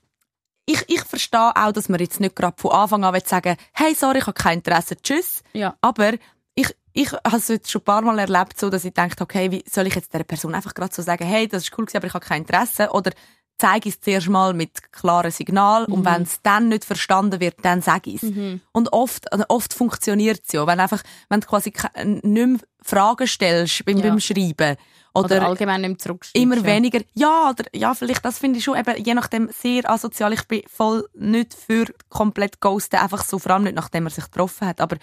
ich, 0.67 0.85
ich 0.87 1.01
verstehe 1.01 1.51
auch, 1.57 1.73
dass 1.73 1.89
man 1.89 1.99
jetzt 1.99 2.21
nicht 2.21 2.37
gerade 2.37 2.55
von 2.57 2.71
Anfang 2.71 3.03
an 3.03 3.13
will 3.13 3.27
sagen, 3.27 3.57
hey, 3.73 3.93
sorry, 3.93 4.19
ich 4.19 4.27
habe 4.29 4.35
kein 4.35 4.59
Interesse, 4.59 4.97
tschüss. 5.03 5.43
Ja. 5.53 5.75
Aber 5.81 6.13
ich, 6.55 6.77
ich 6.93 7.11
habe 7.13 7.37
es 7.39 7.49
jetzt 7.49 7.73
schon 7.73 7.81
ein 7.81 7.85
paar 7.87 8.03
Mal 8.03 8.21
erlebt, 8.21 8.61
so, 8.61 8.71
dass 8.71 8.85
ich 8.85 8.95
denke, 8.95 9.17
okay, 9.21 9.51
wie 9.51 9.65
soll 9.69 9.89
ich 9.89 9.97
jetzt 9.97 10.15
der 10.15 10.23
Person 10.23 10.55
einfach 10.55 10.75
gerade 10.75 10.95
so 10.95 11.03
sagen, 11.03 11.27
hey, 11.27 11.49
das 11.49 11.65
ist 11.65 11.77
cool 11.77 11.87
gewesen, 11.87 11.97
aber 11.97 12.07
ich 12.07 12.15
habe 12.15 12.25
kein 12.25 12.43
Interesse. 12.43 12.91
Oder 12.93 13.11
zeige 13.61 13.89
es 13.91 14.01
zuerst 14.01 14.29
mal 14.29 14.55
mit 14.55 14.91
klaren 14.93 15.31
Signal 15.31 15.85
und 15.85 16.05
wenn 16.05 16.23
es 16.23 16.41
dann 16.43 16.69
nicht 16.69 16.85
verstanden 16.85 17.41
wird, 17.41 17.57
dann 17.63 17.83
sage 17.83 18.11
ich 18.11 18.23
es. 18.23 18.33
Und 18.73 18.93
oft, 18.93 19.31
also 19.33 19.45
oft 19.49 19.75
funktioniert 19.75 20.41
es 20.47 20.53
ja, 20.53 20.67
wenn 20.67 20.81
einfach, 20.81 21.03
wenn 21.29 21.41
du 21.41 21.47
quasi 21.47 21.73
nicht 22.05 22.25
mehr 22.35 22.59
Fragen 22.83 23.27
stellst 23.27 23.85
beim, 23.85 23.99
Ja. 23.99 24.09
beim 24.09 24.21
Schreiben 24.21 24.77
Oder, 25.13 25.37
oder, 25.37 25.47
allgemein 25.49 25.83
nicht 25.83 26.01
zurückschreiben. 26.01 26.41
immer 26.53 26.65
weniger, 26.65 27.01
ja, 27.15 27.51
oder, 27.51 27.65
ja, 27.75 27.93
vielleicht, 27.95 28.25
das 28.25 28.39
finde 28.39 28.59
ich 28.59 28.65
schon 28.65 28.79
eben, 28.79 28.97
je 29.05 29.13
nachdem, 29.15 29.51
sehr 29.53 29.89
asozial. 29.91 30.33
Ich 30.33 30.45
bin 30.49 30.63
voll 30.67 31.07
nicht 31.15 31.53
für 31.55 31.87
komplett 32.09 32.61
ghosten, 32.61 32.97
einfach 32.97 33.25
so, 33.25 33.39
vor 33.39 33.53
allem 33.53 33.65
nicht, 33.65 33.75
nachdem 33.77 34.07
er 34.07 34.11
sich 34.11 34.25
getroffen 34.25 34.67
hat, 34.69 34.81
aber 34.81 34.97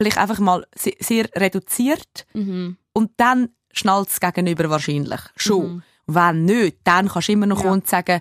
vielleicht 0.00 0.18
einfach 0.18 0.38
mal 0.38 0.64
sehr, 0.76 0.94
sehr 1.00 1.28
reduziert 1.34 2.26
Mhm. 2.34 2.76
und 2.92 3.10
dann 3.16 3.48
schnallt 3.72 4.08
es 4.10 4.20
gegenüber 4.20 4.70
wahrscheinlich 4.70 5.20
schon. 5.36 5.82
Wenn 6.10 6.44
nicht, 6.46 6.78
dann 6.84 7.08
kannst 7.08 7.28
du 7.28 7.32
immer 7.32 7.46
noch 7.46 7.58
Ja. 7.58 7.62
kommen 7.64 7.74
und 7.80 7.86
sagen, 7.88 8.20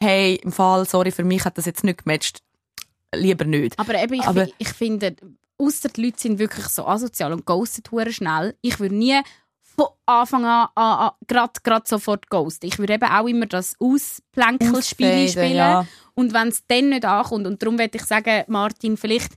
hey, 0.00 0.34
im 0.42 0.52
Fall, 0.52 0.84
sorry, 0.86 1.10
für 1.12 1.24
mich 1.24 1.44
hat 1.44 1.56
das 1.56 1.64
jetzt 1.66 1.84
nicht 1.84 2.04
gematcht, 2.04 2.40
lieber 3.14 3.44
nicht. 3.44 3.78
Aber 3.78 3.94
eben, 3.94 4.14
ich, 4.14 4.26
Aber- 4.26 4.48
ich 4.58 4.68
finde, 4.68 5.14
ausser 5.56 5.88
die 5.90 6.06
Leute 6.06 6.20
sind 6.20 6.38
wirklich 6.38 6.66
so 6.66 6.86
asozial 6.86 7.32
und 7.32 7.46
ghosten 7.46 7.82
schnell. 8.12 8.56
Ich 8.62 8.80
würde 8.80 8.94
nie 8.96 9.20
von 9.62 9.86
Anfang 10.06 10.44
an, 10.44 10.68
an, 10.74 10.98
an 10.98 11.10
gerade 11.28 11.52
grad 11.62 11.86
sofort 11.86 12.28
ghosten. 12.30 12.66
Ich 12.66 12.78
würde 12.78 12.94
eben 12.94 13.08
auch 13.08 13.26
immer 13.28 13.46
das 13.46 13.76
Ausplänkelspiel 13.78 15.28
spielen. 15.28 15.54
ja. 15.54 15.86
Und 16.14 16.34
wenn 16.34 16.48
es 16.48 16.66
dann 16.66 16.88
nicht 16.90 17.04
ankommt, 17.04 17.46
und 17.46 17.62
darum 17.62 17.78
würde 17.78 17.96
ich 17.96 18.04
sagen, 18.04 18.44
Martin, 18.48 18.96
vielleicht 18.96 19.32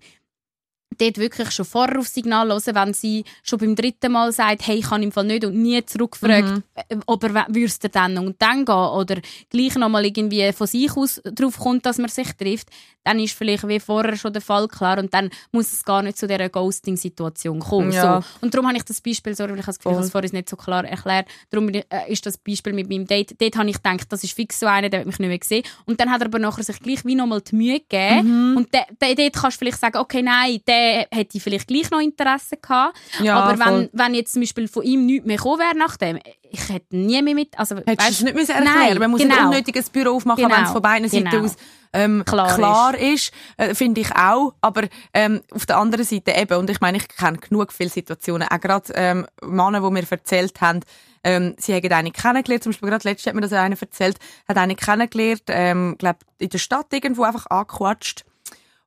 dort 0.97 1.17
wirklich 1.17 1.51
schon 1.51 1.65
vorher 1.65 1.99
auf 1.99 2.07
Signal 2.07 2.49
hören, 2.49 2.61
wenn 2.75 2.93
sie 2.93 3.23
schon 3.43 3.59
beim 3.59 3.75
dritten 3.75 4.11
Mal 4.11 4.31
sagt, 4.31 4.65
hey, 4.67 4.77
ich 4.77 4.85
kann 4.89 5.03
im 5.03 5.11
Fall 5.11 5.25
nicht 5.25 5.45
und 5.45 5.55
nie 5.61 5.83
zurückfragt, 5.85 6.47
Mhm. 6.49 6.63
äh, 6.89 6.95
ob 7.05 7.23
er 7.23 7.45
würdest 7.49 7.87
dann 7.91 8.17
und 8.17 8.41
dann 8.41 8.65
gehen 8.65 8.75
oder 8.75 9.17
gleich 9.49 9.75
nochmal 9.75 10.05
irgendwie 10.05 10.51
von 10.53 10.67
sich 10.67 10.95
aus 10.95 11.21
drauf 11.23 11.57
kommt, 11.59 11.85
dass 11.85 11.97
man 11.97 12.09
sich 12.09 12.31
trifft, 12.33 12.67
dann 13.03 13.19
ist 13.19 13.33
vielleicht 13.37 13.67
wie 13.67 13.79
vorher 13.79 14.15
schon 14.15 14.33
der 14.33 14.41
Fall 14.41 14.67
klar 14.67 14.97
und 14.97 15.13
dann 15.13 15.29
muss 15.51 15.71
es 15.73 15.83
gar 15.83 16.01
nicht 16.01 16.17
zu 16.17 16.27
dieser 16.27 16.49
Ghosting-Situation 16.49 17.59
kommen. 17.59 17.91
Ja. 17.91 18.21
So. 18.21 18.27
Und 18.41 18.53
darum 18.53 18.67
habe 18.67 18.77
ich 18.77 18.83
das 18.83 19.01
Beispiel, 19.01 19.35
sorry, 19.35 19.51
weil 19.51 19.59
ich 19.59 19.65
das 19.65 19.79
Gefühl, 19.79 19.99
es 19.99 20.11
vorhin 20.11 20.31
nicht 20.33 20.49
so 20.49 20.55
klar 20.55 20.85
erklärt, 20.85 21.27
darum 21.49 21.69
äh, 21.69 21.83
ist 22.07 22.25
das 22.25 22.37
Beispiel 22.37 22.73
mit 22.73 22.89
meinem 22.89 23.05
Date, 23.05 23.35
dort 23.39 23.55
habe 23.57 23.69
ich 23.69 23.75
gedacht, 23.81 24.11
das 24.11 24.23
ist 24.23 24.33
fix 24.33 24.59
so 24.59 24.65
einer, 24.67 24.89
der 24.89 25.01
wird 25.01 25.07
mich 25.07 25.19
nicht 25.19 25.29
mehr 25.29 25.39
sehen. 25.43 25.63
Und 25.85 25.99
dann 25.99 26.11
hat 26.11 26.21
er 26.21 26.27
aber 26.27 26.39
nachher 26.39 26.63
sich 26.63 26.79
gleich 26.79 27.05
wie 27.05 27.15
nochmal 27.15 27.41
die 27.41 27.55
Mühe 27.55 27.79
gegeben 27.79 28.51
Mhm. 28.51 28.57
und 28.57 28.73
de, 28.73 28.81
de, 29.01 29.15
dort 29.15 29.33
kannst 29.33 29.57
du 29.57 29.59
vielleicht 29.59 29.79
sagen, 29.79 29.97
okay, 29.97 30.21
nein, 30.21 30.59
der 30.67 31.07
hätte 31.11 31.39
vielleicht 31.39 31.67
gleich 31.67 31.89
noch 31.91 31.99
Interesse 31.99 32.57
gehabt. 32.57 32.97
Ja, 33.21 33.39
aber 33.39 33.59
wenn, 33.59 33.89
wenn 33.91 34.13
jetzt 34.13 34.33
zum 34.33 34.41
Beispiel 34.41 34.67
von 34.67 34.83
ihm 34.83 35.05
nichts 35.05 35.25
mehr 35.25 35.37
gekommen 35.37 35.59
wäre 35.59 35.77
nach 35.77 35.97
dem, 35.97 36.19
ich 36.53 36.69
hätte 36.69 36.95
nie 36.95 37.19
mehr 37.23 37.33
mit, 37.33 37.57
also 37.57 37.75
Hättest 37.77 37.87
du 37.99 38.03
weißt- 38.03 38.09
es 38.11 38.21
nicht 38.21 38.35
müssen 38.35 38.51
erklären 38.51 38.75
Nein, 38.75 38.97
Man 38.99 39.11
muss 39.11 39.21
genau. 39.21 39.37
ein 39.37 39.45
unnötiges 39.47 39.89
Büro 39.89 40.11
aufmachen, 40.15 40.43
Genau, 40.43 40.55
wenn 40.55 40.65
es 40.65 40.71
von 40.71 40.81
beiden 40.83 41.09
Seiten 41.09 41.29
genau. 41.29 41.45
aus 41.45 41.55
ähm, 41.93 42.23
Klar 42.25 42.55
klar, 42.55 42.97
ist. 42.97 43.31
Äh, 43.57 43.73
Finde 43.73 44.01
ich 44.01 44.15
auch. 44.15 44.53
Aber 44.61 44.83
ähm, 45.15 45.41
auf 45.51 45.65
der 45.65 45.77
anderen 45.77 46.05
Seite 46.05 46.31
eben, 46.31 46.57
und 46.59 46.69
ich 46.69 46.79
meine, 46.79 46.97
ich 46.97 47.07
kenne 47.07 47.37
genug 47.39 47.73
viele 47.73 47.89
Situationen, 47.89 48.47
auch 48.47 48.59
gerade 48.59 48.93
ähm, 48.95 49.25
Männer, 49.41 49.81
die 49.81 49.89
mir 49.91 50.03
erzählt 50.07 50.61
haben, 50.61 50.81
ähm, 51.23 51.55
sie 51.57 51.73
haben 51.73 51.91
einen 51.91 52.13
kennengelernt, 52.13 52.63
zum 52.63 52.71
Beispiel 52.71 52.89
gerade 52.89 53.07
letztes 53.09 53.27
hat 53.27 53.35
mir 53.35 53.41
das 53.41 53.53
einer 53.53 53.79
erzählt, 53.79 54.17
hat 54.47 54.57
einen 54.57 54.75
kennengelernt, 54.75 55.43
ähm, 55.47 55.95
glaub, 55.97 56.17
in 56.37 56.49
der 56.49 56.57
Stadt 56.59 56.87
irgendwo 56.91 57.23
einfach 57.23 57.47
angequatscht. 57.47 58.25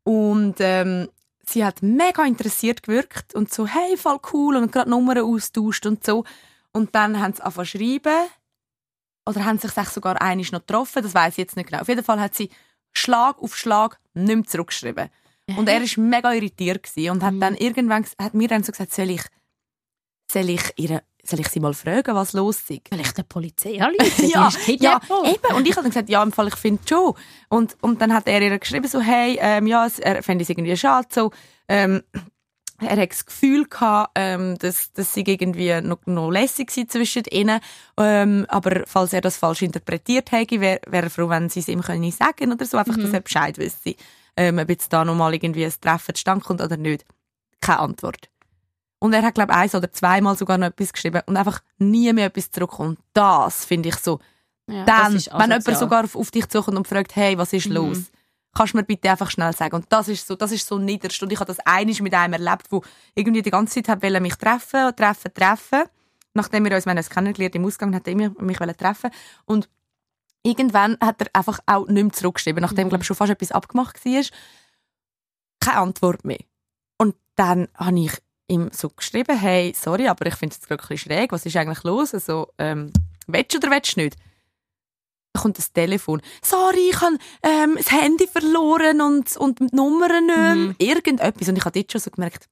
Und 0.05 0.57
ähm, 0.61 1.09
sie 1.45 1.65
hat 1.65 1.83
mega 1.83 2.25
interessiert 2.25 2.83
gewirkt 2.85 3.35
und 3.35 3.53
so, 3.53 3.67
hey, 3.67 3.97
voll 3.97 4.19
cool, 4.33 4.57
und 4.57 4.71
gerade 4.71 4.91
Nummern 4.91 5.19
austauscht 5.19 5.87
und 5.87 6.05
so. 6.05 6.25
Und 6.77 6.95
dann 6.95 7.21
haben 7.21 7.33
sie 7.33 7.43
angefangen 7.43 7.67
zu 7.67 7.79
schreiben. 7.79 8.29
Oder 9.29 9.45
haben 9.45 9.59
sich 9.59 9.73
sich 9.73 9.89
sogar 9.89 10.21
einig 10.23 10.53
noch 10.53 10.61
getroffen, 10.61 11.03
das 11.03 11.15
weiß 11.15 11.33
ich 11.35 11.39
jetzt 11.39 11.57
nicht 11.57 11.69
genau. 11.69 11.81
Auf 11.83 11.89
jeden 11.89 12.05
Fall 12.05 12.21
hat 12.21 12.35
sie 12.35 12.51
Schlag 12.93 13.39
auf 13.43 13.57
Schlag 13.57 13.99
nicht 14.15 14.35
mehr 14.37 14.45
zurückgeschrieben. 14.45 15.09
Und 15.57 15.69
er 15.69 15.81
war 15.81 16.05
mega 16.05 16.33
irritiert 16.33 16.91
und 17.11 17.23
hat 17.23 17.33
Mhm. 17.35 17.41
dann 17.41 17.55
irgendwann 17.57 18.05
hat 18.21 18.35
mir 18.35 18.49
dann 18.49 18.63
so 18.63 18.73
gesagt, 18.73 18.93
soll 18.93 19.11
ich, 19.11 19.23
soll 20.31 20.51
ich, 20.51 20.63
ihre, 20.77 21.03
soll 21.25 21.41
ich 21.41 21.49
sie 21.49 21.61
mal 21.61 21.75
fragen, 21.75 22.15
was 22.15 22.33
los 22.33 22.59
ist? 22.69 22.89
vielleicht 22.89 23.17
der 23.17 23.23
Polizei 23.25 23.81
anrufen, 23.81 24.29
ja, 24.29 24.49
ja, 24.67 25.01
eben. 25.25 25.55
Und 25.57 25.67
ich 25.67 25.73
habe 25.77 25.83
dann 25.83 25.91
gesagt, 25.91 26.09
ja, 26.09 26.23
im 26.23 26.33
Fall, 26.33 26.49
ich 26.49 26.57
finde 26.57 26.83
schon. 26.89 27.15
Und, 27.49 27.77
und 27.81 28.01
dann 28.01 28.13
hat 28.13 28.27
er 28.29 28.43
ihr 28.43 28.59
geschrieben, 28.59 28.89
so, 28.89 29.01
hey, 29.01 29.39
ähm, 29.41 29.67
ja, 29.67 29.89
er 30.01 30.23
fände 30.23 30.43
es 30.43 30.51
irgendwie 30.51 30.77
schade, 30.77 31.09
so, 31.13 31.31
ähm, 31.69 32.03
er 32.81 32.97
hat 33.03 33.11
das 33.11 33.27
Gefühl 33.27 33.65
gehabt, 33.67 34.13
ähm, 34.15 34.57
dass, 34.59 34.93
dass 34.93 35.15
sie 35.15 35.23
irgendwie 35.27 35.81
noch, 35.81 35.99
noch 36.07 36.31
lässig 36.31 36.77
war 36.77 36.89
zwischen 36.89 37.25
ihnen. 37.31 37.61
Ähm, 37.99 38.47
aber 38.49 38.83
falls 38.87 39.13
er 39.13 39.21
das 39.21 39.37
falsch 39.37 39.63
interpretiert 39.63 40.33
hätte, 40.33 40.61
wäre 40.61 40.81
wär 40.87 41.05
er 41.05 41.11
froh, 41.11 41.29
wenn 41.29 41.49
sie 41.49 41.61
es 41.61 41.69
ihm 41.69 41.83
können 41.83 42.11
sagen 42.13 42.53
oder 42.53 42.65
so. 42.67 42.77
Einfach, 42.77 42.97
dass 42.97 43.13
er 43.13 43.21
Bescheid 43.21 43.59
wüsste. 43.59 43.95
Ähm, 44.37 44.59
ob 44.59 44.69
jetzt 44.69 44.93
da 44.93 45.05
nochmal 45.05 45.35
irgendwie 45.35 45.65
ein 45.65 45.73
Treffen 45.81 46.15
zustande 46.15 46.45
kommt 46.45 46.61
oder 46.61 46.77
nicht. 46.77 47.05
Keine 47.61 47.79
Antwort. 47.81 48.29
Und 48.99 49.13
er 49.13 49.23
hat, 49.23 49.35
glaube 49.35 49.53
ich, 49.53 49.59
eins 49.59 49.75
oder 49.75 49.93
zweimal 49.93 50.37
sogar 50.37 50.59
noch 50.59 50.67
etwas 50.69 50.93
geschrieben 50.93 51.23
und 51.27 51.37
einfach 51.37 51.61
nie 51.79 52.13
mehr 52.13 52.27
etwas 52.27 52.51
zurückkommt. 52.51 52.99
Das 53.13 53.65
finde 53.65 53.89
ich 53.91 53.97
so. 53.97 54.21
Ja, 54.69 54.85
Dann, 54.85 55.15
wenn 55.15 55.51
jemand 55.51 55.79
sogar 55.79 56.05
auf, 56.05 56.17
auf 56.17 56.31
dich 56.31 56.49
zukommt 56.49 56.77
und 56.77 56.89
fragt, 56.89 57.15
hey, 57.15 57.39
was 57.39 57.53
ist 57.53 57.67
Mhm. 57.69 57.75
los? 57.75 57.99
Kannst 58.57 58.73
du 58.73 58.79
mir 58.79 58.85
bitte 58.85 59.11
einfach 59.11 59.31
schnell 59.31 59.53
sagen? 59.55 59.75
Und 59.77 59.87
das 59.91 60.09
ist 60.09 60.27
so, 60.27 60.35
das 60.35 60.51
ist 60.51 60.67
so 60.67 60.79
niederst. 60.79 61.23
Und 61.23 61.31
ich 61.31 61.39
habe 61.39 61.47
das 61.47 61.59
einiges 61.67 62.01
mit 62.01 62.15
einem 62.15 62.33
erlebt, 62.33 62.67
wo 62.71 62.83
irgendwie 63.15 63.43
die 63.43 63.51
ganze 63.51 63.83
Zeit 63.83 64.03
wollte 64.03 64.21
mich 64.21 64.37
treffen, 64.37 64.97
treffen, 64.97 65.35
treffen. 65.35 65.83
Nachdem 66.33 66.65
wir 66.65 66.75
uns, 66.75 66.87
wir 66.87 66.91
haben 66.91 66.97
uns 66.97 67.11
kennengelernt 67.11 67.55
im 67.55 67.67
Ausgang, 67.67 67.95
hat 67.95 68.07
er 68.07 68.13
immer 68.15 68.31
mich 68.41 68.59
wollen 68.59 68.77
treffen. 68.77 69.11
Und 69.45 69.69
irgendwann 70.43 70.97
hat 71.03 71.21
er 71.21 71.29
einfach 71.35 71.59
auch 71.67 71.87
nicht 71.89 72.03
mehr 72.03 72.13
zurückgeschrieben, 72.13 72.63
nachdem, 72.63 72.87
Mhm. 72.87 72.91
glaube 72.91 73.03
ich, 73.03 73.07
schon 73.07 73.17
fast 73.17 73.33
etwas 73.33 73.53
abgemacht 73.53 74.03
war. 74.05 74.23
Keine 75.61 75.79
Antwort 75.79 76.25
mehr. 76.25 76.39
Und 76.99 77.15
dann 77.35 77.69
habe 77.75 77.99
ich 78.01 78.13
ihm 78.49 78.71
so 78.73 78.89
geschrieben, 78.89 79.39
hey, 79.39 79.75
sorry, 79.77 80.09
aber 80.09 80.27
ich 80.27 80.35
finde 80.37 80.55
es 80.59 80.67
gerade 80.67 80.83
ein 80.83 80.89
bisschen 80.89 81.11
schräg, 81.13 81.33
was 81.33 81.45
ist 81.45 81.57
eigentlich 81.57 81.83
los? 81.83 82.15
Also, 82.15 82.53
ähm, 82.59 82.93
willst 83.27 83.53
du 83.53 83.59
oder 83.59 83.71
willst 83.71 83.97
du 83.97 84.01
nicht? 84.01 84.17
Dann 85.37 85.43
kommt 85.43 85.59
das 85.59 85.71
Telefon. 85.71 86.23
Sorry, 86.43 86.89
ich 86.91 87.01
habe 87.03 87.19
ähm, 87.43 87.75
das 87.77 87.93
Handy 87.93 88.27
verloren 88.27 89.03
und, 89.03 89.37
und 89.37 89.61
die 89.61 89.67
Nummern 89.77 90.25
nicht 90.25 90.37
mehr. 90.37 90.55
Mhm. 90.55 90.75
Irgendetwas. 90.79 91.49
Und 91.49 91.59
ich 91.59 91.65
habe 91.65 91.79
dort 91.79 91.93
schon 91.93 92.01
so 92.01 92.11
gemerkt, 92.11 92.49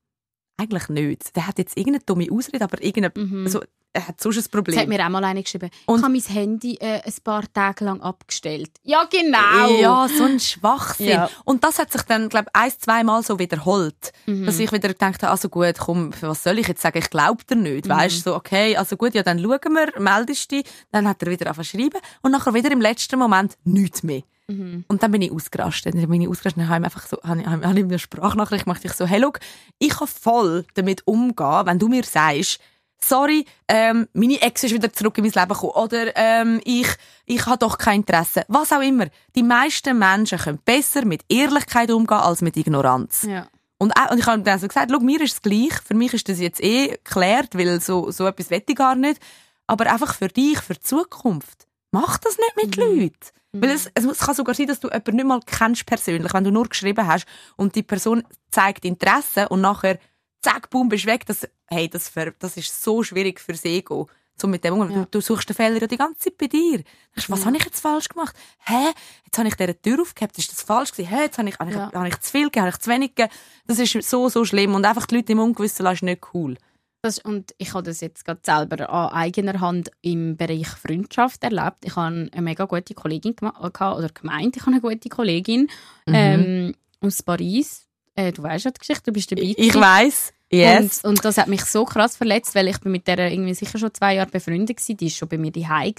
eigentlich 0.56 0.88
nicht. 0.88 1.34
Der 1.36 1.46
hat 1.46 1.58
jetzt 1.58 1.76
irgendeine 1.76 2.04
dumme 2.04 2.28
Ausrede, 2.30 2.64
aber 2.64 2.82
irgendeine, 2.82 3.44
also, 3.44 3.60
er 3.96 4.08
hat 4.08 4.20
sonst 4.20 4.34
ein 4.36 4.38
Das 4.38 4.44
hat 4.46 4.50
Problem. 4.52 4.88
mir 4.88 5.04
auch 5.06 5.08
mal 5.08 5.22
eine 5.24 5.40
geschrieben. 5.42 5.70
Und- 5.86 5.98
ich 5.98 6.02
habe 6.04 6.12
mein 6.12 6.22
Handy 6.22 6.74
äh, 6.80 7.00
ein 7.04 7.12
paar 7.22 7.44
Tage 7.52 7.84
lang 7.84 8.00
abgestellt. 8.00 8.70
Ja, 8.82 9.04
genau. 9.04 9.70
Ja, 9.80 10.08
so 10.08 10.24
ein 10.24 10.40
Schwachsinn. 10.40 11.06
Ja. 11.10 11.30
Und 11.44 11.62
das 11.62 11.78
hat 11.78 11.92
sich 11.92 12.02
dann, 12.02 12.28
glaube 12.28 12.46
ich, 12.52 12.60
ein, 12.60 12.72
zweimal 12.76 13.22
so 13.22 13.38
wiederholt. 13.38 14.12
Mhm. 14.26 14.46
Dass 14.46 14.58
ich 14.58 14.72
wieder 14.72 14.88
gedacht 14.88 15.22
habe, 15.22 15.30
also 15.30 15.48
gut, 15.48 15.78
komm, 15.78 16.10
was 16.22 16.42
soll 16.42 16.58
ich 16.58 16.66
jetzt 16.66 16.82
sagen, 16.82 16.98
ich 16.98 17.08
glaube 17.10 17.44
dir 17.44 17.54
Mhm. 17.54 17.62
nicht. 17.62 17.88
Weißt 17.88 18.16
du, 18.26 18.30
so, 18.30 18.34
okay, 18.34 18.76
also 18.76 18.96
gut, 18.96 19.14
ja, 19.14 19.22
dann 19.22 19.38
schauen 19.38 19.60
wir, 19.74 19.92
meldest 20.00 20.50
dich. 20.50 20.64
Dann 20.90 21.06
hat 21.06 21.22
er 21.22 21.30
wieder 21.30 21.46
angefangen 21.46 21.64
schreiben. 21.90 22.00
Und 22.22 22.32
nachher 22.32 22.52
wieder 22.54 22.72
im 22.72 22.80
letzten 22.80 23.16
Moment 23.18 23.54
nichts 23.62 24.02
mehr. 24.02 24.22
Mhm. 24.46 24.84
Und 24.88 25.02
dann 25.02 25.10
bin 25.10 25.22
ich 25.22 25.32
ausgerastet. 25.32 25.94
Dann 25.94 26.08
bin 26.08 26.20
ich 26.20 26.28
ausgerastet. 26.28 26.62
Dann 26.62 26.68
habe 26.68 26.84
einfach 26.84 27.06
so, 27.06 27.18
habe 27.22 27.40
ich, 27.40 27.46
habe 27.46 27.80
ihm 27.80 27.88
eine 27.88 27.98
Sprachnachricht 27.98 28.64
gemacht. 28.64 28.84
Ich 28.84 28.92
so, 28.92 29.06
hey, 29.06 29.20
look, 29.20 29.40
ich 29.78 29.90
kann 29.90 30.08
voll 30.08 30.64
damit 30.74 31.06
umgehen, 31.06 31.66
wenn 31.66 31.78
du 31.78 31.88
mir 31.88 32.04
sagst, 32.04 32.60
sorry, 33.00 33.44
ähm, 33.68 34.08
meine 34.12 34.40
Ex 34.40 34.64
ist 34.64 34.74
wieder 34.74 34.92
zurück 34.92 35.18
in 35.18 35.24
mein 35.24 35.32
Leben 35.32 35.48
gekommen. 35.48 35.72
Oder 35.72 36.16
ähm, 36.16 36.60
ich, 36.64 36.88
ich 37.26 37.46
habe 37.46 37.58
doch 37.58 37.78
kein 37.78 38.00
Interesse. 38.00 38.44
Was 38.48 38.72
auch 38.72 38.80
immer. 38.80 39.06
Die 39.34 39.42
meisten 39.42 39.98
Menschen 39.98 40.38
können 40.38 40.60
besser 40.64 41.04
mit 41.04 41.22
Ehrlichkeit 41.28 41.90
umgehen 41.90 42.18
als 42.18 42.42
mit 42.42 42.56
Ignoranz. 42.56 43.22
Ja. 43.28 43.48
Und, 43.78 43.92
auch, 43.92 44.12
und 44.12 44.18
ich 44.18 44.26
habe 44.26 44.42
dann 44.42 44.58
so 44.58 44.68
gesagt, 44.68 44.90
schau, 44.90 45.00
mir 45.00 45.20
ist 45.20 45.34
es 45.34 45.42
gleich. 45.42 45.74
Für 45.84 45.94
mich 45.94 46.14
ist 46.14 46.28
das 46.28 46.40
jetzt 46.40 46.62
eh 46.62 46.88
geklärt, 46.88 47.56
weil 47.56 47.80
so, 47.80 48.10
so 48.10 48.26
etwas 48.26 48.50
wette 48.50 48.72
ich 48.72 48.78
gar 48.78 48.94
nicht. 48.94 49.20
Aber 49.66 49.90
einfach 49.90 50.14
für 50.14 50.28
dich, 50.28 50.58
für 50.60 50.74
die 50.74 50.80
Zukunft. 50.80 51.66
Mach 51.90 52.18
das 52.18 52.38
nicht 52.38 52.56
mit 52.56 52.76
Leuten. 52.76 53.14
Weil 53.60 53.70
es, 53.70 53.90
es, 53.94 54.18
kann 54.18 54.34
sogar 54.34 54.54
sein, 54.54 54.66
dass 54.66 54.80
du 54.80 54.88
jemanden 54.88 55.16
nicht 55.16 55.26
mal 55.26 55.40
kennst 55.46 55.86
persönlich, 55.86 56.32
wenn 56.34 56.44
du 56.44 56.50
nur 56.50 56.68
geschrieben 56.68 57.06
hast 57.06 57.26
und 57.56 57.74
die 57.74 57.82
Person 57.82 58.24
zeigt 58.50 58.84
Interesse 58.84 59.48
und 59.48 59.60
nachher 59.60 59.98
zack, 60.42 60.70
boom, 60.70 60.88
bist 60.88 61.06
weg. 61.06 61.24
Das, 61.26 61.48
hey, 61.66 61.88
das, 61.88 62.08
ver, 62.08 62.32
das 62.38 62.56
ist 62.56 62.82
so 62.82 63.02
schwierig 63.02 63.40
fürs 63.40 63.64
Ego. 63.64 64.08
So 64.36 64.48
mit 64.48 64.64
dem. 64.64 64.90
Ja. 64.90 65.06
Du, 65.10 65.20
suchst 65.20 65.48
den 65.48 65.54
Fehler 65.54 65.80
ja 65.80 65.86
die 65.86 65.96
ganze 65.96 66.18
Zeit 66.18 66.38
bei 66.38 66.48
dir. 66.48 66.82
Denkst, 67.14 67.28
was 67.30 67.46
habe 67.46 67.56
ich 67.56 67.64
jetzt 67.64 67.80
falsch 67.80 68.08
gemacht? 68.08 68.34
Hä? 68.58 68.92
Jetzt 69.24 69.38
habe 69.38 69.46
ich 69.46 69.54
diese 69.54 69.80
Tür 69.80 70.02
aufgehabt. 70.02 70.36
Ist 70.36 70.50
das 70.50 70.62
falsch 70.62 70.90
gewesen? 70.90 71.10
Hä? 71.10 71.22
Jetzt 71.22 71.38
habe 71.38 71.48
ich, 71.48 71.58
habe 71.58 71.70
ich, 71.70 71.76
Ja. 71.76 71.92
habe 71.92 72.08
ich 72.08 72.18
zu 72.18 72.32
viel 72.32 72.44
gegeben? 72.44 72.66
Habe 72.66 72.74
ich 72.74 72.82
zu 72.82 72.90
wenig 72.90 73.14
gegeben? 73.14 73.32
Das 73.68 73.78
ist 73.78 74.02
so, 74.02 74.28
so 74.28 74.44
schlimm. 74.44 74.74
Und 74.74 74.84
einfach 74.84 75.06
die 75.06 75.16
Leute 75.16 75.32
im 75.32 75.38
Ungewissen 75.38 75.84
lassen 75.84 75.94
ist 75.94 76.02
nicht 76.02 76.34
cool. 76.34 76.56
Das, 77.04 77.18
und 77.18 77.54
ich 77.58 77.74
habe 77.74 77.82
das 77.82 78.00
jetzt 78.00 78.24
gerade 78.24 78.40
selber 78.42 78.88
an 78.88 79.12
eigener 79.12 79.60
Hand 79.60 79.90
im 80.00 80.36
Bereich 80.38 80.68
Freundschaft 80.68 81.44
erlebt. 81.44 81.84
Ich 81.84 81.96
habe 81.96 82.30
eine 82.32 82.42
mega 82.42 82.64
gute 82.64 82.94
Kollegin 82.94 83.36
gema- 83.36 83.52
gehabt, 83.70 83.98
oder 83.98 84.08
gemeint, 84.08 84.56
ich 84.56 84.62
habe 84.62 84.72
eine 84.72 84.80
gute 84.80 85.08
Kollegin 85.10 85.68
Mhm. 86.06 86.14
ähm, 86.14 86.74
aus 87.00 87.22
Paris. 87.22 87.86
Äh, 88.14 88.32
du 88.32 88.42
weißt 88.42 88.64
ja 88.64 88.70
die 88.70 88.78
Geschichte, 88.78 89.02
du 89.04 89.12
bist 89.12 89.30
dabei. 89.30 89.42
Ich 89.42 89.56
gewesen. 89.56 89.80
weiss. 89.82 90.32
Yes. 90.50 91.00
Und, 91.02 91.10
und 91.10 91.24
das 91.24 91.36
hat 91.36 91.48
mich 91.48 91.64
so 91.64 91.84
krass 91.84 92.16
verletzt, 92.16 92.54
weil 92.54 92.68
ich 92.68 92.78
bin 92.78 92.92
mit 92.92 93.06
der 93.08 93.18
irgendwie 93.30 93.54
sicher 93.54 93.76
schon 93.78 93.92
zwei 93.92 94.14
Jahre 94.14 94.30
befreundet 94.30 94.78
war. 94.88 94.96
Die 94.96 95.06
ist 95.06 95.16
schon 95.16 95.28
bei 95.28 95.36
mir 95.36 95.50
daheim 95.50 95.92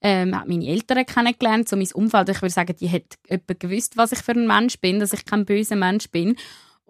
ähm, 0.00 0.38
hat 0.38 0.48
meine 0.48 0.66
Eltern 0.66 1.04
kennengelernt, 1.04 1.68
so 1.68 1.76
mein 1.76 1.90
Umfeld. 1.92 2.28
Ich 2.28 2.40
würde 2.40 2.54
sagen, 2.54 2.76
die 2.80 2.88
hat 2.90 3.02
etwa 3.28 3.54
gewusst, 3.58 3.96
was 3.96 4.12
ich 4.12 4.20
für 4.20 4.32
ein 4.32 4.46
Mensch 4.46 4.78
bin, 4.78 5.00
dass 5.00 5.12
ich 5.12 5.24
kein 5.24 5.44
böser 5.44 5.76
Mensch 5.76 6.08
bin. 6.10 6.36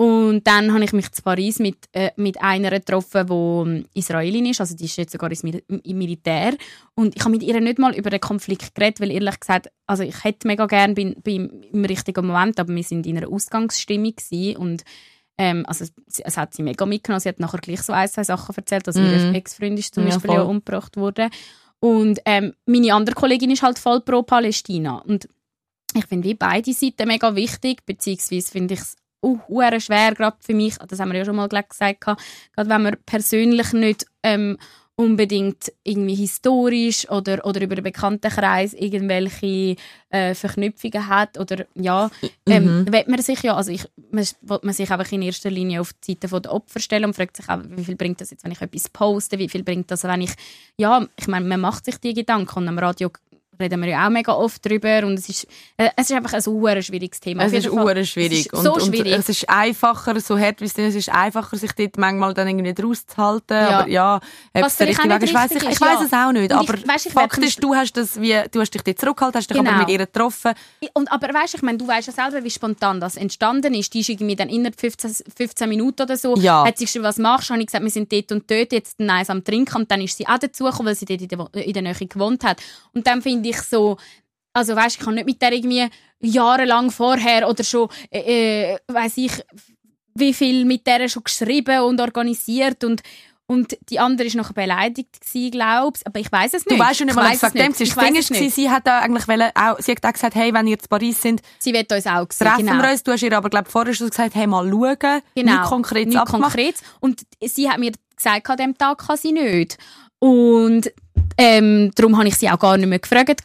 Und 0.00 0.46
dann 0.46 0.72
habe 0.72 0.82
ich 0.82 0.94
mich 0.94 1.12
zu 1.12 1.20
Paris 1.20 1.58
mit, 1.58 1.76
äh, 1.92 2.10
mit 2.16 2.40
einer 2.40 2.70
getroffen, 2.70 3.26
die 3.26 3.34
ähm, 3.34 3.84
Israelin 3.92 4.46
ist, 4.46 4.58
also 4.62 4.74
die 4.74 4.86
ist 4.86 4.96
jetzt 4.96 5.12
sogar 5.12 5.28
Mil 5.42 5.62
im 5.68 5.98
Militär. 5.98 6.56
Und 6.94 7.14
ich 7.14 7.20
habe 7.20 7.32
mit 7.32 7.42
ihr 7.42 7.60
nicht 7.60 7.78
mal 7.78 7.94
über 7.94 8.08
den 8.08 8.18
Konflikt 8.18 8.74
geredet, 8.74 9.00
weil 9.02 9.10
ehrlich 9.10 9.38
gesagt, 9.38 9.70
also 9.86 10.02
ich 10.02 10.24
hätte 10.24 10.48
mega 10.48 10.64
gerne 10.64 10.94
bin, 10.94 11.16
bin 11.20 11.64
im 11.70 11.84
richtigen 11.84 12.26
Moment, 12.26 12.58
aber 12.58 12.74
wir 12.74 12.82
sind 12.82 13.06
in 13.06 13.18
einer 13.18 13.28
Ausgangsstimmung 13.28 14.14
und 14.56 14.84
ähm, 15.36 15.66
also 15.66 15.84
es, 15.84 16.20
es 16.20 16.36
hat 16.38 16.54
sie 16.54 16.62
mega 16.62 16.86
mitgenommen. 16.86 17.20
Sie 17.20 17.28
hat 17.28 17.38
nachher 17.38 17.60
gleich 17.60 17.82
so 17.82 17.92
ein, 17.92 18.08
zwei 18.08 18.24
Sachen 18.24 18.56
erzählt. 18.56 18.88
Also 18.88 19.02
Mhm. 19.02 19.06
ihr 19.12 19.34
Ex-Freund 19.34 19.78
ist 19.78 19.94
zum 19.94 20.06
Ja, 20.06 20.14
Beispiel 20.14 20.32
ja 20.32 20.42
umgebracht 20.44 20.96
worden. 20.96 21.28
Und 21.78 22.20
ähm, 22.24 22.54
meine 22.64 22.94
andere 22.94 23.14
Kollegin 23.14 23.50
ist 23.50 23.62
halt 23.62 23.78
voll 23.78 24.00
pro 24.00 24.22
Palästina. 24.22 24.96
Und 24.96 25.28
ich 25.94 26.06
finde 26.06 26.26
wie 26.26 26.34
beide 26.34 26.72
Seiten 26.72 27.06
mega 27.06 27.34
wichtig, 27.34 27.84
beziehungsweise 27.84 28.50
finde 28.50 28.72
ich 28.74 28.80
es 28.80 28.96
uh, 29.22 29.38
hure 29.48 29.80
schwer, 29.80 30.14
gerade 30.14 30.36
für 30.40 30.54
mich, 30.54 30.76
das 30.76 31.00
haben 31.00 31.12
wir 31.12 31.18
ja 31.18 31.24
schon 31.24 31.36
mal 31.36 31.48
gleich 31.48 31.68
gesagt, 31.68 32.00
gerade 32.00 32.20
wenn 32.56 32.82
man 32.82 32.96
persönlich 33.04 33.72
nicht 33.72 34.06
ähm, 34.22 34.56
unbedingt 35.00 35.72
irgendwie 35.82 36.14
historisch 36.14 37.08
oder, 37.10 37.46
oder 37.46 37.62
über 37.62 37.74
den 37.74 37.84
Bekanntenkreis 37.84 38.74
irgendwelche 38.74 39.76
äh, 40.10 40.34
Verknüpfungen 40.34 41.06
hat 41.06 41.38
oder 41.38 41.64
ja, 41.74 42.10
ähm, 42.46 42.84
Mhm. 42.84 43.04
man 43.06 43.22
sich 43.22 43.42
ja, 43.42 43.56
also 43.56 43.72
ich, 43.72 43.86
man, 44.10 44.26
will 44.42 44.58
man 44.62 44.74
sich 44.74 44.90
einfach 44.92 45.10
in 45.10 45.22
erster 45.22 45.48
Linie 45.50 45.80
auf 45.80 45.94
die 45.94 46.12
Seite 46.20 46.40
der 46.40 46.52
Opfer 46.52 46.80
stellen 46.80 47.06
und 47.06 47.16
fragt 47.16 47.38
sich 47.38 47.48
auch, 47.48 47.60
wie 47.64 47.84
viel 47.84 47.96
bringt 47.96 48.20
das 48.20 48.30
jetzt, 48.30 48.44
wenn 48.44 48.52
ich 48.52 48.60
etwas 48.60 48.90
poste, 48.90 49.38
wie 49.38 49.48
viel 49.48 49.62
bringt 49.62 49.90
das, 49.90 50.04
wenn 50.04 50.20
ich, 50.20 50.32
ja, 50.76 51.06
ich 51.18 51.28
meine, 51.28 51.46
man 51.46 51.60
macht 51.60 51.86
sich 51.86 51.96
die 51.96 52.12
Gedanken 52.12 52.58
und 52.58 52.68
am 52.68 52.78
Radio 52.78 53.10
reden 53.60 53.80
wir 53.82 53.88
ja 53.90 54.06
auch 54.06 54.10
mega 54.10 54.32
oft 54.32 54.64
drüber 54.64 55.04
und 55.06 55.18
es 55.18 55.28
ist, 55.28 55.46
äh, 55.76 55.90
es 55.96 56.10
ist 56.10 56.16
einfach 56.16 56.32
ein 56.32 56.40
super 56.40 56.80
schwieriges 56.82 57.20
Thema. 57.20 57.44
Es 57.44 57.52
ist 57.52 57.68
uhr 57.70 58.04
schwierig. 58.04 58.48
Es 58.52 58.58
ist 58.58 58.62
so 58.64 58.74
und, 58.74 58.82
schwierig. 58.82 59.12
Und 59.14 59.20
es 59.20 59.28
ist 59.28 59.48
einfacher, 59.48 60.18
so 60.20 60.38
hart 60.38 60.60
wie 60.60 60.64
es 60.64 60.72
ist, 60.72 60.78
es 60.78 60.94
ist 60.94 61.08
einfacher, 61.10 61.56
sich 61.56 61.72
dort 61.72 61.98
manchmal 61.98 62.34
dann 62.34 62.48
irgendwie 62.48 62.74
draus 62.74 63.06
zu 63.06 63.16
halten. 63.16 63.52
Ja. 63.54 63.80
Aber 63.80 63.88
ja, 63.88 64.20
Was 64.52 64.76
der 64.76 64.88
richtige 64.88 65.08
Weg 65.08 65.22
ist, 65.22 65.34
weiss 65.34 65.50
ich, 65.52 65.62
ich 65.62 65.80
weiss 65.80 66.00
ja. 66.00 66.06
es 66.06 66.12
auch 66.12 66.32
nicht. 66.32 66.52
Und 66.52 66.62
ich- 66.62 66.68
aber 66.70 66.78
weisst, 66.88 67.06
ich 67.06 67.12
Fakt 67.12 67.38
ist, 67.38 67.62
du 67.62 67.74
hast, 67.74 67.92
das 67.96 68.20
wie, 68.20 68.36
du 68.50 68.60
hast 68.60 68.70
dich 68.74 68.82
dort 68.82 68.98
zurückgehalten, 68.98 69.38
hast 69.38 69.50
dich 69.50 69.58
aber 69.58 69.68
Genau. 69.68 69.78
mit 69.80 69.88
ihr 69.90 69.98
getroffen. 69.98 70.52
Und, 70.94 71.10
aber 71.12 71.28
weißt, 71.32 71.54
ich 71.54 71.62
meine, 71.62 71.78
du 71.78 71.86
weißt 71.86 72.08
ja 72.08 72.12
selber, 72.12 72.42
wie 72.44 72.50
spontan 72.50 73.00
das 73.00 73.16
entstanden 73.16 73.74
ist. 73.74 73.92
Die 73.94 74.00
ist 74.00 74.08
irgendwie 74.08 74.36
dann 74.36 74.48
innerhalb 74.48 74.78
15, 74.80 75.14
15 75.36 75.68
Minuten 75.68 76.02
oder 76.02 76.16
so, 76.16 76.36
Ja. 76.36 76.64
hat 76.64 76.78
sie 76.78 76.84
geschrieben, 76.86 77.04
was 77.04 77.18
machst 77.18 77.48
du? 77.50 77.52
Habe 77.54 77.60
ich 77.62 77.66
gesagt, 77.66 77.84
wir 77.84 77.90
sind 77.90 78.10
dort 78.12 78.32
und 78.32 78.50
dort, 78.50 78.72
jetzt 78.72 79.00
eins 79.00 79.28
am 79.30 79.44
Trinken. 79.44 79.76
Und 79.76 79.90
dann 79.90 80.00
ist 80.00 80.16
sie 80.16 80.26
auch 80.26 80.38
dazugekommen, 80.38 80.86
weil 80.86 80.94
sie 80.96 81.04
dort 81.04 81.20
in 81.22 81.28
der, 81.28 81.64
in 81.66 81.72
der 81.72 81.82
Nähe 81.82 81.94
gewohnt 81.94 82.44
hat. 82.44 82.60
Und 82.94 83.06
dann 83.06 83.22
finde 83.22 83.49
ich 83.50 83.60
so, 83.62 83.96
also 84.52 84.74
weißt, 84.76 84.96
ich 84.98 85.04
kann 85.04 85.14
nicht 85.14 85.26
mit 85.26 85.40
der 85.42 85.52
irgendwie 85.52 85.88
jahrelang 86.20 86.90
vorher 86.90 87.48
oder 87.48 87.64
schon, 87.64 87.88
äh, 88.10 88.76
weiß 88.88 89.16
ich, 89.16 89.32
wie 90.14 90.34
viel 90.34 90.64
mit 90.64 90.86
der 90.86 91.08
schon 91.08 91.24
geschrieben 91.24 91.80
und 91.80 92.00
organisiert 92.00 92.84
und 92.84 93.02
und 93.46 93.76
die 93.88 93.98
andere 93.98 94.28
ist 94.28 94.36
noch 94.36 94.52
beleidigt 94.52 95.08
gsi, 95.20 95.50
glaubst 95.50 96.06
Aber 96.06 96.20
ich 96.20 96.30
weiß 96.30 96.54
es 96.54 96.62
Du 96.62 96.72
nicht. 96.74 96.84
weißt 96.86 97.00
ja 97.00 97.06
nicht, 97.06 97.16
Ich 97.16 97.20
was 97.20 97.30
gesagt 97.32 97.56
es 97.56 97.62
hat. 97.62 97.68
nicht. 97.80 97.80
Das 97.96 98.04
Ding 98.04 98.14
ist, 98.14 98.28
gewesen, 98.28 98.44
nicht. 98.44 98.54
sie 98.54 98.70
hat 98.70 98.86
da 98.86 99.00
eigentlich 99.00 99.26
wollen, 99.26 99.50
auch, 99.56 99.76
sie 99.80 99.90
hat 99.90 100.06
auch 100.06 100.12
gesagt, 100.12 100.36
hey, 100.36 100.54
wenn 100.54 100.68
ihr 100.68 100.78
zu 100.78 100.86
Paris 100.88 101.20
sind, 101.20 101.42
Sie 101.58 101.72
wird 101.72 101.90
uns 101.92 102.06
auch 102.06 102.26
sehen. 102.30 102.46
treffen 102.46 102.64
genau. 102.66 102.80
wir 102.80 102.90
uns. 102.92 103.02
Du 103.02 103.10
hast 103.10 103.22
ihr 103.24 103.36
aber, 103.36 103.50
glaub, 103.50 103.66
vorher 103.66 103.92
schon 103.92 104.08
gesagt, 104.08 104.36
hey, 104.36 104.46
mal 104.46 104.70
schauen. 104.70 105.22
Genau. 105.34 105.52
Nichts 105.52 105.68
Konkretes 105.68 106.14
Nichts 106.14 106.20
abmachen. 106.20 106.42
Konkretes. 106.42 106.82
Und 107.00 107.22
sie 107.44 107.68
hat 107.68 107.80
mir 107.80 107.90
gesagt, 108.14 108.48
an 108.50 108.56
dem 108.56 108.78
Tag 108.78 108.98
kann 109.04 109.16
sie 109.16 109.32
nicht. 109.32 109.78
Und 110.20 110.92
ähm, 111.40 111.90
darum 111.94 112.18
habe 112.18 112.28
ich 112.28 112.36
sie 112.36 112.50
auch 112.50 112.58
gar 112.58 112.76
nicht 112.76 112.86
mehr 112.86 112.98
gefragt, 112.98 113.42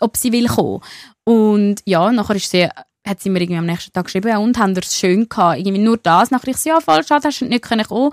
ob 0.00 0.16
sie 0.16 0.32
will 0.32 0.48
kommen. 0.48 0.80
Und 1.22 1.76
ja, 1.84 2.10
nachher 2.10 2.34
ist 2.34 2.50
sie, 2.50 2.68
hat 3.06 3.20
sie 3.20 3.30
mir 3.30 3.40
irgendwie 3.40 3.60
am 3.60 3.66
nächsten 3.66 3.92
Tag 3.92 4.06
geschrieben, 4.06 4.36
und 4.38 4.58
haben 4.58 4.76
es 4.76 4.98
schön 4.98 5.28
gehabt. 5.28 5.58
Irgendwie 5.58 5.78
nur 5.78 5.98
das. 5.98 6.32
Nachher 6.32 6.48
ich 6.48 6.56
so, 6.56 6.70
ja, 6.70 6.80
voll 6.80 7.06
schade, 7.06 7.28
hast 7.28 7.40
du 7.40 7.44
nicht 7.44 7.62
können 7.62 7.86
kommen. 7.86 8.10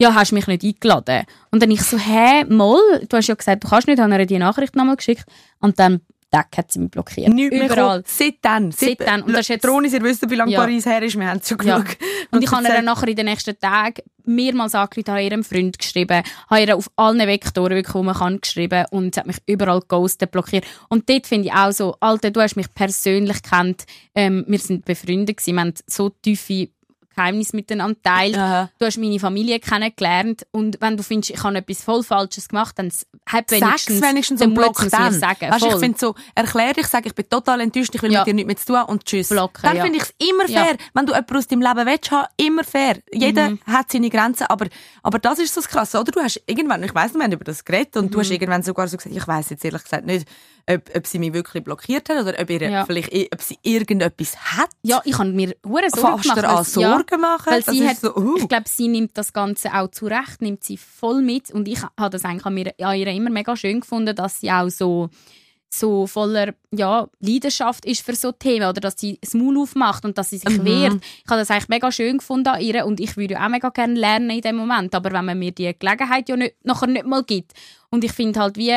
Ja, 0.00 0.12
hast 0.12 0.32
mich 0.32 0.48
nicht 0.48 0.64
eingeladen. 0.64 1.22
Und 1.52 1.62
dann 1.62 1.70
ich 1.70 1.82
so, 1.82 1.96
hä, 1.96 2.44
moll, 2.48 3.06
du 3.08 3.16
hast 3.16 3.28
ja 3.28 3.36
gesagt, 3.36 3.62
du 3.62 3.68
kannst 3.68 3.86
nicht, 3.86 4.00
habe 4.00 4.12
ihr 4.12 4.26
die 4.26 4.38
Nachricht 4.38 4.74
nochmal 4.74 4.96
geschickt. 4.96 5.24
Und 5.60 5.78
dann, 5.78 6.00
tack, 6.34 6.56
hat 6.58 6.72
sie 6.72 6.80
mich 6.80 6.90
blockiert. 6.90 7.28
Nicht 7.32 7.52
Überall. 7.52 7.68
gekommen. 7.68 8.02
Seit 8.06 8.34
dann. 8.42 8.72
Seit 8.72 9.00
dann. 9.00 9.22
Und 9.22 9.32
das 9.32 9.40
ist 9.42 9.48
jetzt- 9.48 9.64
Drohne, 9.64 9.88
ihr 9.88 10.02
wisst, 10.02 10.28
wie 10.28 10.34
lange 10.34 10.50
Ja. 10.52 10.60
Paris 10.60 10.84
her 10.86 11.02
ist. 11.02 11.18
Wir 11.18 11.26
haben 11.28 11.38
es 11.40 11.48
schon 11.48 11.58
Ja. 11.64 11.78
genug. 11.78 11.96
Und 12.32 12.42
ich 12.42 12.50
habe 12.50 12.62
ihr 12.64 12.70
dann 12.74 12.84
nachher 12.84 13.08
in 13.08 13.16
den 13.16 13.26
nächsten 13.26 13.58
Tagen 13.58 14.02
mehrmals 14.26 14.74
angerufen, 14.74 15.10
habe 15.12 15.22
ihrem 15.22 15.44
Freund 15.44 15.78
geschrieben, 15.78 16.22
habe 16.48 16.60
ihr 16.62 16.74
auf 16.76 16.90
allen 16.96 17.18
Vektoren, 17.18 17.76
wirklich, 17.76 18.02
man 18.02 18.14
kann, 18.14 18.40
geschrieben 18.40 18.86
und 18.90 19.14
sie 19.14 19.20
hat 19.20 19.26
mich 19.26 19.36
überall 19.46 19.80
ghostet, 19.86 20.30
blockiert. 20.30 20.64
Und 20.88 21.08
dort 21.10 21.26
finde 21.26 21.48
ich 21.48 21.54
auch 21.54 21.72
so, 21.72 21.94
Alter, 22.00 22.30
du 22.30 22.40
hast 22.40 22.56
mich 22.56 22.72
persönlich 22.74 23.42
kennt, 23.42 23.84
ähm, 24.14 24.44
wir 24.48 24.58
sind 24.58 24.86
befreundet 24.86 25.36
gewesen, 25.36 25.54
wir 25.56 25.60
haben 25.60 25.74
so 25.86 26.08
tiefe 26.08 26.68
Geheimnisse 27.14 27.56
miteinander 27.56 27.94
geteilt. 27.94 28.36
Aha. 28.36 28.70
Du 28.78 28.86
hast 28.86 28.98
meine 28.98 29.18
Familie 29.18 29.60
kennengelernt 29.60 30.46
und 30.50 30.78
wenn 30.80 30.96
du 30.96 31.02
findest, 31.02 31.30
ich 31.30 31.42
habe 31.42 31.56
etwas 31.58 31.82
voll 31.82 32.02
Falsches 32.02 32.48
gemacht, 32.48 32.78
dann 32.78 32.90
hab 33.26 33.50
wenigstens, 33.50 34.02
wenigstens 34.02 34.40
den 34.40 34.54
block 34.54 34.76
dann. 34.90 35.12
sagen. 35.12 35.50
Weißt, 35.50 35.64
ich 35.66 35.74
finde 35.76 35.98
so, 35.98 36.14
erklär 36.34 36.72
dich, 36.74 36.86
sag, 36.86 37.06
ich 37.06 37.14
bin 37.14 37.28
total 37.28 37.60
enttäuscht, 37.60 37.94
ich 37.94 38.02
will 38.02 38.12
Ja. 38.12 38.20
mit 38.20 38.28
dir 38.28 38.34
nichts 38.34 38.46
mehr 38.48 38.56
zu 38.56 38.66
tun 38.66 38.82
und 38.94 39.04
tschüss. 39.04 39.28
Blocken, 39.28 39.62
dann 39.62 39.76
ja. 39.76 39.82
finde 39.84 39.98
ich 39.98 40.04
es 40.04 40.14
immer 40.28 40.48
Ja. 40.48 40.64
fair. 40.64 40.76
Wenn 40.94 41.06
du 41.06 41.12
jemanden 41.12 41.36
aus 41.36 41.46
deinem 41.46 41.62
Leben 41.62 41.86
willst, 41.86 42.10
haben, 42.10 42.26
immer 42.36 42.64
fair. 42.64 42.98
Jeder 43.12 43.50
Mhm. 43.50 43.58
hat 43.66 43.90
seine 43.92 44.10
Grenzen, 44.10 44.46
aber, 44.48 44.66
aber 45.02 45.18
das 45.18 45.38
ist 45.38 45.54
so 45.54 45.60
das 45.60 45.68
Krasse, 45.68 45.98
oder? 46.00 46.12
Du 46.12 46.20
hast 46.20 46.42
irgendwann, 46.46 46.82
ich 46.82 46.94
weiss 46.94 47.12
nicht, 47.12 47.16
wir 47.16 47.24
haben 47.24 47.32
über 47.32 47.44
das 47.44 47.64
geredet 47.64 47.96
und 47.96 48.12
du 48.12 48.18
Mhm. 48.18 48.22
hast 48.22 48.30
irgendwann 48.30 48.62
sogar 48.62 48.88
so 48.88 48.96
gesagt, 48.96 49.14
ich 49.16 49.26
weiss 49.28 49.50
jetzt 49.50 49.64
ehrlich 49.64 49.82
gesagt 49.82 50.04
nicht, 50.06 50.26
ob, 50.70 50.82
ob 50.96 51.06
sie 51.06 51.18
mich 51.18 51.32
wirklich 51.32 51.62
blockiert 51.62 52.08
hat 52.08 52.22
oder 52.22 52.38
ob, 52.40 52.48
ihr 52.50 52.62
Ja. 52.70 52.84
vielleicht, 52.86 53.12
ob 53.32 53.42
sie 53.42 53.58
irgendetwas 53.62 54.36
hat. 54.36 54.70
ja, 54.82 55.00
ich 55.04 55.18
habe 55.18 55.30
mir 55.30 55.54
hure 55.66 55.88
Sorgen 55.90 56.22
Fast 56.22 56.22
gemacht. 56.22 56.38
dir 56.42 56.48
an 56.48 56.64
sie- 56.64 56.80
ja. 56.80 56.90
Sorgen 56.96 57.20
machen. 57.20 57.50
Weil 57.52 57.64
sie 57.64 57.86
hat, 57.88 57.96
so, 57.98 58.16
uh. 58.16 58.36
ich 58.38 58.48
glaube, 58.48 58.64
sie 58.68 58.88
nimmt 58.88 59.16
das 59.18 59.32
Ganze 59.32 59.74
auch 59.74 59.88
zurecht, 59.90 60.40
nimmt 60.40 60.64
sie 60.64 60.76
voll 60.76 61.22
mit. 61.22 61.50
Und 61.50 61.68
ich 61.68 61.82
habe 61.82 62.10
das 62.10 62.24
eigentlich 62.24 62.46
an, 62.46 62.54
mir, 62.54 62.72
an 62.80 62.96
ihr 62.96 63.06
immer 63.08 63.30
mega 63.30 63.56
schön 63.56 63.80
gefunden, 63.80 64.14
dass 64.16 64.40
sie 64.40 64.50
auch 64.50 64.68
so 64.70 65.10
so 65.76 66.06
voller 66.06 66.54
ja, 66.70 67.08
Leidenschaft 67.18 67.84
ist 67.84 68.02
für 68.06 68.14
so 68.14 68.30
Themen 68.30 68.68
oder 68.68 68.80
dass 68.80 68.94
sie 68.96 69.18
das 69.20 69.34
Maul 69.34 69.58
aufmacht 69.58 70.04
und 70.04 70.16
dass 70.16 70.30
sie 70.30 70.38
sich 70.38 70.56
Mhm. 70.58 70.64
wehrt. 70.64 70.94
Ich 71.24 71.28
habe 71.28 71.40
das 71.40 71.50
eigentlich 71.50 71.68
mega 71.68 71.90
schön 71.90 72.18
gefunden 72.18 72.46
an 72.46 72.60
ihr 72.60 72.86
und 72.86 73.00
ich 73.00 73.16
würde 73.16 73.42
auch 73.42 73.48
mega 73.48 73.70
gerne 73.70 73.94
lernen 73.94 74.30
in 74.30 74.40
dem 74.40 74.54
Moment. 74.54 74.94
Aber 74.94 75.10
wenn 75.10 75.24
man 75.24 75.36
mir 75.36 75.50
die 75.50 75.76
Gelegenheit 75.76 76.28
ja 76.28 76.36
nicht, 76.36 76.54
nachher 76.64 76.86
nicht 76.86 77.06
mal 77.06 77.24
gibt 77.24 77.54
und 77.90 78.04
ich 78.04 78.12
finde 78.12 78.38
halt 78.38 78.56
wie 78.56 78.72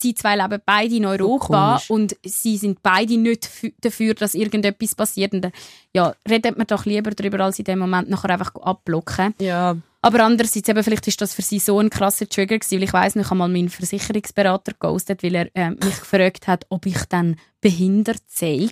sie 0.00 0.14
zwei 0.14 0.36
leben 0.36 0.60
beide 0.64 0.94
in 0.94 1.06
Europa 1.06 1.70
komisch. 1.78 1.90
und 1.90 2.16
sie 2.24 2.56
sind 2.56 2.82
beide 2.82 3.16
nicht 3.18 3.44
fü- 3.46 3.72
dafür, 3.80 4.14
dass 4.14 4.34
irgendetwas 4.34 4.94
passiert. 4.94 5.32
Und, 5.32 5.44
äh, 5.46 5.50
ja, 5.94 6.14
redet 6.28 6.56
man 6.56 6.66
doch 6.66 6.84
lieber 6.84 7.10
darüber, 7.10 7.40
als 7.44 7.58
in 7.58 7.64
dem 7.64 7.78
Moment 7.80 8.08
nachher 8.08 8.30
einfach 8.30 8.54
abblocken. 8.56 9.34
Ja. 9.40 9.76
Aber 10.00 10.22
andererseits, 10.24 10.68
eben, 10.68 10.84
vielleicht 10.84 11.08
ist 11.08 11.20
das 11.20 11.34
für 11.34 11.42
sie 11.42 11.58
so 11.58 11.80
ein 11.80 11.90
krasser 11.90 12.28
Trigger 12.28 12.58
gewesen, 12.58 12.76
weil 12.76 12.84
ich 12.84 12.92
weiss, 12.92 13.16
noch, 13.16 13.22
ich 13.24 13.30
habe 13.30 13.38
mal 13.38 13.48
meinen 13.48 13.68
Versicherungsberater 13.68 14.72
geghostet, 14.72 15.22
weil 15.24 15.34
er 15.34 15.48
ähm, 15.56 15.76
mich 15.82 15.98
gefragt 15.98 16.46
hat, 16.46 16.64
ob 16.68 16.86
ich 16.86 17.04
dann 17.08 17.34
behindert 17.60 18.22
sei. 18.28 18.68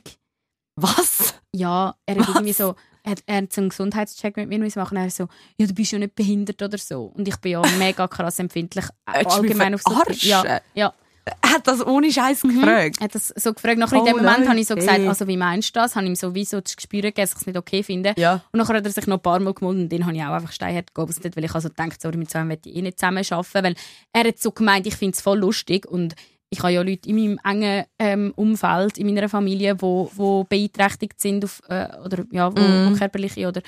Was? 0.77 1.35
Ja, 1.53 1.95
er 2.07 2.17
hat 2.21 2.29
irgendwie 2.29 2.53
so, 2.53 2.77
er, 3.03 3.13
hat- 3.13 3.23
er 3.27 3.37
hat 3.39 3.53
so 3.53 3.61
einen 3.61 3.71
Gesundheitscheck 3.71 4.37
mit 4.37 4.49
mir 4.49 4.59
machen. 4.77 4.97
Er 4.99 5.11
so, 5.11 5.27
ja, 5.57 5.67
du 5.67 5.75
bist 5.75 5.91
ja 5.93 5.99
nicht 5.99 6.15
behindert 6.15 6.63
oder 6.63 6.79
so. 6.79 7.07
Und 7.17 7.27
ich 7.27 7.37
bin 7.39 7.53
ja 7.53 7.63
mega 7.79 8.07
krass 8.07 8.39
empfindlich, 8.39 8.85
mich 9.17 9.27
allgemein 9.27 9.75
auf 9.75 9.83
so? 9.83 9.95
Ja, 10.29 10.61
ja. 10.75 10.93
Er 11.43 11.51
hat 11.55 11.67
das 11.67 11.85
ohne 11.85 12.13
Scheiß 12.13 12.43
gefragt. 12.43 12.97
Er 13.01 13.05
hat 13.05 13.15
das 13.17 13.29
so 13.35 13.53
gefragt. 13.53 13.79
Nachher 13.79 13.97
in 13.97 14.03
Oh, 14.03 14.05
dem 14.05 14.17
Moment 14.19 14.49
habe 14.49 14.61
ich 14.61 14.67
so 14.69 14.77
gesagt, 14.77 15.01
also 15.01 15.27
wie 15.27 15.37
meinst 15.37 15.75
du 15.75 15.81
das? 15.81 15.97
Habe 15.97 16.07
ihm 16.07 16.15
so 16.15 16.35
wie 16.37 16.45
so 16.45 16.61
das 16.61 16.77
Gespür 16.77 17.03
gegeben, 17.03 17.23
dass 17.23 17.33
ich 17.33 17.41
es 17.41 17.47
nicht 17.47 17.57
okay 17.57 17.83
finde. 17.83 18.15
Ja. 18.17 18.43
Und 18.53 18.59
nachher 18.59 18.77
hat 18.77 18.85
er 18.85 18.93
sich 18.93 19.07
noch 19.09 19.17
ein 19.17 19.23
paar 19.23 19.41
Mal 19.41 19.53
gemeldet 19.53 19.83
und 19.85 19.89
den 19.89 20.07
habe 20.07 20.15
ich 20.17 20.23
auch 20.23 20.31
einfach 20.35 20.53
steinhart 20.53 20.95
geghostet, 20.95 21.37
weil 21.37 21.45
ich 21.45 21.55
also 21.55 21.69
gedacht, 21.69 22.01
sorry, 22.01 22.17
mit 22.17 22.31
so 22.31 22.39
einem 22.39 22.49
möchte 22.49 22.69
ich 22.69 22.77
eh 22.77 22.83
nicht 22.83 23.01
zusammen 23.01 23.25
arbeiten, 23.29 23.65
weil 23.65 23.75
er 24.13 24.25
hat 24.29 24.39
so 24.39 24.53
gemeint, 24.53 24.87
ich 24.87 24.95
finde 24.95 25.15
es 25.15 25.21
voll 25.21 25.39
lustig 25.39 25.87
und 25.87 26.15
ich 26.49 26.61
habe 26.61 26.73
ja 26.73 26.83
Leute 26.83 27.09
in 27.09 27.17
meinem 27.17 27.41
engen 27.43 27.85
ähm, 27.99 28.33
Umfeld, 28.37 28.97
in 28.99 29.07
meiner 29.13 29.29
Familie, 29.29 29.83
wo, 29.83 30.09
wo 30.15 30.45
beeinträchtigt 30.45 31.21
sind 31.21 31.45
auf, 31.45 31.61
äh, 31.69 31.89
oder 32.05 32.25
ja, 32.31 32.57
wo, 32.57 32.61
Mhm. 32.61 32.93
wo 32.93 32.97
körperliche 32.99 33.49
oder 33.49 33.63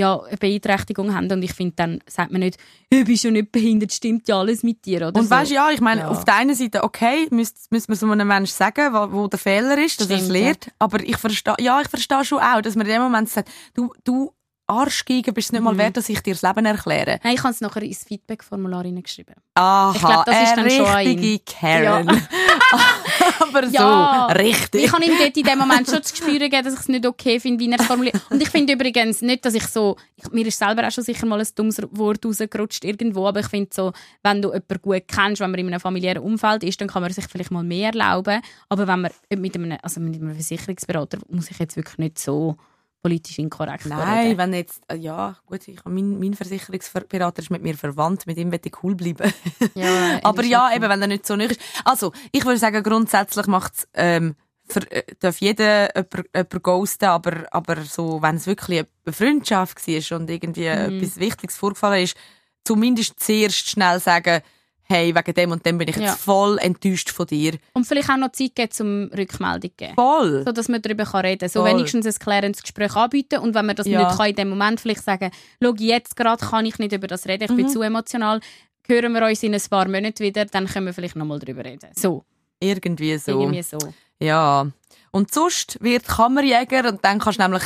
ja, 0.00 0.18
eine 0.20 0.36
Beeinträchtigung 0.36 1.14
haben 1.14 1.30
und 1.30 1.42
ich 1.42 1.52
finde, 1.52 1.74
dann 1.76 2.00
sagt 2.08 2.32
man 2.32 2.40
nicht, 2.40 2.58
«Ja, 2.92 2.98
du 3.00 3.04
bist 3.04 3.22
ja 3.24 3.30
nicht 3.30 3.52
behindert, 3.52 3.92
stimmt 3.92 4.26
ja 4.28 4.38
alles 4.40 4.62
mit 4.64 4.84
dir, 4.84 5.06
oder 5.08 5.18
Und 5.20 5.24
so. 5.26 5.30
weißt 5.30 5.50
du, 5.50 5.54
ja, 5.54 5.70
ich 5.70 5.80
meine, 5.80 6.00
Ja. 6.02 6.08
auf 6.08 6.24
der 6.24 6.34
einen 6.34 6.54
Seite, 6.56 6.82
okay, 6.82 7.28
müsste 7.30 7.60
müsst 7.70 7.88
man 7.88 7.96
so 7.96 8.10
einem 8.10 8.26
Menschen 8.26 8.52
sagen, 8.52 8.92
wo, 8.92 9.12
wo 9.12 9.26
der 9.28 9.38
Fehler 9.38 9.78
ist, 9.78 10.00
dass 10.00 10.10
er 10.10 10.16
es 10.16 10.24
Stimmt, 10.24 10.36
ja. 10.38 10.44
lehrt. 10.46 10.70
Aber 10.80 11.00
ich 11.00 11.16
verstehe, 11.16 11.54
ja, 11.60 11.80
ich 11.80 11.88
verstehe 11.88 12.24
schon 12.24 12.40
auch, 12.40 12.60
dass 12.60 12.74
man 12.74 12.86
in 12.86 12.92
dem 12.94 13.02
Moment 13.02 13.28
sagt, 13.28 13.48
du, 13.74 13.92
du 14.04 14.32
Arschgeigen 14.70 15.34
bist 15.34 15.48
es 15.48 15.52
nicht 15.52 15.62
mal 15.62 15.74
Mhm. 15.74 15.78
wert, 15.78 15.96
dass 15.96 16.08
ich 16.08 16.20
dir 16.22 16.34
das 16.34 16.42
Leben 16.42 16.64
erkläre. 16.64 17.18
Nein, 17.22 17.34
ich 17.34 17.42
habe 17.42 17.52
es 17.52 17.60
nachher 17.60 17.82
ins 17.82 18.04
Feedback-Formular 18.04 18.84
hineingeschrieben. 18.84 19.34
Aha, 19.54 19.92
Ich 19.94 20.00
glaub, 20.00 20.24
das 20.24 20.42
ist 20.42 20.56
dann 20.56 20.70
schon 20.70 20.86
an 20.86 20.96
richtige 20.96 21.38
Karen. 21.40 22.08
Aber 23.40 23.64
Ja. 23.66 24.28
so, 24.30 24.34
richtig. 24.38 24.84
Ich 24.84 24.92
habe 24.92 25.04
ihm 25.04 25.12
dort 25.18 25.36
in 25.36 25.42
dem 25.44 25.58
Moment 25.58 25.86
schon 25.88 25.98
das 26.00 26.12
Gespür 26.12 26.38
gegeben, 26.38 26.64
dass 26.64 26.74
ich 26.74 26.80
es 26.80 26.88
nicht 26.88 27.06
okay 27.06 27.40
finde, 27.40 27.62
wie 27.64 27.70
er 27.70 27.80
es 27.80 27.86
formuliert. 27.86 28.20
Und 28.30 28.40
ich 28.42 28.48
finde 28.48 28.72
übrigens 28.74 29.22
nicht, 29.22 29.44
dass 29.44 29.54
ich 29.54 29.66
so... 29.66 29.96
Ich, 30.16 30.30
mir 30.30 30.46
ist 30.46 30.58
selber 30.58 30.86
auch 30.86 30.90
schon 30.90 31.04
sicher 31.04 31.26
mal 31.26 31.40
ein 31.40 31.46
dummes 31.54 31.80
Wort 31.92 32.24
rausgerutscht 32.24 32.84
irgendwo, 32.84 33.26
aber 33.26 33.40
ich 33.40 33.48
finde 33.48 33.70
so, 33.72 33.92
wenn 34.22 34.40
du 34.42 34.48
jemanden 34.48 34.80
gut 34.82 35.02
kennst, 35.08 35.40
wenn 35.40 35.50
man 35.50 35.60
in 35.60 35.66
einem 35.68 35.80
familiären 35.80 36.22
Umfeld 36.22 36.62
ist, 36.64 36.80
dann 36.80 36.88
kann 36.88 37.02
man 37.02 37.12
sich 37.12 37.26
vielleicht 37.26 37.50
mal 37.50 37.62
mehr 37.64 37.88
erlauben. 37.92 38.40
Aber 38.68 38.86
wenn 38.86 39.00
man 39.02 39.10
mit 39.36 39.54
einem, 39.54 39.78
also 39.82 40.00
mit 40.00 40.14
einem 40.20 40.34
Versicherungsberater 40.34 41.18
muss 41.28 41.50
ich 41.50 41.58
jetzt 41.58 41.76
wirklich 41.76 41.98
nicht 41.98 42.18
so 42.18 42.56
politisch 43.02 43.38
inkorrekt 43.38 43.86
Nein, 43.86 44.36
wenn 44.38 44.52
jetzt, 44.54 44.82
äh, 44.88 44.96
ja, 44.96 45.36
gut, 45.46 45.66
ich, 45.68 45.78
mein, 45.84 46.18
mein 46.18 46.34
Versicherungsberater 46.34 47.40
ist 47.42 47.50
mit 47.50 47.62
mir 47.62 47.76
verwandt, 47.76 48.26
mit 48.26 48.36
ihm 48.38 48.52
will 48.52 48.60
ich 48.62 48.82
cool 48.82 48.94
bleiben. 48.94 49.32
Ja, 49.74 50.20
Aber 50.22 50.42
ist 50.42 50.48
ja, 50.48 50.70
eben, 50.74 50.88
wenn 50.88 51.00
er 51.02 51.08
nicht 51.08 51.26
so 51.26 51.36
nicht 51.36 51.52
ist. 51.52 51.60
Also, 51.84 52.12
ich 52.32 52.44
würde 52.44 52.58
sagen, 52.58 52.82
grundsätzlich 52.82 53.46
macht 53.46 53.74
es, 53.74 53.88
ähm, 53.94 54.36
für, 54.68 54.90
äh, 54.92 55.02
darf 55.18 55.38
jeder 55.40 55.94
jemand, 55.96 56.28
jemand 56.34 56.62
ghosten, 56.62 57.06
aber, 57.06 57.46
aber 57.50 57.82
so, 57.82 58.22
wenn 58.22 58.36
es 58.36 58.46
wirklich 58.46 58.84
eine 59.04 59.12
Freundschaft 59.12 59.86
war 59.86 60.18
und 60.18 60.30
irgendwie 60.30 60.68
Mhm. 60.68 60.98
etwas 61.02 61.18
Wichtiges 61.18 61.56
vorgefallen 61.56 62.04
ist, 62.04 62.16
zumindest 62.64 63.18
zuerst 63.20 63.68
schnell 63.68 63.98
sagen, 64.00 64.42
hey, 64.90 65.14
wegen 65.14 65.34
dem 65.34 65.50
und 65.52 65.64
dem 65.64 65.78
bin 65.78 65.88
ich 65.88 65.96
jetzt 65.96 66.04
Ja. 66.04 66.14
voll 66.16 66.58
enttäuscht 66.58 67.10
von 67.10 67.26
dir. 67.26 67.54
Und 67.72 67.86
vielleicht 67.86 68.10
auch 68.10 68.16
noch 68.16 68.32
Zeit 68.32 68.54
geben, 68.54 68.70
zum 68.72 69.10
Rückmeldung 69.16 69.70
zu 69.70 69.76
geben. 69.76 69.94
Voll. 69.94 70.42
so 70.44 70.52
dass 70.52 70.68
man 70.68 70.82
darüber 70.82 71.04
reden 71.22 71.38
kann. 71.38 71.48
So 71.48 71.60
Voll. 71.60 71.70
wenigstens 71.70 72.06
ein 72.06 72.14
klärendes 72.14 72.62
Gespräch 72.62 72.94
anbieten 72.96 73.38
und 73.40 73.54
wenn 73.54 73.66
man 73.66 73.76
das 73.76 73.86
Ja. 73.86 74.04
nicht 74.06 74.16
kann 74.18 74.28
in 74.30 74.34
dem 74.36 74.48
Moment 74.50 74.80
vielleicht 74.80 75.04
sagen, 75.04 75.30
schau, 75.62 75.74
jetzt 75.78 76.16
gerade 76.16 76.44
kann 76.44 76.66
ich 76.66 76.78
nicht 76.78 76.92
über 76.92 77.06
das 77.06 77.26
reden, 77.26 77.44
ich 77.44 77.56
bin 77.56 77.66
Mhm. 77.66 77.70
zu 77.70 77.82
emotional, 77.82 78.40
hören 78.88 79.12
wir 79.12 79.24
uns 79.26 79.42
in 79.42 79.54
ein 79.54 79.62
paar 79.70 79.86
Monaten 79.88 80.18
wieder, 80.20 80.44
dann 80.44 80.66
können 80.66 80.86
wir 80.86 80.92
vielleicht 80.92 81.16
nochmal 81.16 81.38
darüber 81.38 81.64
reden. 81.64 81.90
So, 81.94 82.24
Irgendwie 82.58 83.16
so. 83.18 83.40
irgendwie 83.40 83.62
so. 83.62 83.78
Ja. 84.18 84.66
Und 85.12 85.32
sonst 85.32 85.78
wird 85.80 86.06
Kammerjäger 86.06 86.88
und 86.88 87.04
dann 87.04 87.18
kannst 87.20 87.38
du 87.38 87.42
nämlich 87.44 87.62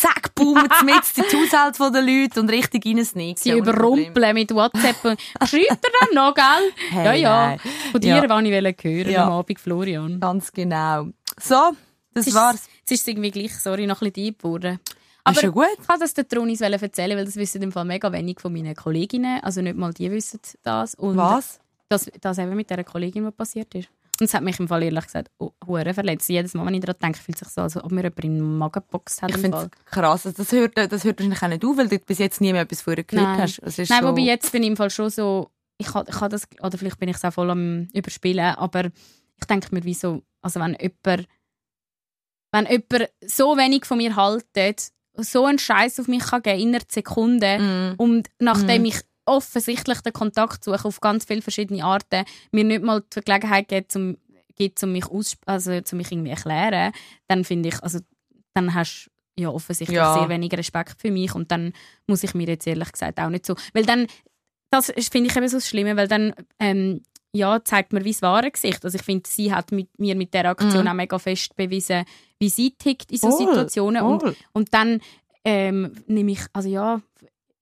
zack, 0.00 0.34
boom, 0.34 0.54
mit 0.84 0.94
in 1.16 1.24
die 1.30 1.36
Haushalte 1.36 1.90
der 1.92 2.02
Leute 2.02 2.40
und 2.40 2.50
richtig 2.50 2.86
reinsneaken. 2.86 3.36
Sie 3.42 3.50
überrumpeln 3.52 4.34
mit 4.34 4.54
WhatsApp 4.54 5.04
und 5.04 5.20
schreibt 5.48 5.70
er 5.84 5.90
dann 6.00 6.14
noch, 6.14 6.34
gell? 6.34 6.72
Hey, 6.90 7.20
ja, 7.22 7.52
ja. 7.52 7.58
Von 7.90 8.00
dir 8.00 8.16
Ja. 8.16 8.28
wollte 8.28 8.48
ich 8.48 8.84
hören 8.84 9.10
Ja. 9.10 9.26
am 9.26 9.32
Abend, 9.32 9.58
Florian. 9.60 10.20
Ganz 10.20 10.52
genau. 10.52 11.06
So, 11.40 11.54
das 12.14 12.26
Jetzt 12.26 12.28
ist- 12.28 12.34
war's. 12.34 12.68
Jetzt 12.80 12.90
ist 12.92 13.00
es 13.02 13.06
irgendwie 13.08 13.30
gleich, 13.30 13.54
sorry, 13.58 13.86
noch 13.86 14.00
ein 14.00 14.10
bisschen 14.10 14.24
deep 14.26 14.38
geworden. 14.42 14.74
Ist 14.84 14.90
Aber 15.24 15.42
ja 15.42 15.48
gut. 15.50 15.66
ich 15.78 15.86
kann 15.86 16.00
das 16.00 16.14
der 16.14 16.26
Tronis 16.26 16.60
erzählen, 16.62 17.16
weil 17.18 17.24
das 17.26 17.36
wissen 17.36 17.60
im 17.62 17.70
Fall 17.72 17.84
mega 17.84 18.10
wenig 18.10 18.40
von 18.40 18.52
meinen 18.52 18.74
Kolleginnen. 18.74 19.40
Also 19.42 19.60
nicht 19.60 19.76
mal 19.76 19.92
die 19.92 20.10
wissen 20.10 20.40
das. 20.62 20.94
Und 20.94 21.16
Was? 21.18 21.60
dass 21.90 22.10
das 22.20 22.38
eben 22.38 22.54
mit 22.56 22.70
dieser 22.70 22.84
Kollegin, 22.84 23.24
was 23.26 23.34
passiert 23.34 23.74
ist. 23.74 23.88
Und 24.20 24.24
es 24.26 24.34
hat 24.34 24.42
mich 24.42 24.58
im 24.58 24.66
Fall 24.68 24.82
ehrlich 24.82 25.04
gesagt 25.04 25.30
oh, 25.38 25.52
hure 25.66 25.94
verletzt. 25.94 26.28
Jedes 26.28 26.54
Mal, 26.54 26.66
wenn 26.66 26.74
ich 26.74 26.80
daran 26.80 26.96
denke, 27.00 27.18
fühlt 27.20 27.36
es 27.40 27.46
sich 27.46 27.54
so, 27.54 27.60
als 27.62 27.76
ob 27.76 27.90
mir 27.92 28.02
jemand 28.02 28.24
in 28.24 28.34
den 28.38 28.58
Magen 28.58 28.72
geboxt 28.82 29.22
hat. 29.22 29.30
Ich 29.30 29.36
finde 29.38 29.70
es 29.72 29.84
krass. 29.90 30.26
Also 30.26 30.36
Das 30.42 30.50
hört, 30.52 30.76
das 30.76 31.04
hört 31.04 31.18
wahrscheinlich 31.20 31.42
auch 31.42 31.48
nicht 31.48 31.64
auf, 31.64 31.76
weil 31.76 31.88
du 31.88 31.98
bis 32.00 32.18
jetzt 32.18 32.40
nie 32.40 32.52
mehr 32.52 32.62
etwas 32.62 32.82
von 32.82 32.96
ihr 32.96 33.04
gehört 33.04 33.26
Nein. 33.28 33.40
hast. 33.42 33.60
Es 33.62 33.78
ist 33.78 33.90
Nein, 33.90 34.02
so, 34.02 34.08
wobei 34.08 34.22
jetzt 34.22 34.50
bin 34.52 34.62
ich 34.64 34.68
im 34.70 34.76
Fall 34.76 34.90
schon 34.90 35.10
so, 35.10 35.50
ich 35.78 35.94
habe 35.94 36.10
ich 36.10 36.20
ha 36.20 36.28
das, 36.28 36.48
oder 36.60 36.76
vielleicht 36.76 36.98
bin 36.98 37.08
ich 37.08 37.16
es 37.16 37.24
auch 37.24 37.32
voll 37.32 37.50
am 37.50 37.88
Überspielen, 37.94 38.54
aber 38.56 38.86
ich 39.36 39.44
denke 39.48 39.72
mir, 39.72 39.84
wieso, 39.84 40.22
also 40.42 40.58
wenn 40.58 40.76
jemand, 40.80 41.28
wenn 42.52 42.66
jemand 42.66 43.10
so 43.24 43.56
wenig 43.56 43.84
von 43.84 43.98
mir 43.98 44.16
haltet, 44.16 44.88
so 45.14 45.44
einen 45.44 45.58
Scheiß 45.58 46.00
auf 46.00 46.08
mich 46.08 46.22
kann 46.24 46.42
geben 46.42 46.60
in 46.60 46.68
einer 46.74 46.84
Sekunde 46.88 47.58
Mm. 47.58 47.94
und 48.00 48.30
nachdem 48.38 48.82
Mhm. 48.82 48.86
ich 48.88 49.00
offensichtlich 49.28 50.00
den 50.00 50.12
Kontakt 50.12 50.64
suche 50.64 50.84
auf 50.84 51.00
ganz 51.00 51.24
viele 51.24 51.42
verschiedene 51.42 51.84
Arten, 51.84 52.24
mir 52.52 52.64
nicht 52.64 52.82
mal 52.82 53.02
die 53.14 53.20
Gelegenheit 53.20 53.68
gibt, 53.68 53.92
zum, 53.92 54.16
gibt, 54.56 54.82
um 54.82 54.92
mich 54.92 55.06
aus, 55.06 55.36
also 55.46 55.80
zum 55.82 55.98
mich 55.98 56.10
irgendwie 56.10 56.30
erklären, 56.30 56.92
dann 57.28 57.44
finde 57.44 57.68
ich, 57.68 57.82
also 57.82 58.00
dann 58.54 58.74
hast 58.74 59.10
du 59.36 59.42
ja 59.42 59.50
offensichtlich 59.50 59.96
Ja. 59.96 60.12
sehr 60.12 60.28
wenig 60.28 60.52
Respekt 60.52 61.00
für 61.00 61.10
mich 61.12 61.34
und 61.34 61.50
dann 61.52 61.72
muss 62.08 62.24
ich 62.24 62.34
mir 62.34 62.48
jetzt 62.48 62.66
ehrlich 62.66 62.90
gesagt 62.90 63.20
auch 63.20 63.28
nicht 63.30 63.46
so, 63.46 63.54
weil 63.72 63.84
dann 63.86 64.06
das 64.70 64.92
finde 65.10 65.30
ich 65.30 65.36
eben 65.36 65.48
so 65.48 65.56
das 65.56 65.68
Schlimme, 65.68 65.96
weil 65.96 66.08
dann 66.08 66.34
ähm, 66.58 67.02
ja, 67.32 67.62
zeigt 67.64 67.92
mir 67.92 68.04
wie 68.04 68.10
das 68.12 68.20
wahre 68.22 68.50
Gesicht. 68.50 68.84
Also 68.84 68.96
ich 68.96 69.02
finde, 69.02 69.28
sie 69.28 69.52
hat 69.54 69.70
mit, 69.72 69.98
mir 69.98 70.14
mit 70.16 70.34
der 70.34 70.46
Aktion 70.46 70.82
Mhm. 70.82 70.88
auch 70.88 70.94
mega 70.94 71.18
fest 71.18 71.54
bewiesen, 71.56 72.04
wie 72.38 72.48
sie 72.48 72.72
tickt 72.72 73.10
in 73.12 73.18
so 73.18 73.30
Voll, 73.30 73.46
Situationen 73.46 74.02
und 74.02 74.36
und 74.52 74.74
dann 74.74 75.00
ähm, 75.44 75.92
nehme 76.06 76.32
ich, 76.32 76.40
also 76.52 76.68
ja, 76.68 77.00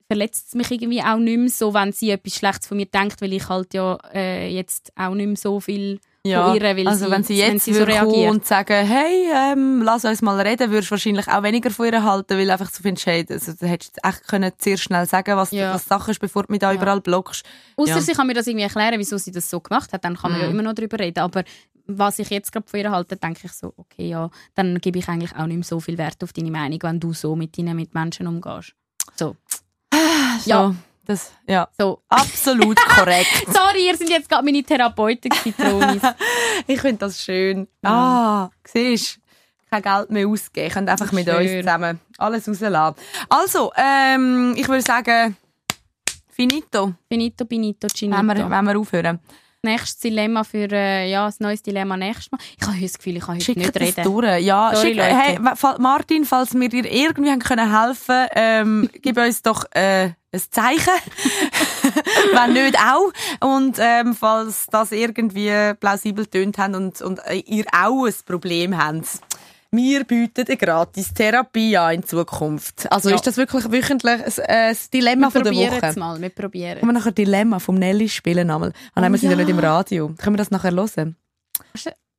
verletzt 0.08 0.48
es 0.48 0.54
mich 0.54 0.70
irgendwie 0.70 1.02
auch 1.02 1.16
nicht 1.18 1.38
mehr 1.38 1.48
so, 1.50 1.74
wenn 1.74 1.92
sie 1.92 2.10
etwas 2.10 2.34
Schlechtes 2.36 2.66
von 2.68 2.76
mir 2.76 2.86
denkt, 2.86 3.20
weil 3.20 3.32
ich 3.32 3.48
halt 3.48 3.74
ja 3.74 3.98
äh, 4.14 4.48
jetzt 4.54 4.92
auch 4.96 5.14
nicht 5.14 5.26
mehr 5.26 5.36
so 5.36 5.58
viel 5.60 6.00
ja. 6.24 6.46
von 6.46 6.54
ihr, 6.56 6.62
weil 6.76 6.86
also 6.88 7.06
sie, 7.06 7.10
wenn 7.10 7.24
sie 7.24 7.34
jetzt 7.36 7.50
wenn 7.50 7.58
sie 7.58 7.74
so 7.74 7.84
reagiert. 7.84 8.30
und 8.30 8.44
sagen, 8.46 8.86
hey, 8.86 9.26
ähm, 9.34 9.82
lass 9.82 10.04
uns 10.04 10.22
mal 10.22 10.40
reden, 10.40 10.70
würdest 10.70 10.90
du 10.90 10.92
wahrscheinlich 10.92 11.28
auch 11.28 11.42
weniger 11.42 11.70
von 11.70 11.86
ihr 11.86 12.02
halten, 12.04 12.38
weil 12.38 12.50
einfach 12.50 12.70
so 12.70 12.82
findest, 12.82 13.06
hey, 13.06 13.26
also, 13.28 13.52
du 13.52 13.66
hättest 13.66 13.98
echt 14.04 14.26
können 14.28 14.52
sehr 14.58 14.76
schnell 14.76 15.06
sagen, 15.06 15.36
was, 15.36 15.50
Ja. 15.50 15.74
was 15.74 15.84
Sache 15.86 16.12
ist, 16.12 16.20
bevor 16.20 16.44
du 16.44 16.52
mich 16.52 16.60
da 16.60 16.70
Ja. 16.70 16.76
überall 16.80 17.00
blockst. 17.00 17.44
Außer 17.76 17.90
Ja. 17.96 18.00
sie 18.00 18.12
kann 18.12 18.26
mir 18.26 18.34
das 18.34 18.46
irgendwie 18.46 18.64
erklären, 18.64 18.98
wieso 18.98 19.16
sie 19.18 19.32
das 19.32 19.50
so 19.50 19.60
gemacht 19.60 19.92
hat, 19.92 20.04
dann 20.04 20.16
kann 20.16 20.30
man 20.32 20.40
ja 20.40 20.46
Mhm. 20.46 20.52
immer 20.54 20.62
noch 20.62 20.74
darüber 20.74 20.98
reden. 21.00 21.18
Aber 21.20 21.42
was 21.88 22.18
ich 22.18 22.30
jetzt 22.30 22.50
gerade 22.52 22.66
von 22.68 22.80
ihr 22.80 22.90
halte, 22.90 23.16
denke 23.16 23.40
ich 23.44 23.52
so, 23.52 23.72
okay, 23.76 24.08
ja, 24.08 24.28
dann 24.56 24.80
gebe 24.80 24.98
ich 24.98 25.08
eigentlich 25.08 25.34
auch 25.36 25.46
nicht 25.46 25.56
mehr 25.56 25.64
so 25.64 25.78
viel 25.80 25.98
Wert 25.98 26.22
auf 26.24 26.32
deine 26.32 26.50
Meinung, 26.50 26.78
wenn 26.82 26.98
du 27.00 27.12
so 27.12 27.36
mit 27.36 27.56
deinen 27.58 27.76
Mitmenschen 27.76 28.26
umgehst. 28.26 28.72
So. 29.14 29.36
So, 30.40 30.50
Ja. 30.50 30.74
Das, 31.06 31.32
ja. 31.46 31.68
so. 31.78 32.02
Absolut 32.08 32.76
korrekt. 32.88 33.46
Sorry, 33.52 33.86
ihr 33.86 33.96
sind 33.96 34.10
jetzt 34.10 34.28
gerade 34.28 34.44
meine 34.44 34.62
Therapeuten 34.62 35.30
gewesen, 35.30 35.54
Tronis. 35.56 36.02
Ich 36.66 36.80
finde 36.80 36.98
das 36.98 37.22
schön. 37.22 37.68
Ah, 37.84 38.48
siehst 38.66 39.20
kein 39.70 39.82
Geld 39.82 40.10
mehr 40.10 40.26
ausgeben. 40.26 40.72
Könnt 40.72 40.88
einfach 40.88 41.12
mit 41.12 41.26
Schön. 41.26 41.36
uns 41.36 41.50
zusammen 41.50 42.00
alles 42.18 42.48
rauslassen. 42.48 42.96
Also, 43.28 43.72
ähm, 43.76 44.54
ich 44.56 44.68
würde 44.68 44.82
sagen, 44.82 45.36
finito, 46.28 46.94
Finito, 47.08 47.44
finito, 47.46 47.88
wenn 48.00 48.26
wir, 48.26 48.50
wenn 48.50 48.64
wir 48.64 48.78
aufhören. 48.78 49.20
Nächstes 49.62 49.98
Dilemma 49.98 50.44
für 50.44 50.70
äh, 50.70 51.10
ja, 51.10 51.26
ein 51.26 51.34
neues 51.38 51.62
Dilemma 51.62 51.96
nächstes 51.96 52.30
Mal. 52.30 52.38
Ich 52.56 52.62
habe 52.62 52.74
heute 52.74 52.86
das 52.86 52.98
Gefühl, 52.98 53.16
ich 53.16 53.22
kann 53.24 53.34
heute 53.34 53.44
Schickt 53.44 53.58
nicht 53.58 53.80
reden. 53.80 54.04
durch. 54.04 54.40
Ja, 54.42 54.72
Sorry, 54.74 54.94
schick, 54.94 55.02
hey, 55.02 55.38
Martin, 55.78 56.24
falls 56.24 56.54
wir 56.54 56.68
dir 56.68 56.90
irgendwie 56.90 57.30
haben 57.30 57.40
können 57.40 57.80
helfen 57.80 58.26
ähm, 58.34 58.90
gib 59.02 59.16
uns 59.18 59.42
doch 59.42 59.64
äh, 59.72 60.10
ein 60.32 60.42
Zeichen. 60.50 60.94
Wenn 62.32 62.52
nicht 62.52 62.78
auch. 62.78 63.12
Und 63.40 63.76
ähm, 63.80 64.14
falls 64.14 64.66
das 64.66 64.92
irgendwie 64.92 65.74
plausibel 65.80 66.26
tönt 66.26 66.58
haben 66.58 66.74
und, 66.74 67.00
und 67.00 67.20
äh, 67.26 67.36
ihr 67.46 67.64
auch 67.72 68.06
ein 68.06 68.14
Problem 68.24 68.76
habt. 68.76 69.20
Wir 69.70 70.04
bieten 70.04 70.44
eine 70.46 70.56
gratis 70.56 71.12
Therapie 71.12 71.76
an 71.76 71.94
in 71.96 72.02
Zukunft. 72.04 72.90
Also 72.90 73.08
Ja. 73.10 73.16
ist 73.16 73.26
das 73.26 73.36
wirklich 73.36 73.70
wöchentlich 73.70 74.22
ein, 74.38 74.44
äh, 74.44 74.68
das 74.70 74.90
Dilemma 74.90 75.26
Wir 75.26 75.30
von 75.32 75.42
der 75.42 75.50
probieren 75.50 75.76
Woche? 75.76 75.86
es 75.86 75.96
mal. 75.96 76.20
Wir 76.20 76.28
probieren 76.30 76.78
Können 76.78 76.88
wir 76.92 76.98
nachher 76.98 77.12
Dilemma 77.12 77.58
vom 77.58 77.74
Nelly 77.76 78.08
spielen 78.08 78.50
einmal? 78.50 78.72
Ah, 78.94 79.00
nein, 79.00 79.10
Oh 79.10 79.14
wir 79.14 79.18
sind 79.18 79.30
ja 79.30 79.36
ja. 79.36 79.44
nicht 79.44 79.50
im 79.52 79.58
Radio. 79.58 80.14
Können 80.18 80.34
wir 80.34 80.38
das 80.38 80.50
nachher 80.50 80.72
hören? 80.72 81.16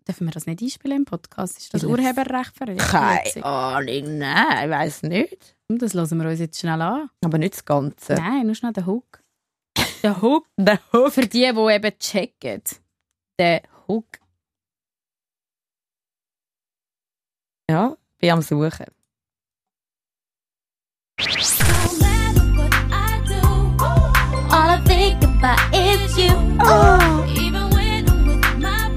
Dürfen 0.07 0.25
wir 0.27 0.31
das 0.31 0.45
nicht 0.45 0.61
einspielen 0.61 0.97
im 0.99 1.05
Podcast? 1.05 1.57
Ist 1.57 1.73
das 1.73 1.81
Vielleicht. 1.81 1.99
Urheberrecht 1.99 2.55
verletzt? 2.55 2.87
Keine 2.89 3.43
Ahnung, 3.45 4.17
nein, 4.19 4.63
ich 4.65 4.69
weiss 4.69 5.03
nicht. 5.03 5.55
Das 5.67 5.93
hören 5.93 6.21
wir 6.21 6.29
uns 6.29 6.39
jetzt 6.39 6.59
schnell 6.59 6.81
an. 6.81 7.09
Aber 7.25 7.37
nicht 7.37 7.55
das 7.55 7.65
Ganze. 7.65 8.13
Nein, 8.13 8.45
nur 8.45 8.55
schnell 8.55 8.71
den 8.71 8.85
Hook. 8.85 9.21
Der 10.03 10.21
Hook. 10.21 10.45
Der 10.57 10.79
Hook. 10.93 11.11
Für 11.11 11.21
die, 11.27 11.51
die 11.53 11.73
eben 11.73 11.99
checken. 11.99 12.61
Der 13.37 13.61
Hook. 13.89 14.05
Ja, 17.69 17.97
bin 18.19 18.31
am 18.31 18.41
Suchen. 18.41 18.85
You. 26.17 26.33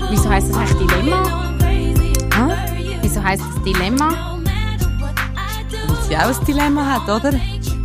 Wieso 0.09 0.29
heisst 0.31 0.51
das 0.51 0.57
eigentlich 0.57 0.87
Dilemma? 0.87 1.23
Ah? 2.33 2.57
Wieso 3.03 3.23
heisst 3.23 3.43
das 3.43 3.63
Dilemma? 3.65 4.39
Weil 5.89 6.03
sie 6.09 6.17
auch 6.17 6.41
ein 6.41 6.45
Dilemma 6.47 6.87
hat, 6.87 7.09
oder? 7.09 7.33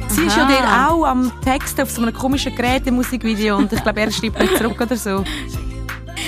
Sie 0.07 0.23
ist 0.23 0.37
ja 0.37 0.47
dort 0.47 0.63
auch 0.63 1.05
am 1.05 1.31
Text 1.41 1.81
auf 1.81 1.89
so 1.89 2.01
einem 2.01 2.13
komischen 2.13 2.55
Gerät 2.55 2.87
im 2.87 2.95
Musikvideo 2.95 3.57
und 3.57 3.73
ich 3.73 3.81
glaube, 3.81 4.01
er 4.01 4.11
schreibt 4.11 4.39
nicht 4.39 4.57
zurück 4.57 4.79
oder 4.79 4.95
so. 4.95 5.23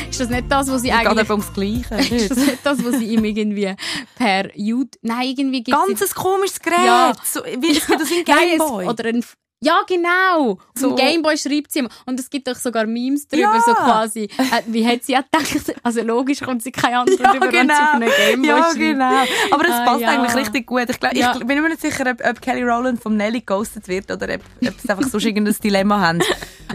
Ist 0.10 0.20
das 0.20 0.30
nicht 0.30 0.46
das, 0.50 0.70
was 0.72 0.82
sie 0.82 0.90
Es 0.90 0.98
geht 1.00 1.08
eigentlich... 1.08 1.30
ums 1.30 1.54
Gleiche. 1.54 1.96
Ist 2.16 2.32
das 2.32 2.38
nicht 2.38 2.60
das, 2.64 2.84
was 2.84 2.98
sie 2.98 3.06
ihm 3.06 3.24
irgendwie 3.26 3.76
per 4.16 4.56
YouTube... 4.58 4.92
Nein, 5.02 5.28
irgendwie 5.38 5.64
gibt 5.64 5.78
Ganz 5.78 6.02
ein 6.02 6.10
komisches 6.16 6.60
Gerät. 6.60 6.86
Ja. 6.86 7.14
So, 7.24 7.42
wie 7.44 7.72
es 7.78 7.86
gibt 7.86 8.00
Nein, 8.28 8.50
es- 8.52 8.60
Gameboy. 8.60 8.86
Oder 8.88 9.06
ein... 9.06 9.24
Ja, 9.60 9.82
genau. 9.88 10.52
Auf 10.52 10.60
So. 10.76 10.90
dem 10.90 10.98
Gameboy 10.98 11.36
schreibt 11.36 11.72
sie 11.72 11.80
ihm. 11.80 11.90
Und 12.06 12.20
es 12.20 12.30
gibt 12.30 12.48
doch 12.48 12.56
sogar 12.56 12.86
Memes 12.86 13.28
darüber, 13.28 13.56
Ja. 13.56 13.62
so 13.66 13.74
quasi. 13.74 14.24
Äh, 14.38 14.62
wie 14.68 14.86
hat 14.88 15.04
sie 15.04 15.18
auch 15.18 15.24
gedacht? 15.24 15.74
Also 15.82 16.04
logisch 16.04 16.42
kommt 16.42 16.62
sie 16.62 16.72
keine 16.72 17.00
Antwort 17.00 17.20
Ja, 17.20 17.36
über, 17.36 17.52
wenn 17.52 17.68
sie 17.68 17.74
auf 17.74 17.94
einem 17.96 18.10
Gameboy 18.18 18.48
ja, 18.50 18.58
schreibt. 18.66 18.76
genau. 18.78 19.24
Aber 19.52 19.66
es 19.66 19.72
Ah, 19.72 19.86
passt 19.86 20.02
ja. 20.02 20.10
eigentlich 20.10 20.36
richtig 20.36 20.68
gut. 20.68 20.86
Ich, 20.90 21.00
glaub, 21.00 21.14
Ja. 21.16 21.34
ich 21.40 21.46
bin 21.46 21.60
mir 21.62 21.70
nicht 21.70 21.82
sicher, 21.82 22.06
ob, 22.12 22.24
ob 22.24 22.40
Kelly 22.42 22.62
Rowland 22.64 23.02
vom 23.02 23.18
Nelly 23.18 23.42
ghostet 23.42 23.88
wird 23.88 24.12
oder 24.12 24.36
ob, 24.36 24.42
ob 24.68 24.80
sie 24.80 24.90
einfach 24.90 25.10
sonst 25.10 25.26
irgendein 25.26 25.56
Dilemma 25.64 26.00
haben. 26.02 26.20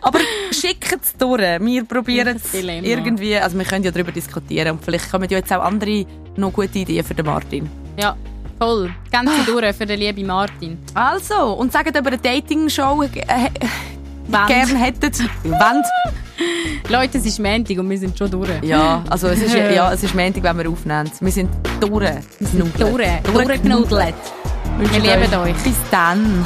Aber 0.01 0.19
schickt 0.51 0.93
es 1.03 1.17
durch. 1.17 1.41
Wir 1.61 1.85
probieren 1.85 2.41
es 2.43 2.53
irgendwie. 2.53 3.37
Also 3.37 3.57
wir 3.59 3.65
können 3.65 3.85
ja 3.85 3.93
darüber 3.93 4.11
diskutieren. 4.11 4.73
Und 4.73 4.85
vielleicht 4.85 5.09
kommen 5.09 5.29
ja 5.31 5.39
jetzt 5.39 5.53
auch 5.53 5.63
andere 5.63 6.05
noch 6.37 6.53
gute 6.53 6.81
Ideen 6.81 7.05
für 7.05 7.15
den 7.15 7.27
Martin. 7.27 7.71
Ja, 7.97 8.17
toll. 8.63 8.95
Ganz 9.11 9.31
sie 9.37 9.45
durch 9.51 9.77
für 9.77 9.87
den 9.87 9.99
lieben 9.99 10.27
Martin. 10.27 10.79
Also, 10.95 11.55
und 11.55 11.73
sagt, 11.73 11.97
ob 11.97 12.05
ihr 12.05 12.13
eine 12.13 12.19
Dating-Show 12.19 13.03
äh, 13.03 13.11
gerne 14.47 14.79
hättet. 14.79 15.19
Wand. 15.45 15.85
Leute, 16.89 17.19
es 17.19 17.27
ist 17.27 17.39
Montag 17.39 17.79
und 17.79 17.91
wir 17.91 17.99
sind 17.99 18.17
schon 18.17 18.31
durch. 18.31 18.51
Ja, 18.63 19.03
also 19.09 19.29
es 19.29 19.43
ist, 19.43 19.55
ja, 19.55 19.93
es 19.93 20.03
ist 20.03 20.15
Montag, 20.15 20.43
wenn 20.43 20.59
wir 20.59 20.71
aufnehmen. 20.71 21.11
Wir 21.21 21.33
sind 21.33 21.51
durch. 21.81 22.03
Wir 22.39 22.49
sind 22.49 22.81
durch. 22.81 23.09
Durchgenudelt. 23.33 24.15
Wir 24.79 25.01
lieben 25.01 25.35
euch. 25.41 25.55
Bis 25.65 25.77
dann. 25.91 26.45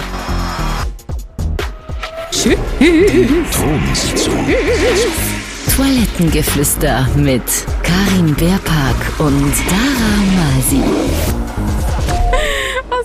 Thronsitzung. 3.53 4.47
Toilettengeflüster 5.75 7.07
mit 7.17 7.43
Karin 7.83 8.35
Beerpark 8.35 8.97
und 9.19 9.53
Dara 9.69 10.17
Masi. 10.37 10.83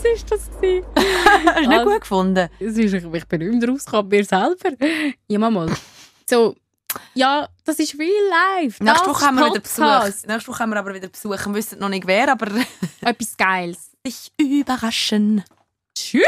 Was 0.04 0.06
ist 0.06 0.32
das? 0.32 0.42
Hast 0.52 0.62
du 0.62 1.60
nicht 1.62 1.70
Also- 1.80 1.90
gut 1.92 2.02
gefunden? 2.02 2.50
Es 2.60 2.78
ist, 2.78 2.94
ich 2.94 3.26
bin 3.28 3.40
nicht 3.40 3.62
mehr 3.62 3.70
rausgekommen, 3.70 4.08
mir 4.10 4.26
selber. 4.26 4.72
Ja, 5.28 5.38
mal. 5.40 5.70
So, 6.30 6.56
ja, 7.14 7.48
das 7.66 7.80
ist 7.80 7.98
real 8.00 8.10
life. 8.64 8.84
Nächste 8.84 9.08
Woche 9.10 9.26
haben 9.26 9.36
wir 9.38 9.46
wieder. 9.52 9.60
Besuch. 9.60 10.26
Nächste 10.28 10.48
Woche 10.52 10.60
haben 10.60 10.70
wir 10.72 10.80
aber 10.80 10.94
wieder 10.94 11.08
Besuch. 11.08 11.46
Wir 11.46 11.54
wissen 11.54 11.80
noch 11.80 11.90
nicht 11.90 12.08
wer, 12.08 12.32
aber 12.32 12.48
Etwas 13.02 13.38
Geiles. 13.38 13.92
sich 14.06 14.32
überraschen. 14.40 15.44
Tschüss. 15.96 16.24